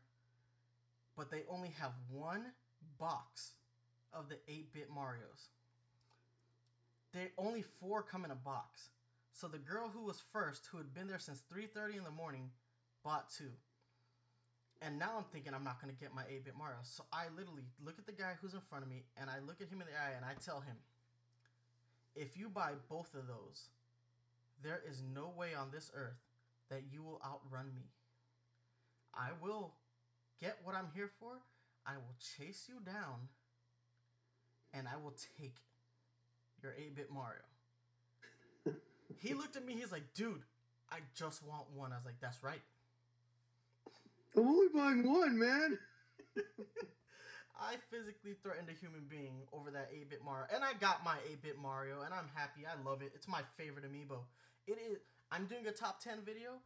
but 1.16 1.32
they 1.32 1.44
only 1.50 1.74
have 1.80 1.92
one 2.10 2.46
box 2.98 3.54
of 4.14 4.30
the 4.30 4.36
8-bit 4.50 4.90
Marios. 4.90 5.50
They 7.14 7.32
only 7.38 7.64
four 7.80 8.04
come 8.04 8.26
in 8.26 8.32
a 8.32 8.36
box. 8.36 8.90
So 9.38 9.48
the 9.48 9.60
girl 9.60 9.92
who 9.94 10.02
was 10.02 10.20
first, 10.34 10.66
who 10.72 10.80
had 10.80 10.96
been 10.96 11.08
there 11.08 11.20
since 11.20 11.44
3:30 11.54 11.98
in 11.98 12.04
the 12.04 12.10
morning, 12.10 12.50
bought 13.04 13.30
two. 13.30 13.52
And 14.82 14.98
now 14.98 15.16
I'm 15.16 15.26
thinking 15.26 15.54
I'm 15.54 15.64
not 15.64 15.80
gonna 15.80 15.94
get 15.94 16.12
my 16.12 16.24
8-bit 16.24 16.56
Mario. 16.58 16.78
So 16.82 17.06
I 17.14 17.28
literally 17.38 17.68
look 17.80 18.00
at 18.00 18.08
the 18.08 18.14
guy 18.14 18.34
who's 18.42 18.56
in 18.56 18.62
front 18.62 18.84
of 18.84 18.90
me 18.90 19.06
and 19.16 19.30
I 19.30 19.38
look 19.46 19.62
at 19.62 19.70
him 19.70 19.80
in 19.80 19.86
the 19.86 19.94
eye 19.94 20.14
and 20.16 20.26
I 20.26 20.34
tell 20.44 20.62
him, 20.62 20.76
if 22.16 22.36
you 22.36 22.50
buy 22.50 22.74
both 22.90 23.14
of 23.14 23.28
those, 23.28 23.70
there 24.64 24.82
is 24.90 25.04
no 25.14 25.30
way 25.30 25.54
on 25.54 25.70
this 25.70 25.92
earth 25.94 26.26
that 26.70 26.92
you 26.92 27.04
will 27.04 27.22
outrun 27.24 27.76
me. 27.76 27.92
I 29.14 29.30
will 29.40 29.76
get 30.42 30.58
what 30.64 30.74
I'm 30.74 30.90
here 30.96 31.12
for. 31.20 31.44
I 31.86 31.98
will 31.98 32.16
chase 32.18 32.68
you 32.68 32.80
down 32.84 33.30
and 34.74 34.88
I 34.88 34.98
will 34.98 35.14
take 35.38 35.58
your 36.64 36.72
8-bit 36.72 37.12
Mario. 37.12 37.46
He 39.16 39.34
looked 39.34 39.56
at 39.56 39.66
me, 39.66 39.74
he's 39.74 39.92
like, 39.92 40.14
dude, 40.14 40.42
I 40.92 41.00
just 41.16 41.46
want 41.46 41.66
one. 41.76 41.92
I 41.92 41.96
was 41.96 42.06
like, 42.06 42.20
that's 42.22 42.44
right. 42.44 42.62
I'm 44.36 44.48
only 44.48 44.68
buying 44.74 45.10
one, 45.10 45.40
man. 45.40 45.80
I 47.60 47.76
physically 47.90 48.36
threatened 48.44 48.70
a 48.70 48.78
human 48.78 49.10
being 49.10 49.42
over 49.52 49.72
that 49.72 49.92
8-bit 49.92 50.22
Mario, 50.24 50.46
and 50.54 50.64
I 50.64 50.74
got 50.80 51.04
my 51.04 51.18
8-bit 51.34 51.58
Mario, 51.58 52.02
and 52.06 52.14
I'm 52.14 52.30
happy. 52.36 52.62
I 52.68 52.78
love 52.88 53.02
it. 53.02 53.12
It's 53.16 53.28
my 53.28 53.42
favorite 53.58 53.86
amiibo. 53.86 54.20
It 54.68 54.78
is. 54.78 55.00
I'm 55.32 55.46
doing 55.46 55.66
a 55.66 55.72
top 55.72 56.00
10 56.00 56.22
video. 56.24 56.62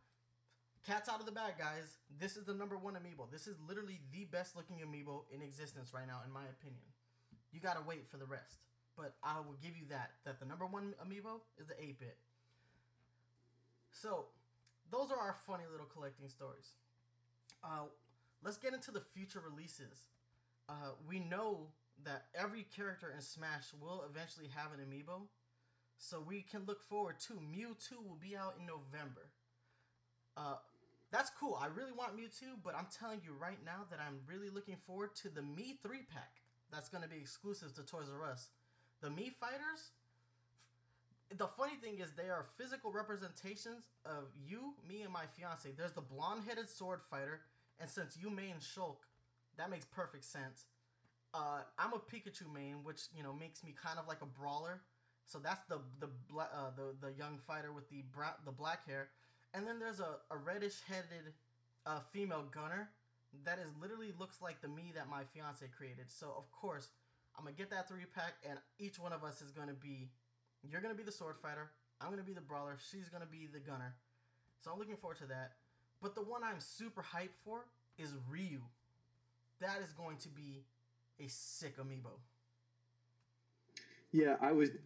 Cat's 0.85 1.07
out 1.07 1.19
of 1.19 1.26
the 1.26 1.31
bag, 1.31 1.53
guys. 1.57 1.97
This 2.19 2.35
is 2.35 2.43
the 2.43 2.53
number 2.53 2.76
one 2.76 2.95
amiibo. 2.95 3.31
This 3.31 3.47
is 3.47 3.55
literally 3.68 4.01
the 4.11 4.26
best 4.26 4.55
looking 4.57 4.77
amiibo 4.77 5.23
in 5.34 5.41
existence 5.41 5.93
right 5.93 6.07
now, 6.07 6.19
in 6.26 6.34
my 6.34 6.43
opinion. 6.43 6.84
You 7.53 7.59
gotta 7.59 7.81
wait 7.85 8.09
for 8.09 8.18
the 8.18 8.26
rest, 8.26 8.65
but 8.97 9.13
I 9.23 9.39
will 9.39 9.57
give 9.61 9.77
you 9.77 9.85
that. 9.89 10.11
That 10.26 10.39
the 10.39 10.45
number 10.45 10.65
one 10.65 10.93
amiibo 10.99 11.39
is 11.57 11.68
the 11.68 11.76
8-bit. 11.76 12.18
So, 13.91 14.26
those 14.89 15.11
are 15.11 15.18
our 15.18 15.35
funny 15.45 15.63
little 15.72 15.85
collecting 15.85 16.27
stories. 16.30 16.72
Uh, 17.63 17.85
let's 18.43 18.57
get 18.57 18.73
into 18.73 18.91
the 18.91 19.01
future 19.01 19.41
releases 19.41 20.07
uh, 20.69 20.91
we 21.07 21.19
know 21.19 21.68
that 22.03 22.26
every 22.34 22.65
character 22.76 23.11
in 23.13 23.22
Smash 23.22 23.73
will 23.80 24.03
eventually 24.09 24.47
have 24.55 24.72
an 24.72 24.80
amiibo, 24.80 25.27
so 25.97 26.23
we 26.26 26.41
can 26.41 26.65
look 26.65 26.81
forward 26.88 27.19
to 27.27 27.34
Mewtwo 27.34 27.97
will 28.07 28.18
be 28.19 28.35
out 28.35 28.55
in 28.59 28.65
November. 28.65 29.30
Uh, 30.38 30.55
that's 31.11 31.30
cool. 31.30 31.59
I 31.61 31.68
really 31.68 31.91
want 31.91 32.15
Mewtwo, 32.18 32.55
but 32.63 32.73
I'm 32.76 32.88
telling 32.97 33.22
you 33.23 33.34
right 33.39 33.59
now 33.65 33.85
that 33.89 33.99
I'm 33.99 34.19
really 34.26 34.49
looking 34.49 34.77
forward 34.88 35.13
to 35.18 35.30
the 35.30 35.41
Mii 35.41 35.77
three 35.84 36.03
pack. 36.11 36.41
That's 36.72 36.89
going 36.89 37.03
to 37.03 37.09
be 37.09 37.18
exclusive 37.18 37.76
to 37.76 37.84
Toys 37.84 38.07
R 38.09 38.31
Us. 38.31 38.49
the 39.01 39.09
Mii 39.09 39.34
fighters. 39.35 39.91
The 41.38 41.48
funny 41.48 41.76
thing 41.82 41.99
is, 41.99 42.12
they 42.12 42.30
are 42.30 42.45
physical 42.58 42.91
representations 42.91 43.86
of 44.06 44.26
you, 44.45 44.74
me, 44.88 45.02
and 45.02 45.14
my 45.14 45.24
fiance. 45.38 45.70
There's 45.78 45.94
the 45.94 46.02
blonde-headed 46.02 46.70
sword 46.70 46.99
fighter, 47.10 47.41
and 47.80 47.90
since 47.90 48.18
you 48.22 48.30
main 48.30 48.56
Shulk, 48.60 48.98
that 49.58 49.70
makes 49.70 49.86
perfect 49.86 50.26
sense. 50.26 50.66
Uh, 51.34 51.62
I'm 51.80 51.94
a 51.94 51.99
Pikachu 51.99 52.52
main, 52.53 52.84
which 52.84 53.03
you 53.16 53.24
know 53.24 53.32
makes 53.34 53.64
me 53.64 53.74
kind 53.82 53.98
of 53.98 54.08
like 54.08 54.22
a 54.22 54.26
brawler. 54.26 54.82
So 55.26 55.40
that's 55.40 55.64
the 55.70 55.80
the 56.02 56.10
bla- 56.30 56.49
uh, 56.53 56.72
the 56.76 57.08
the 57.08 57.14
young 57.14 57.40
fighter 57.48 57.72
with 57.72 57.90
the 57.90 58.03
brown 58.14 58.34
the 58.44 58.52
black 58.52 58.86
hair, 58.86 59.08
and 59.53 59.66
then 59.66 59.80
there's 59.80 60.02
a, 60.02 60.20
a 60.30 60.38
reddish 60.38 60.82
headed 60.86 61.32
uh, 61.86 61.99
female 62.12 62.44
gunner 62.52 62.90
that 63.45 63.60
is 63.60 63.70
literally 63.82 64.12
looks 64.20 64.41
like 64.41 64.62
the 64.62 64.68
Mii 64.68 64.94
that 64.95 65.08
my 65.10 65.24
fiance 65.34 65.66
created. 65.78 66.12
So 66.12 66.34
of 66.38 66.52
course 66.52 66.90
I'm 67.38 67.45
gonna 67.45 67.56
get 67.56 67.70
that 67.70 67.88
three 67.88 68.03
pack, 68.14 68.34
and 68.49 68.60
each 68.78 68.99
one 68.99 69.14
of 69.14 69.24
us 69.24 69.41
is 69.41 69.52
gonna 69.52 69.74
be. 69.74 70.10
You're 70.69 70.81
gonna 70.81 70.95
be 70.95 71.03
the 71.03 71.11
sword 71.11 71.35
fighter. 71.41 71.71
I'm 71.99 72.09
gonna 72.09 72.23
be 72.23 72.33
the 72.33 72.41
brawler. 72.41 72.77
She's 72.91 73.09
gonna 73.09 73.25
be 73.25 73.47
the 73.51 73.59
gunner. 73.59 73.95
So 74.63 74.71
I'm 74.71 74.79
looking 74.79 74.97
forward 74.97 75.17
to 75.19 75.25
that. 75.27 75.53
But 76.01 76.15
the 76.15 76.21
one 76.21 76.43
I'm 76.43 76.59
super 76.59 77.01
hyped 77.01 77.38
for 77.43 77.65
is 77.97 78.13
Ryu. 78.29 78.61
That 79.59 79.79
is 79.83 79.93
going 79.93 80.17
to 80.17 80.29
be 80.29 80.63
a 81.19 81.27
sick 81.27 81.77
amiibo. 81.77 82.19
Yeah, 84.11 84.35
I 84.41 84.51
was. 84.51 84.69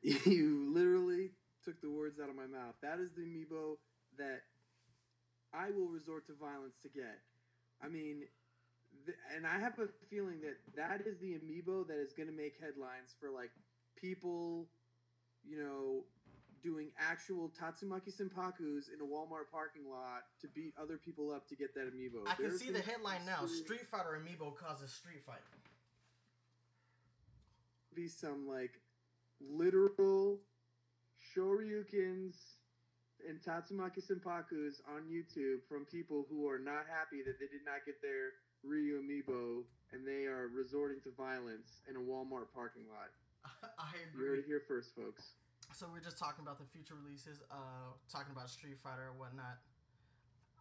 You 0.00 0.70
literally 0.72 1.32
took 1.64 1.82
the 1.82 1.90
words 1.90 2.20
out 2.22 2.30
of 2.30 2.36
my 2.36 2.46
mouth. 2.46 2.76
That 2.82 3.00
is 3.00 3.10
the 3.16 3.22
amiibo 3.22 3.76
that 4.16 4.42
I 5.52 5.70
will 5.70 5.88
resort 5.88 6.26
to 6.28 6.34
violence 6.34 6.76
to 6.82 6.88
get. 6.88 7.18
I 7.82 7.88
mean, 7.88 8.22
th- 9.04 9.18
and 9.34 9.44
I 9.44 9.58
have 9.58 9.78
a 9.80 9.88
feeling 10.08 10.40
that 10.42 10.56
that 10.76 11.06
is 11.06 11.18
the 11.18 11.34
amiibo 11.34 11.86
that 11.88 11.98
is 11.98 12.12
going 12.12 12.28
to 12.28 12.34
make 12.34 12.54
headlines 12.60 13.14
for 13.20 13.28
like 13.28 13.50
people, 13.96 14.66
you 15.46 15.58
know, 15.58 16.04
doing 16.62 16.88
actual 16.98 17.50
Tatsumaki 17.50 18.12
Senpakus 18.12 18.88
in 18.92 19.00
a 19.00 19.06
Walmart 19.06 19.50
parking 19.52 19.88
lot 19.88 20.24
to 20.40 20.48
beat 20.48 20.74
other 20.80 20.96
people 20.96 21.30
up 21.30 21.48
to 21.48 21.56
get 21.56 21.74
that 21.74 21.92
amiibo. 21.94 22.26
I 22.26 22.34
can 22.34 22.56
see 22.58 22.70
the 22.70 22.80
headline 22.80 23.24
now. 23.26 23.46
Street 23.46 23.86
Fighter 23.90 24.20
amiibo 24.20 24.56
causes 24.56 24.92
street 24.92 25.22
fight. 25.24 25.42
Be 27.94 28.08
some 28.08 28.46
like 28.48 28.72
literal 29.40 30.38
Shoryukens 31.18 32.34
and 33.28 33.40
Tatsumaki 33.42 34.02
Senpakus 34.02 34.80
on 34.88 35.02
YouTube 35.10 35.62
from 35.68 35.84
people 35.84 36.26
who 36.30 36.48
are 36.48 36.58
not 36.58 36.86
happy 36.88 37.22
that 37.24 37.38
they 37.38 37.46
did 37.46 37.64
not 37.64 37.84
get 37.86 38.00
their 38.02 38.38
Ryu 38.64 39.02
amiibo 39.02 39.62
and 39.92 40.06
they 40.06 40.26
are 40.26 40.48
resorting 40.54 41.00
to 41.04 41.10
violence 41.16 41.80
in 41.88 41.96
a 41.96 42.00
Walmart 42.00 42.50
parking 42.54 42.84
lot. 42.90 43.10
I 43.78 43.92
agree. 44.08 44.24
You 44.24 44.30
heard 44.30 44.38
agree. 44.38 44.44
it 44.44 44.46
here 44.46 44.62
first, 44.66 44.94
folks. 44.94 45.34
So 45.74 45.86
we're 45.92 46.00
just 46.00 46.18
talking 46.18 46.42
about 46.42 46.58
the 46.58 46.64
future 46.64 46.94
releases, 46.96 47.40
uh, 47.50 47.92
talking 48.10 48.32
about 48.32 48.48
Street 48.48 48.78
Fighter 48.80 49.10
and 49.10 49.18
whatnot. 49.18 49.60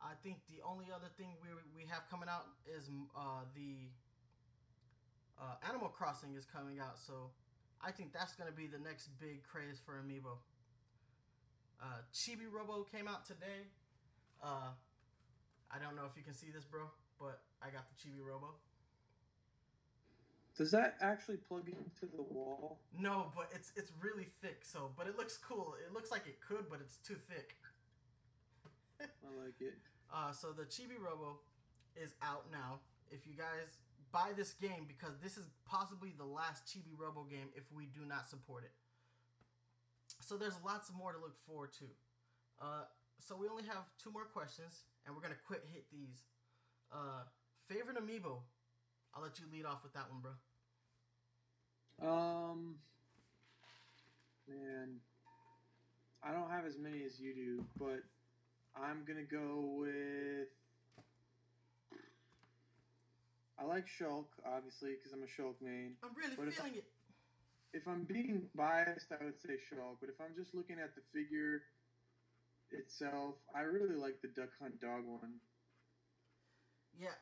I 0.03 0.13
think 0.21 0.45
the 0.51 0.61
only 0.61 0.85
other 0.93 1.09
thing 1.17 1.33
we 1.41 1.49
we 1.73 1.89
have 1.89 2.05
coming 2.09 2.29
out 2.29 2.45
is 2.69 2.89
uh, 3.15 3.47
the 3.55 3.89
uh, 5.39 5.55
Animal 5.67 5.89
Crossing 5.89 6.35
is 6.35 6.45
coming 6.45 6.79
out, 6.79 6.99
so 6.99 7.31
I 7.81 7.91
think 7.91 8.13
that's 8.13 8.33
gonna 8.33 8.51
be 8.51 8.67
the 8.67 8.77
next 8.79 9.09
big 9.19 9.43
craze 9.43 9.79
for 9.83 9.97
Amiibo. 9.97 10.37
Uh, 11.81 12.01
Chibi 12.13 12.45
Robo 12.51 12.83
came 12.83 13.07
out 13.07 13.25
today. 13.25 13.69
Uh, 14.43 14.73
I 15.71 15.79
don't 15.79 15.95
know 15.95 16.05
if 16.05 16.17
you 16.17 16.23
can 16.23 16.33
see 16.33 16.51
this, 16.53 16.65
bro, 16.65 16.89
but 17.19 17.41
I 17.61 17.69
got 17.69 17.85
the 17.89 17.95
Chibi 17.97 18.21
Robo. 18.21 18.53
Does 20.57 20.71
that 20.71 20.95
actually 21.01 21.37
plug 21.37 21.69
into 21.69 22.11
the 22.15 22.23
wall? 22.23 22.79
No, 22.97 23.31
but 23.35 23.49
it's 23.53 23.71
it's 23.75 23.91
really 24.01 24.27
thick. 24.41 24.65
So, 24.65 24.89
but 24.97 25.05
it 25.05 25.15
looks 25.15 25.37
cool. 25.37 25.75
It 25.85 25.93
looks 25.93 26.09
like 26.09 26.25
it 26.25 26.39
could, 26.41 26.65
but 26.69 26.79
it's 26.81 26.97
too 26.97 27.15
thick. 27.29 27.55
I 29.01 29.43
like 29.45 29.61
it. 29.61 29.77
Uh, 30.11 30.31
so 30.31 30.51
the 30.51 30.63
Chibi 30.63 30.97
Robo 30.99 31.39
is 31.95 32.15
out 32.23 32.45
now. 32.51 32.79
If 33.11 33.27
you 33.27 33.35
guys 33.37 33.77
buy 34.11 34.31
this 34.35 34.53
game, 34.53 34.85
because 34.87 35.19
this 35.21 35.37
is 35.37 35.45
possibly 35.65 36.13
the 36.17 36.25
last 36.25 36.65
Chibi 36.65 36.97
Robo 36.97 37.23
game 37.29 37.49
if 37.55 37.63
we 37.71 37.85
do 37.85 38.01
not 38.07 38.27
support 38.27 38.63
it. 38.63 38.71
So 40.21 40.37
there's 40.37 40.57
lots 40.65 40.91
more 40.97 41.13
to 41.13 41.19
look 41.19 41.37
forward 41.45 41.71
to. 41.73 41.85
Uh, 42.59 42.89
so 43.19 43.35
we 43.37 43.47
only 43.47 43.63
have 43.63 43.85
two 44.01 44.11
more 44.11 44.25
questions, 44.25 44.85
and 45.05 45.15
we're 45.15 45.21
gonna 45.21 45.37
quit 45.45 45.63
hit 45.71 45.85
these. 45.91 46.25
Uh, 46.91 47.29
favorite 47.67 47.97
amiibo? 47.97 48.41
I'll 49.13 49.21
let 49.21 49.39
you 49.39 49.45
lead 49.51 49.65
off 49.65 49.83
with 49.83 49.93
that 49.93 50.09
one, 50.09 50.21
bro. 50.21 50.31
Um, 52.01 52.75
man, 54.47 54.99
I 56.23 56.31
don't 56.31 56.49
have 56.49 56.65
as 56.65 56.77
many 56.77 57.03
as 57.03 57.19
you 57.19 57.33
do, 57.33 57.65
but 57.79 58.01
I'm 58.75 59.03
gonna 59.05 59.23
go 59.23 59.77
with. 59.79 60.47
I 63.59 63.65
like 63.65 63.87
Shulk, 63.87 64.25
obviously, 64.45 64.91
because 64.93 65.13
I'm 65.13 65.23
a 65.23 65.25
Shulk 65.25 65.55
main. 65.61 65.95
I'm 66.03 66.13
really 66.15 66.47
if 66.47 66.55
feeling 66.55 66.75
it. 66.75 66.85
If 67.73 67.87
I'm 67.87 68.03
being 68.03 68.43
biased, 68.55 69.11
I 69.11 69.23
would 69.25 69.41
say 69.41 69.57
Shulk, 69.57 69.97
but 69.99 70.09
if 70.09 70.21
I'm 70.21 70.35
just 70.37 70.53
looking 70.53 70.77
at 70.77 70.93
the 70.93 71.01
figure 71.11 71.63
itself, 72.71 73.35
I 73.55 73.61
really 73.61 73.95
like 73.95 74.21
the 74.21 74.29
Duck 74.29 74.49
Hunt 74.61 74.79
Dog 74.79 75.05
one. 75.05 75.41
Yeah, 76.93 77.17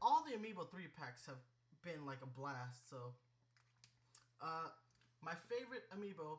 all 0.00 0.24
the 0.24 0.36
Amiibo 0.36 0.70
three 0.70 0.88
packs 0.98 1.26
have 1.26 1.40
been 1.84 2.04
like 2.06 2.22
a 2.22 2.26
blast. 2.26 2.88
So, 2.90 3.12
uh, 4.42 4.68
my 5.22 5.32
favorite 5.48 5.88
Amiibo, 5.92 6.38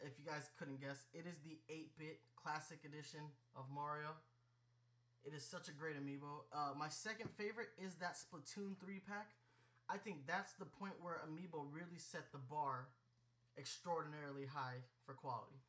if 0.00 0.18
you 0.18 0.24
guys 0.24 0.50
couldn't 0.58 0.80
guess, 0.80 1.06
it 1.12 1.26
is 1.26 1.38
the 1.44 1.58
8-bit 1.70 2.20
classic 2.36 2.84
edition 2.84 3.20
of 3.56 3.64
Mario. 3.72 4.16
It 5.24 5.32
is 5.32 5.44
such 5.44 5.68
a 5.68 5.72
great 5.72 5.96
Amiibo. 5.96 6.44
Uh, 6.52 6.76
my 6.76 6.88
second 6.88 7.30
favorite 7.36 7.72
is 7.80 7.96
that 7.96 8.16
Splatoon 8.20 8.76
three 8.76 9.00
pack. 9.00 9.32
I 9.88 9.96
think 9.96 10.26
that's 10.26 10.52
the 10.54 10.68
point 10.68 11.00
where 11.00 11.20
Amiibo 11.24 11.64
really 11.72 11.96
set 11.96 12.32
the 12.32 12.40
bar 12.40 12.88
extraordinarily 13.56 14.44
high 14.44 14.84
for 15.06 15.14
quality. 15.14 15.60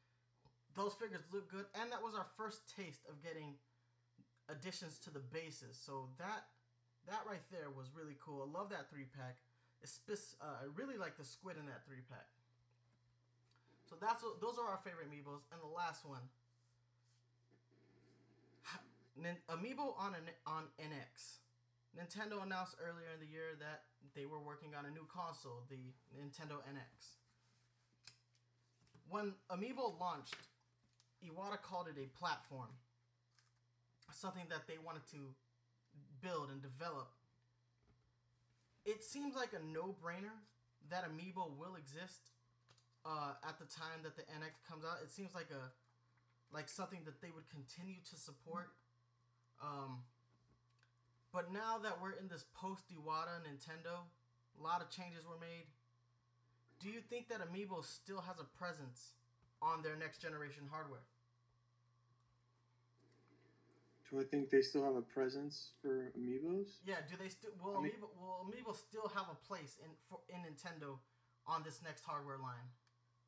Those 0.75 0.93
figures 0.99 1.23
look 1.31 1.49
good, 1.49 1.65
and 1.79 1.91
that 1.91 2.03
was 2.03 2.15
our 2.15 2.27
first 2.35 2.67
taste 2.75 3.07
of 3.07 3.23
getting 3.23 3.55
additions 4.49 4.99
to 5.07 5.09
the 5.09 5.23
bases. 5.23 5.79
So 5.79 6.11
that 6.19 6.51
that 7.07 7.23
right 7.29 7.43
there 7.51 7.69
was 7.69 7.95
really 7.95 8.17
cool. 8.19 8.43
I 8.43 8.49
love 8.51 8.69
that 8.71 8.89
three 8.89 9.07
pack. 9.07 9.37
Uh, 10.41 10.45
I 10.63 10.65
really 10.75 10.97
like 10.97 11.17
the 11.17 11.25
squid 11.25 11.57
in 11.57 11.65
that 11.67 11.85
three 11.85 12.03
pack. 12.09 12.27
So 13.89 13.95
that's 14.01 14.23
what, 14.23 14.41
those 14.41 14.57
are 14.57 14.67
our 14.67 14.79
favorite 14.83 15.07
amiibos. 15.09 15.45
And 15.53 15.61
the 15.61 15.69
last 15.69 16.05
one, 16.05 16.25
Nin- 19.21 19.41
amiibo 19.49 19.93
on 19.99 20.15
an 20.15 20.27
on 20.45 20.63
NX. 20.81 21.39
Nintendo 21.95 22.43
announced 22.43 22.75
earlier 22.83 23.07
in 23.13 23.19
the 23.23 23.31
year 23.31 23.55
that 23.59 23.83
they 24.15 24.25
were 24.25 24.39
working 24.39 24.75
on 24.75 24.85
a 24.85 24.91
new 24.91 25.07
console, 25.07 25.63
the 25.69 25.93
Nintendo 26.11 26.59
NX. 26.67 27.15
When 29.07 29.33
Amiibo 29.49 29.97
launched, 29.97 30.35
Iwata 31.23 31.61
called 31.61 31.87
it 31.87 31.95
a 31.97 32.07
platform 32.17 32.67
something 34.11 34.45
that 34.49 34.67
they 34.67 34.77
wanted 34.83 35.05
to 35.11 35.35
build 36.21 36.49
and 36.49 36.61
develop. 36.61 37.11
It 38.85 39.03
seems 39.03 39.35
like 39.35 39.49
a 39.53 39.63
no-brainer 39.73 40.37
that 40.89 41.03
Amiibo 41.09 41.57
will 41.57 41.75
exist 41.75 42.29
uh, 43.05 43.33
at 43.47 43.57
the 43.57 43.65
time 43.65 44.01
that 44.03 44.15
the 44.15 44.23
NX 44.23 44.61
comes 44.69 44.85
out. 44.85 44.97
It 45.03 45.11
seems 45.11 45.33
like 45.33 45.49
a 45.49 45.73
like 46.53 46.69
something 46.69 47.01
that 47.05 47.21
they 47.21 47.31
would 47.33 47.49
continue 47.49 47.97
to 48.09 48.15
support. 48.15 48.69
Um, 49.61 50.05
but 51.33 51.51
now 51.51 51.79
that 51.83 51.99
we're 52.01 52.13
in 52.13 52.29
this 52.29 52.45
post 52.55 52.85
Iwata 52.93 53.41
Nintendo, 53.43 54.05
a 54.57 54.63
lot 54.63 54.81
of 54.81 54.89
changes 54.89 55.25
were 55.27 55.39
made. 55.41 55.65
Do 56.79 56.87
you 56.89 57.01
think 57.01 57.27
that 57.29 57.41
Amiibo 57.41 57.83
still 57.83 58.21
has 58.21 58.37
a 58.39 58.45
presence 58.57 59.13
on 59.61 59.81
their 59.81 59.95
next 59.95 60.21
generation 60.21 60.69
hardware? 60.71 61.03
Do 64.09 64.19
I 64.19 64.23
think 64.23 64.49
they 64.49 64.61
still 64.61 64.83
have 64.83 64.95
a 64.95 65.01
presence 65.01 65.71
for 65.81 66.11
amiibos? 66.17 66.77
Yeah, 66.85 66.97
do 67.09 67.15
they 67.17 67.29
still 67.29 67.51
will 67.61 67.77
I 67.77 67.81
mean- 67.81 67.91
Amiibo 67.93 68.09
will 68.21 68.45
Amiibo 68.45 68.75
still 68.75 69.07
have 69.09 69.25
a 69.31 69.35
place 69.47 69.77
in 69.83 69.89
for 70.09 70.19
in 70.29 70.41
Nintendo 70.45 70.99
on 71.47 71.63
this 71.63 71.81
next 71.83 72.03
hardware 72.05 72.37
line? 72.37 72.69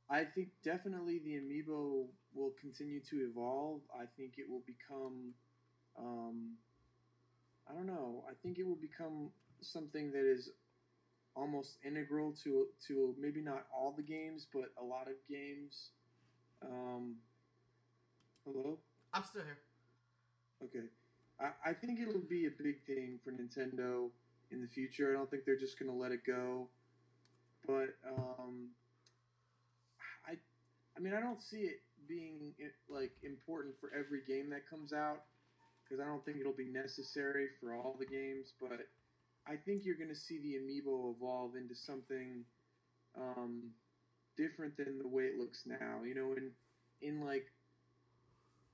I 0.09 0.23
think 0.23 0.49
definitely 0.63 1.19
the 1.19 1.35
amiibo 1.41 2.07
will 2.33 2.51
continue 2.61 3.01
to 3.09 3.15
evolve. 3.29 3.81
I 3.93 4.05
think 4.05 4.35
it 4.37 4.49
will 4.49 4.63
become, 4.65 5.33
um, 5.99 6.55
I 7.69 7.73
don't 7.73 7.87
know. 7.87 8.23
I 8.29 8.33
think 8.41 8.57
it 8.57 8.65
will 8.65 8.77
become 8.79 9.31
something 9.61 10.11
that 10.11 10.25
is 10.25 10.51
almost 11.35 11.77
integral 11.83 12.31
to 12.43 12.67
to 12.87 13.15
maybe 13.19 13.41
not 13.41 13.67
all 13.75 13.91
the 13.91 14.03
games, 14.03 14.47
but 14.53 14.71
a 14.79 14.83
lot 14.83 15.07
of 15.07 15.15
games. 15.27 15.91
Um, 16.61 17.17
hello. 18.45 18.79
I'm 19.13 19.23
still 19.23 19.43
here. 19.43 19.57
Okay. 20.63 20.85
I, 21.39 21.69
I 21.69 21.73
think 21.73 21.99
it'll 21.99 22.21
be 22.21 22.47
a 22.47 22.63
big 22.63 22.83
thing 22.85 23.19
for 23.23 23.31
Nintendo 23.31 24.09
in 24.51 24.61
the 24.61 24.67
future. 24.67 25.11
I 25.11 25.13
don't 25.13 25.29
think 25.29 25.45
they're 25.45 25.57
just 25.57 25.79
going 25.79 25.91
to 25.91 25.97
let 25.97 26.11
it 26.11 26.25
go. 26.25 26.67
But 27.65 27.95
um, 28.07 28.69
I 30.97 30.99
mean, 30.99 31.13
I 31.13 31.19
don't 31.19 31.41
see 31.41 31.57
it 31.57 31.81
being 32.07 32.53
like 32.89 33.11
important 33.21 33.75
for 33.79 33.91
every 33.97 34.21
game 34.27 34.49
that 34.49 34.67
comes 34.67 34.93
out 34.93 35.23
because 35.83 36.01
I 36.03 36.07
don't 36.07 36.25
think 36.25 36.37
it'll 36.39 36.53
be 36.53 36.65
necessary 36.65 37.47
for 37.59 37.75
all 37.75 37.95
the 37.99 38.05
games. 38.05 38.53
But 38.59 38.87
I 39.47 39.55
think 39.55 39.85
you're 39.85 39.95
going 39.97 40.09
to 40.09 40.15
see 40.15 40.39
the 40.39 40.55
amiibo 40.55 41.15
evolve 41.15 41.55
into 41.55 41.75
something 41.75 42.43
um, 43.15 43.69
different 44.35 44.75
than 44.75 44.97
the 44.97 45.07
way 45.07 45.23
it 45.23 45.37
looks 45.39 45.63
now. 45.67 46.01
You 46.03 46.15
know, 46.15 46.33
in 46.33 46.51
in 47.01 47.23
like 47.23 47.45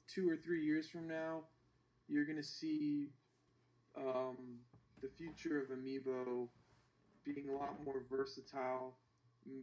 two 0.08 0.30
or 0.30 0.38
three 0.38 0.64
years 0.64 0.90
from 0.90 1.08
now, 1.08 1.42
you're 2.14 2.26
going 2.26 2.38
to 2.38 2.44
see 2.44 3.10
um, 3.98 4.60
the 5.02 5.10
future 5.18 5.60
of 5.60 5.70
amiibo 5.70 6.48
being 7.26 7.50
a 7.50 7.54
lot 7.54 7.84
more 7.84 8.04
versatile, 8.10 8.94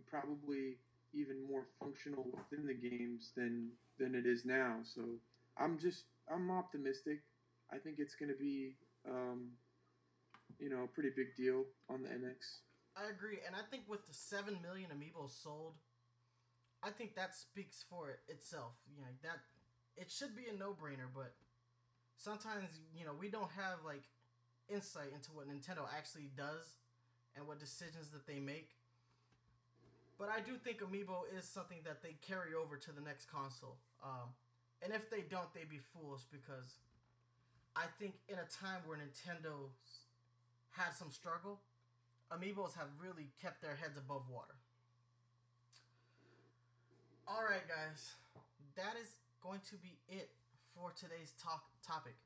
probably 0.09 0.79
even 1.13 1.37
more 1.49 1.65
functional 1.79 2.27
within 2.33 2.67
the 2.67 2.75
games 2.75 3.31
than 3.37 3.71
than 3.99 4.15
it 4.15 4.27
is 4.27 4.45
now. 4.45 4.79
So 4.83 5.03
I'm 5.57 5.79
just 5.79 6.05
I'm 6.33 6.51
optimistic. 6.51 7.21
I 7.73 7.79
think 7.79 7.97
it's 7.99 8.17
going 8.17 8.31
to 8.31 8.39
be 8.39 8.77
um, 9.09 9.51
you 10.59 10.69
know 10.69 10.85
a 10.85 10.89
pretty 10.89 11.11
big 11.15 11.37
deal 11.37 11.65
on 11.89 12.03
the 12.03 12.09
NX. 12.09 12.67
I 12.97 13.09
agree, 13.09 13.39
and 13.47 13.55
I 13.55 13.63
think 13.71 13.85
with 13.89 14.07
the 14.09 14.15
seven 14.15 14.59
million 14.61 14.91
amiibos 14.91 15.41
sold, 15.43 15.75
I 16.83 16.91
think 16.91 17.15
that 17.15 17.37
speaks 17.37 17.85
for 17.89 18.11
it 18.11 18.19
itself. 18.29 18.73
You 18.93 19.03
know 19.03 19.15
that 19.23 19.39
it 19.97 20.11
should 20.11 20.35
be 20.35 20.47
a 20.53 20.59
no 20.59 20.71
brainer, 20.71 21.09
but 21.15 21.35
sometimes 22.21 22.69
you 22.95 23.05
know 23.05 23.17
we 23.19 23.29
don't 23.29 23.51
have 23.57 23.81
like 23.85 24.05
insight 24.69 25.11
into 25.17 25.33
what 25.33 25.49
Nintendo 25.49 25.89
actually 25.97 26.29
does 26.37 26.77
and 27.35 27.47
what 27.49 27.59
decisions 27.59 28.11
that 28.13 28.27
they 28.27 28.39
make. 28.39 28.77
But 30.19 30.29
I 30.29 30.45
do 30.45 30.61
think 30.61 30.85
Amiibo 30.85 31.25
is 31.33 31.49
something 31.49 31.79
that 31.85 32.03
they 32.03 32.21
carry 32.21 32.53
over 32.53 32.77
to 32.77 32.93
the 32.93 33.01
next 33.01 33.33
console. 33.33 33.81
Um, 34.05 34.37
and 34.85 34.93
if 34.93 35.09
they 35.09 35.25
don't, 35.25 35.49
they'd 35.55 35.69
be 35.69 35.81
foolish 35.97 36.21
because 36.31 36.77
I 37.75 37.89
think 37.99 38.21
in 38.29 38.37
a 38.37 38.49
time 38.53 38.85
where 38.85 38.99
Nintendo 39.01 39.73
had 40.71 40.93
some 40.93 41.11
struggle, 41.11 41.61
Amiibos 42.31 42.77
have 42.77 42.93
really 43.01 43.33
kept 43.41 43.63
their 43.63 43.75
heads 43.75 43.97
above 43.97 44.29
water. 44.29 44.55
All 47.27 47.43
right, 47.49 47.65
guys, 47.65 48.13
that 48.77 49.01
is 49.01 49.17
going 49.41 49.61
to 49.71 49.77
be 49.77 49.97
it 50.09 50.29
for 50.81 50.97
today's 50.97 51.37
talk 51.37 51.69
topic. 51.85 52.17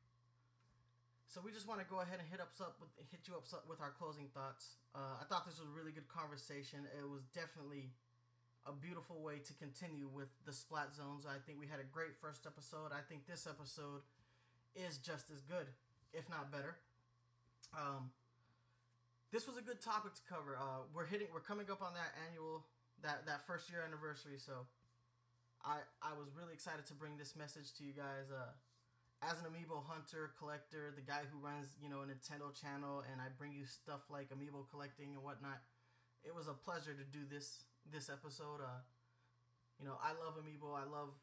So 1.27 1.43
we 1.43 1.51
just 1.51 1.67
want 1.67 1.83
to 1.83 1.89
go 1.91 1.99
ahead 1.99 2.23
and 2.23 2.27
hit 2.31 2.39
up 2.39 2.55
with 2.79 2.95
hit 3.11 3.27
you 3.27 3.35
up 3.35 3.43
with 3.67 3.83
our 3.83 3.91
closing 3.99 4.31
thoughts. 4.31 4.79
Uh, 4.95 5.19
I 5.19 5.27
thought 5.27 5.43
this 5.43 5.59
was 5.59 5.67
a 5.67 5.75
really 5.75 5.91
good 5.91 6.07
conversation. 6.07 6.87
It 6.95 7.03
was 7.03 7.27
definitely 7.35 7.91
a 8.63 8.71
beautiful 8.71 9.19
way 9.19 9.43
to 9.43 9.53
continue 9.59 10.07
with 10.07 10.31
the 10.47 10.55
SplatZones. 10.55 11.27
I 11.27 11.43
think 11.43 11.59
we 11.59 11.67
had 11.67 11.83
a 11.83 11.89
great 11.91 12.15
first 12.23 12.47
episode. 12.47 12.95
I 12.95 13.03
think 13.03 13.27
this 13.27 13.51
episode 13.51 14.07
is 14.79 15.03
just 15.03 15.35
as 15.35 15.43
good, 15.43 15.67
if 16.15 16.31
not 16.31 16.55
better. 16.55 16.79
Um, 17.75 18.15
this 19.35 19.51
was 19.51 19.59
a 19.59 19.67
good 19.67 19.83
topic 19.83 20.15
to 20.15 20.25
cover. 20.31 20.55
Uh, 20.55 20.87
we're 20.95 21.11
hitting, 21.11 21.27
we're 21.35 21.43
coming 21.43 21.67
up 21.67 21.83
on 21.83 21.99
that 21.99 22.15
annual, 22.31 22.63
that 23.03 23.27
that 23.27 23.51
first 23.51 23.67
year 23.67 23.83
anniversary. 23.83 24.39
So, 24.39 24.71
I 25.65 25.81
I 26.05 26.13
was 26.13 26.29
really 26.37 26.53
excited 26.53 26.85
to 26.93 26.95
bring 26.95 27.17
this 27.17 27.35
message 27.35 27.73
to 27.81 27.85
you 27.85 27.97
guys. 27.97 28.29
Uh, 28.29 28.53
as 29.25 29.41
an 29.41 29.49
amiibo 29.49 29.81
hunter 29.89 30.37
collector, 30.37 30.93
the 30.93 31.01
guy 31.01 31.25
who 31.33 31.41
runs 31.41 31.73
you 31.81 31.89
know 31.89 32.05
a 32.05 32.07
Nintendo 32.07 32.53
channel, 32.53 33.03
and 33.09 33.21
I 33.21 33.33
bring 33.33 33.57
you 33.57 33.65
stuff 33.65 34.05
like 34.13 34.29
amiibo 34.29 34.69
collecting 34.69 35.17
and 35.17 35.25
whatnot. 35.25 35.65
It 36.25 36.37
was 36.37 36.49
a 36.49 36.57
pleasure 36.57 36.93
to 36.93 37.07
do 37.09 37.25
this 37.25 37.65
this 37.89 38.13
episode. 38.13 38.61
Uh, 38.61 38.85
you 39.81 39.89
know, 39.89 39.97
I 40.05 40.13
love 40.13 40.37
amiibo. 40.37 40.77
I 40.77 40.85
love 40.85 41.17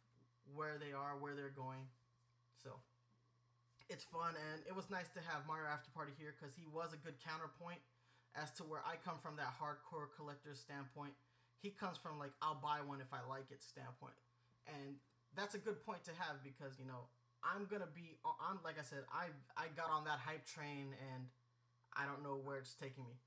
where 0.49 0.81
they 0.81 0.91
are, 0.91 1.15
where 1.21 1.37
they're 1.37 1.53
going. 1.53 1.85
So 2.57 2.81
it's 3.89 4.03
fun, 4.05 4.33
and 4.33 4.65
it 4.65 4.73
was 4.73 4.89
nice 4.89 5.09
to 5.13 5.21
have 5.21 5.45
Mario 5.45 5.69
After 5.69 5.93
Party 5.93 6.13
here 6.17 6.33
because 6.33 6.57
he 6.57 6.65
was 6.73 6.93
a 6.93 6.99
good 6.99 7.21
counterpoint 7.21 7.79
as 8.33 8.49
to 8.57 8.63
where 8.63 8.81
I 8.87 8.95
come 9.03 9.19
from 9.19 9.35
that 9.37 9.53
hardcore 9.59 10.09
collector 10.15 10.55
standpoint. 10.55 11.13
He 11.61 11.69
comes 11.69 11.97
from 11.97 12.17
like 12.17 12.33
I'll 12.41 12.57
buy 12.57 12.81
one 12.81 13.01
if 13.01 13.13
I 13.13 13.21
like 13.27 13.51
it 13.51 13.61
standpoint, 13.61 14.17
and 14.67 14.95
that's 15.35 15.55
a 15.55 15.61
good 15.61 15.83
point 15.85 16.03
to 16.05 16.11
have 16.11 16.43
because 16.43 16.77
you 16.79 16.85
know 16.85 17.07
I'm 17.43 17.65
gonna 17.65 17.89
be. 17.89 18.17
I'm 18.25 18.61
like 18.63 18.77
I 18.77 18.85
said. 18.85 19.03
I 19.09 19.33
I 19.57 19.73
got 19.73 19.89
on 19.89 20.05
that 20.05 20.21
hype 20.21 20.45
train, 20.45 20.93
and 21.13 21.25
I 21.97 22.05
don't 22.05 22.21
know 22.21 22.37
where 22.37 22.57
it's 22.57 22.73
taking 22.77 23.03
me. 23.05 23.17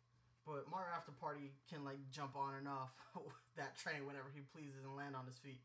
But 0.47 0.69
Mario 0.71 0.93
After 0.95 1.11
Party 1.11 1.57
can 1.67 1.83
like 1.85 1.99
jump 2.11 2.37
on 2.37 2.55
and 2.55 2.69
off 2.69 2.93
that 3.59 3.75
train 3.77 4.07
whenever 4.07 4.31
he 4.31 4.45
pleases 4.55 4.85
and 4.85 4.95
land 4.95 5.17
on 5.17 5.27
his 5.27 5.39
feet. 5.39 5.63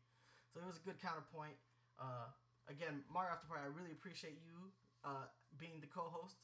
So 0.50 0.58
it 0.58 0.66
was 0.66 0.80
a 0.82 0.84
good 0.84 0.98
counterpoint. 0.98 1.54
Uh, 2.00 2.32
again, 2.66 3.04
Mario 3.12 3.36
After 3.36 3.46
Party, 3.46 3.62
I 3.62 3.70
really 3.70 3.92
appreciate 3.92 4.40
you 4.42 4.72
uh, 5.04 5.30
being 5.60 5.78
the 5.78 5.86
co-host. 5.86 6.40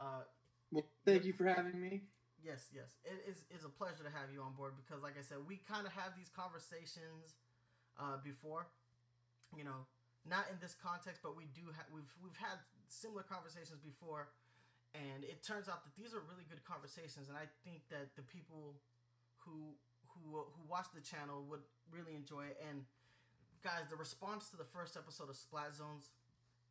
Uh, 0.00 0.26
well, 0.72 0.88
thank 1.06 1.22
you 1.24 1.32
for 1.36 1.46
having 1.46 1.78
me. 1.78 2.02
Yes, 2.42 2.68
yes, 2.74 2.98
it 3.06 3.24
is 3.30 3.46
is 3.54 3.64
a 3.64 3.72
pleasure 3.72 4.02
to 4.02 4.12
have 4.12 4.28
you 4.34 4.42
on 4.42 4.52
board 4.58 4.74
because, 4.76 5.00
like 5.00 5.16
I 5.16 5.22
said, 5.22 5.38
we 5.46 5.62
kind 5.64 5.86
of 5.86 5.94
have 5.94 6.12
these 6.18 6.28
conversations 6.34 7.38
uh, 7.98 8.18
before. 8.22 8.66
You 9.54 9.64
know, 9.64 9.86
not 10.26 10.50
in 10.50 10.58
this 10.58 10.74
context, 10.74 11.22
but 11.22 11.36
we 11.36 11.46
do 11.54 11.70
have 11.74 11.86
we've 11.92 12.10
we've 12.22 12.38
had 12.38 12.58
similar 12.88 13.22
conversations 13.22 13.78
before, 13.80 14.32
and 14.94 15.22
it 15.22 15.42
turns 15.42 15.68
out 15.68 15.84
that 15.84 15.94
these 15.94 16.14
are 16.14 16.22
really 16.26 16.46
good 16.48 16.64
conversations, 16.64 17.28
and 17.30 17.36
I 17.38 17.46
think 17.62 17.86
that 17.94 18.16
the 18.18 18.26
people 18.26 18.80
who 19.44 19.76
who 20.10 20.42
who 20.42 20.62
watch 20.66 20.90
the 20.94 21.04
channel 21.04 21.46
would 21.50 21.62
really 21.92 22.14
enjoy 22.16 22.50
it. 22.50 22.58
And 22.62 22.84
guys, 23.62 23.88
the 23.90 23.96
response 23.96 24.50
to 24.50 24.56
the 24.56 24.68
first 24.68 24.96
episode 24.96 25.30
of 25.30 25.36
SplatZones, 25.36 26.12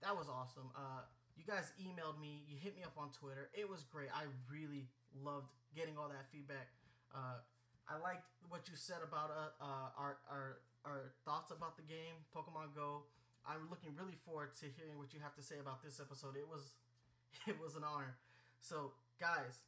that 0.02 0.16
was 0.16 0.28
awesome. 0.28 0.70
Uh, 0.76 1.08
you 1.36 1.44
guys 1.45 1.74
emailed 1.82 2.22
me, 2.22 2.45
you 2.45 2.58
hit 2.58 2.76
me 2.76 2.84
up 2.84 2.94
on 2.98 3.10
Twitter. 3.10 3.50
It 3.54 3.66
was 3.66 3.84
great. 3.90 4.10
I 4.14 4.30
really 4.52 4.86
loved 5.18 5.50
getting 5.76 5.98
all 5.98 6.08
that 6.10 6.30
feedback. 6.30 6.70
Uh, 7.14 7.41
I 7.90 7.98
liked 8.00 8.30
what 8.50 8.70
you 8.70 8.76
said 8.76 9.02
about 9.02 9.34
uh, 9.34 9.50
uh, 9.58 9.90
our, 9.98 10.18
our 10.30 10.62
our 10.85 11.15
thoughts 11.26 11.51
about 11.51 11.76
the 11.76 11.84
game, 11.84 12.23
Pokemon 12.35 12.76
Go. 12.76 13.07
I'm 13.43 13.68
looking 13.69 13.91
really 13.95 14.15
forward 14.23 14.55
to 14.64 14.68
hearing 14.72 14.95
what 14.99 15.11
you 15.14 15.19
have 15.19 15.35
to 15.35 15.43
say 15.43 15.60
about 15.60 15.84
this 15.84 15.99
episode. 15.99 16.35
It 16.39 16.47
was 16.47 16.76
it 17.47 17.60
was 17.60 17.76
an 17.76 17.84
honor. 17.84 18.15
So, 18.60 18.95
guys, 19.19 19.60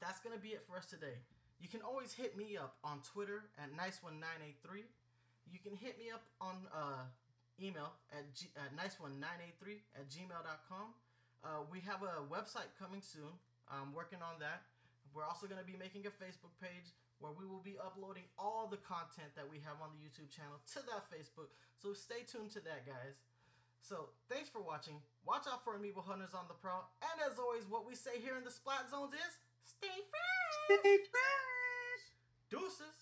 that's 0.00 0.18
going 0.18 0.34
to 0.34 0.42
be 0.42 0.54
it 0.58 0.66
for 0.66 0.76
us 0.76 0.86
today. 0.86 1.22
You 1.62 1.70
can 1.70 1.82
always 1.86 2.10
hit 2.14 2.34
me 2.34 2.58
up 2.58 2.74
on 2.82 2.98
Twitter 3.06 3.46
at 3.54 3.70
NyceOne983. 3.70 4.82
You 5.46 5.58
can 5.62 5.78
hit 5.78 5.94
me 5.94 6.10
up 6.10 6.26
on 6.42 6.66
uh, 6.74 7.06
email 7.62 7.94
at, 8.10 8.26
G- 8.34 8.50
at 8.58 8.74
NyceOne983 8.74 9.78
at 9.94 10.10
gmail.com. 10.10 10.86
Uh, 11.46 11.62
we 11.70 11.78
have 11.86 12.02
a 12.02 12.26
website 12.26 12.70
coming 12.78 12.98
soon. 12.98 13.30
I'm 13.70 13.94
working 13.94 14.18
on 14.18 14.42
that. 14.42 14.66
We're 15.14 15.22
also 15.26 15.46
going 15.46 15.62
to 15.62 15.66
be 15.66 15.78
making 15.78 16.02
a 16.06 16.12
Facebook 16.18 16.54
page 16.58 16.90
where 17.22 17.30
we 17.32 17.46
will 17.46 17.62
be 17.62 17.78
uploading 17.78 18.26
all 18.34 18.66
the 18.66 18.82
content 18.82 19.30
that 19.38 19.46
we 19.46 19.62
have 19.62 19.78
on 19.78 19.94
the 19.94 20.02
YouTube 20.02 20.28
channel 20.28 20.58
to 20.74 20.82
that 20.90 21.06
Facebook. 21.06 21.54
So 21.78 21.94
stay 21.94 22.26
tuned 22.26 22.50
to 22.58 22.60
that, 22.66 22.82
guys. 22.82 23.22
So 23.78 24.10
thanks 24.26 24.50
for 24.50 24.58
watching. 24.58 24.98
Watch 25.22 25.46
out 25.46 25.62
for 25.62 25.78
Amiibo 25.78 26.02
Hunters 26.02 26.34
on 26.34 26.50
the 26.50 26.58
Pro. 26.58 26.82
And 26.98 27.16
as 27.22 27.38
always, 27.38 27.62
what 27.70 27.86
we 27.86 27.94
say 27.94 28.18
here 28.18 28.34
in 28.34 28.42
the 28.42 28.50
SplatZones 28.50 29.14
is 29.14 29.38
stay 29.62 30.02
fresh. 30.10 30.54
Stay 30.82 30.98
fresh. 31.06 32.02
Deuces. 32.50 33.01